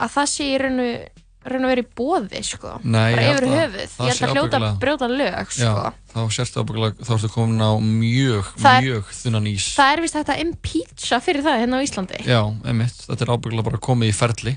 að 0.00 0.10
það 0.18 0.28
sé 0.34 0.44
í 0.52 0.58
raun 0.62 0.80
og 0.84 1.13
raun 1.44 1.64
og 1.64 1.70
verið 1.72 1.84
í 1.84 1.94
bóði, 2.00 2.42
sko. 2.44 2.74
Nei, 2.84 3.14
bara 3.14 3.30
yfir 3.34 3.46
höfuð, 3.52 3.94
ég 4.00 4.10
held 4.10 4.26
að 4.28 4.34
hljóta 4.34 4.60
að 4.60 4.78
brjóta 4.80 5.08
lög, 5.12 5.50
sko. 5.52 5.62
Já, 5.64 5.92
þá 6.14 6.20
sérstu 6.38 6.62
ábyggilega, 6.64 7.04
þá 7.04 7.12
ertu 7.18 7.30
komin 7.34 7.60
á 7.64 7.72
mjög, 7.80 8.44
Það 8.58 8.76
er- 8.78 8.82
mjög 8.88 9.04
þunnan 9.22 9.48
ís. 9.52 9.66
Það 9.76 9.92
er 9.96 10.00
vist 10.06 10.14
að 10.20 10.40
impeacha 10.44 11.20
fyrir 11.20 11.42
það 11.44 11.58
hérna 11.64 11.80
á 11.80 11.84
Íslandi. 11.86 12.22
Já, 12.26 12.40
einmitt, 12.64 12.96
þetta 13.08 13.22
er 13.28 13.34
ábyggilega 13.36 13.64
bara 13.70 13.78
komið 13.78 14.08
í 14.08 14.14
ferli. 14.14 14.56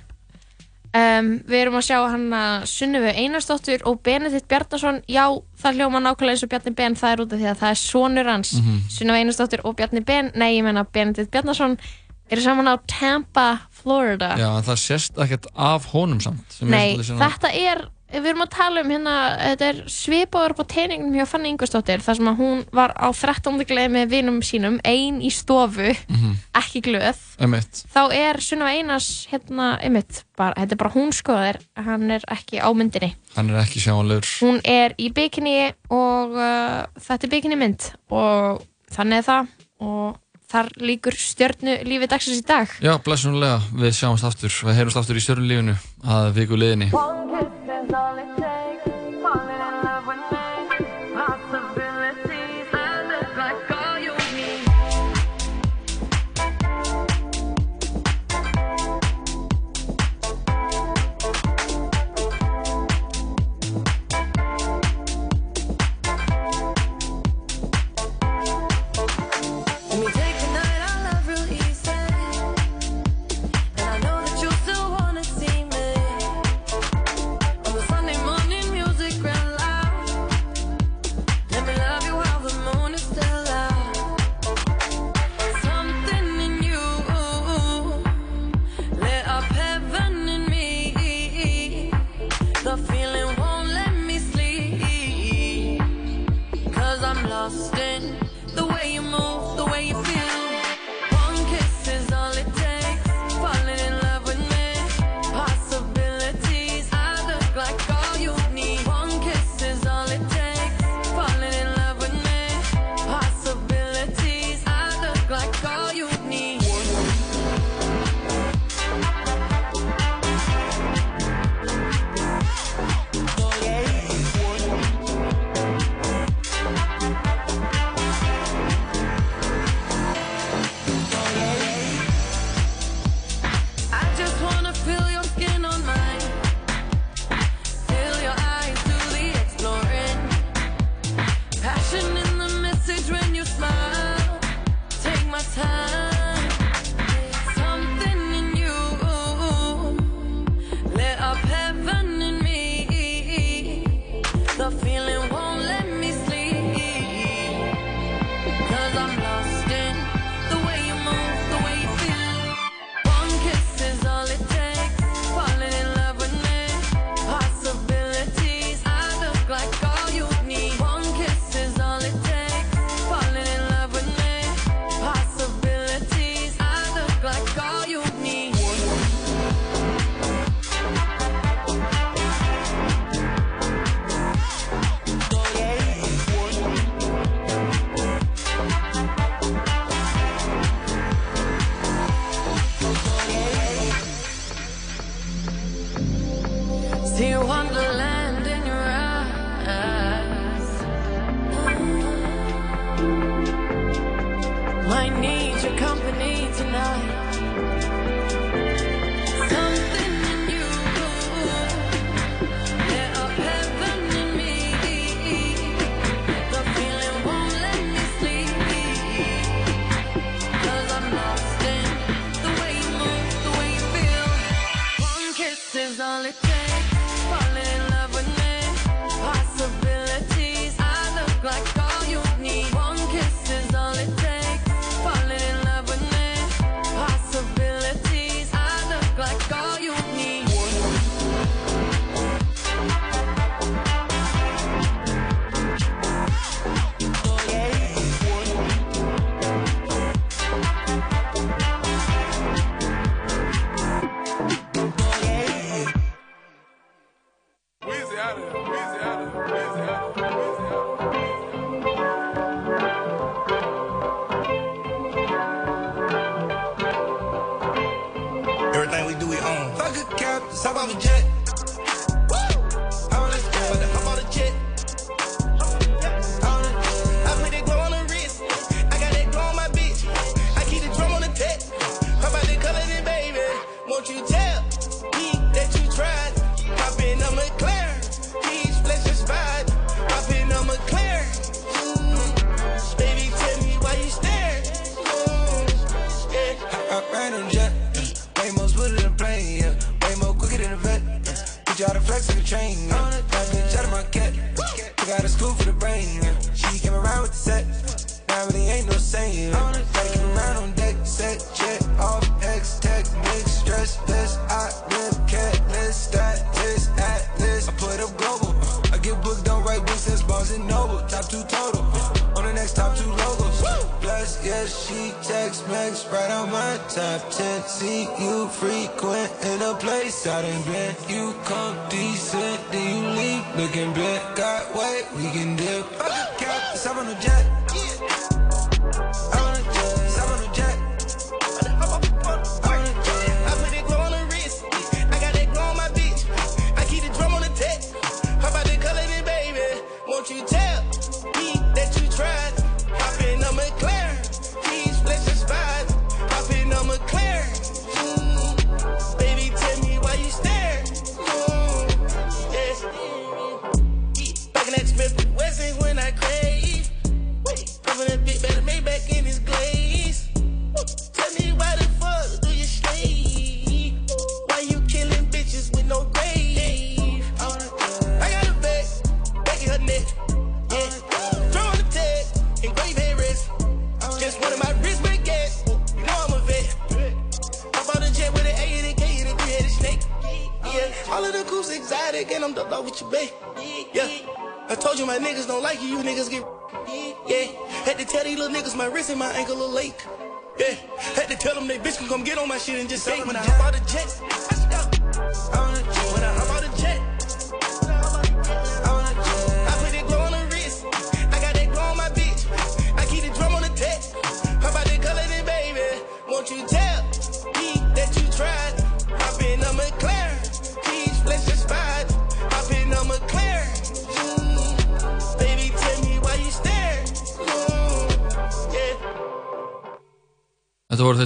Um, 0.97 1.27
við 1.45 1.59
erum 1.61 1.75
að 1.77 1.83
sjá 1.85 1.97
hann 2.09 2.29
að 2.33 2.63
Sunnifu 2.71 3.09
Einarsdóttur 3.11 3.83
og 3.85 3.99
Benedikt 4.07 4.47
Bjarnason. 4.49 5.01
Já, 5.11 5.27
það 5.61 5.75
hljóma 5.77 5.99
nákvæmlega 6.01 6.31
eins 6.33 6.43
og 6.47 6.49
Bjarni 6.49 6.73
Ben 6.79 6.95
það 6.97 7.11
er 7.11 7.21
út 7.25 7.33
af 7.35 7.39
því 7.41 7.49
að 7.51 7.59
það 7.59 7.69
er 7.73 7.79
sonur 7.81 8.29
hans. 8.31 8.53
Mm 8.55 8.63
Mhm. 8.63 8.79
Sunnifu 8.95 9.17
Einarsdóttur 9.19 9.61
og 9.65 9.75
Bjarni 9.77 10.01
Ben 10.05 10.31
nei, 10.33 10.55
ég 10.57 10.63
menna 10.63 10.85
Benedikt 10.87 11.29
Bjarnason 11.29 11.77
eru 12.31 12.41
saman 12.41 12.65
á 12.71 12.79
Tampa, 12.87 13.59
Florida 13.87 14.33
Já, 14.39 14.49
en 14.59 14.65
það 14.67 14.81
sést 14.83 15.21
ekkert 15.23 15.47
af 15.55 15.87
honum 15.95 16.19
samt 16.23 16.59
er 16.61 16.73
nei, 16.75 16.97
svona- 16.99 17.29
þetta 17.31 17.53
er 17.55 17.87
við 18.07 18.23
erum 18.31 18.43
að 18.45 18.51
tala 18.55 18.81
um 18.85 18.91
hérna 18.93 19.13
þetta 19.35 19.65
er 19.67 19.79
svipaður 19.91 20.53
á 20.55 20.63
teiningnum 20.71 21.15
hjá 21.17 21.25
Fanny 21.27 21.49
Ingvarsdóttir 21.51 21.99
þar 22.05 22.15
sem 22.15 22.29
að 22.31 22.37
hún 22.39 22.61
var 22.71 22.93
á 22.95 23.07
13. 23.11 23.57
gleði 23.67 23.91
með 23.97 24.05
vinum 24.13 24.37
sínum 24.47 24.77
ein 24.87 25.17
í 25.19 25.27
stofu, 25.35 25.89
Mhm. 26.07 26.37
ekki 26.55 26.81
glöð 26.87 27.19
Einmitt, 27.43 27.81
þá 27.91 27.99
er 28.15 28.39
Sunniva 28.39 28.71
Einars 28.77 29.27
hérna, 29.31 29.73
einmitt, 29.83 30.23
bara, 30.39 30.53
þetta 30.55 30.71
er 30.77 30.81
bara 30.85 30.93
hún 30.95 31.11
sko 31.11 31.33
það 31.35 31.49
er, 31.51 31.59
hann 31.83 32.11
er 32.15 32.23
ekki 32.31 32.61
á 32.63 32.69
myndinni 32.71 33.11
hann 33.35 33.49
er 33.51 33.59
ekki 33.65 33.83
sjáanlegur 33.83 34.31
hún 34.39 34.61
er 34.63 34.95
í 34.97 35.11
bikini 35.11 35.73
og 35.91 36.31
uh, 36.31 36.85
þetta 36.95 37.27
er 37.27 37.33
bikini 37.35 37.57
mynd 37.59 37.91
og 38.09 38.63
þannig 38.95 39.19
er 39.19 39.27
það 39.33 39.47
og 39.83 40.15
þar 40.51 40.69
líkur 40.79 41.17
stjörnu 41.19 41.75
lífi 41.87 42.07
dagsins 42.11 42.41
í 42.41 42.45
dag. 42.47 42.71
Já, 42.83 42.95
blessunulega, 43.03 43.59
við 43.75 43.97
sjáumst 43.99 44.27
aftur. 44.27 44.53
Við 44.69 44.79
heyrumst 44.79 45.01
aftur 45.01 45.19
í 45.19 45.25
stjörnulífinu 45.25 45.75
að 46.07 46.31
viku 46.39 46.59
liðinni 46.59 46.91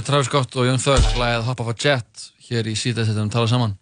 Þeir 0.02 0.08
Travis 0.16 0.26
Scott 0.26 0.56
og 0.58 0.64
Young 0.66 0.80
Thug 0.82 1.04
hlæðið 1.14 1.44
Hop 1.46 1.60
of 1.62 1.68
a 1.70 1.72
Jet 1.78 2.22
hér 2.48 2.66
í 2.66 2.72
síðan 2.74 3.06
þetta 3.06 3.22
um 3.22 3.28
tala 3.30 3.46
saman. 3.46 3.74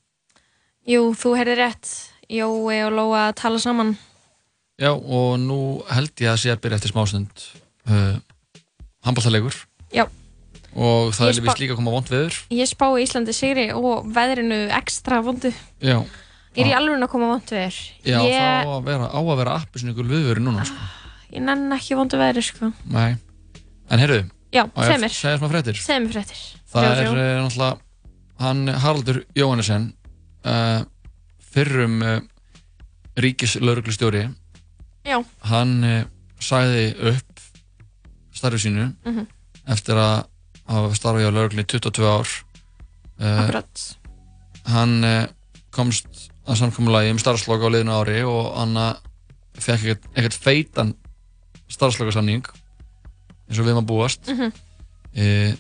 Jú, 0.85 1.15
þú 1.17 1.31
heyrði 1.39 1.55
rétt. 1.57 1.93
Jói 2.29 2.81
og 2.85 2.91
Lóa 2.93 3.23
tala 3.33 3.57
saman. 3.63 3.95
Já, 4.77 4.91
og 4.93 5.39
nú 5.41 5.57
held 5.89 6.21
ég 6.21 6.29
að 6.29 6.43
sé 6.43 6.51
að 6.53 6.59
byrja 6.67 6.77
eftir 6.77 6.93
smásund 6.93 7.45
uh, 7.89 8.19
handbóltalegur 9.07 9.57
Já. 9.97 10.03
og 10.77 11.15
það 11.17 11.31
er 11.31 11.41
vist 11.47 11.63
líka 11.63 11.73
að 11.73 11.81
koma 11.81 11.95
vond 11.95 12.13
veður. 12.13 12.37
Ég 12.53 12.69
spá 12.69 12.85
í 12.91 13.07
Íslandi 13.07 13.37
sigri 13.39 13.65
og 13.73 14.11
veðrinu 14.13 14.59
ekstra 14.77 15.23
vondu. 15.25 15.55
Já, 15.81 16.03
Ég 16.59 16.67
er 16.67 16.75
í 16.75 16.75
alveg 16.77 17.07
að 17.07 17.13
koma 17.15 17.31
vondu 17.31 17.57
veður. 17.57 17.79
já 18.05 18.19
ég, 18.27 18.37
það 18.37 18.69
á 18.69 18.73
að 18.75 18.85
vera, 18.91 19.25
vera 19.41 19.57
appi 19.57 19.81
svona 19.81 19.97
ykkur 19.97 20.13
viðveru 20.13 20.45
núna, 20.45 20.69
sko. 20.69 20.93
ég 21.33 21.49
nenn 21.49 21.79
ekki 21.79 21.97
vondu 21.97 22.21
veðri, 22.21 22.45
sko. 22.45 22.71
Nei. 22.93 23.17
En 23.89 24.05
heyrðu, 24.05 24.21
Já, 24.53 24.65
segð 24.75 25.01
mér. 25.05 25.13
segja 25.15 25.39
smá 25.39 25.49
fréttir. 25.53 25.77
Segð 25.79 26.03
mér 26.07 26.13
fréttir. 26.17 26.41
Það 26.71 26.85
er 26.91 27.09
uh, 27.11 27.45
náttúrulega 27.45 27.79
hann 28.41 28.63
Haraldur 28.83 29.19
Jóhannesen 29.37 29.89
uh, 30.49 30.83
fyrrum 31.53 32.01
uh, 32.03 32.21
ríkislauruglustjóri 33.21 34.23
Já. 35.05 35.19
hann 35.51 35.75
sagði 36.41 36.85
upp 37.13 37.41
starfi 38.37 38.59
sínu 38.65 38.87
Mhm. 39.05 39.27
eftir 39.69 39.95
að 40.01 40.25
hafa 40.71 40.95
starfið 40.97 41.29
á 41.29 41.33
lauruglunni 41.35 41.65
í 41.67 41.71
22 41.71 42.07
ár 42.09 42.29
Akkurat. 43.21 43.97
hann 44.67 45.29
komst 45.71 46.31
að 46.49 46.57
samkomulagi 46.63 47.11
um 47.13 47.19
starfslokk 47.21 47.61
á 47.61 47.69
liðinu 47.69 47.93
ári 48.01 48.23
og 48.25 48.55
hann 48.57 48.79
fekk 49.61 49.83
ekkert, 49.85 50.07
ekkert 50.17 50.39
feitan 50.41 50.95
starfslokkarsamning 51.69 52.47
eins 53.51 53.59
og 53.59 53.67
við 53.67 53.75
maður 53.77 53.89
búast 53.91 54.31
Mhm. 54.31 54.53
uh, 55.17 55.53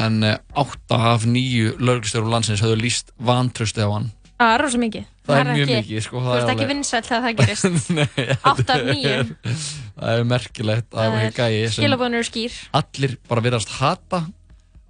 en 0.00 0.22
uh, 0.22 0.36
átta 0.54 0.98
af 1.14 1.24
nýju 1.26 1.76
lauruglustjórum 1.82 2.30
landsins 2.32 2.62
höfðu 2.62 2.80
líst 2.80 3.12
vantrösti 3.20 3.82
á 3.84 3.90
hann 3.92 4.10
Það 4.40 4.54
er 4.54 4.62
rosa 4.64 4.78
mikið. 4.80 5.02
Það 5.28 5.36
er 5.36 5.48
mjög 5.50 5.66
ekki- 5.68 5.80
mikið, 5.82 6.02
sko, 6.06 6.20
Þú 6.24 6.30
er 6.32 6.38
ert 6.40 6.50
ekki 6.54 6.66
vinsæll 6.70 7.02
þegar 7.04 7.24
það 7.26 7.34
gerist. 7.36 7.64
Nei, 7.98 8.06
Átta 8.16 8.50
af 8.50 8.56
þetta 8.62 8.76
níu. 8.86 9.10
er- 9.10 9.58
Það 10.00 10.12
er 10.14 10.24
merkilegt 10.30 10.88
að 10.96 11.02
er 11.04 11.26
eru 12.16 12.24
skýr. 12.30 12.54
allir 12.80 13.16
bara 13.28 13.40
virðast 13.44 13.68
hata 13.76 14.22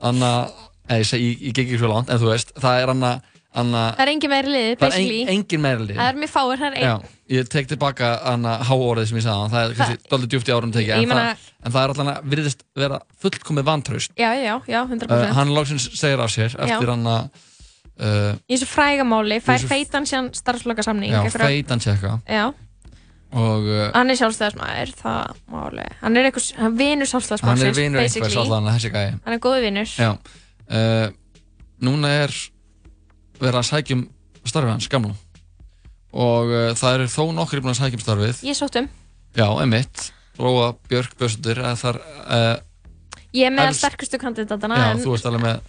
Anna, 0.01 0.31
eða 0.89 1.01
ég, 1.03 1.09
seg- 1.11 1.25
ég, 1.27 1.43
ég 1.49 1.53
geng 1.59 1.67
ekki 1.67 1.81
svo 1.83 1.91
langt 1.91 2.11
en 2.15 2.23
þú 2.23 2.31
veist, 2.31 2.55
það 2.63 2.79
er 2.85 2.93
Anna, 2.95 3.11
Anna 3.51 3.81
Það 3.99 4.03
er 4.05 4.11
engin 4.13 4.31
meiri 4.31 4.51
liðið, 4.55 4.75
það 4.79 4.93
er 4.95 5.01
en, 5.01 5.31
engin 5.35 5.63
meira 5.65 5.83
lið 5.83 5.97
Það 5.99 6.09
er 6.13 6.19
mjög 6.23 6.31
fáir, 6.31 6.61
það 6.61 6.67
er 6.77 6.85
Já, 6.85 6.91
einn. 6.95 7.15
ég 7.35 7.49
tek 7.51 7.67
tilbaka 7.73 8.11
háorðið 8.69 9.09
sem 9.11 9.19
ég 9.19 9.25
sagði 9.25 9.51
það 9.55 9.65
er 9.65 9.73
kannski 9.81 10.11
doldið 10.13 10.29
djúpt 10.35 10.51
í 10.51 10.55
árunum 10.55 10.75
tekið 10.77 10.93
Ég 10.93 11.03
en, 11.03 11.15
það, 11.17 11.49
en 11.67 11.75
það 11.75 11.83
er 11.83 11.93
alltaf 11.95 12.29
virðist 12.35 12.63
vera 12.79 13.01
fullkomið 13.25 13.67
vantraust 13.67 14.15
Já, 14.15 14.29
já, 14.39 14.55
já, 14.71 14.79
100%. 14.87 15.11
uh, 15.11 15.33
Hann 15.41 15.51
lóksins 15.57 15.89
segir 15.99 16.23
af 16.23 16.31
sér 16.31 16.55
eftir 16.55 16.87
Já. 16.87 16.93
hann 16.95 17.11
að 17.11 17.25
uh, 17.99 18.39
Í 18.47 18.55
þessu 18.55 18.69
frægamáli 18.71 19.41
fær 19.43 19.59
þessu- 19.59 19.73
feitan 19.75 20.07
síðan 20.07 20.31
starfslokasamning. 20.39 21.11
já, 21.11 21.25
einhverja- 21.25 21.51
feitan 21.51 21.83
tjekka 21.83 22.15
Já, 22.31 22.45
og 23.35 23.67
uh, 23.67 23.83
hann 23.95 24.11
er 24.15 24.19
sjálfstæðismæður, 24.23 24.95
það 25.03 25.35
máli. 25.51 25.89
Hann 26.01 26.17
er 26.23 26.31
einhvers, 26.31 26.49
hann 26.59 26.79
vinur 26.79 27.11
sjálfstæðismæður. 27.11 27.51
hann 27.51 27.67
er 27.67 27.77
vinur 27.79 28.01
einhvers 28.07 28.87
gæi 28.95 29.11
Hann 29.27 29.35
er 29.37 29.43
góði 29.43 29.67
vinur. 29.67 29.93
Já, 29.99 30.11
núna 31.83 32.11
er 32.25 32.35
verið 33.41 33.59
að 33.63 33.69
sækjum 33.71 34.07
starfið 34.45 34.73
hans 34.75 34.89
gamla 34.93 35.15
og 36.11 36.49
uh, 36.51 36.71
það 36.79 36.95
eru 36.99 37.09
þó 37.13 37.23
nokkri 37.37 37.61
búin 37.63 37.75
að 37.75 37.81
sækjum 37.85 38.03
starfið 38.03 38.41
Ég 38.49 38.57
sótt 38.59 38.79
um. 38.81 38.89
Já, 39.39 39.47
emitt 39.63 40.09
Lóa 40.41 40.73
Björk 40.91 41.13
Björnsdóttir 41.21 41.61
eða 41.63 41.77
þar 41.79 41.99
uh, 42.01 42.57
Ég 43.37 43.47
er 43.47 43.53
með 43.55 43.69
Efst- 43.71 43.85
sterkustu 43.85 44.19
kandidatana. 44.19 44.79
Já, 44.81 44.87
en, 44.95 45.03
þú 45.05 45.13
ert 45.15 45.29
alveg 45.31 45.45
með 45.45 45.61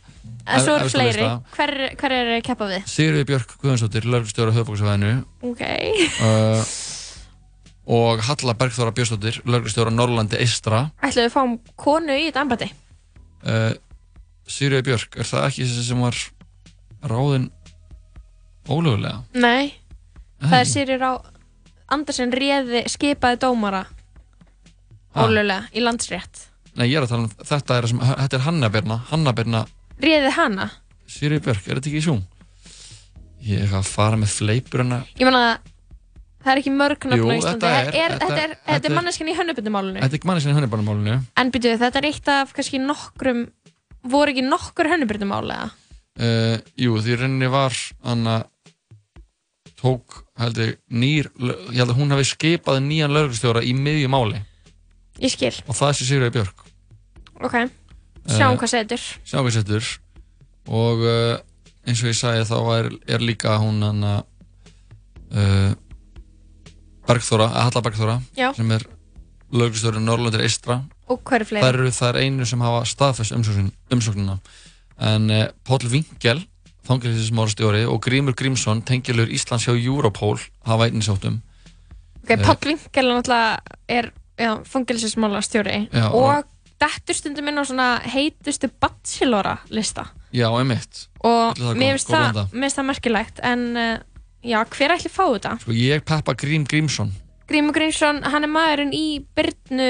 En 0.49 0.63
svo 0.63 0.73
eru 0.73 0.85
efstu 0.87 0.97
fleiri. 0.97 1.21
lista. 1.21 1.53
Hver, 1.53 1.71
hver 2.01 2.13
er 2.15 2.29
að 2.35 2.39
keppa 2.47 2.67
við? 2.71 2.87
Sigurður 2.89 3.27
Björk 3.29 3.51
Guðjónsdóttir, 3.61 4.07
lögreglustjóra 4.09 4.55
höfbóksafæðinu 4.55 5.11
Ok. 5.51 5.61
uh, 6.25 6.73
og 7.99 8.21
Halla 8.25 8.55
Bergþóra 8.57 8.93
Björnsdóttir 8.97 9.37
lögreglustjóra 9.45 9.93
Norrlandi 9.93 10.39
Eistra 10.41 10.87
Ætlaðu 11.01 11.27
við 11.27 11.33
fáum 11.35 11.55
konu 11.85 12.17
í 12.17 12.27
þetta 12.31 12.43
ambati? 12.47 12.71
uh, 13.45 13.73
Sigurður 14.49 14.87
Björk, 14.89 15.17
er 15.21 15.29
það 15.29 15.47
ekki 15.51 15.67
þessi 15.69 15.85
sem 15.91 16.01
var 16.01 16.17
ráðin 17.13 17.49
ólögulega 18.71 19.21
Nei, 19.33 19.73
Er 20.41 20.47
það 20.51 20.59
er? 20.63 20.69
Sýrir 20.71 21.03
á 21.05 21.11
Andersen 21.91 22.31
réði 22.31 22.85
skipaði 22.87 23.37
dómara. 23.43 23.83
Ha? 25.11 25.25
ólulega 25.25 25.65
í 25.75 25.81
landsrétt. 25.83 26.45
Nei, 26.79 26.85
ég 26.87 26.95
er 27.01 27.03
að 27.03 27.09
tala 27.11 27.25
um, 27.27 27.31
þetta 27.43 27.77
er, 27.81 27.87
sem, 27.91 27.99
þetta 27.99 28.37
er 28.37 28.43
Hanna 28.45 28.69
Birna 28.71 28.97
Hanna 29.09 29.33
Birna, 29.35 29.65
Réði 30.01 30.29
hana? 30.37 30.69
Sýri 31.11 31.41
Björk, 31.43 31.65
er 31.67 31.77
þetta 31.81 31.89
ekki 31.91 31.99
í 31.99 32.05
Zoom? 32.05 32.21
Ég 33.43 33.65
er 33.65 33.73
að 33.75 33.89
fara 33.91 34.15
með 34.21 34.31
fleipur 34.37 34.83
hennar 34.85 35.03
Ég 35.19 35.27
meina 35.27 35.57
það 36.41 36.51
er 36.53 36.61
ekki 36.61 36.71
mörg 36.73 37.07
nöfn 37.11 37.19
Jú, 37.19 37.27
á 37.27 37.33
Íslandi. 37.35 37.59
Þetta 37.59 37.73
er- 37.75 37.91
Þetta 37.91 38.05
er, 38.05 38.15
þetta- 38.21 38.43
er, 38.45 38.55
þetta 38.71 38.89
er 38.91 38.95
manneskjan 38.95 39.29
í 39.33 39.35
hönnubundumálinu 39.41 39.99
Þetta 39.99 40.13
er 40.15 40.19
ekki 40.21 40.29
manni 40.31 40.41
sinni 40.45 40.55
hönnibannumálinu 40.57 41.17
En 41.43 41.51
byrju, 41.51 41.75
þetta 41.83 42.01
er 42.01 42.07
eitt 42.09 42.31
af 42.31 42.53
kannski 42.55 42.79
nokkrum 42.81 43.43
voru 44.15 44.31
ekki 44.33 44.45
nokkur 44.47 44.89
hönnubundumál 44.95 45.43
eða? 45.51 45.67
uh, 46.23 46.55
Jú, 46.79 46.95
því 47.03 47.19
rauninni 47.19 47.51
var 47.51 47.75
Anna 48.07 48.39
tók, 49.81 50.21
held 50.39 50.57
ég, 50.61 50.75
nýr 50.93 51.29
ég 51.41 51.77
held 51.81 51.89
að 51.91 51.97
hún 51.99 52.13
hafi 52.13 52.27
skipað 52.29 52.79
nýjan 52.85 53.13
lögreglustjóra 53.15 53.63
í 53.65 53.73
miðju 53.77 54.09
máli. 54.13 54.41
Ég 55.21 55.33
skil, 55.33 55.53
og 55.67 55.75
það 55.77 55.95
sé 55.99 56.07
Sigurður 56.07 56.33
Björk. 56.37 56.65
Ok. 57.41 57.55
Sjáum 58.29 58.53
Eh, 58.53 58.59
hvað 58.61 58.69
setur. 58.75 59.03
sjáum 59.25 59.45
hvað 59.47 59.55
setur. 59.57 59.87
Og 60.69 61.01
uh, 61.01 61.37
eins 61.89 62.01
og 62.03 62.11
ég 62.11 62.17
sagði 62.19 62.45
þá 62.45 62.57
er, 62.77 62.89
er 63.17 63.23
líka 63.25 63.55
hún 63.61 63.81
hann 63.81 64.03
uh, 64.05 65.73
Bergþóra, 67.09 67.47
að 67.49 67.65
Halla 67.67 67.81
Bergþóra 67.87 68.17
Já. 68.37 68.51
sem 68.55 68.69
er 68.75 68.85
lögreglustjóri 69.51 70.01
Norrlundir 70.05 70.43
Eistra 70.45 70.77
Og 71.11 71.19
hver 71.27 71.41
er 71.43 71.49
fleiri? 71.49 71.65
þær 71.65 71.79
eru 71.81 71.91
þær 71.97 72.19
einu 72.21 72.45
sem 72.47 72.61
hafa 72.63 72.83
staðfest 72.87 73.33
umsóknin, 73.35 73.71
umsóknina. 73.91 74.37
En 75.01 75.25
uh, 75.33 75.47
Páll 75.67 75.89
Vingel 75.91 76.43
fangilsismárastjóri 76.87 77.83
og 77.89 78.01
Grímur 78.05 78.35
Grímsson 78.37 78.81
tengilur 78.87 79.29
Íslands 79.31 79.67
hjá 79.67 79.75
Europol 79.77 80.39
hafa 80.65 80.87
einnig 80.89 81.05
sáttum 81.07 81.41
Ok, 82.21 82.29
Eh, 82.35 82.37
Páll 82.37 82.57
Vinkel 82.69 83.07
er 83.09 83.15
náttúrulega 83.17 84.11
já, 84.37 84.51
fangilsismála 84.65 85.41
stjóri 85.41 85.87
Já, 85.91 86.09
og 86.13 86.45
dettur 86.81 87.17
stundum 87.17 87.47
inn 87.49 87.61
á 87.61 87.63
svona 87.65 87.87
heitustu 88.05 88.69
bachelora 88.81 89.57
lista 89.69 90.07
já, 90.33 90.47
einmitt. 90.49 91.07
Og 91.23 91.57
mér 91.75 91.97
finnst 91.97 92.09
það, 92.09 92.45
það 92.53 92.85
merkilegt 92.87 93.41
en 93.43 93.65
uh, 93.75 93.97
já, 94.45 94.61
hver 94.63 94.95
ætli 94.95 95.11
fá 95.11 95.25
þetta? 95.27 95.57
sko, 95.61 95.75
ég 95.75 96.05
peppa 96.07 96.33
Grím 96.39 96.63
Grímsson. 96.65 97.11
Grímur 97.51 97.75
Grímsson, 97.75 98.21
hann 98.23 98.47
er 98.47 98.51
maðurinn 98.51 98.93
í 98.95 99.19
Byrnu, 99.35 99.89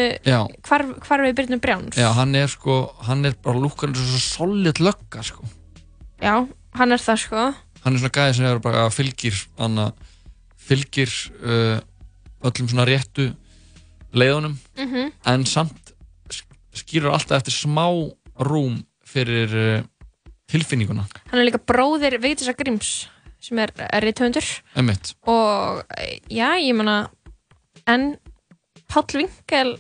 hvar, 0.66 0.86
hvar 1.06 1.22
við 1.28 1.36
Byrnu 1.38 1.60
Brjáns. 1.62 2.00
Já, 2.00 2.10
hann 2.18 2.34
er 2.36 2.50
sko 2.50 2.80
hann 3.06 3.22
er 3.30 3.36
bara 3.38 3.62
lúkar 3.62 3.92
eins 3.92 4.02
og 4.02 4.10
svo 4.16 4.24
solid 4.48 4.82
lögga 4.82 5.22
sko. 5.24 5.46
Já, 6.22 6.42
hann 6.78 6.92
er 6.96 7.02
það 7.02 7.18
sko 7.26 7.44
hann 7.84 7.94
er 7.96 8.00
svona 8.02 8.16
gæði 8.18 8.36
sem 8.38 8.46
er 8.52 8.60
bara 8.64 8.88
fylgir 8.94 9.38
hann 9.60 9.80
fylgir 10.62 11.12
uh, 11.44 11.80
öllum 12.48 12.70
svona 12.72 12.86
réttu 12.90 13.32
leiðunum 14.14 14.58
Mhm. 14.78 15.12
en 15.26 15.46
samt 15.46 15.94
sk- 16.30 16.58
skýrur 16.76 17.14
alltaf 17.14 17.42
eftir 17.42 17.54
smá 17.56 17.86
rúm 18.40 18.82
fyrir 19.06 19.52
uh, 19.56 19.84
tilfinninguna 20.52 21.06
Hann 21.32 21.40
er 21.42 21.48
líka 21.50 21.60
bróðir 21.64 22.20
Vigdísar 22.22 22.56
Gríms 22.60 23.08
sem 23.42 23.58
er 23.60 23.72
Einmitt. 24.76 25.16
og 25.26 25.82
eh, 25.98 26.20
já, 26.30 26.54
ég 26.62 26.76
meina 26.76 27.10
en 27.88 28.16
Páll 28.92 29.08
Vinkel 29.18 29.78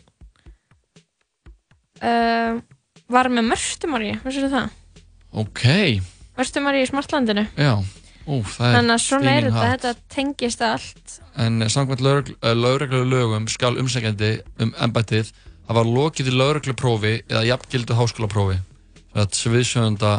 uh, 2.01 2.59
var 3.11 3.29
með 3.29 3.47
Mörtumari, 3.51 4.13
veistu 4.23 4.47
það? 4.51 4.69
ok, 5.31 5.65
Mörtumari 6.41 6.81
í 6.81 6.89
Smartlandinu? 6.89 7.45
Já. 7.53 7.75
Ú, 8.25 8.41
það 8.45 8.67
er 8.67 8.75
Þannig 8.77 8.93
að 8.93 9.01
svona 9.03 9.31
er 9.33 9.47
þetta, 9.47 9.69
þetta 9.71 10.15
tengist 10.15 10.61
allt. 10.65 11.15
En 11.41 11.63
samkvæmt 11.73 12.03
lögreglu 12.57 13.01
lögum 13.09 13.47
skal 13.49 13.77
umsækjandi 13.81 14.31
um 14.61 14.73
embættið 14.85 15.31
hafa 15.69 15.83
lokið 15.87 16.29
í 16.29 16.35
lögregluprófi 16.35 17.13
eða 17.29 17.43
jafngildu 17.49 17.97
háskólaprófi. 17.97 18.59
Það 19.11 19.23
er 19.25 19.39
sviðsjöfunda 19.41 20.13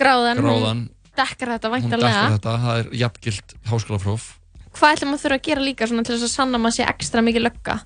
Gráðan, 0.00 0.40
Gráðan. 0.40 0.82
hún 0.82 1.16
dekkar 1.18 1.54
þetta 1.54 1.70
hún 1.70 1.76
væntanlega. 1.76 2.10
dekkar 2.10 2.36
þetta, 2.36 2.54
það 2.64 2.82
er 2.82 2.92
jafngild 3.02 3.56
háskólapróf. 3.70 4.28
Hvað 4.70 4.94
ætlum 4.94 5.12
maður 5.12 5.24
þurfa 5.24 5.38
að 5.40 5.46
gera 5.48 5.66
líka 5.66 5.90
svona 5.90 6.06
til 6.06 6.14
þess 6.16 6.28
að 6.28 6.34
sanna 6.34 6.58
að 6.58 6.64
maður 6.64 6.78
sé 6.78 6.88
ekstra 6.88 7.24
mikið 7.26 7.46
lögga? 7.46 7.76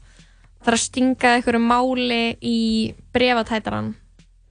Það 0.64 0.70
er 0.72 0.76
að 0.78 0.84
stinga 0.84 1.32
einhverju 1.38 1.62
máli 1.64 2.22
í 2.40 2.58
brefatætaran 3.12 3.90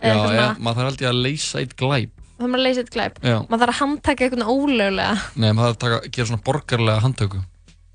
já, 0.03 0.14
eða 0.14 0.48
maður 0.60 0.80
þarf 0.80 0.91
aldrei 0.91 1.07
að 1.10 1.22
leysa 1.26 1.61
eitt 1.64 1.76
glæp 1.80 2.23
Það 2.38 2.48
er 2.50 2.58
að 2.58 2.64
leysa 2.66 2.82
eitt 2.84 2.94
glæp. 2.94 3.18
Já. 3.24 3.36
Maður 3.48 3.62
þarf 3.64 3.74
að 3.74 3.80
handtaka 3.82 4.26
einhvern 4.26 4.48
ólöglega. 4.50 5.18
Nei, 5.38 5.50
maður 5.54 5.68
þarf 5.68 5.76
að 5.76 5.82
taka, 5.84 6.14
gera 6.18 6.30
svona 6.32 6.46
borgarlega 6.48 7.04
handtöku. 7.06 7.44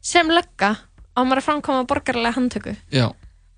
Sem 0.08 0.30
lögga 0.32 0.70
á 0.78 1.20
maður 1.20 1.40
að 1.42 1.46
framkoma 1.48 1.88
borgarlega 1.90 2.36
handtöku. 2.38 2.76
Já, 2.94 3.08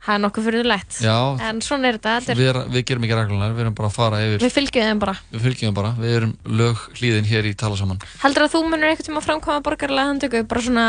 Það 0.01 0.15
er 0.17 0.21
nokkuð 0.25 0.47
fyrirlegt 0.49 0.99
Já. 1.05 1.15
En 1.45 1.59
svona 1.61 1.91
er 1.91 1.99
þetta, 1.99 2.13
þetta 2.25 2.33
er, 2.33 2.39
við, 2.41 2.47
er, 2.49 2.59
við 2.73 2.85
gerum 2.89 3.03
ekki 3.05 3.17
reglunar, 3.19 3.51
við 3.53 3.65
erum 3.67 3.75
bara 3.77 3.89
að 3.91 3.97
fara 3.99 4.21
yfir 4.25 4.41
Við 4.47 4.55
fylgjum 4.55 4.87
þeim 4.89 5.03
bara. 5.03 5.13
Við 5.35 5.43
fylgjum 5.45 5.67
þeim 5.69 5.77
bara, 5.77 5.91
við 6.01 6.15
erum 6.17 6.33
lög 6.57 6.81
hlýðin 6.97 7.29
hér 7.29 7.49
í 7.51 7.53
tala 7.61 7.77
saman. 7.77 8.01
Heldur 8.23 8.47
að 8.47 8.55
þú 8.55 8.63
munur 8.65 8.89
eitthvað 8.89 9.11
tíma 9.11 9.21
að 9.21 9.27
framkoma 9.29 9.65
borgarlega 9.67 10.09
handtöku 10.15 10.41
bara 10.49 10.65
svona 10.65 10.87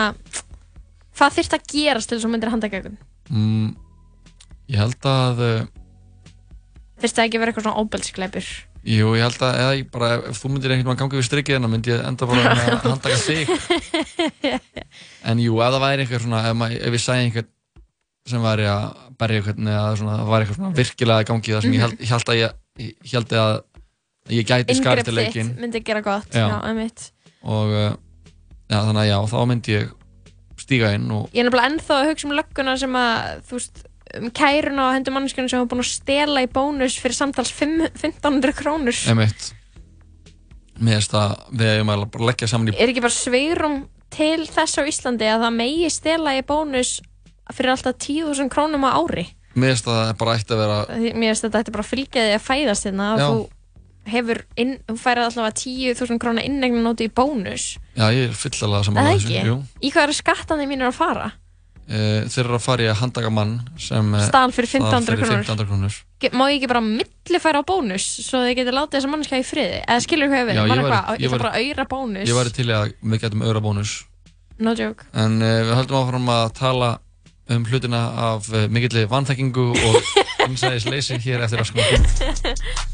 Hvað 1.20 1.36
þyrft 1.42 1.58
að 1.58 1.68
gerast 1.74 2.08
til 2.08 2.16
þess 2.16 2.24
að 2.24 2.30
þú 2.30 2.34
myndir 2.38 2.54
handtaka 2.54 2.80
einhvern? 2.80 2.98
mm, 3.28 3.68
Ég 4.72 4.80
held 4.80 5.10
að 5.12 5.44
uh, 5.44 5.68
Þyrft 7.04 7.20
það 7.20 7.26
ekki 7.28 7.36
að 7.36 7.44
vera 7.44 7.52
eitthvað 7.52 7.68
svona 7.68 7.84
óbelskleipur 7.84 8.50
Jú, 8.82 9.12
ég 9.14 9.22
held 9.22 9.44
að 9.46 9.58
eða, 9.62 9.74
ég 9.78 9.90
bara, 9.94 10.08
ef 10.32 10.40
þú 10.42 10.50
myndir 10.56 10.72
einhvern 10.74 10.90
veginn 10.90 11.02
ganga 11.04 11.18
við 11.20 11.26
strikið 11.28 11.56
hérna 11.58 11.70
myndi 11.70 11.92
ég 11.92 12.00
enda 12.02 12.28
bara 12.30 12.54
að 12.56 12.86
handtaka 12.88 13.20
þig. 13.22 13.52
En 15.30 15.42
jú, 15.42 15.60
ef 15.62 15.76
það 15.76 15.84
væri 15.84 16.06
einhver 16.06 16.24
svona 16.24 16.40
ef, 16.50 16.56
maður, 16.58 16.80
ef 16.88 16.96
ég 16.98 17.04
sæði 17.04 17.26
einhvern 17.28 17.50
sem 18.32 18.42
væri 18.46 18.66
að 18.70 18.88
berja 19.22 19.42
einhvern 19.42 19.70
eða 19.70 19.92
svona, 20.00 20.16
það 20.18 20.32
væri 20.32 20.46
eitthvað 20.46 20.60
svona 20.60 20.78
virkilega 20.80 21.28
gangi 21.30 21.54
það 21.54 21.66
sem 21.66 21.76
ég 21.76 21.84
held, 21.86 22.02
ég 22.02 22.12
held 22.16 22.32
að 22.34 22.40
ég, 22.40 22.56
ég 22.82 23.16
held 23.18 23.36
að 23.42 23.54
ég 24.32 24.50
gæti 24.52 24.78
skarið 24.78 25.08
til 25.08 25.14
þitt 25.14 25.20
leikin 25.20 25.54
myndi 25.62 25.82
gera 25.86 26.02
gott 26.06 26.38
Já. 26.38 26.48
Einmitt. 26.62 27.08
Og 27.42 27.74
uh, 27.74 27.94
já, 28.70 28.78
þannig 28.78 29.02
að 29.04 29.10
já, 29.12 29.18
þá 29.32 29.38
myndi 29.52 29.78
ég 29.78 29.94
stíga 30.62 30.92
inn 30.98 31.08
og 31.14 31.30
Ég 31.34 31.42
er 31.44 31.50
nefnilega 31.50 31.72
ennþá 31.72 31.98
að 32.02 32.10
hugsa 32.12 32.30
um 32.30 32.36
lögguna 32.38 32.76
sem 32.82 32.98
að, 33.02 33.42
þú 33.50 33.58
veist, 33.58 33.84
um 34.20 34.30
kæruna 34.36 34.90
á 34.92 34.96
hendur 34.98 35.14
mannskjörnum 35.16 35.50
sem 35.52 35.60
hafa 35.62 35.70
búin 35.72 35.84
að 35.84 35.90
stela 35.94 36.44
í 36.44 36.50
bónus 36.52 36.98
fyrir 37.00 37.16
samtals 37.18 37.52
fimm- 37.54 37.88
1500 37.96 38.54
krónur. 38.58 38.98
emitt 39.12 39.52
mér 40.82 40.98
finnst 41.00 41.14
að 41.14 41.36
við 41.54 41.72
eigum 41.76 41.92
að 41.94 42.06
leggja 42.28 42.48
saman 42.50 42.72
í 42.72 42.76
Er 42.80 42.90
ekki 42.92 43.04
bara 43.06 43.14
sveirum 43.16 43.76
til 44.12 44.48
þess 44.50 44.80
á 44.80 44.84
Íslandi 44.90 45.28
að 45.30 45.46
það 45.46 45.56
megi 45.60 45.90
stela 45.94 46.34
í 46.40 46.42
bónus 46.44 46.98
fyrir 47.54 47.74
alltaf 47.76 47.96
10.000 48.02 48.50
krónum 48.52 48.84
á 48.88 48.92
ári? 48.98 49.28
mér 49.56 49.74
finnst 49.76 49.88
að 49.92 49.98
það 50.02 50.14
bara 50.22 50.36
ætti 50.40 50.56
að 50.56 50.62
vera 50.64 50.78
Mér 51.14 51.32
finnst 51.32 51.46
þetta 51.48 51.62
ætti 51.64 51.74
bara 51.76 51.84
að 51.86 51.92
fylgja 51.94 52.22
því 52.28 52.36
að 52.38 52.46
fæðast 52.50 52.88
hérna 52.88 53.10
og 53.14 53.20
Já. 53.20 53.28
þú 53.32 53.50
hefur, 54.12 54.40
inn, 54.58 54.72
þú 54.90 54.96
færið 54.98 55.28
alltaf 55.28 55.60
10.000 55.62 56.18
krónar 56.24 56.44
innegnin 56.48 56.82
nóti 56.88 57.06
í 57.06 57.12
bónus. 57.14 57.78
já, 57.94 58.08
ég 58.10 58.32
er 58.32 58.34
fyllilega 58.34 58.84
saman 58.88 59.06
Það 59.06 59.12
á 59.12 59.18
ekki? 59.20 59.58
Í 59.86 59.92
hvað 59.94 60.04
eru 60.08 60.16
skattandi 60.18 60.66
mínir 60.72 60.88
að 60.90 60.96
fara? 60.98 61.28
Uh, 61.92 62.24
þeir 62.32 62.46
eru 62.46 62.56
að 62.56 62.62
fara 62.64 62.84
í 62.86 62.88
að 62.88 63.00
handtaka 63.02 63.30
mann 63.36 63.50
sem 63.76 64.14
eh, 64.16 64.22
Stal 64.30 64.52
fyrir 64.56 64.70
1500 64.78 65.02
stal 65.02 65.02
fyrir 65.10 65.20
krónur. 65.26 65.42
1500 65.44 65.68
krónur 65.68 65.96
Ge- 66.24 66.30
Má 66.40 66.44
ég 66.48 66.60
ekki 66.62 66.70
bara 66.72 66.82
millifæra 66.86 67.60
á 67.60 67.64
bónus 67.68 68.06
svo 68.24 68.40
þið 68.46 68.54
getur 68.62 68.78
látið 68.78 68.96
þessa 69.00 69.10
mannskja 69.12 69.40
í 69.42 69.44
friði? 69.50 69.82
Eða 69.84 70.06
skilur 70.06 70.32
hvað 70.32 70.46
við? 70.48 70.56
Já, 70.56 70.62
Var 70.62 70.72
ég 70.72 70.86
eitthvað, 70.86 71.20
ég 71.26 71.34
væri- 71.34 71.42
bara 71.44 71.52
að 71.52 71.66
auðra 71.66 71.86
bónus. 71.92 72.30
ég 72.32 72.38
væri 72.40 72.54
til 72.56 72.68
að 72.78 72.94
við 73.12 73.24
getum 73.26 73.44
auðra 73.44 73.64
bónus 73.68 73.92
No 74.62 74.76
joke. 74.78 75.04
en 75.26 75.36
uh, 75.42 75.52
við 75.68 75.74
höldum 75.82 76.00
áfram 76.00 76.32
að 76.38 76.46
tala 76.62 76.92
um 77.52 77.66
hlutina 77.68 78.02
af 78.32 78.48
uh, 78.54 78.68
mikilli 78.72 79.04
vanþekkingu 79.12 79.68
og 79.76 80.16
innsæðisleysi 80.48 81.20
hér 81.28 81.44
eftir 81.44 81.66
að 81.66 81.74
sko 81.74 82.92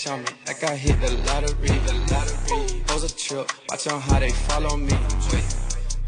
Cash 0.00 0.12
on 0.12 0.20
me, 0.20 0.28
like 0.46 0.64
I 0.64 0.76
hit 0.76 0.98
the 1.00 1.10
lottery, 1.26 1.68
the 1.68 1.92
lottery. 2.10 2.82
Pose 2.86 3.04
a 3.04 3.14
trip, 3.14 3.52
watch 3.68 3.86
on 3.86 4.00
how 4.00 4.18
they 4.18 4.30
follow 4.30 4.76
me. 4.76 4.94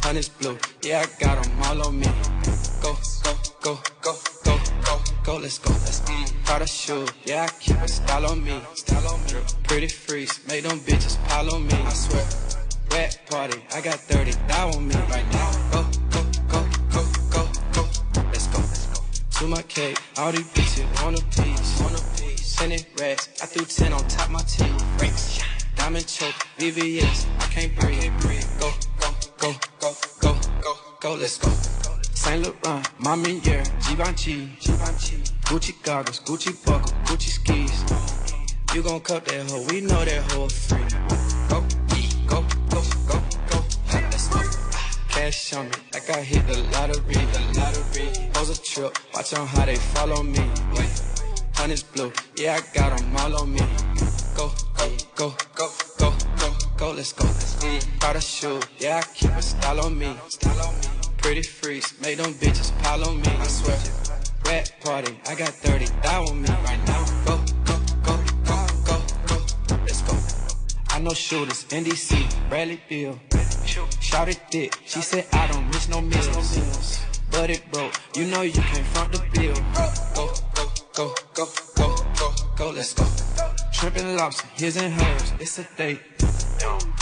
Honey's 0.01 0.31
blue, 0.31 0.57
yeah, 0.83 1.05
I 1.05 1.21
got 1.21 1.45
'em 1.45 1.63
all 1.63 1.89
on 1.89 2.01
me. 2.01 2.07
Go, 2.81 2.97
go, 3.23 3.35
go, 3.61 3.79
go, 4.01 4.15
go, 4.45 4.59
go, 4.85 5.01
go, 5.25 5.37
let's 5.37 5.59
go. 5.59 5.73
Let's. 5.73 6.01
Proud 6.45 6.63
of 6.63 6.69
shoe, 6.71 7.07
yeah, 7.27 7.45
I 7.45 7.49
keep 7.61 7.77
a 7.77 7.89
style 7.89 8.27
on 8.27 8.43
me. 8.43 8.61
Style 8.75 9.09
on 9.09 9.21
me. 9.25 9.41
Pretty 9.65 9.89
freeze, 9.89 10.41
make 10.49 10.63
them 10.65 10.79
bitches 10.81 11.19
pile 11.29 11.55
on 11.55 11.67
me. 11.67 11.75
I 11.75 11.93
swear. 11.93 12.25
Red 12.93 13.19
party, 13.29 13.63
I 13.75 13.81
got 13.83 14.01
30 14.01 14.33
thou 14.49 14.71
on 14.71 14.89
me 14.89 14.95
right 14.95 15.29
now. 15.33 15.51
Go, 15.73 15.87
go, 16.11 16.32
To 19.43 19.49
my 19.49 19.63
cake, 19.63 19.99
all 20.19 20.31
these 20.31 20.47
bitches 20.55 21.03
want 21.03 21.19
a 21.19 21.25
piece. 21.25 21.81
Want 21.81 21.99
a 21.99 22.23
piece. 22.23 22.63
It 22.63 22.87
racks, 23.01 23.43
I 23.43 23.47
threw 23.47 23.65
10 23.65 23.93
on 23.93 24.07
top 24.07 24.31
my 24.31 24.39
teeth. 24.43 24.71
Racks. 25.01 25.41
diamond 25.75 26.07
choke, 26.07 26.33
VVS, 26.59 27.27
I 27.41 27.47
can't 27.47 27.75
breathe. 27.75 28.13
Go, 28.61 28.71
go, 29.01 29.11
go, 29.39 29.55
go, 29.81 29.95
go, 30.21 30.39
go, 30.61 30.75
go, 31.01 31.15
let's 31.15 31.39
go. 31.39 31.51
Saint 32.15 32.45
Laurent, 32.45 32.89
Mama 33.01 33.31
Year, 33.31 33.65
Givenchy, 33.89 34.49
Givenchy, 34.61 35.17
Gucci 35.43 35.83
goggles, 35.83 36.21
Gucci 36.21 36.65
buckle, 36.65 36.93
Gucci 37.03 37.31
skis. 37.31 38.77
You 38.77 38.83
gon' 38.85 39.01
cut 39.01 39.25
that 39.25 39.51
hoe, 39.51 39.67
we 39.69 39.81
know 39.81 40.05
that 40.05 40.23
hoe 40.31 40.49
free. 40.49 41.32
Cash 45.23 45.53
on 45.55 45.67
me, 45.67 45.77
like 45.95 46.11
I 46.11 46.21
hit 46.21 46.45
the 46.49 46.59
lottery, 46.73 47.15
the 47.15 47.41
lottery. 47.57 48.09
Hoes 48.35 48.51
a 48.51 48.61
trip, 48.61 48.99
watch 49.15 49.33
on 49.35 49.47
how 49.47 49.65
they 49.65 49.77
follow 49.77 50.21
me. 50.21 50.45
Honey's 51.55 51.85
blue, 51.85 52.13
yeah, 52.37 52.59
I 52.59 52.75
got 52.75 53.01
'em 53.01 53.17
all 53.17 53.37
on 53.43 53.53
me. 53.53 53.61
Go, 54.35 54.51
go, 54.77 54.89
go, 55.15 55.29
go, 55.55 55.69
go, 55.99 56.13
go, 56.41 56.49
go, 56.77 56.91
let's 56.91 57.13
go. 57.13 57.25
Mm, 57.63 58.01
got 58.01 58.17
a 58.17 58.21
shoe, 58.21 58.59
yeah, 58.81 58.99
I 58.99 59.03
keep 59.15 59.31
a 59.31 59.43
style 59.43 59.81
on 59.87 59.97
me. 59.97 60.11
Pretty 61.19 61.43
freaks, 61.43 61.95
make 62.01 62.17
them 62.17 62.35
bitches 62.35 62.73
pile 62.83 63.05
on 63.09 63.21
me. 63.23 63.29
I 63.29 63.47
swear. 63.47 63.79
Rat 64.47 64.73
party, 64.81 65.17
I 65.31 65.37
got 65.37 65.51
30 65.51 65.87
thou 66.03 66.25
on 66.25 66.43
me 66.43 66.49
right 66.67 66.83
now. 66.89 67.05
Go, 67.27 67.37
go, 67.69 67.77
go, 68.09 68.17
go, 68.49 68.57
go, 68.89 68.97
go, 69.69 69.77
let's 69.87 70.03
go. 70.03 70.15
I 70.91 70.99
know 70.99 71.15
shooters, 71.15 71.63
NDC, 71.71 72.27
Bradley 72.49 72.81
Bill. 72.89 73.21
Shout 73.73 74.29
it 74.29 74.39
thick, 74.51 74.79
she 74.85 75.01
said 75.01 75.25
I 75.33 75.47
don't 75.47 75.67
miss 75.69 75.89
no 75.89 76.03
meals. 76.03 77.01
But 77.31 77.49
it 77.49 77.63
broke, 77.73 77.95
you 78.15 78.27
know 78.27 78.43
you 78.43 78.53
can't 78.53 78.87
front 78.89 79.13
the 79.13 79.19
bill. 79.33 79.55
Go, 80.15 80.29
go, 80.55 80.69
go, 80.93 81.15
go, 81.33 81.49
go, 81.75 81.97
go, 82.19 82.33
go, 82.55 82.71
let's 82.71 82.93
go. 82.93 83.07
And 83.97 84.17
lobster, 84.17 84.47
his 84.55 84.77
and 84.77 84.93
hers, 84.93 85.33
it's 85.41 85.59
a 85.59 85.67
date. 85.79 86.01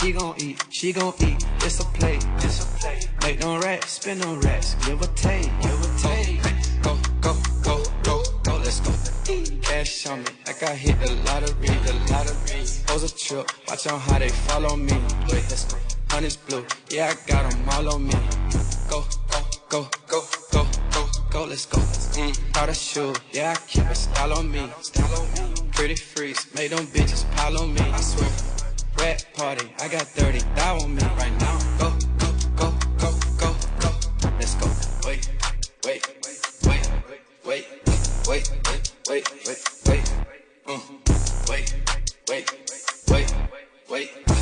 He 0.01 0.13
gon' 0.13 0.33
eat, 0.39 0.63
she 0.69 0.93
gon' 0.93 1.13
eat, 1.19 1.45
it's 1.57 1.81
a 1.81 1.83
plate. 1.83 2.25
It's 2.37 2.63
a 2.63 2.79
plate. 2.79 3.09
Make 3.21 3.39
no 3.41 3.59
racks, 3.59 3.91
spin 3.91 4.19
no 4.19 4.37
racks, 4.37 4.75
give 4.85 5.01
or 5.01 5.07
take, 5.07 5.51
give 5.61 5.81
or 5.81 5.99
take. 5.99 6.41
Go, 6.81 6.97
go, 7.19 7.35
go, 7.61 7.83
go, 8.01 8.23
go, 8.43 8.57
let's 8.57 8.79
go. 8.79 9.10
Cash 9.91 10.07
on 10.07 10.19
me, 10.19 10.25
like 10.47 10.63
I 10.63 10.73
hit 10.73 10.97
the 11.01 11.11
lottery, 11.25 11.67
the 11.67 11.93
lottery. 12.09 12.63
Hoes 12.87 13.03
a 13.03 13.13
trip, 13.13 13.45
watch 13.67 13.87
on 13.87 13.99
how 13.99 14.19
they 14.19 14.29
follow 14.29 14.77
me. 14.77 14.93
Let's 15.27 15.65
go. 15.65 15.77
Honey's 16.09 16.37
blue, 16.37 16.65
yeah, 16.89 17.11
I 17.11 17.27
got 17.29 17.53
'em 17.53 17.69
all 17.69 17.95
on 17.95 18.07
me. 18.07 18.13
Go, 18.89 19.03
go, 19.29 19.41
go, 19.67 19.89
go, 20.07 20.21
go, 20.53 20.65
go, 20.93 21.05
go, 21.29 21.43
let's 21.43 21.65
go. 21.65 21.79
Mm, 22.15 22.53
got 22.53 22.69
a 22.69 22.73
shoe, 22.73 23.13
yeah, 23.33 23.51
I 23.51 23.55
keep 23.67 23.83
a 23.83 23.95
style 23.95 24.31
on 24.31 24.49
me. 24.49 24.63
Style 24.81 25.19
on 25.19 25.27
me. 25.33 25.69
Pretty 25.73 25.95
freaks, 25.95 26.47
make 26.55 26.69
them 26.71 26.87
bitches 26.87 27.29
pile 27.35 27.57
on 27.57 27.73
me. 27.73 27.81
I 27.81 27.99
swear. 27.99 28.31
Rat 28.97 29.25
party, 29.33 29.73
I 29.81 29.89
got 29.89 30.03
30 30.03 30.39
thou 30.55 30.79
on 30.79 30.95
me 30.95 31.03
right 31.19 31.35
now. 31.41 31.57
Go, 31.79 31.89
go, 32.17 32.29
go, 32.55 32.67
go, 32.97 33.11
go, 33.41 33.49
go, 33.81 33.91
let's 34.39 34.55
go. 34.55 34.67
Wait, 35.05 35.29
wait, 35.85 36.10
wait, 39.11 39.29
wait, 39.45 39.45
wait, 39.45 39.63
wait, 39.87 40.77
mm. 40.77 41.49
wait, 41.49 41.75
wait, 42.29 42.55
wait, 43.09 43.33
wait, 43.89 44.11
wait, 44.27 44.40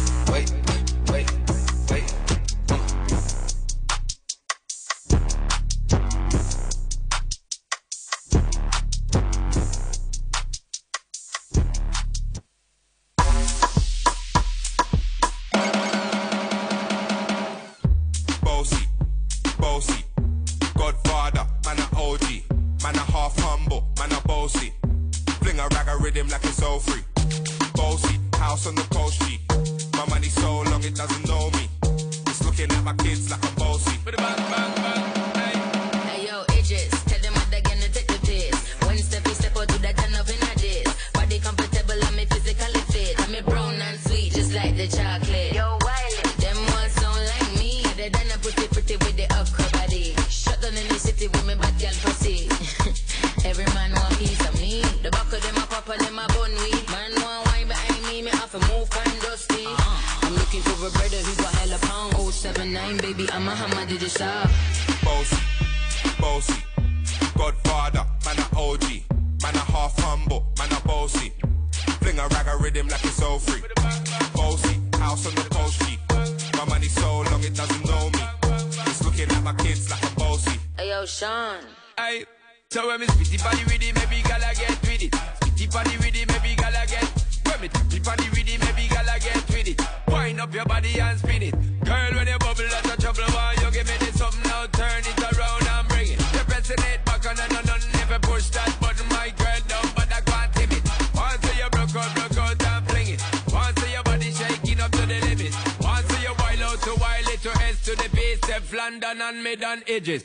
edges. 109.88 110.24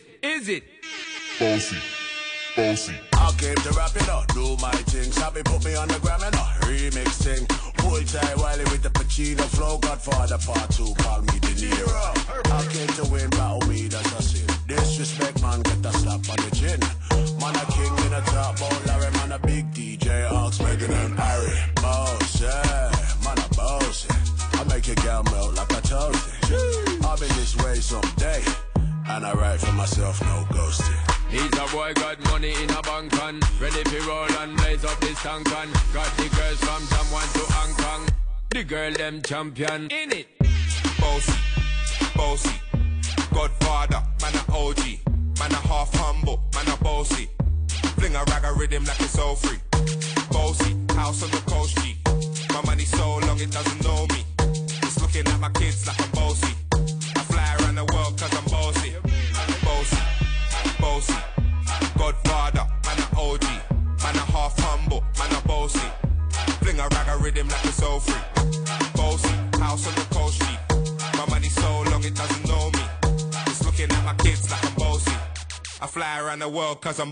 Champion 39.24 39.88
in 39.90 40.12
it. 40.12 40.23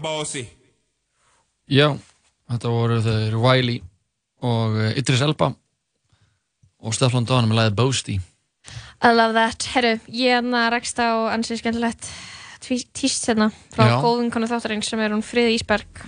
Bossy. 0.03 0.44
Já, 1.70 1.89
þetta 2.51 2.73
voru 2.73 3.01
þeir 3.05 3.39
Wiley 3.40 3.81
og 4.43 4.77
uh, 4.77 4.90
Idris 4.99 5.23
Elba 5.24 5.53
og 6.82 6.94
Stefan 6.97 7.24
Dóna 7.24 7.47
með 7.47 7.61
lagið 7.61 7.78
Boasty 7.78 8.19
I 9.03 9.11
love 9.15 9.35
that, 9.35 9.65
herru, 9.74 9.97
ég 10.15 10.36
hérna 10.36 10.69
rakst 10.70 10.99
á 11.03 11.32
ansið 11.35 11.62
skemmtilegt 11.62 12.11
tíst 12.94 13.27
hérna 13.27 13.49
frá 13.74 13.89
Já. 13.89 13.97
góðum 13.99 14.28
konu 14.31 14.47
þáttarins 14.47 14.86
sem 14.86 15.01
er 15.03 15.11
hún 15.11 15.24
Friði 15.27 15.57
Ísberg. 15.57 16.05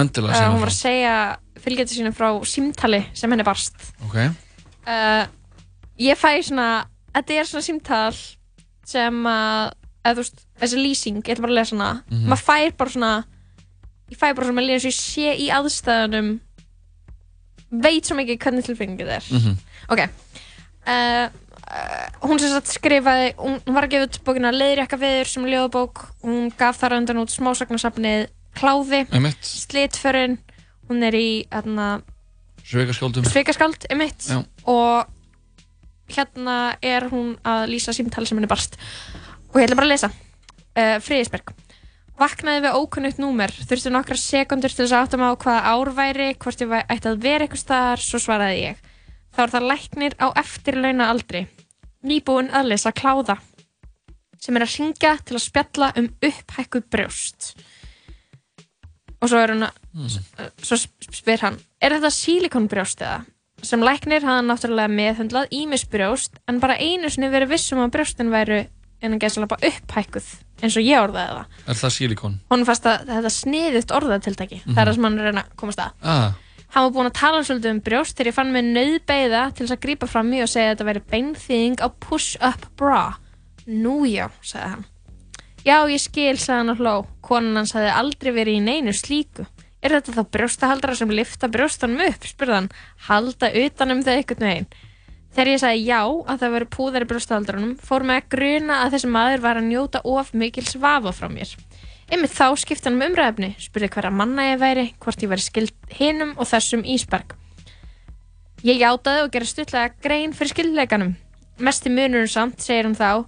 Endilega 0.00 0.46
uh, 0.46 0.54
hún 0.54 0.62
var 0.62 0.70
að 0.72 0.78
segja 0.78 1.16
fylgjandi 1.60 1.98
sínu 1.98 2.12
frá 2.16 2.30
símtali 2.48 3.02
sem 3.12 3.32
henni 3.32 3.44
barst. 3.44 3.76
Frá 3.98 4.06
Ok, 4.08 4.16
uh, 4.88 5.26
ég 6.00 6.16
fæ 6.16 6.30
svona 6.46 6.70
þetta 7.12 7.36
er 7.36 7.50
svona 7.50 7.66
símtal 7.66 8.16
sem 8.88 9.20
að, 9.28 9.74
eða 10.04 10.14
þú 10.14 10.22
veist, 10.22 10.44
þessi 10.60 10.80
lýsing 10.80 11.20
ég 11.22 11.34
ætla 11.34 11.42
bara 11.46 11.52
að 11.52 11.58
lesa 11.60 11.76
hana, 11.76 11.90
Mhm. 12.10 12.26
maður 12.30 12.44
fær 12.48 12.76
bara 12.76 12.90
svona 12.90 13.24
ég 14.10 14.16
fæ 14.18 14.34
bara 14.34 14.46
svona, 14.46 14.56
maður 14.60 14.74
eins 14.74 14.84
og 14.84 14.90
ég 14.90 15.00
sé 15.00 15.34
í 15.38 15.46
aðstæðunum 15.54 16.40
veit 17.70 18.04
svo 18.08 18.16
mikið 18.18 18.38
hvernig 18.42 18.64
tilfengið 18.66 19.12
er. 19.16 19.24
Mhm. 19.30 19.56
ok. 19.88 20.00
Uh, 20.86 21.28
uh, 21.70 22.06
hún 22.26 22.40
sem 22.40 22.48
sagt 22.50 22.66
skrifaði 22.72 23.34
hún 23.36 23.60
hún 23.66 23.74
var 23.76 23.84
að 23.86 23.90
gefa 23.92 24.06
út 24.08 24.18
bókina 24.24 24.50
Leðrjakka 24.52 24.98
veður 24.98 25.26
sem 25.28 25.44
ljóðbók 25.44 26.06
hún 26.24 26.50
gaf 26.56 26.78
þar 26.80 26.96
undan 26.98 27.20
út 27.22 27.30
smásagnasafnið 27.30 28.28
Kláði, 28.56 29.06
Einmitt. 29.14 29.44
Slitförin. 29.46 30.38
Hún 30.88 31.04
er 31.06 31.12
í 31.14 31.46
hérna, 31.52 32.02
Sveikaskóldum 32.66 33.24
Svikaskald, 33.24 33.86
emitt 33.90 34.26
og 34.66 35.06
hérna 36.10 36.76
er 36.82 37.06
hún 37.12 37.36
að 37.46 37.68
lýsa 37.70 37.94
símtali 37.94 38.26
sem 38.26 38.36
henni 38.40 38.48
barst 38.50 38.74
og 39.50 39.58
ég 39.60 39.66
ætla 39.66 39.78
bara 39.80 39.88
að 39.88 39.94
lesa 39.94 40.10
uh, 40.12 40.96
Friðisberg 41.04 41.54
Vaknaði 42.20 42.66
við 42.66 42.74
ókunnugt 42.76 43.20
númer, 43.22 43.52
þurfti 43.64 43.90
nokkra 43.94 44.16
sekundur 44.20 44.72
til 44.74 44.84
þess 44.84 44.92
að 44.92 45.04
átta 45.06 45.16
mig 45.16 45.30
á 45.32 45.40
hvaða 45.40 45.70
ár 45.72 45.90
væri, 45.96 46.26
hvort 46.36 46.60
ég 46.60 46.72
ætti 46.76 47.08
að 47.08 47.22
vera 47.24 47.46
eitthvað 47.46 47.62
staðar, 47.62 48.02
svo 48.04 48.18
svaraði 48.20 48.58
ég. 48.60 48.82
Þá 49.32 49.38
er 49.40 49.52
það 49.54 49.68
læknir 49.70 50.16
á 50.20 50.26
eftirlauna 50.42 51.06
aldri, 51.14 51.40
nýbúin 52.04 52.50
að 52.52 52.68
lesa 52.74 52.92
kláða, 52.92 53.38
sem 54.36 54.58
er 54.58 54.66
að 54.66 54.74
ringja 54.74 55.14
til 55.24 55.38
að 55.38 55.44
spjalla 55.46 55.88
um 55.96 56.10
upphækkuð 56.28 56.84
brjóst. 56.92 57.48
Og 59.20 59.32
svo 59.32 59.40
er 59.40 59.54
hún 59.54 59.64
að, 59.70 59.80
svo 60.60 60.76
sp- 60.76 61.16
spyr 61.22 61.46
hann, 61.46 61.56
er 61.80 61.96
þetta 61.96 62.10
sílikonbrjóst 62.18 63.00
eða? 63.06 63.22
Sem 63.64 63.80
læknir 63.84 64.28
hann 64.28 64.48
náttúrulega 64.48 64.92
meðhundlað 64.92 65.56
ímisbrjóst 65.56 66.36
en 66.48 66.60
bara 66.60 66.76
einu 66.76 67.08
sinni 67.08 67.32
verið 67.32 67.54
vissum 67.56 67.80
að 67.80 67.94
brjóstin 67.96 68.32
væru 68.32 68.60
en 69.02 69.16
að 69.16 69.22
gæsa 69.24 69.46
bara 69.48 69.70
upphækkuð 69.70 70.28
eins 70.60 70.76
og 70.76 70.84
ég 70.84 71.00
orðaði 71.00 71.32
það. 71.38 71.58
Er 71.72 71.78
það 71.80 71.94
sílikon? 71.96 72.34
Hún 72.52 72.66
fannst 72.68 72.86
að 72.90 73.08
þetta 73.08 73.32
sniðugt 73.32 73.94
orðatiltæki, 73.96 74.58
það 74.66 74.80
er 74.82 74.90
það 74.90 74.94
sem 74.98 75.06
hann 75.08 75.18
er 75.18 75.28
reyna 75.30 75.44
að 75.46 75.54
komast 75.62 75.80
að. 75.84 75.92
Ah, 76.04 76.30
Hann 76.70 76.84
var 76.86 76.92
búinn 76.94 77.08
að 77.10 77.16
tala 77.18 77.38
svolítið 77.42 77.72
um 77.74 77.78
brjóst 77.82 78.14
þegar 78.14 78.28
ég 78.30 78.34
fann 78.36 78.52
mig 78.54 78.62
nöðbeiða 78.68 79.40
til 79.56 79.64
þess 79.64 79.74
að 79.74 79.80
grípa 79.82 80.06
fram 80.06 80.28
í 80.36 80.42
og 80.44 80.50
segja 80.52 80.68
að 80.68 80.76
þetta 80.76 80.86
væri 80.86 81.00
beinþýðing 81.10 81.80
á 81.82 81.88
push-up 82.04 82.66
bra. 82.78 83.00
Nú 83.66 83.94
já, 84.06 84.28
sagði 84.38 84.68
hann. 84.76 84.84
Já, 85.66 85.74
ég 85.90 85.98
skil, 86.04 86.36
sagði 86.38 86.58
hann 86.60 86.70
og 86.76 86.78
hló. 86.78 86.92
Konan 87.26 87.58
hans 87.58 87.74
hafði 87.74 87.90
aldrei 87.90 88.30
verið 88.36 88.60
í 88.60 88.62
neinu 88.68 88.94
slíku. 88.94 89.48
Er 89.82 89.96
þetta 89.96 90.14
þá 90.20 90.22
brjóstahaldara 90.36 90.94
sem 91.00 91.10
lifta 91.10 91.50
brjóstunum 91.50 92.04
upp, 92.06 92.28
spurði 92.30 92.54
hann, 92.60 92.70
halda 93.08 93.50
utanum 93.64 94.04
þau 94.06 94.12
einhvern 94.14 94.46
veginn. 94.46 94.70
Þegar 95.30 95.50
ég 95.52 95.60
sagði 95.62 95.82
já 95.86 96.00
að 96.02 96.40
það 96.40 96.54
veri 96.56 96.68
púðar 96.74 97.04
í 97.04 97.08
brjóstahaldaranum, 97.10 97.74
fór 97.78 98.04
mig 98.06 98.18
að 98.18 98.30
gruna 98.34 98.78
að 98.84 98.96
þessi 98.96 99.10
maður 99.14 99.44
var 99.44 99.60
að 99.60 99.68
njóta 99.68 100.00
of 100.02 100.32
mikil 100.34 100.64
svafa 100.66 101.12
frá 101.14 101.28
mér. 101.30 101.52
Einmitt 102.10 102.34
þá 102.34 102.46
skipti 102.58 102.88
hann 102.88 102.96
um 102.98 103.04
umræðefni, 103.06 103.52
spurði 103.62 103.88
hverja 103.94 104.10
manna 104.10 104.48
ég 104.48 104.58
væri, 104.58 104.88
hvort 104.98 105.22
ég 105.22 105.30
væri 105.30 105.44
skild 105.44 105.92
hinum 105.94 106.32
og 106.34 106.48
þessum 106.50 106.82
Ísberg. 106.82 107.36
Ég 108.66 108.82
játaði 108.82 109.22
og 109.22 109.30
gerði 109.30 109.52
stuttlega 109.52 109.94
grein 110.02 110.34
fyrir 110.34 110.50
skildleikanum. 110.56 111.14
Mesti 111.62 111.92
munurinn 111.94 112.32
samt, 112.32 112.58
segir 112.64 112.88
hún 112.88 112.98
þá, 112.98 113.22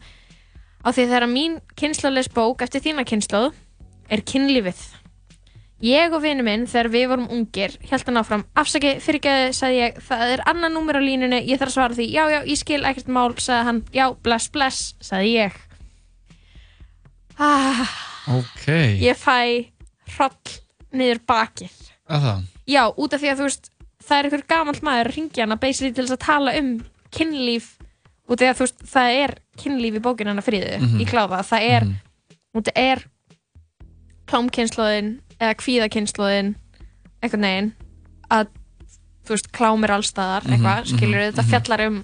á 0.83 0.89
því 0.91 1.07
þegar 1.07 1.29
mín 1.31 1.55
kynnslóðleis 1.79 2.33
bók 2.35 2.67
eftir 2.67 2.83
þína 2.83 3.07
kynnslóð 3.07 3.53
er 4.11 4.27
kynlífið. 4.27 4.83
Ég 5.83 6.13
og 6.15 6.23
vinu 6.23 6.45
minn, 6.47 6.67
þegar 6.71 6.89
við 6.93 7.09
vorum 7.11 7.25
ungir, 7.35 7.73
held 7.91 8.05
hann 8.07 8.21
áfram, 8.21 8.45
afsaki, 8.55 8.93
fyrirgeði, 9.03 9.49
sagði 9.59 9.81
ég, 9.81 9.97
það 10.07 10.35
er 10.37 10.43
annan 10.47 10.77
númer 10.77 10.95
á 10.95 11.03
línunni, 11.03 11.41
ég 11.49 11.59
þarf 11.59 11.73
að 11.73 11.75
svara 11.75 11.97
því, 11.99 12.07
já, 12.15 12.23
já, 12.31 12.39
ég 12.47 12.61
skil 12.61 12.85
ekkert 12.87 13.09
mál, 13.11 13.33
sagði 13.43 13.65
hann, 13.67 13.81
já, 13.97 14.05
bless, 14.23 14.47
bless, 14.55 14.95
sagði 15.03 15.33
ég. 15.41 15.57
Ah, 17.43 17.83
ok 18.31 18.67
ég 19.03 19.17
fæ 19.19 19.73
hroll 20.15 20.57
niður 20.95 21.23
bakið. 21.27 21.75
Að 22.13 22.27
það? 22.27 22.43
Já, 22.69 22.83
út 22.95 23.15
af 23.17 23.23
því 23.23 23.31
að 23.33 23.39
þú 23.41 23.47
veist, 23.49 23.71
það 24.03 24.19
er 24.21 24.29
einhver 24.29 24.45
gamall 24.53 24.81
maður 24.87 25.09
að 25.11 25.17
ringja 25.17 25.47
hana 25.47 25.57
basically 25.63 25.95
til 25.97 26.05
þess 26.07 26.15
að 26.19 26.27
tala 26.27 26.55
um 26.61 26.69
kynlíf 27.13 27.73
út 28.29 28.37
af 28.37 28.43
því 28.45 28.51
að 28.53 28.59
þú 28.61 28.67
veist, 28.69 28.85
það 28.93 29.17
er 29.25 29.35
kynlíf 29.59 29.97
í 29.99 30.05
bókinu 30.05 30.31
hana 30.35 30.45
friðu, 30.47 30.77
Mhm. 30.79 31.01
í 31.03 31.07
kláða, 31.11 31.43
það 31.43 31.67
er 31.75 31.89
út 32.55 32.69
af 32.69 32.77
er 32.77 33.03
klámkynnslóðin 34.31 35.11
eða 35.43 35.59
kvíðakynnslóðin 35.63 36.53
einhvern 37.23 37.47
veginn 37.49 37.71
að 38.33 38.49
þú 39.23 39.35
veist, 39.37 39.51
klám 39.55 39.87
er 39.87 39.95
allstaðar 39.97 40.47
Mhm, 40.47 40.55
eitthvað, 40.57 40.81
mhm, 40.83 40.97
skilur 40.97 41.25
þetta 41.29 41.43
mhm. 41.43 41.51
fjallar 41.53 41.85
um 41.89 42.01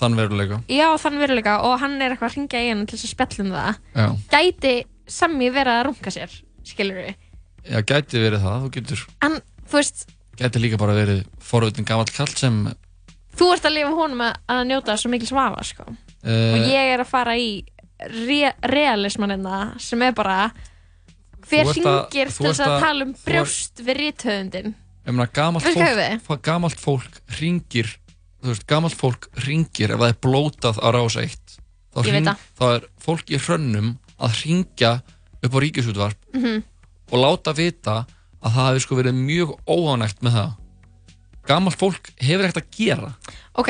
Þann 0.00 0.14
veruleika 0.16 0.60
já, 0.70 0.86
þann 1.02 1.18
veruleika 1.20 1.56
og 1.68 1.74
hann 1.82 1.98
er 2.00 2.14
eitthvað 2.14 2.30
að 2.30 2.36
ringja 2.38 2.62
í 2.64 2.70
hann 2.70 2.86
til 2.88 2.96
þess 2.96 3.08
að 3.08 3.14
spjalla 3.16 3.44
um 3.44 3.50
það 3.56 3.80
Já, 4.00 4.06
gæti 4.36 4.74
Sammi 5.10 5.48
verið 5.50 5.74
að 5.74 5.84
runga 5.88 6.12
sér 6.14 6.36
skilur 6.70 7.00
við, 7.02 7.14
já 7.66 7.80
gæti 7.82 8.20
verið 8.22 8.44
það, 8.44 8.60
þú 8.62 8.70
getur 8.76 9.02
en 9.26 9.40
þú 9.66 9.80
veist 9.80 10.06
Gæti 10.40 10.62
líka 10.62 10.78
bara 10.80 10.94
verið 10.96 11.24
forvitin 11.44 11.84
gamall 11.84 12.08
kall 12.14 12.30
sem 12.38 12.62
uh, 12.70 12.76
þú 13.36 13.50
ert 13.56 13.66
að 13.68 13.74
lifa 13.76 13.90
honum 13.98 14.22
að, 14.24 14.38
að 14.54 14.62
njóta 14.70 14.96
svo 14.96 15.10
mikil 15.12 15.28
svafa 15.28 15.64
sko. 15.66 15.84
Eh. 16.24 16.54
og 16.54 16.64
ég 16.70 16.94
er 16.94 17.02
að 17.02 17.10
fara 17.10 17.34
í 17.36 17.50
re 18.00 18.54
realismanina 18.64 19.74
sem 19.82 20.00
er 20.06 20.14
bara 20.16 20.46
hver 21.50 21.64
Þú 21.66 21.74
hringir 21.74 22.30
þú 22.30 22.36
til 22.44 22.50
þess 22.50 22.62
að 22.66 22.76
tala 22.84 23.04
um 23.06 23.12
þú 23.14 23.24
brjóst 23.28 23.82
við 23.86 24.00
rithöfundin 24.00 24.70
Ég 25.06 25.14
meina, 25.16 25.26
gamalt 25.32 25.64
fólk, 25.64 26.42
gamalt 26.44 26.78
fólk 26.80 27.20
ringir, 27.40 27.88
þú 28.42 28.50
veist, 28.52 28.66
gamalt 28.68 28.94
fólk 28.94 29.26
ringir 29.46 29.94
ef 29.94 29.98
það 30.02 30.12
er 30.12 30.18
blótað 30.22 30.76
á 30.78 30.88
rás 30.94 31.16
eitt. 31.18 31.56
Þá, 31.90 32.00
það. 32.04 32.42
þá 32.60 32.64
er 32.76 32.84
fólk 33.02 33.32
í 33.32 33.38
hrönnum 33.40 33.88
að 34.20 34.36
ringja 34.44 34.92
upp 35.40 35.56
á 35.56 35.58
ríkisútvarp 35.64 36.20
Mhm. 36.36 36.62
og 37.10 37.16
láta 37.18 37.54
vita 37.56 38.06
að 38.44 38.52
það 38.54 38.68
hefur 38.68 38.80
sko 38.84 38.96
verið 39.00 39.14
mjög 39.24 39.56
óánægt 39.66 40.20
með 40.22 40.32
það. 40.36 40.52
Gamalt 41.48 41.78
fólk 41.80 42.10
hefur 42.20 42.44
ekkert 42.46 42.62
að 42.62 42.70
gera. 42.76 43.14
ok, 43.56 43.68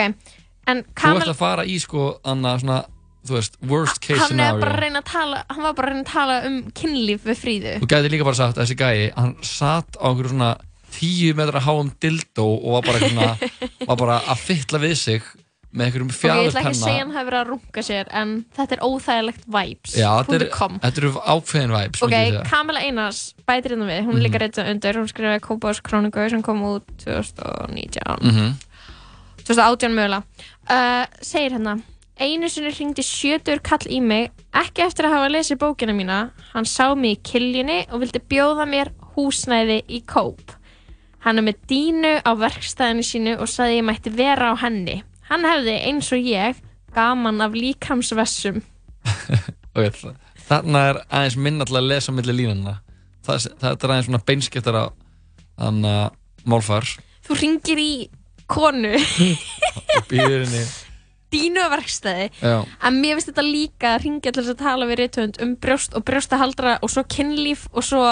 en 0.66 0.82
Þú 0.82 0.94
Kamil 0.94 1.22
ert 1.22 1.30
að 1.32 1.36
fara 1.40 1.64
í 1.64 1.78
sko, 1.80 2.20
annað 2.24 2.60
svona, 2.60 2.84
þú 3.26 3.36
veist, 3.36 3.58
worst 3.68 4.00
case 4.00 4.20
hann 4.20 4.40
er 4.40 4.54
scenario. 4.56 5.02
tala 5.04 5.44
hann 5.50 5.62
var 5.62 5.74
bara 5.74 5.88
að 5.88 5.92
reyna 5.92 6.04
að 6.06 6.12
tala 6.12 6.38
um 6.48 6.62
kynlíf 6.72 7.26
við 7.28 7.36
fríðu 7.42 7.74
Þú 7.82 7.90
gæti 7.92 8.10
líka 8.14 8.24
bara 8.24 8.40
sagt 8.40 8.56
að 8.58 8.64
þessi 8.66 8.78
gæi, 8.80 9.12
hann 9.16 9.36
satt 9.42 9.96
á 10.00 10.04
einhverju 10.08 10.32
svona 10.32 10.56
tíu 10.90 11.34
metra 11.38 11.60
háum 11.62 11.92
dildó 12.02 12.48
og 12.58 12.72
var 12.80 12.88
bara, 12.88 12.98
svona, 13.08 13.28
var 13.88 13.96
bara 14.00 14.16
að 14.26 14.40
fytla 14.48 14.80
við 14.82 14.96
sig 14.98 15.22
með 15.70 15.84
einhverjum 15.86 16.08
og 16.10 16.16
ég 16.18 16.48
ætla 16.50 16.60
ekki 16.64 16.70
að 16.72 16.78
segja 16.80 17.02
hann 17.04 17.12
hafi 17.14 17.26
verið 17.28 17.40
að 17.44 17.50
runga 17.52 17.82
sér 17.86 18.08
en 18.20 18.32
þetta 18.56 18.74
er 18.74 18.80
óþægilegt 18.88 19.44
vibes 19.46 19.92
Já, 19.94 20.08
þetta 20.26 20.34
er, 20.40 20.96
eru 20.98 21.12
ákveðin 21.30 21.74
vibes. 21.76 22.02
Ok. 22.02 22.16
Kamila 22.50 22.80
Einars 22.82 23.20
bætir 23.46 23.76
hérna 23.76 23.86
við, 23.86 24.00
hún 24.08 24.16
er 24.16 24.18
Mhm. 24.18 24.24
líka 24.26 24.40
reyndið 24.42 24.70
undir, 24.72 24.98
hún 24.98 25.06
skrifaði 25.12 25.44
Kópás 25.46 25.78
Króniku 25.86 26.26
sem 26.30 26.42
kom 26.42 26.58
út 26.66 26.82
2019 27.04 28.18
Mhm. 28.32 28.50
2018 29.46 29.94
mögulega 29.94 30.22
uh, 30.70 31.06
segir 31.22 31.54
hérna 31.54 31.78
einu 32.20 32.48
sinni 32.52 32.70
hringdi 32.74 33.02
sjötur 33.06 33.60
kall 33.64 33.86
í 33.90 33.98
mig 34.04 34.30
ekki 34.56 34.84
eftir 34.84 35.08
að 35.08 35.14
hafa 35.16 35.30
lesið 35.32 35.60
bókina 35.62 35.94
mína. 35.96 36.18
Hann 36.54 36.66
sá 36.68 36.90
mig 36.94 37.18
í 37.18 37.20
kiljunni 37.32 37.80
og 37.90 38.02
vildi 38.04 38.20
bjóða 38.30 38.66
mér 38.68 38.90
húsnæði 39.16 39.80
í 39.88 40.02
kóp. 40.08 40.54
Hann 41.24 41.40
er 41.40 41.44
með 41.50 41.58
dínu 41.68 42.12
á 42.24 42.30
verkstæðinu 42.40 43.04
sínu 43.04 43.34
og 43.40 43.48
sagði 43.52 43.80
ég 43.80 43.86
mætti 43.90 44.12
vera 44.16 44.52
á 44.52 44.60
henni. 44.62 45.00
Hann 45.28 45.44
hefði 45.44 45.74
eins 45.90 46.08
og 46.16 46.22
ég 46.24 46.60
gaman 46.96 47.40
af 47.44 47.52
líkamsvessum. 47.56 48.62
Ok, 49.70 49.86
þa- 49.94 50.16
Þarna 50.50 50.80
er 50.90 50.96
aðeins 51.14 51.36
minna 51.38 51.64
til 51.68 51.76
að 51.78 51.84
lesa 51.92 52.10
millir 52.12 52.34
línuna. 52.34 52.72
Það, 53.22 53.44
þetta 53.62 53.86
er 53.86 53.92
aðeins 53.94 54.08
svona 54.08 54.20
beinskiptara 54.26 54.80
þannig 55.60 55.92
að 56.00 56.48
málfar. 56.50 56.88
Þú 57.28 57.36
ringir 57.38 57.78
í 57.84 57.92
konu. 58.50 58.90
Býður 60.10 60.42
henni. 60.48 60.64
Dínu 61.32 61.66
verkstæði 61.72 62.30
Já. 62.42 62.56
en 62.82 62.98
mér 63.02 63.14
finnst 63.18 63.30
þetta 63.32 63.44
líka 63.46 63.94
að 63.94 64.02
ringja 64.04 64.32
til 64.32 64.42
þess 64.42 64.54
að 64.54 64.62
tala 64.64 64.88
við 64.90 65.00
reytöfund 65.02 65.40
um 65.44 65.54
brjóst 65.62 65.94
og 65.94 66.04
brjóstahaldra 66.08 66.78
og 66.82 66.90
svo 66.90 67.04
kynlíf 67.04 67.66
og 67.72 67.84
svo 67.86 68.02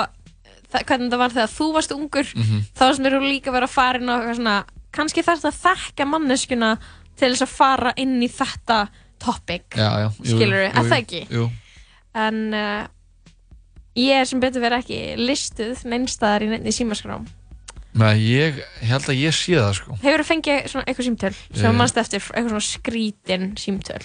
það, 0.72 0.84
hvernig 0.86 1.10
það 1.12 1.18
var 1.24 1.34
þegar 1.36 1.52
þú 1.56 1.68
varst 1.74 1.92
ungur 1.96 2.32
Mhm. 2.36 2.62
þá 2.78 2.84
sem 2.94 3.04
mér 3.04 3.18
líka 3.24 3.52
vera 3.52 3.66
farin 3.66 4.08
á 4.08 4.14
eitthvað 4.18 4.36
svona 4.36 4.56
kannski 4.92 5.22
þarf 5.26 5.42
það 5.42 5.52
að 5.52 5.62
þekka 5.66 6.06
manneskuna 6.08 6.70
til 7.18 7.32
þess 7.32 7.42
að 7.42 7.56
fara 7.56 7.92
inn 7.96 8.20
í 8.22 8.28
þetta 8.28 8.88
topic 9.18 9.64
skilur 10.22 10.62
við, 10.62 10.70
að 10.78 10.88
það 10.92 10.98
ekki 11.02 11.22
Jú. 11.30 11.50
en 12.14 12.54
uh, 12.54 12.86
ég 13.98 14.20
er 14.20 14.24
sem 14.30 14.40
betur 14.40 14.62
verið 14.62 14.78
ekki 14.84 15.00
listuð 15.18 15.82
neinstæðar 15.90 16.44
í 16.46 16.48
neinni 16.52 16.70
símaskrám 16.72 17.26
Nei, 17.98 18.14
ég 18.22 18.58
held 18.86 19.06
að 19.10 19.18
ég 19.18 19.34
sé 19.34 19.56
það 19.58 19.72
sko. 19.78 19.96
Hefur 20.02 20.22
þú 20.22 20.26
fengið 20.28 20.66
svona 20.70 20.84
eitthvað 20.86 21.06
símtöl 21.08 21.32
sem 21.34 21.64
Eh. 21.64 21.70
uh. 21.70 21.76
mannst 21.78 21.96
eftir, 21.98 22.20
eitthvað 22.30 22.52
svona 22.52 22.66
skrítin 22.68 23.46
símtöl? 23.58 24.02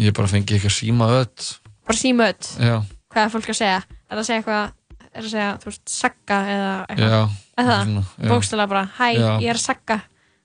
Ég 0.00 0.14
bara 0.16 0.28
fengi 0.30 0.54
eitthvað 0.56 0.76
síma 0.78 1.08
öll. 1.18 1.48
Bara 1.86 1.98
síma 1.98 2.28
öll, 2.32 2.46
Já, 2.62 2.76
hvað 3.12 3.24
er 3.26 3.32
fólk 3.34 3.50
að 3.52 3.58
segja? 3.58 3.80
Er 3.82 4.14
það 4.16 4.22
að 4.22 4.28
segja 4.30 4.40
eitthvað, 4.42 4.72
er 5.02 5.18
það 5.18 5.26
að 5.26 5.32
segja 5.34 5.50
þú 5.62 5.68
veist, 5.68 5.82
sagga 5.92 6.38
eða 6.54 6.70
eitthvað? 6.86 7.10
Já, 7.12 7.22
er 7.58 7.66
það, 7.68 7.82
svona, 7.84 8.04
já. 8.22 8.28
bókstala 8.32 8.66
bara, 8.70 8.84
hæ, 8.96 9.08
Já. 9.18 9.32
ég 9.42 9.48
er 9.52 9.58
að 9.60 9.64
sagga. 9.66 9.98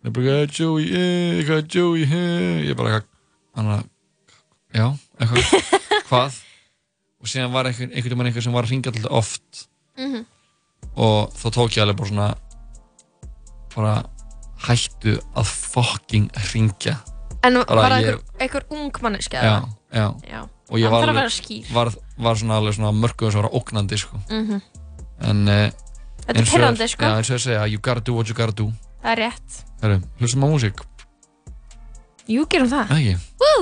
Ég 0.04 0.14
bara 0.14 0.26
eitthvað 0.26 0.58
Joey, 0.60 0.90
eh, 0.92 1.38
eitthvað 1.42 1.76
Joey, 1.78 2.04
eh 2.04 2.68
Ég 2.68 2.76
bara 2.78 3.02
Þannig 3.58 3.74
að, 3.78 3.86
já, 4.78 4.88
eitthvað. 5.20 5.72
Hvað? 6.10 6.36
Og 7.22 7.28
síðan 7.32 7.52
var 7.56 7.66
einhvern 7.66 7.90
einhvern 7.96 8.18
veginn 8.20 8.28
einhver 8.30 8.44
sem 8.46 8.54
var 8.54 8.64
að 8.68 8.70
ringja 8.76 8.92
alltaf 8.92 9.12
oft. 9.12 9.68
Mhm. 9.98 10.26
og 10.98 11.32
þá 11.34 11.48
tók 11.54 11.72
ég 11.74 11.82
alveg 11.84 11.98
bara 11.98 12.10
svona 12.10 12.28
bara 13.78 13.96
hættu 14.68 15.18
að 15.38 15.46
fucking 15.74 16.30
ringja 16.52 16.98
en 17.46 17.60
var 17.62 17.92
það 17.94 18.08
ég- 18.08 18.22
einhver, 18.42 18.66
ung 18.74 18.92
manneska 19.06 19.38
já, 19.44 19.56
já, 19.94 20.08
Já. 20.28 20.42
og 20.70 20.78
ég 20.82 20.90
var 20.92 21.06
alveg 21.08 21.72
var, 21.74 21.92
var 22.18 22.36
svona 22.42 22.58
alveg 22.58 22.74
svona 22.76 22.92
mörgum 22.92 23.32
sem 23.32 23.42
var 23.42 23.52
ógnandi 23.54 23.98
sko. 24.02 24.18
Mhm. 24.30 24.62
en 25.22 25.48
uh, 25.48 25.70
Þetta 26.28 26.40
er 26.42 26.50
pirrandi, 26.50 26.88
sko. 26.92 27.06
eins 27.06 27.30
og 27.32 27.38
ég 27.38 27.44
segja, 27.46 27.68
you 27.72 27.78
gotta 27.80 28.02
do 28.04 28.14
what 28.18 28.28
you 28.28 28.36
gotta 28.36 28.52
do 28.58 28.72
það 29.04 29.12
er 29.14 29.22
rétt, 29.24 29.64
hlustum 30.20 30.44
á 30.44 30.48
músík 30.52 30.82
jú, 32.28 32.46
gerum 32.52 32.70
það 32.72 32.92
ekki 32.98 33.16
Woo! 33.42 33.62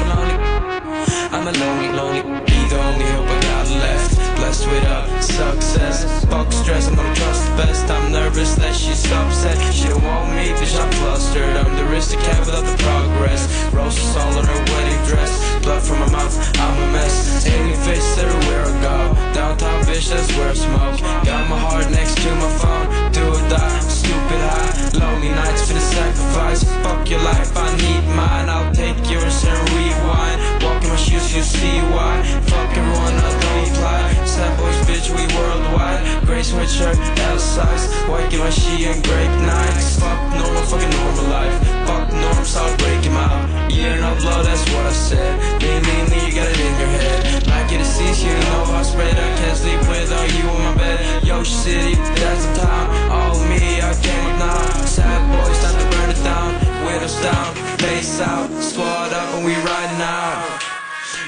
lonely, 1.49 1.89
lonely 1.89 2.21
be 2.45 2.59
the 2.69 2.77
only 2.77 3.05
hope 3.05 3.25
I 3.25 3.41
got 3.41 3.69
left. 3.81 4.15
Blessed 4.37 4.67
with 4.67 4.83
a 4.83 5.21
success, 5.21 6.25
fuck 6.25 6.51
stress, 6.51 6.87
I'm 6.87 6.95
gonna 6.95 7.15
trust 7.15 7.49
the 7.49 7.57
best. 7.57 7.89
I'm 7.89 8.11
nervous 8.11 8.55
that 8.55 8.75
she's 8.75 9.05
upset. 9.11 9.57
She 9.73 9.87
don't 9.89 10.03
want 10.03 10.35
me, 10.35 10.49
bitch, 10.53 10.77
I'm 10.79 10.91
flustered. 11.01 11.55
I'm 11.57 11.75
the 11.75 11.89
aristocrat 11.89 12.39
without 12.45 12.65
the 12.65 12.77
progress. 12.83 13.41
Roses 13.73 14.15
all 14.15 14.37
on 14.37 14.45
her 14.45 14.61
wedding 14.71 15.01
dress, 15.05 15.33
blood 15.63 15.81
from 15.81 15.99
my 15.99 16.11
mouth, 16.11 16.35
I'm 16.59 16.77
a 16.77 16.91
mess. 16.93 17.45
Any 17.45 17.75
face 17.85 18.17
everywhere 18.17 18.65
I 18.65 18.73
go. 18.81 18.97
Downtown, 19.33 19.83
bitch, 19.85 20.09
that's 20.09 20.29
where 20.37 20.49
I 20.49 20.53
smoke. 20.53 20.99
Got 21.25 21.49
my 21.49 21.57
heart 21.57 21.89
next 21.89 22.17
to 22.21 22.29
my 22.35 22.51
phone, 22.61 23.11
do 23.11 23.23
or 23.25 23.49
die, 23.49 23.79
stupid 23.79 24.41
high. 24.45 24.99
Lonely 24.99 25.29
nights 25.29 25.67
for 25.67 25.73
the 25.73 25.79
sacrifice. 25.79 26.63
Fuck 26.83 27.09
your 27.09 27.21
life, 27.21 27.55
I 27.55 27.69
need 27.77 28.03
mine. 28.15 28.49
I'll 28.49 28.73
take 28.73 28.97
yours 29.09 29.43
and 29.45 29.69
rewind. 29.73 30.60
In 31.01 31.13
my 31.13 31.19
shoes, 31.19 31.35
you 31.35 31.41
see 31.41 31.79
why. 31.93 32.21
Fuck 32.45 32.77
everyone, 32.77 33.15
I 33.15 33.31
don't 33.41 33.81
lie. 33.81 34.25
Sad 34.25 34.53
boys, 34.57 34.77
bitch, 34.85 35.09
we 35.09 35.23
worldwide. 35.33 36.25
Gray 36.25 36.41
sweatshirt, 36.41 36.97
L 37.17 37.39
size. 37.39 37.93
White 38.09 38.29
give 38.29 38.41
my 38.41 38.49
she 38.49 38.85
and 38.85 39.01
grape 39.03 39.35
nights. 39.41 39.99
Fuck 39.99 40.19
normal, 40.37 40.63
fucking 40.63 40.89
normal 40.89 41.25
life. 41.25 41.57
Fuck 41.87 42.11
norms, 42.13 42.55
I'll 42.55 42.77
break 42.77 43.03
him 43.03 43.17
out. 43.17 43.71
Year 43.71 43.97
no 43.97 44.13
blow, 44.21 44.43
that's 44.43 44.61
what 44.73 44.85
I 44.85 44.91
said. 44.93 45.33
Lean, 45.61 45.81
lean, 45.81 46.05
lean, 46.11 46.25
you 46.27 46.33
got 46.35 46.49
it 46.49 46.59
in 46.59 46.73
your 46.77 46.91
head. 46.93 47.47
Like 47.47 47.71
it 47.71 47.81
is 47.81 47.87
cease, 47.87 48.23
you 48.23 48.33
know 48.33 48.63
I 48.69 48.83
spread. 48.83 49.15
I 49.17 49.29
can't 49.41 49.57
sleep 49.57 49.79
without 49.89 50.29
you 50.37 50.45
in 50.45 50.61
my 50.69 50.75
bed. 50.75 51.23
Yo, 51.23 51.43
city, 51.43 51.95
that's 51.95 52.45
the 52.45 52.61
town. 52.61 52.85
All 53.09 53.39
me, 53.49 53.81
I 53.81 53.93
came 54.05 54.25
up 54.27 54.37
now. 54.37 54.85
Sad 54.85 55.21
boys, 55.33 55.57
time 55.63 55.77
to 55.81 55.85
burn 55.97 56.09
it 56.13 56.21
down. 56.23 56.49
Windows 56.85 57.17
down, 57.21 57.55
face 57.79 58.19
out, 58.21 58.49
squad 58.61 59.13
up, 59.13 59.33
and 59.35 59.45
we 59.45 59.55
riding 59.55 60.01
out. 60.01 60.70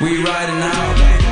We 0.04 0.22
riding 0.22 0.62
out. 0.62 1.23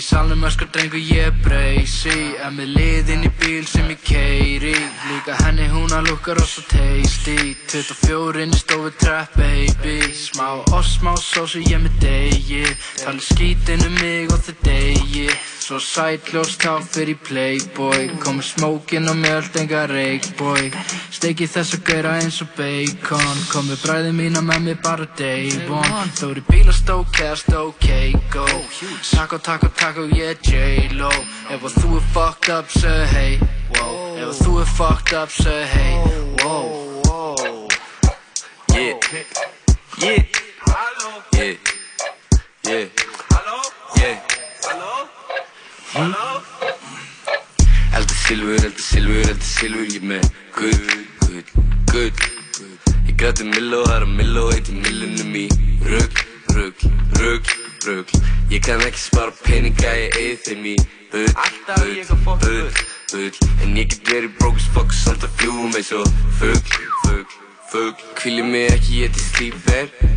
Inn 0.00 0.04
í 0.04 0.06
salnum 0.30 0.46
öskar 0.46 0.68
drengur 0.70 0.98
ég 0.98 1.34
breysi. 1.42 2.36
En 2.44 2.54
með 2.54 2.74
liðinn 2.76 3.26
í 3.26 3.30
bíl 3.40 3.66
sem 3.66 3.88
ég 3.90 3.98
keiri 4.06 4.74
Líka 5.08 5.34
henni 5.42 5.66
hún 5.72 5.90
að 5.90 6.10
lukka 6.10 6.36
rosa 6.38 6.62
tasty. 6.70 7.56
24 7.66 8.44
inn 8.44 8.54
í 8.54 8.60
stofu 8.60 8.92
trap 9.00 9.34
baby. 9.34 9.98
Smá 10.14 10.62
oss, 10.70 10.98
smá 11.00 11.16
sósu 11.18 11.62
ég 11.66 11.82
með 11.82 11.98
degi. 12.04 12.62
Talið 13.02 13.26
skítinn 13.26 13.86
um 13.88 13.96
mig 13.98 14.30
og 14.30 14.38
þið 14.46 14.62
degi. 14.68 15.26
Svo 15.70 15.78
sætljóst 15.82 16.62
þá 16.62 16.78
fyrir 16.82 17.18
playboy. 17.26 18.08
Komið 18.22 18.46
smókin 18.54 19.10
og 19.10 19.18
mjöld 19.20 19.54
enga 19.60 19.84
reikboy 19.86 20.70
Steiki 21.14 21.46
þess 21.46 21.76
að 21.76 21.84
gera 21.86 22.14
eins 22.18 22.40
og 22.42 22.50
bacon. 22.56 23.42
Komið 23.52 23.84
bræði 23.84 24.10
mína 24.16 24.42
með 24.42 24.64
mig 24.66 24.80
bara 24.82 25.06
day 25.18 25.52
one 25.70 26.08
Þú 26.18 26.32
eru 26.32 26.44
bíla 26.48 26.74
stók 26.74 27.20
eða 27.22 27.36
stók 27.38 27.86
go 28.32 28.46
Taco, 29.10 29.38
taco, 29.38 29.68
taco, 29.68 30.08
ég 30.10 30.19
er 30.24 30.36
J-Lo 30.44 31.10
Ef 31.50 31.64
að 31.64 31.76
þú 31.80 31.96
er 31.98 32.04
fucked 32.14 32.50
up, 32.54 32.70
segðu 32.74 33.06
hey 33.14 33.38
wow. 33.76 33.94
Ef 34.16 34.26
að 34.28 34.40
þú 34.44 34.52
er 34.60 34.70
fucked 34.76 35.16
up, 35.16 35.30
segðu 35.34 35.66
hey 35.72 35.94
wow. 36.42 36.90
Yeah. 38.74 38.94
Yeah. 39.98 40.22
Yeah. 41.34 41.56
Yeah. 42.66 42.88
Yeah. 44.00 44.18
Elda 47.92 48.14
silfur, 48.14 48.54
elda 48.64 48.78
silfur, 48.78 49.24
elda 49.26 49.44
silfur 49.44 49.88
Ég 49.90 50.04
með 50.06 50.28
guð, 50.54 50.92
guð, 51.24 51.42
guð 51.90 52.14
Ég 53.08 53.16
græti 53.18 53.48
milló, 53.48 53.82
það 53.88 53.96
er 53.96 54.06
að 54.06 54.14
milló 54.20 54.46
Eitt 54.54 54.70
í 54.70 54.78
millunum 54.78 55.34
í 55.34 55.48
rugg, 55.88 56.22
rugg, 56.54 56.86
rugg, 57.18 57.50
rugg 57.86 58.14
Ég 58.50 58.64
kann 58.66 58.82
ekki 58.86 59.00
spara 59.00 59.34
peninga, 59.44 59.94
ég 59.96 60.16
eigi 60.20 60.36
þeim 60.44 60.68
í 60.72 60.76
bull, 61.12 61.32
bull, 61.68 62.14
bull, 62.44 62.70
bull. 63.12 63.42
En 63.64 63.76
ég 63.78 63.90
get 63.92 64.12
verið 64.12 64.38
broke 64.38 64.60
as 64.60 64.70
fuck 64.74 64.94
Samt 64.94 65.26
að 65.26 65.36
fljúum 65.40 65.74
eins 65.74 65.92
og 65.96 66.08
fugg, 66.40 66.78
fugg, 67.04 67.36
fugg 67.72 68.06
Hvíli 68.20 68.46
mig 68.46 68.70
ekki, 68.74 69.04
ég 69.04 69.14
til 69.16 69.28
slíper 69.32 70.10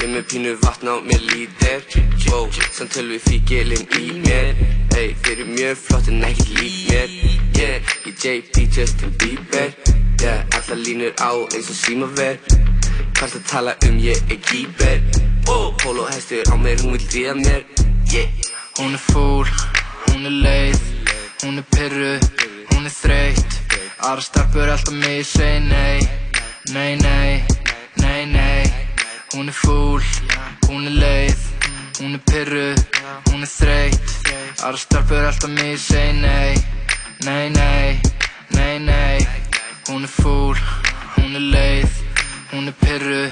Ég 0.00 0.08
með 0.08 0.22
pínu 0.32 0.52
vatn 0.62 0.88
á 0.88 0.96
mér 1.04 1.20
lítir. 1.28 1.82
Wow, 2.30 2.46
samt 2.72 2.94
tölvi 2.94 3.18
fíkilinn 3.20 3.84
í 4.00 4.14
mér. 4.22 4.56
Ey, 4.96 5.12
þeir 5.20 5.34
eru 5.34 5.44
mjög 5.50 5.82
flott 5.82 6.08
en 6.08 6.24
ekkert 6.24 6.54
lík 6.56 6.78
mér. 6.88 7.12
Yeah, 7.58 7.92
ég 8.08 8.16
JP 8.16 8.64
Justin 8.72 9.12
Bieber. 9.20 9.74
Yeah, 10.22 10.46
allar 10.56 10.80
línur 10.80 11.12
á 11.20 11.36
eins 11.52 11.68
og 11.68 11.76
símaver. 11.82 12.40
Hvart 13.18 13.36
að 13.36 13.44
tala 13.52 13.76
um 13.90 14.00
ég 14.00 14.24
er 14.32 14.40
gíber 14.48 15.29
Oh, 15.46 15.74
polo 15.82 16.06
hestur 16.08 16.42
á 16.52 16.56
mér, 16.56 16.80
hún 16.82 16.92
vil 16.92 17.06
ríða 17.12 17.34
mér. 17.34 17.64
Yeah. 18.12 18.28
Hún 18.78 18.94
er 18.94 18.98
fúl, 18.98 19.46
hún 20.08 20.24
er 20.24 20.36
leið, 20.44 20.80
hún 21.42 21.58
er 21.58 21.66
pyrru, 21.74 22.14
hún 22.70 22.86
er 22.88 22.94
þreytt. 22.94 23.56
Aðra 24.00 24.22
stelpur 24.24 24.70
alltaf 24.72 24.94
mig 24.94 25.26
segi 25.28 25.60
nei, 25.66 26.00
nei, 26.72 26.96
nei, 26.96 27.44
nei, 28.00 28.24
nei. 28.24 28.62
Hún 29.34 29.52
er 29.52 29.56
fúl, 29.56 30.00
hún 30.68 30.86
er 30.88 30.96
leið, 30.96 31.44
hún 32.00 32.16
er 32.16 32.24
pyrru, 32.30 32.70
hún 33.28 33.44
er 33.44 33.52
þreytt. 33.52 34.16
Aðra 34.64 34.80
stelpur 34.80 35.28
alltaf 35.28 35.52
mig 35.52 35.76
segi 35.76 36.16
nei, 36.22 36.56
nei, 37.26 37.50
nei, 37.50 38.00
nei, 38.56 38.78
nei. 38.78 39.18
Hún 39.90 40.08
er 40.08 40.14
fúl, 40.14 40.56
hún 41.18 41.36
er 41.36 41.46
leið, 41.52 42.00
hún 42.54 42.72
er 42.72 42.78
pyrru, 42.80 43.22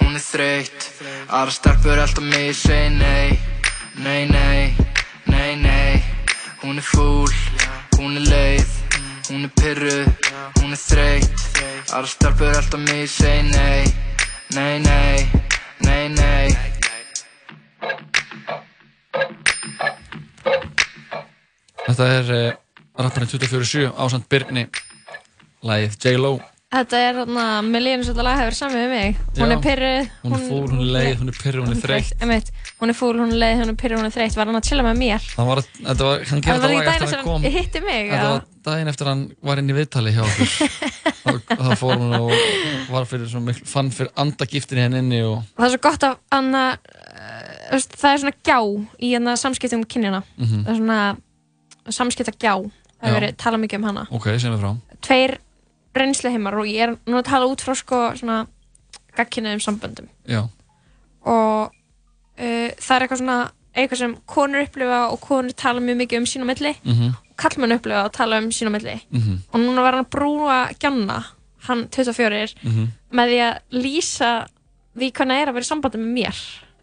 hún 0.00 0.16
er 0.16 0.24
þreytt. 0.24 0.86
Aðra 1.28 1.54
stelpur 1.54 2.00
alltaf 2.02 2.24
mig 2.24 2.54
segi 2.58 2.90
nei, 2.96 3.38
nei, 4.02 4.26
nei, 4.30 4.74
nei, 5.30 5.52
nei. 5.60 6.02
Hún 6.62 6.80
er 6.80 6.86
fúl, 6.86 7.32
hún 7.98 8.18
er 8.20 8.26
leið, 8.28 8.74
hún 9.30 9.46
er 9.46 9.52
pyrru, 9.60 10.00
hún 10.60 10.74
er 10.74 10.82
þreytt. 10.82 11.46
Aðra 11.92 12.12
stelpur 12.14 12.56
alltaf 12.56 12.82
mig 12.84 13.06
segi 13.10 13.46
nei, 13.52 13.84
nei, 14.56 14.78
nei, 14.84 15.28
nei, 15.86 16.08
nei. 16.16 16.70
Þetta 21.90 22.06
er 22.20 22.28
uh, 22.36 22.52
rapparinn 23.02 23.30
24-7 23.32 23.90
ásand 23.98 24.28
Birni 24.30 24.68
Lægið 25.66 25.96
J-Lo 26.04 26.36
Þetta 26.70 26.98
er 27.02 27.16
þarna, 27.18 27.44
með 27.66 27.82
líðinu 27.82 28.04
svo 28.06 28.12
þetta 28.14 28.24
lag 28.28 28.36
hefur 28.38 28.54
samið 28.54 28.78
við 28.78 28.92
mig. 28.92 29.16
Hún 29.34 29.40
Já. 29.40 29.54
er 29.56 29.62
pyrruð. 29.64 30.10
Hún 30.22 30.34
er 30.36 30.42
fúl, 30.44 30.58
hún 30.70 30.82
er 30.84 30.90
leið, 30.94 31.08
hún 31.18 31.30
er 31.32 31.38
pyrru, 31.40 31.62
hún 31.64 31.72
er 31.74 31.80
þreytt 31.82 32.12
Einmitt, 32.22 32.52
hún 32.78 32.92
er 32.92 32.96
fúl, 33.00 33.16
hún 33.18 33.32
er 33.34 33.40
leið, 33.42 33.62
hún 33.64 33.72
er 33.72 33.78
pyrruð, 33.80 33.98
hún 33.98 34.06
er 34.06 34.14
þreytt. 34.14 34.36
Var 34.38 34.46
hann 34.46 34.58
að 34.60 34.68
chilla 34.68 34.84
með 34.86 35.00
mér? 35.00 35.26
Það 35.32 35.48
var, 35.50 35.60
þetta 35.80 36.06
var, 36.06 36.22
hann 36.30 36.44
Það 36.44 36.46
gerði 36.46 36.62
var 36.62 36.70
þetta 36.70 36.70
ekki 36.70 36.78
lag 36.78 36.86
daginn 36.86 36.94
eftir 36.94 37.08
að 37.08 37.10
sem 37.10 37.18
hann 37.18 37.26
kom 37.26 37.42
hann 37.42 37.56
hitti 37.56 37.82
mig. 37.88 38.12
Þetta 38.12 38.22
já. 38.22 38.30
var 38.30 38.46
daginn 38.70 38.92
eftir 38.92 39.10
hann 39.10 39.26
var 39.50 39.64
inn 39.64 39.74
í 39.74 39.78
viðtali 39.80 40.14
hjá 40.14 40.22
okkur 40.28 40.54
það 41.64 41.74
fór 41.82 41.96
hún 41.96 42.16
og 42.20 42.32
var 42.94 43.10
fyrir 43.10 43.26
svo 43.34 43.42
miklu, 43.42 43.66
fann 43.74 43.90
fyrir 43.90 44.14
andagiftinni 44.22 44.86
henni 44.86 45.02
inni 45.02 45.20
og 45.26 45.42
Það 45.58 45.66
er 45.66 45.74
svo 45.74 45.82
gott 45.90 46.06
að 46.06 46.16
anna, 46.38 46.64
uh, 46.78 47.68
veist, 47.74 47.98
það 47.98 48.14
er 48.14 48.24
svona 48.28 48.36
gjá 48.46 48.58
í 49.10 49.14
anna, 49.18 49.34
samskiptum 49.42 49.82
um 49.82 49.90
kynjana. 49.90 50.22
Mhm. 50.38 50.62
Það 50.68 50.74
er 50.76 50.82
svona 50.84 51.02
samskipta 51.98 52.38
gjá. 52.38 52.54
Það 53.00 53.08
hefur 53.08 53.22
verið 53.24 53.38
talað 53.42 53.64
mikið 53.66 53.80
um 53.80 53.88
hana. 53.90 54.06
ok, 54.12 54.34
sem 54.38 54.52
við 54.54 54.60
frá 54.62 55.00
Tveir 55.00 55.40
reynsluheimar 55.94 56.54
og 56.54 56.66
ég 56.66 56.80
er 56.86 56.96
nú 57.06 57.18
að 57.18 57.24
tala 57.30 57.46
út 57.50 57.60
frá 57.64 57.74
sko 57.74 58.00
svona 58.16 58.46
gagkinniðum 59.16 59.60
samböndum. 59.64 60.06
Já, 60.28 60.44
og 61.26 61.70
uh, 61.70 62.68
það 62.80 62.94
er 62.96 63.04
eitthvað 63.06 63.20
svona 63.22 63.38
eitthvað 63.76 64.00
sem 64.02 64.14
konur 64.26 64.64
upplifa 64.66 65.00
og 65.12 65.20
konur 65.22 65.54
tala 65.54 65.80
mjög 65.82 65.98
mikið 66.02 66.18
um 66.22 66.24
sín 66.26 66.42
á 66.42 66.46
milli 66.50 66.72
Mhm. 66.84 67.10
og 67.30 67.36
kallmenn 67.38 67.72
upplifa 67.76 68.04
og 68.04 68.12
tala 68.12 68.38
um 68.38 68.48
sín 68.50 68.66
á 68.70 68.72
milli 68.74 68.96
Mhm. 69.10 69.36
og 69.52 69.60
núna 69.60 69.82
var 69.82 69.92
hann 69.94 70.04
að 70.04 70.10
brúa 70.10 70.78
Gjanna, 70.78 71.24
hann 71.66 71.88
24 71.88 72.54
Mhm. 72.64 72.88
með 73.12 73.28
því 73.28 73.38
að 73.46 73.58
lýsa 73.72 74.46
því 74.96 75.12
hvernig 75.12 75.36
það 75.36 75.42
er 75.42 75.48
að 75.48 75.54
vera 75.54 75.64
í 75.64 75.70
sambandi 75.70 75.98
með 75.98 76.12
mér 76.18 76.36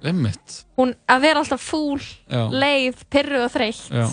Einmitt 0.03 0.63
hún 0.77 0.95
að 1.09 1.21
vera 1.21 1.39
alltaf 1.41 1.59
fúl, 1.71 1.99
Já. 2.29 2.49
leið, 2.51 2.95
pyrru 3.09 3.43
og 3.45 3.51
þreytt 3.51 3.89
Já, 3.91 4.07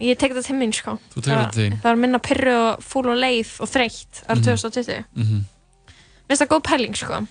ég 0.00 0.18
tek 0.18 0.32
þetta 0.32 0.46
til 0.46 0.56
minn 0.56 0.72
sko. 0.72 0.98
Þú 1.14 1.20
Það- 1.22 1.30
þetta 1.30 1.52
til 1.52 1.64
þín. 1.70 1.80
það 1.82 1.90
er 1.92 1.96
minna 1.96 2.18
pyrru 2.18 2.54
og 2.72 2.82
fúl 2.82 3.06
og 3.12 3.18
leið 3.18 3.50
og 3.60 3.68
þreytt 3.68 4.22
Mhm. 4.28 4.42
2020 4.44 5.04
mhm. 5.14 5.44
Mér 6.24 6.28
finnst 6.36 6.42
það 6.42 6.48
góð 6.54 6.62
pæling 6.64 6.94
sko. 6.96 7.26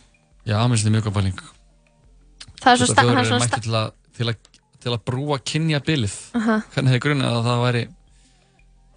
Já, 0.46 0.56
mér 0.64 0.70
finnst 0.70 0.86
þetta 0.86 0.96
mjög 0.96 1.04
góð 1.10 1.14
pæling. 1.14 1.40
Það 2.64 2.72
er 2.72 2.78
svo 2.78 2.86
Þetta 2.86 2.94
sta- 2.94 3.02
þjóður 3.04 3.14
það 3.14 3.18
er 3.18 3.20
er 3.20 3.30
svona 3.32 3.46
mætti 3.46 3.62
til 3.62 4.26
til 4.28 4.36
til 4.84 4.92
að 4.92 5.04
brúa 5.08 5.38
kynja 5.40 5.80
bilið 5.80 6.14
Aha. 6.36 6.62
Hvernig 6.76 6.92
hefði 6.92 7.00
grunnið 7.00 7.28
að 7.32 7.44
það 7.48 7.60
væri 7.64 7.84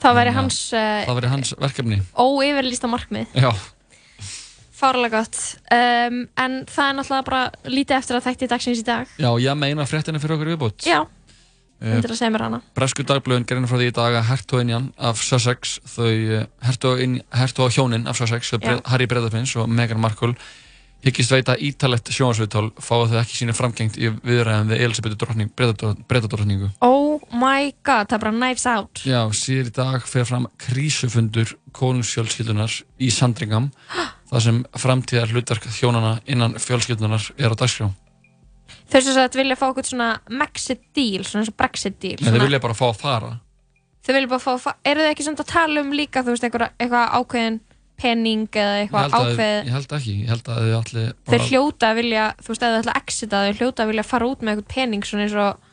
það 0.02 0.14
væri 0.18 0.30
að 0.30 0.34
hans 0.34 0.72
uh, 0.72 1.04
það 1.06 1.16
væri 1.20 1.28
hans 1.28 1.54
verkefni. 1.58 2.02
óyfirlýsta 2.14 2.88
markmið. 2.90 3.26
Já, 3.34 3.52
Fárlega 4.76 5.10
gott. 5.22 5.36
Um, 5.72 6.28
En 6.36 6.66
það 6.68 6.90
er 6.90 6.96
náttúrulega 6.98 7.24
bara 7.24 7.50
lítið 7.64 7.96
eftir 7.96 8.16
að 8.18 8.26
þætti 8.26 8.48
dagsins 8.50 8.82
í 8.82 8.84
dag. 8.84 9.06
Já, 9.18 9.30
ég 9.40 9.56
meina 9.56 9.86
fréttina 9.88 10.20
fyrir 10.20 10.36
okkur 10.36 10.50
viðbútt 10.52 10.84
Já, 10.84 11.06
Bresku 12.76 13.04
dagblöðin 13.04 13.44
gerðin 13.48 13.68
frá 13.68 13.76
því 13.76 13.88
í 13.90 13.96
dag 13.96 14.14
að 14.20 14.28
hertóinjan 14.30 14.86
af 14.96 15.20
Sussex 15.22 15.78
þau 15.84 16.46
hertóa 16.64 17.68
hjónin 17.74 18.06
af 18.08 18.16
Sussex. 18.16 18.54
Bre- 18.62 18.80
Harry 18.88 19.06
Breðarprins 19.10 19.52
og 19.60 19.68
Meghan 19.68 20.00
Markle 20.00 20.32
hyggist 21.06 21.30
veita 21.30 21.54
ítalett 21.60 22.08
sjónvarsviðtál 22.10 22.70
fáið 22.82 23.12
þau 23.12 23.18
ekki 23.20 23.36
sínu 23.38 23.54
framgengt 23.54 23.98
í 24.00 24.08
viðræðum 24.24 24.72
við 24.72 24.80
Elisabethu 24.86 25.18
drottning, 25.20 25.52
Breðardrottningu 25.54 26.70
Oh 26.82 27.20
my 27.36 27.68
god, 27.86 28.08
það 28.08 28.16
er 28.16 28.22
bara 28.24 28.32
knives 28.34 28.64
out. 28.66 29.02
Já, 29.06 29.20
síður 29.36 29.68
í 29.70 29.74
dag 29.76 30.08
fer 30.08 30.24
fram 30.26 30.48
krísufundur 30.58 31.52
konungsfjölskyldunar 31.76 32.72
í 32.98 33.10
Sandringham 33.14 33.68
þar 34.32 34.42
sem 34.48 34.64
framtíðar 34.74 35.30
hlutverk 35.36 35.68
hjónana 35.78 36.16
innan 36.26 36.56
fjölskyldunar 36.58 37.28
er 37.36 37.54
á 37.54 37.56
dagskrá 37.60 37.92
Þau 38.86 39.00
sem 39.02 39.16
sagt 39.16 39.38
vilja 39.38 39.56
fá 39.58 39.66
okkur 39.68 39.86
svona 39.88 40.10
Maxit 40.30 40.82
deal, 40.94 41.24
svona 41.26 41.42
eins 41.42 41.50
og 41.50 41.56
Brexit 41.58 41.96
deal 42.02 42.20
en 42.20 42.36
þau 42.36 42.44
vilja 42.44 42.62
bara 42.62 42.76
fá 42.78 42.84
að 42.88 43.00
fara. 43.00 43.30
Þau 44.06 44.12
vilja 44.14 44.30
bara 44.30 44.44
fá, 44.44 44.52
fá 44.62 44.70
eru 44.86 45.02
þau 45.02 45.10
ekki 45.10 45.26
svona 45.26 45.42
að 45.42 45.50
tala 45.50 45.82
um 45.82 45.94
líka 45.96 46.22
þú 46.22 46.34
veist, 46.36 46.46
eitthvað, 46.46 46.76
eitthvað 46.78 47.16
ákveðin 47.18 47.58
penning 47.96 48.46
eða 48.52 48.76
ég 48.76 48.84
eitthvað 48.84 49.06
að, 49.06 49.16
ákveð 49.16 49.56
ég 49.56 49.74
held 49.74 49.94
ekki, 49.98 50.14
ég 50.20 50.30
held 50.30 50.50
að 50.52 50.60
þau 50.60 50.76
allir 50.78 51.08
Þau 51.26 51.38
hljóta 51.48 51.90
að 51.90 52.00
vilja, 52.02 52.26
þú 52.38 52.52
veist, 52.52 52.62
ef 52.62 52.74
þau 52.74 52.80
ætla 52.82 52.94
að 52.94 53.02
exita 53.02 53.42
þau 53.42 53.58
hljóta 53.60 53.82
að 53.82 53.92
vilja 53.92 54.06
fara 54.06 54.30
út 54.30 54.44
með 54.44 54.52
eitthvað 54.52 54.70
penning 54.76 55.08
svona 55.08 55.26
eins 55.26 55.36
og 55.40 55.72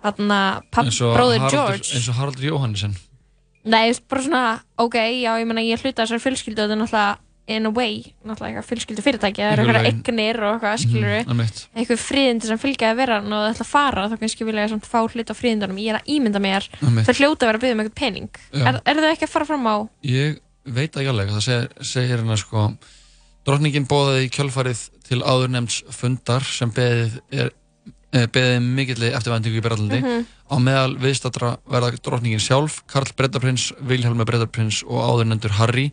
þarna, 0.00 0.40
Haraldur, 0.74 1.48
George. 1.52 1.94
eins 1.94 2.08
og 2.08 2.16
Haraldur 2.16 2.46
Jóhannesson. 2.48 2.94
Nei, 3.70 3.92
bara 4.08 4.22
svona, 4.24 4.44
ok, 4.80 4.96
já, 5.20 5.34
ég 5.36 5.46
meina 5.46 5.62
ég 5.62 5.82
hluta 5.84 6.06
þessari 6.06 6.24
fjölskyldu 6.24 6.64
er 6.64 6.72
in 7.50 7.66
a 7.66 7.72
way, 7.74 8.00
náttúrulega 8.24 8.60
eitthvað 8.60 8.68
fjölskyldu 8.70 9.02
fyrirtæki 9.06 9.42
það 9.42 9.52
eru 9.52 9.64
eitthvað 9.64 9.76
laun. 9.80 9.88
eignir 9.90 10.40
og 10.46 10.52
eitthvað, 10.54 10.76
skilur 10.84 11.16
einmitt. 11.20 11.62
eitthvað 11.74 12.02
fríðindi 12.04 12.50
sem 12.50 12.60
fylgja 12.62 12.90
að 12.92 13.00
vera 13.02 13.18
og 13.20 13.28
það 13.32 13.48
ætla 13.50 13.66
að 13.66 13.70
fara, 13.72 14.06
þá 14.12 14.16
kannski 14.22 14.46
vilja 14.48 14.64
ég 14.66 14.72
samt 14.74 14.88
fá 14.90 14.98
hlut 15.06 15.32
á 15.32 15.34
fríðindunum, 15.40 15.80
ég 15.82 15.90
er 15.94 15.98
að 16.00 16.12
ímynda 16.16 16.42
mér 16.44 16.68
þau 16.80 17.14
hljóta 17.18 17.44
að 17.44 17.50
vera 17.50 17.58
að 17.58 17.64
byggja 17.66 17.74
um 17.76 17.82
eitthvað 17.84 18.00
pening. 18.00 18.30
Er, 18.54 18.80
er 18.84 19.02
þau 19.04 19.10
ekki 19.12 19.28
að 19.28 19.34
fara 19.34 19.48
fram 19.50 19.66
á 19.66 19.76
Ég 20.06 20.40
veit 20.64 20.90
ekki 20.96 21.10
alveg, 21.10 21.30
það 21.36 21.46
segir, 21.48 21.68
segir 21.94 22.12
hérna 22.16 22.36
sko 22.40 22.66
Drottningin 23.48 23.86
bóðaði 23.88 24.26
í 24.26 24.30
kjölfarið 24.34 24.80
til 25.08 25.22
áður 25.24 25.48
nefnds 25.54 25.78
fundar 25.96 26.44
sem 26.44 26.70
beðið 26.76 27.14
eh, 27.32 28.26
beðið 28.34 28.66
mikilli 28.76 29.08
eftirvæntingu 29.16 29.60
í 29.60 29.64
Berlandi 29.64 30.00
Mhm. 30.04 30.26
á 30.50 30.54
meðal 30.60 30.96
viðstatra 31.00 31.54
verða 31.64 31.92
drottningin 32.04 32.42
sjálf, 32.42 32.82
Karl 32.90 33.08
Brettaprins 33.16 33.70
Vilhelm 33.80 34.18
Brettaprins 34.26 34.82
og 34.84 34.98
áður 35.00 35.30
nefndur 35.30 35.56
Harry 35.56 35.86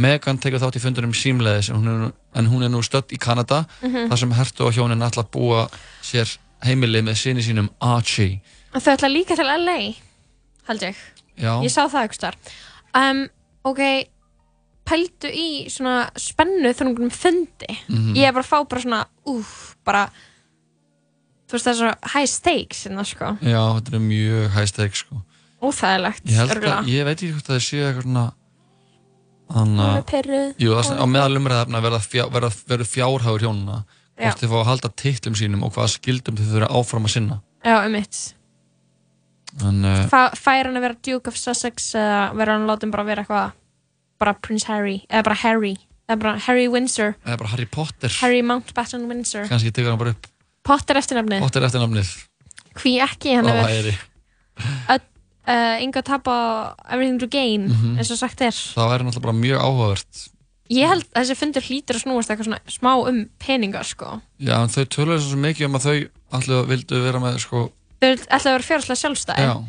Meghan 0.00 0.38
tekur 0.40 0.62
þátt 0.62 0.78
í 0.78 0.82
fundunum 0.82 1.12
símleiðis 1.16 1.70
en 1.72 1.80
hún 1.80 1.88
er, 1.92 2.12
en 2.40 2.46
hún 2.50 2.64
er 2.64 2.70
nú 2.72 2.80
stödd 2.86 3.12
í 3.12 3.18
Kanada 3.20 3.64
Mhm. 3.82 4.08
þar 4.10 4.18
sem 4.22 4.32
hertu 4.38 4.66
og 4.66 4.72
hjónin 4.76 5.02
ætla 5.04 5.24
að 5.26 5.30
búa 5.34 5.66
sér 6.02 6.30
heimilið 6.64 7.04
með 7.08 7.16
sinni 7.20 7.42
sínum 7.44 7.68
Archie 7.80 8.40
Og 8.74 8.80
þau 8.82 8.92
ætla 8.96 9.08
líka 9.10 9.34
til 9.36 9.44
LA, 9.50 9.94
held 10.68 10.80
ég. 10.86 10.96
Já. 11.36 11.58
Ég 11.64 11.70
sá 11.74 11.88
það 11.90 12.14
þar. 12.20 12.34
Um, 12.94 13.28
ok, 13.64 13.80
pældu 14.86 15.26
í 15.30 15.66
svona 15.70 16.10
spennu 16.18 16.70
þrungum 16.74 17.10
fundi. 17.10 17.66
Mhm. 17.88 18.14
Ég 18.14 18.28
er 18.28 18.32
bara 18.32 18.44
að 18.44 18.50
fá 18.52 18.68
bara 18.68 18.80
svona, 18.84 19.00
úf, 19.26 19.74
bara, 19.84 20.04
þú 21.48 21.52
veist 21.58 21.66
það 21.66 21.72
er 21.72 21.80
svo 21.80 22.10
high 22.14 22.26
stakes 22.30 22.86
innan, 22.86 23.04
sko. 23.04 23.32
Já, 23.42 23.58
þetta 23.80 23.94
er 23.94 24.04
mjög 24.06 24.50
high 24.54 24.66
stakes 24.70 24.98
sko. 25.04 25.22
Óþægilegt, 25.60 26.22
að, 26.30 26.86
ég 26.88 27.04
veit 27.04 27.18
ekki 27.18 27.32
hvort 27.34 27.50
það 27.50 27.60
sé 27.66 27.82
eitthvað 27.84 28.06
svona 28.06 28.32
Þannig 29.50 30.04
pirruð. 30.10 30.50
Jú, 30.62 30.74
það 30.76 30.92
er 30.94 31.00
á 31.02 31.06
meðal 31.10 31.40
umræðafna 31.40 31.80
verða, 31.82 32.02
fjá, 32.04 32.22
verða, 32.30 32.50
verða 32.70 32.86
fjárhagur 32.86 33.46
hjónuna. 33.46 33.78
Hvort 34.20 34.42
þið 34.42 34.52
fá 34.52 34.58
að 34.60 34.68
halda 34.68 34.90
titlum 35.00 35.36
sínum 35.38 35.64
og 35.64 35.72
hvaða 35.74 35.94
skildum 35.94 36.36
þið 36.38 36.52
þurfa 36.54 36.68
áfram 36.76 37.08
að 37.08 37.14
sinna 37.14 37.38
Já, 37.64 37.74
um 37.84 37.94
mitt. 37.94 38.18
Fær 40.10 40.68
hann 40.68 40.78
að 40.78 40.84
vera 40.84 40.96
Duke 41.04 41.32
of 41.32 41.38
Sussex 41.40 41.90
eða 41.98 42.20
verður 42.36 42.54
hann 42.54 42.68
látum 42.70 42.92
bara 42.94 43.04
vera 43.08 43.24
eitthvað, 43.24 43.54
bara 44.22 44.34
Prince 44.44 44.68
Harry, 44.70 45.00
eða 45.10 45.26
bara 45.26 45.38
Harry, 45.42 45.74
eða 46.08 46.18
bara 46.22 46.34
Harry 46.46 46.68
Windsor, 46.70 47.16
eða 47.26 47.38
bara 47.42 47.52
Harry 47.54 47.66
Potter 47.68 48.14
Harry 48.20 48.40
Mountbatten 48.46 49.08
Windsor. 49.10 49.48
Kannski 49.50 49.72
tekur 49.74 49.92
hann 49.92 50.00
bara 50.00 50.14
upp 50.14 50.30
Potter 50.64 51.00
eftirnafni. 51.00 51.40
Potter 51.42 51.66
eftir 51.66 51.82
namnið 51.82 52.12
Hví 52.80 52.94
ekki, 53.02 53.34
hann 53.40 53.48
væri 53.50 53.96
uh, 53.96 55.00
enga 55.46 56.02
tap 56.02 56.24
á 56.28 56.74
everything 56.90 57.18
to 57.20 57.26
gain, 57.26 57.68
Mhm. 57.68 57.96
eins 57.98 58.10
og 58.10 58.18
sagt 58.18 58.40
er. 58.40 58.50
Það 58.52 58.90
væri 58.92 59.04
náttúrulega 59.06 59.22
bara 59.22 59.32
mjög 59.32 59.58
áhugavert 59.60 60.28
Ég 60.70 60.86
held 60.86 61.02
að 61.16 61.24
þessi 61.24 61.34
fundur 61.34 61.62
hlýtur 61.66 61.96
að 61.98 62.02
snúast 62.04 62.30
eitthvað 62.30 62.46
svona 62.46 62.60
smá 62.70 63.08
um 63.08 63.28
peninga, 63.40 63.82
sko. 63.82 64.20
Já, 64.38 64.54
en 64.62 64.68
þau 64.68 64.84
töluðu 64.86 65.18
svo 65.20 65.36
mikið 65.42 65.64
um 65.66 65.74
að 65.74 65.86
þau 65.86 66.08
allir 66.32 66.66
vildu 66.68 67.02
vera 67.02 67.18
með 67.18 67.38
sko 67.40 67.72
Þau 68.00 68.12
ætla 68.14 68.38
að 68.38 68.44
vera 68.54 68.68
fjárháslega 68.68 69.00
sjálfstæði. 69.02 69.46
Já, 69.48 69.64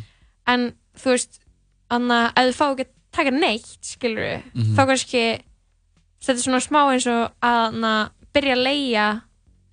En 0.47 0.73
þú 0.97 1.09
veist, 1.11 1.39
anna, 1.89 2.31
ef 2.37 2.51
þú 2.51 2.53
fá 2.55 2.65
ekki 2.75 2.85
að 2.85 2.91
taka 3.11 3.31
neitt, 3.31 3.81
skilur 3.81 4.21
við, 4.21 4.43
Mhm. 4.53 4.75
þá 4.75 4.85
kannski, 4.87 5.41
þetta 6.21 6.37
er 6.37 6.45
svona 6.45 6.61
smá 6.61 6.81
eins 6.93 7.07
og 7.07 7.31
að 7.41 7.67
anna, 7.73 8.11
byrja 8.33 8.53
að 8.55 8.63
leia 8.63 9.21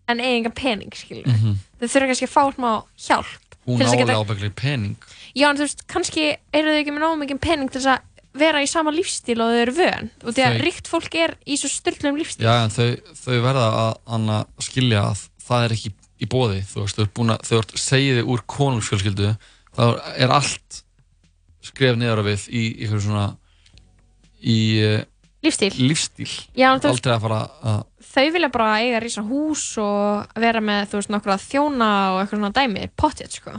en 0.09 0.19
eiga 0.19 0.37
enga 0.39 0.55
pening, 0.55 0.91
skilur 0.91 1.25
við. 1.25 1.37
Mhm. 1.37 1.55
Þau 1.81 1.89
þurfa 1.89 2.09
kannski 2.09 2.27
að 2.27 2.37
fá 2.37 2.55
smá 2.55 2.85
hjálp. 2.97 3.45
hún 3.69 3.81
að 3.83 4.01
álega 4.01 4.25
ábyggli 4.25 4.51
pening 4.57 4.97
Já, 5.39 5.47
en 5.53 5.59
þú 5.61 5.67
veist, 5.67 5.85
kannski 5.91 6.25
eru 6.57 6.73
þau 6.75 6.81
ekki 6.83 6.95
með 6.95 7.05
nóg 7.05 7.19
mikið 7.23 7.41
pening 7.45 7.71
til 7.73 7.81
þess 7.83 7.93
að 7.95 8.05
vera 8.39 8.61
í 8.63 8.69
sama 8.71 8.93
lífstíl 8.95 9.39
og 9.43 9.53
þau 9.53 9.61
eru 9.63 9.75
vön. 9.79 10.11
Og 10.25 10.35
því 10.37 10.45
að 10.47 10.59
ríkt 10.65 10.91
fólk 10.91 11.15
er 11.19 11.35
í 11.47 11.57
svo 11.59 11.71
styrlum 11.73 12.19
lífstíl. 12.21 12.47
Já, 12.47 12.55
en 12.67 12.75
þau, 12.75 13.15
þau 13.19 13.39
verða 13.47 13.69
að 13.85 13.93
anna, 14.19 14.39
skilja 14.63 15.05
að 15.13 15.25
það 15.49 15.65
er 15.69 15.75
ekki 15.79 15.93
í 16.19 16.29
bóði 16.31 16.61
þú 16.67 16.85
veist, 16.85 16.99
þau 16.99 17.09
að, 17.35 17.45
eru 17.49 17.61
segiði 17.79 18.25
úr 18.27 18.43
konungsfjölskyldu, 18.51 19.33
þá 19.79 19.85
er 20.19 20.35
allt 20.35 20.81
skref 21.69 21.99
niður 21.99 22.23
á 22.23 22.29
við 22.29 22.47
í 22.55 22.65
ykkur 22.87 23.03
svona 23.05 23.27
í 24.43 24.59
uh, 24.83 25.01
Lífstíl. 25.45 25.71
lífstíl 25.79 26.29
Já, 26.59 26.73
en 26.73 26.81
veist- 26.83 27.07
að 27.15 27.25
fara 27.27 27.41
að 27.63 27.85
Þau 28.09 28.31
vilja 28.35 28.49
bara 28.51 28.69
eiga 28.83 29.01
rísa 29.05 29.23
hús 29.23 29.63
og 29.83 30.39
vera 30.41 30.63
með, 30.65 30.87
þú 30.91 30.99
veist, 30.99 31.11
nokkra 31.13 31.35
þjóna 31.43 31.89
og 32.15 32.21
eitthvað 32.23 32.39
svona 32.41 32.51
dæmi, 32.57 32.87
pottet, 32.99 33.35
sko. 33.37 33.53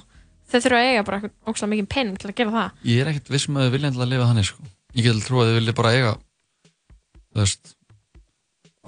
Þau 0.50 0.58
þurfa 0.64 0.80
að 0.82 0.88
eiga 0.90 1.04
bara 1.06 1.20
ógslag 1.48 1.70
mikið 1.74 1.88
pening 1.94 2.18
til 2.18 2.30
að 2.32 2.38
gera 2.40 2.54
það. 2.56 2.72
ég 2.90 3.02
er 3.04 3.12
ekkert 3.12 3.30
viss 3.36 3.48
með 3.50 3.62
að 3.62 3.68
þau 3.70 3.74
vilja 3.76 3.90
endilega 3.92 4.12
lifa 4.14 4.30
þannig 4.32 4.48
sko. 4.50 4.64
ég 4.96 5.06
get 5.06 5.24
trú 5.28 5.42
að 5.44 5.50
þau 5.52 5.58
vilja 5.60 5.76
bara 5.78 5.92
eiga 5.94 6.14
þú 7.30 7.44
veist 7.44 7.76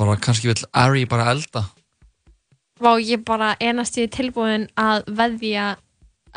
bara 0.02 0.16
kannski 0.18 0.50
vill 0.50 0.64
Ari 0.74 1.06
bara 1.06 1.30
elda 1.36 1.66
Vá, 2.82 2.96
ég 2.98 3.22
bara 3.28 3.52
einast 3.62 3.98
í 4.02 4.08
tilbúin 4.10 4.64
að 4.80 5.04
veðja 5.14 5.76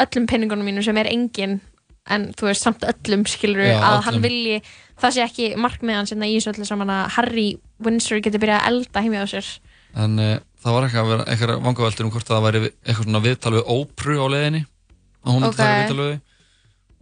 öllum 0.05 0.27
peningunum 0.29 0.67
mínum 0.69 0.85
sem 0.85 0.99
er 1.01 1.09
engin 1.09 1.61
en 2.13 2.27
þú 2.37 2.51
veist 2.51 2.67
samt 2.67 2.85
öllum 2.85 3.23
skilur 3.25 3.65
Já, 3.65 3.79
að 3.79 3.95
öllum. 3.95 4.05
hann 4.05 4.19
vilji, 4.27 4.59
það 5.01 5.15
sé 5.17 5.23
ekki 5.25 5.47
markmið 5.57 5.97
hans 5.97 6.13
hérna 6.13 6.29
í 6.29 6.35
þessu 6.37 6.53
öllu 6.53 6.67
saman 6.69 6.93
að 6.93 7.07
Harry 7.17 7.47
Windsor 7.81 8.21
geti 8.21 8.41
byrjað 8.43 8.61
að 8.61 8.69
elda 8.75 9.05
heimja 9.07 9.25
á 9.25 9.27
sér 9.33 9.49
en 10.05 10.19
uh, 10.21 10.37
það 10.61 10.77
var 10.77 10.85
eitthvað 10.91 11.15
að 11.15 11.25
eitthvað 11.33 11.65
vangaveltur 11.65 12.05
um 12.05 12.13
hvort 12.13 12.29
það 12.29 12.45
væri 12.51 12.63
eitthvað 12.69 13.05
svona 13.09 13.25
viðtal 13.25 13.55
við 13.57 13.73
ópru 13.79 14.19
á 14.21 14.27
leiðinni 14.35 14.63
og 15.25 15.33
hún 15.33 15.43
myndi 15.43 15.49
Ok. 15.49 15.57
taka 15.57 15.95
þau 15.95 16.21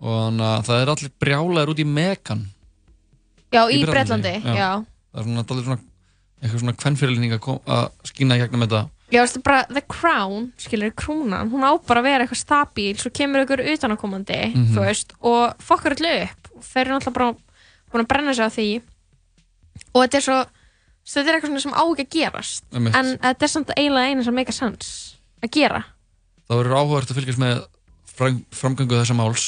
og 0.03 0.17
þannig 0.19 0.47
að 0.49 0.65
það 0.67 0.81
er 0.83 0.91
allir 0.93 1.13
brjálæður 1.23 1.73
út 1.73 1.79
í 1.83 1.87
Megan 1.87 2.43
Já, 3.53 3.63
í 3.69 3.83
Bretlandi, 3.85 4.33
já. 4.43 4.55
já. 4.57 4.71
það 5.13 5.21
er 5.21 5.27
svona, 5.29 5.45
allir 5.53 5.65
svona 5.67 5.79
eitthvað 6.43 6.63
svona 6.65 6.75
kvennfyrirlíning 6.81 7.35
að, 7.37 7.59
að 7.71 7.85
skína 8.09 8.35
í 8.35 8.41
gegnum 8.43 8.65
þetta. 8.65 8.81
Já, 9.13 9.21
veistu 9.23 9.43
bara 9.45 9.61
The 9.69 9.83
Crown, 9.93 10.49
skilur, 10.59 10.91
krúnan 10.97 11.51
hún 11.53 11.63
á 11.63 11.71
bara 11.87 12.01
að 12.01 12.07
vera 12.09 12.25
eitthvað 12.25 12.41
stabíl 12.41 12.97
svo 12.99 13.13
kemur 13.15 13.45
ykkur 13.45 13.61
utanakomandi, 13.75 14.39
Mhm. 14.55 14.73
þú 14.75 14.81
veist 14.87 15.13
og 15.21 15.55
fokkar 15.63 15.95
allir 15.95 16.25
upp. 16.25 16.49
Og 16.57 16.63
þeir 16.65 16.81
eru 16.87 16.95
náttúrulega 16.97 17.13
bara 17.13 17.35
búin 17.93 18.03
að 18.03 18.09
brenna 18.09 18.35
sig 18.35 18.47
á 18.47 18.51
því. 18.51 18.83
Og 19.95 20.03
þetta 20.03 20.17
er 20.17 20.25
svo 20.27 20.39
þetta 21.07 21.29
er 21.29 21.37
eitthvað 21.41 21.61
sem 21.63 21.73
á 21.77 21.83
ekki 21.93 22.07
að 22.07 22.15
gerast. 22.17 22.63
En 22.73 23.19
þetta 23.19 23.43
er 23.43 23.53
samt 23.53 23.71
eiginlega 23.77 24.09
eina 24.11 24.25
sem 24.25 24.35
make 24.35 24.49
a 24.49 24.53
sense 24.53 25.17
að 25.45 25.51
gera. 25.53 25.85
Það 26.49 26.59
verður 26.59 26.79
áhugavert 26.81 27.11
að 27.13 27.19
fylgjast 27.21 27.39
með 27.39 27.67
fram, 28.17 28.43
framgöngu 28.55 28.99
þessa 28.99 29.17
máls 29.19 29.47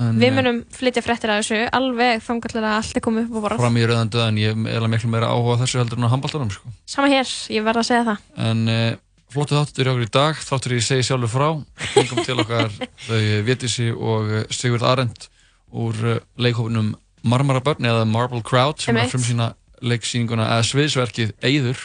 en, 0.00 0.18
Við 0.18 0.28
eh, 0.28 0.34
munum 0.36 0.60
flytja 0.72 1.04
fréttir 1.04 1.32
af 1.32 1.42
þessu 1.42 1.60
alveg 1.76 2.22
þangarlega 2.26 2.74
allt 2.78 2.98
er 2.98 3.04
komið 3.04 3.28
upp 3.28 3.38
á 3.38 3.40
borð. 3.44 3.62
fram 3.62 3.78
í 3.78 3.86
rauðan 3.88 4.12
döðan 4.12 4.40
ég 4.40 4.66
er 4.72 4.88
miklu 4.90 5.12
meira 5.12 5.30
áhuga 5.32 5.60
þessu 5.62 5.82
heldur 5.82 6.00
en 6.00 6.08
á 6.08 6.12
handbóltanum 6.12 6.52
sko. 6.54 6.72
Sama 6.88 7.10
hér, 7.12 7.32
ég 7.52 7.66
verð 7.66 7.82
að 7.82 7.88
segja 7.90 8.06
það. 8.08 8.26
En 8.48 8.62
uh, 8.72 8.88
flottu 9.32 9.58
þáttur 9.58 9.88
í 9.88 9.92
okkur 9.92 10.06
í 10.06 10.12
dag 10.18 10.42
þáttur 10.48 10.76
ég 10.76 10.86
segi 10.86 11.06
sjálfur 11.08 11.32
frá. 11.32 11.48
Fengum 11.92 12.26
til 12.26 12.38
okkar 12.40 12.72
þau 13.08 13.22
Vétísi 13.48 13.88
og 13.92 14.32
eh, 14.32 14.46
Sigurð 14.52 14.88
Arendt 14.88 15.28
úr 15.72 15.96
leikhófinum 16.36 16.94
Marmara 17.22 17.62
Börn 17.64 17.86
eða 17.86 18.04
Marble 18.08 18.42
Crowd 18.44 18.82
sem 18.82 18.96
er 18.98 19.08
frum 19.08 19.22
sína 19.24 19.52
leiksýninguna 19.82 20.48
eða 20.56 20.66
sviðsverkið 20.68 21.34
Eyður 21.42 21.80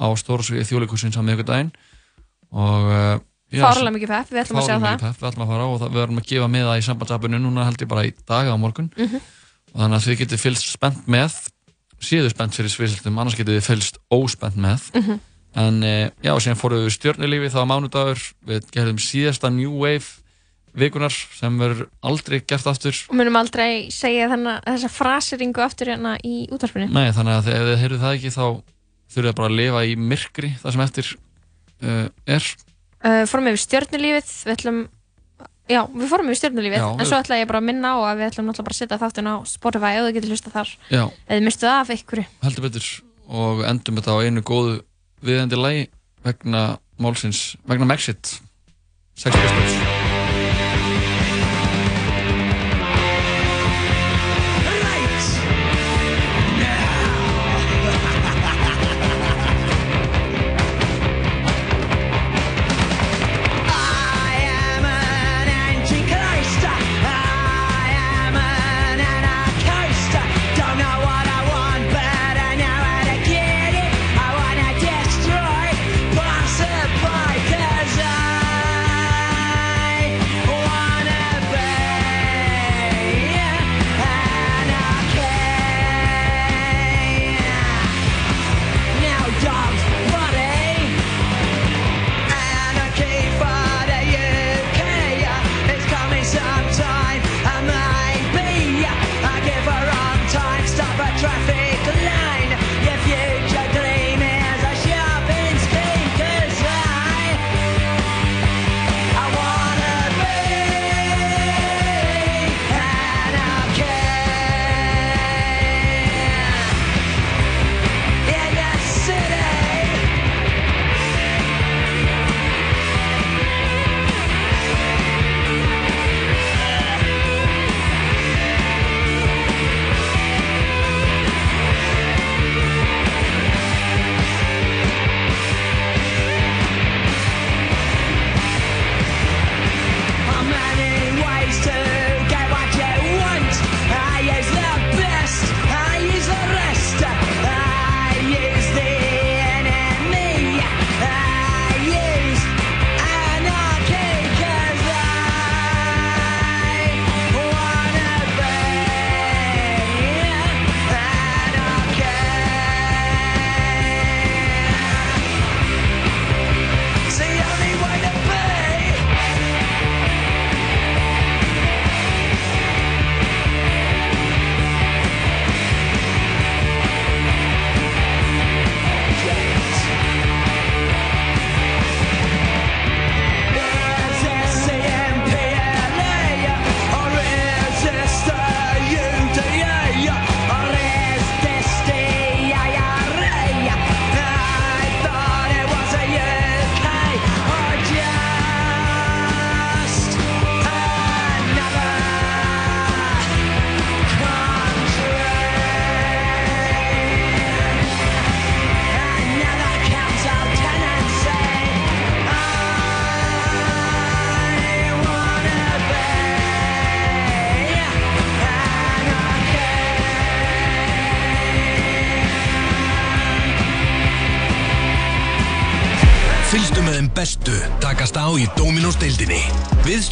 á 0.00 0.06
stórsvið 0.18 0.66
þjóðleikusins 0.68 1.18
á 1.18 1.22
miðvikudaginn. 1.22 1.70
Og 2.52 2.88
uh, 2.88 3.20
já, 3.20 3.31
Fárlega 3.60 3.94
mikið 3.96 4.12
pepp, 4.12 4.30
við 4.32 4.42
ætlum 4.42 4.60
að 4.62 4.68
sjá 4.68 4.76
það. 4.78 4.98
pepp, 5.02 5.18
við 5.20 5.28
ætlum 5.28 5.44
að 5.44 5.50
fara 5.52 5.64
á 5.64 5.68
og 5.68 5.80
það, 5.82 5.90
við 5.92 6.02
ætlum 6.06 6.20
að 6.22 6.28
gefa 6.30 6.48
með 6.52 6.64
það 6.68 6.78
í 6.78 6.86
sambandsappinu 6.88 7.40
núna 7.42 7.66
held 7.68 7.82
ég 7.84 7.90
bara 7.90 8.04
í 8.08 8.12
dag 8.28 8.48
á 8.48 8.56
morgun. 8.56 8.88
Mhm. 8.96 9.20
og 9.72 9.80
þannig 9.80 9.96
að 9.98 10.06
þið 10.06 10.18
getið 10.22 10.42
fylgst 10.42 10.72
spennt 10.72 11.06
með 11.08 11.36
séðu 12.02 12.30
spennt 12.32 12.56
fyrir 12.56 12.72
sviðsildum 12.72 13.20
annars 13.20 13.36
getið 13.38 13.58
þið 13.58 13.68
fylgst 13.68 14.00
óspennt 14.12 14.56
með. 14.56 14.88
Mhm. 14.94 15.20
en 15.54 15.82
e, 15.84 16.10
já, 16.24 16.32
síðan 16.40 16.56
fóruð 16.56 16.86
við 16.86 16.96
stjörnulífi 16.96 17.52
það 17.52 17.60
var 17.60 17.70
mánudagur, 17.72 18.20
við 18.46 18.70
gerðum 18.72 18.98
síðasta 18.98 19.52
New 19.52 19.72
Wave 19.82 20.22
vikunar 20.72 21.12
sem 21.12 21.58
verður 21.60 21.88
aldrei 22.02 22.40
gert 22.40 22.66
aftur. 22.70 22.96
Og 23.10 23.16
munum 23.18 23.36
aldrei 23.36 23.90
segja 23.92 24.30
þennan, 24.32 24.62
þessa 24.64 24.88
fraseringu 24.88 25.60
aftur 25.60 25.92
hérna 25.92 26.16
í 26.24 26.46
útvarpinu. 26.48 26.88
Nei, 26.88 27.12
þannig 27.12 27.36
að 27.36 27.50
ef 27.52 27.66
þið 27.68 27.82
heyrðu 27.82 28.00
það 28.00 28.16
ekki 28.16 28.32
þá 28.32 28.46
þurfið 29.12 29.36
bara 29.36 29.50
að 29.50 29.58
lifa 29.60 29.82
í 29.84 29.96
myrkri 30.00 30.52
það 30.62 30.72
sem 30.76 30.84
eftir 30.86 31.10
uh, 31.82 32.06
er 32.24 32.48
uh, 33.04 33.22
Fórum 33.30 33.48
við 33.50 33.62
stjörnulífið 33.62 34.34
við 34.46 34.56
ætlum 34.56 34.82
Já, 35.70 35.84
við 35.86 36.08
fórum 36.10 36.28
við 36.28 36.38
stjörnulífið 36.40 36.80
Já, 36.82 36.86
en 36.90 37.08
svo 37.08 37.18
ætla 37.22 37.38
ég 37.38 37.48
bara 37.48 37.62
að 37.62 37.68
minna 37.68 37.94
á 37.94 37.96
að 38.10 38.18
við 38.18 38.28
ætlum 38.32 38.48
náttúrulega 38.48 38.66
bara 38.66 38.76
að 38.76 38.80
setja 38.82 39.00
þáttun 39.00 39.30
á 39.30 39.34
Spotify 39.48 39.92
og 40.00 40.08
þú 40.08 40.14
getur 40.18 40.34
hlusta 40.34 40.52
þar. 40.52 40.74
Eða 40.90 41.06
þið 41.30 41.46
mistu 41.46 41.68
það 41.68 41.78
af 41.78 41.94
ykkur 41.96 42.22
heldur 42.42 42.66
betur. 42.66 42.90
Og 43.32 43.64
endum 43.70 44.00
þetta 44.02 44.18
á 44.18 44.22
einu 44.26 44.44
góðu 44.44 44.76
viðendi 45.22 45.62
lagi 45.62 45.88
vegna 46.26 46.64
málsins, 46.98 47.44
vegna 47.62 47.88
Mexit. 47.94 48.40
Sex 49.14 49.38
Pistols 49.38 50.01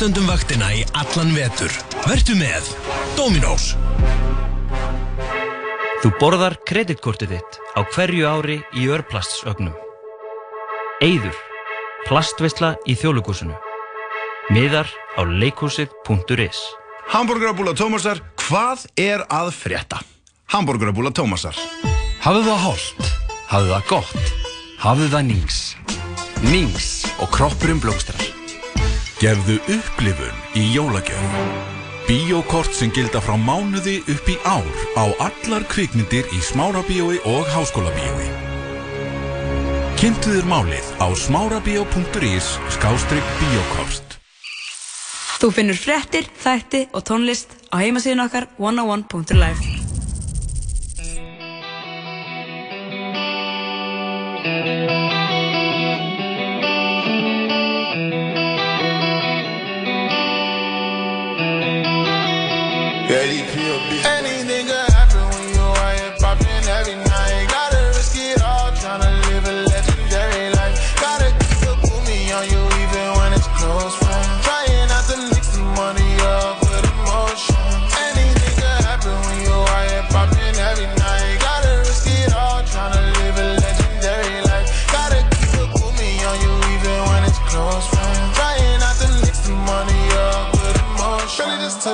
stöndum 0.00 0.30
vaktina 0.30 0.70
í 0.72 0.80
allan 0.96 1.28
vetur. 1.36 1.72
Vertu 2.06 2.32
með 2.32 2.70
Dominos. 3.18 3.74
Þú 6.00 6.12
borðar 6.16 6.56
kreditkortið 6.64 7.34
þitt 7.34 7.58
á 7.76 7.80
hverju 7.84 8.24
ári 8.24 8.56
í 8.80 8.86
örplastsögnum. 8.88 9.74
Eyður. 11.04 11.36
Plastvisla 12.06 12.72
í 12.88 12.96
þjóðlugúsinu. 12.96 13.52
Miðar 14.56 14.88
á 14.88 15.20
leikhúsið.is 15.20 16.64
Hamburgerabúla 17.12 17.76
Tómasar, 17.76 18.24
hvað 18.40 18.88
er 18.96 19.28
að 19.28 19.52
frétta? 19.52 20.00
Hamburgerabúla 20.48 21.12
Tómasar. 21.12 21.60
Hafðu 22.24 22.46
það 22.48 22.64
holdt, 22.64 23.14
hafðu 23.52 23.76
það 23.76 23.88
gott, 23.92 24.34
hafðu 24.80 25.12
það 25.12 25.32
nýs. 25.34 25.62
Nýs 26.48 26.92
og 27.20 27.34
kroppurinn 27.36 27.84
blómstrar. 27.84 28.29
Gefðu 29.20 29.58
upplifun 29.68 30.36
í 30.56 30.62
jólagjöf. 30.72 31.32
Bíókort 32.06 32.72
sem 32.72 32.88
gilda 32.96 33.20
frá 33.20 33.34
mánuði 33.36 33.98
upp 34.08 34.30
í 34.32 34.36
ár 34.48 34.70
á 34.96 35.12
allar 35.26 35.66
kvikmyndir 35.68 36.24
í 36.32 36.40
smárabíói 36.40 37.18
og 37.28 37.50
háskólabíói. 37.52 38.30
Kynntu 40.00 40.32
þér 40.38 40.48
málið 40.48 40.88
á 41.04 41.12
smárabíó.is 41.12 42.48
skástrygg 42.78 43.36
bíókort. 43.42 44.16
Þú 45.36 45.52
finnur 45.52 45.76
fréttir, 45.76 46.24
þætti 46.40 46.86
og 46.96 47.04
tónlist 47.04 47.52
á 47.68 47.76
heimasíðun 47.76 48.24
okkar 48.24 48.48
101.life 48.56 49.79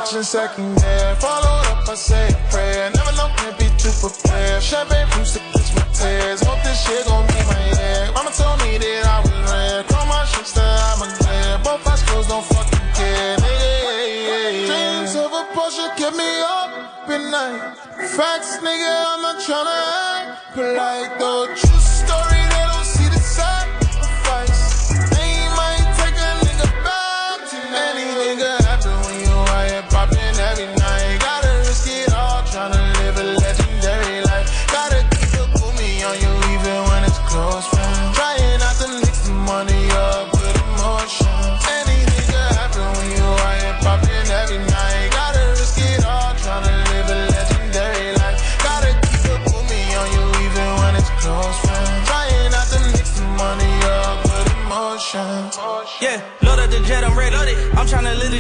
Touching 0.06 0.22
second 0.22 0.78
there. 0.78 1.16
Followed 1.16 1.66
up, 1.66 1.88
I 1.88 1.94
say 1.96 2.28
a 2.30 2.38
prayer. 2.54 2.90
Never 2.94 3.10
know 3.18 3.26
can 3.38 3.50
be 3.58 3.66
too 3.74 3.90
prepared. 3.98 4.62
Champagne 4.62 5.08
from 5.08 5.24
sickness 5.24 5.74
with 5.74 5.90
tears. 5.98 6.46
Hope 6.46 6.62
this 6.62 6.78
shit 6.86 7.04
gon' 7.06 7.26
be 7.26 7.34
my 7.50 7.58
year. 7.74 8.12
Mama 8.14 8.30
told 8.30 8.54
me 8.62 8.78
that 8.78 9.02
I 9.02 9.18
was 9.26 9.34
rare. 9.50 9.82
Call 9.90 10.06
my 10.06 10.22
that 10.54 10.78
I'm 10.94 11.02
a 11.02 11.08
glare. 11.18 11.58
Both 11.58 11.88
eyes 11.90 12.02
closed, 12.04 12.28
don't 12.28 12.44
fucking 12.44 12.86
care. 12.94 13.34
Nigga, 13.34 14.70
Dreams 14.70 15.16
of 15.18 15.32
a 15.34 15.42
Porsche 15.58 15.90
kept 15.98 16.14
me 16.14 16.30
up 16.38 16.70
at 17.10 17.22
night. 17.26 17.74
Facts, 18.14 18.62
nigga, 18.62 18.92
I'm 19.10 19.22
not 19.26 19.42
tryna 19.42 19.74
act 19.74 20.54
polite 20.54 21.18
though. 21.18 21.50
True 21.50 21.82
story, 21.82 22.35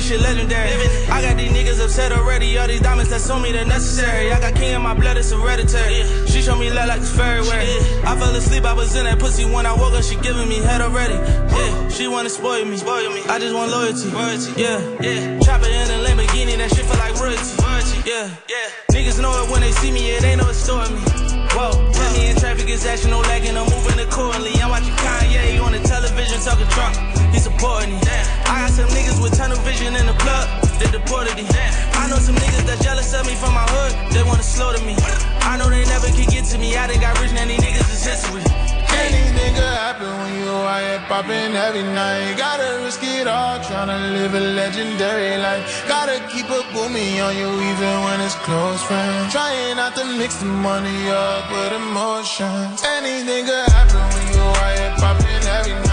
shit 0.06 0.20
legendary. 0.20 0.70
I 1.10 1.20
got 1.20 1.36
these 1.36 1.50
niggas 1.50 1.82
upset 1.82 2.12
already. 2.12 2.56
All 2.58 2.68
these 2.68 2.80
diamonds 2.80 3.10
that 3.10 3.26
on 3.30 3.42
me, 3.42 3.50
they're 3.50 3.66
necessary. 3.66 4.32
I 4.32 4.38
got 4.38 4.54
king 4.54 4.72
in 4.72 4.82
my 4.82 4.94
blood, 4.94 5.16
it's 5.16 5.32
hereditary. 5.32 6.06
She 6.30 6.40
showed 6.42 6.58
me 6.58 6.70
love 6.70 6.88
like 6.88 7.00
it's 7.00 7.10
fairy. 7.10 7.42
I 8.06 8.14
fell 8.14 8.34
asleep, 8.34 8.64
I 8.64 8.72
was 8.72 8.94
in 8.94 9.04
that 9.04 9.18
pussy 9.18 9.44
when 9.44 9.66
I 9.66 9.72
woke 9.74 9.94
up. 9.94 10.04
She 10.04 10.14
giving 10.22 10.48
me 10.48 10.58
head 10.62 10.80
already. 10.80 11.14
Yeah, 11.14 11.88
she 11.88 12.06
wanna 12.06 12.30
spoil 12.30 12.64
me. 12.64 12.76
Spoil 12.76 13.10
me. 13.10 13.22
I 13.26 13.38
just 13.38 13.54
want 13.54 13.70
loyalty. 13.72 14.08
Royalty. 14.10 14.52
Yeah, 14.54 14.78
yeah. 15.02 15.40
Chopper 15.40 15.66
in 15.66 15.90
a 15.90 15.98
Lamborghini, 16.06 16.56
that 16.56 16.70
shit 16.70 16.86
feel 16.86 16.98
like 17.02 17.18
royalty. 17.18 17.98
Yeah, 18.06 18.30
yeah. 18.48 18.68
Niggas 18.94 19.20
know 19.20 19.34
it 19.42 19.50
when 19.50 19.60
they 19.60 19.72
see 19.72 19.90
me, 19.90 20.10
it 20.14 20.22
ain't 20.22 20.40
no 20.40 20.52
storing 20.52 20.94
me. 20.94 21.00
Whoa, 21.50 21.72
put 21.92 22.08
me 22.14 22.30
in 22.30 22.36
traffic, 22.36 22.68
it's 22.68 22.86
action, 22.86 23.10
no 23.10 23.20
lagging, 23.20 23.56
I'm 23.56 23.66
moving 23.66 23.98
accordingly. 23.98 24.52
I'm 24.62 24.70
watching 24.70 24.94
Kanye 24.94 25.60
on 25.60 25.72
the 25.72 25.80
television 25.80 26.38
talking 26.40 26.68
Trump. 26.68 27.15
He 27.36 27.42
supporting 27.42 27.92
me. 27.92 28.00
I 28.48 28.64
got 28.64 28.72
some 28.72 28.88
niggas 28.96 29.20
with 29.20 29.36
tunnel 29.36 29.60
vision 29.60 29.92
in 29.92 30.06
the 30.08 30.16
plug. 30.16 30.48
They 30.80 30.88
deported 30.88 31.36
me. 31.36 31.44
I 31.92 32.08
know 32.08 32.16
some 32.16 32.34
niggas 32.34 32.64
that 32.64 32.80
jealous 32.80 33.12
of 33.12 33.28
me 33.28 33.36
from 33.36 33.52
my 33.52 33.66
hood. 33.76 33.92
They 34.08 34.24
wanna 34.24 34.42
slow 34.42 34.72
to 34.72 34.80
me. 34.88 34.96
I 35.44 35.60
know 35.60 35.68
they 35.68 35.84
never 35.84 36.08
can 36.16 36.24
get 36.32 36.48
to 36.52 36.56
me. 36.56 36.72
I 36.80 36.88
done 36.88 36.96
got 36.96 37.20
rich, 37.20 37.36
now 37.36 37.44
these 37.44 37.60
niggas 37.60 37.92
is 37.92 38.04
history. 38.08 38.40
Anything 38.88 39.52
could 39.52 39.76
happen 39.84 40.08
when 40.08 40.32
you 40.40 40.48
here 40.48 41.04
popping 41.12 41.52
every 41.52 41.84
night. 41.84 42.40
Gotta 42.40 42.80
risk 42.80 43.04
it 43.04 43.28
all, 43.28 43.60
tryna 43.60 44.16
live 44.16 44.32
a 44.32 44.40
legendary 44.40 45.36
life. 45.36 45.84
Gotta 45.86 46.16
keep 46.32 46.48
a 46.48 46.64
boomie 46.72 47.20
on 47.20 47.36
you 47.36 47.52
even 47.52 47.94
when 48.00 48.18
it's 48.24 48.36
close 48.48 48.80
friends. 48.88 49.28
Trying 49.28 49.76
not 49.76 49.92
to 50.00 50.08
mix 50.16 50.40
the 50.40 50.48
money 50.48 51.12
up 51.12 51.52
with 51.52 51.84
emotions. 51.84 52.80
Anything 52.96 53.44
could 53.44 53.68
happen 53.76 54.00
when 54.16 54.24
you 54.32 54.44
here 54.72 54.94
popping 54.96 55.44
every 55.52 55.76
night. 55.84 55.85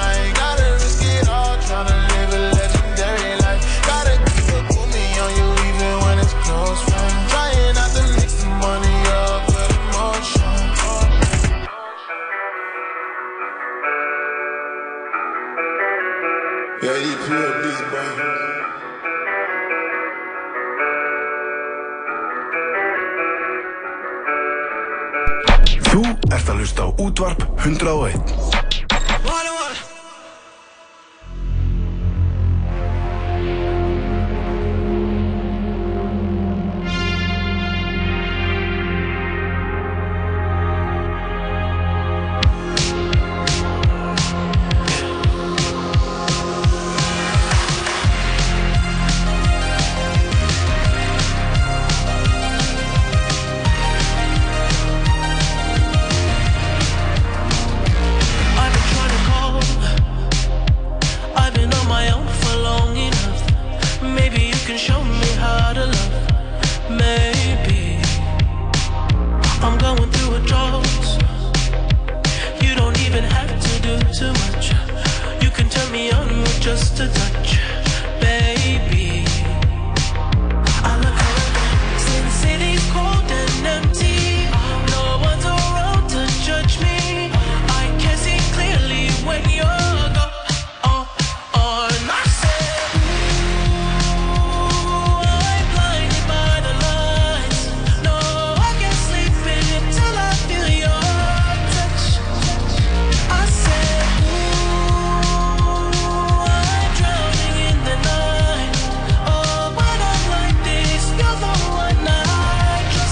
Ert 26.34 26.50
að 26.50 26.64
hlusta 26.64 26.86
á 26.86 26.90
útvarp 26.98 27.46
101. 27.62 28.53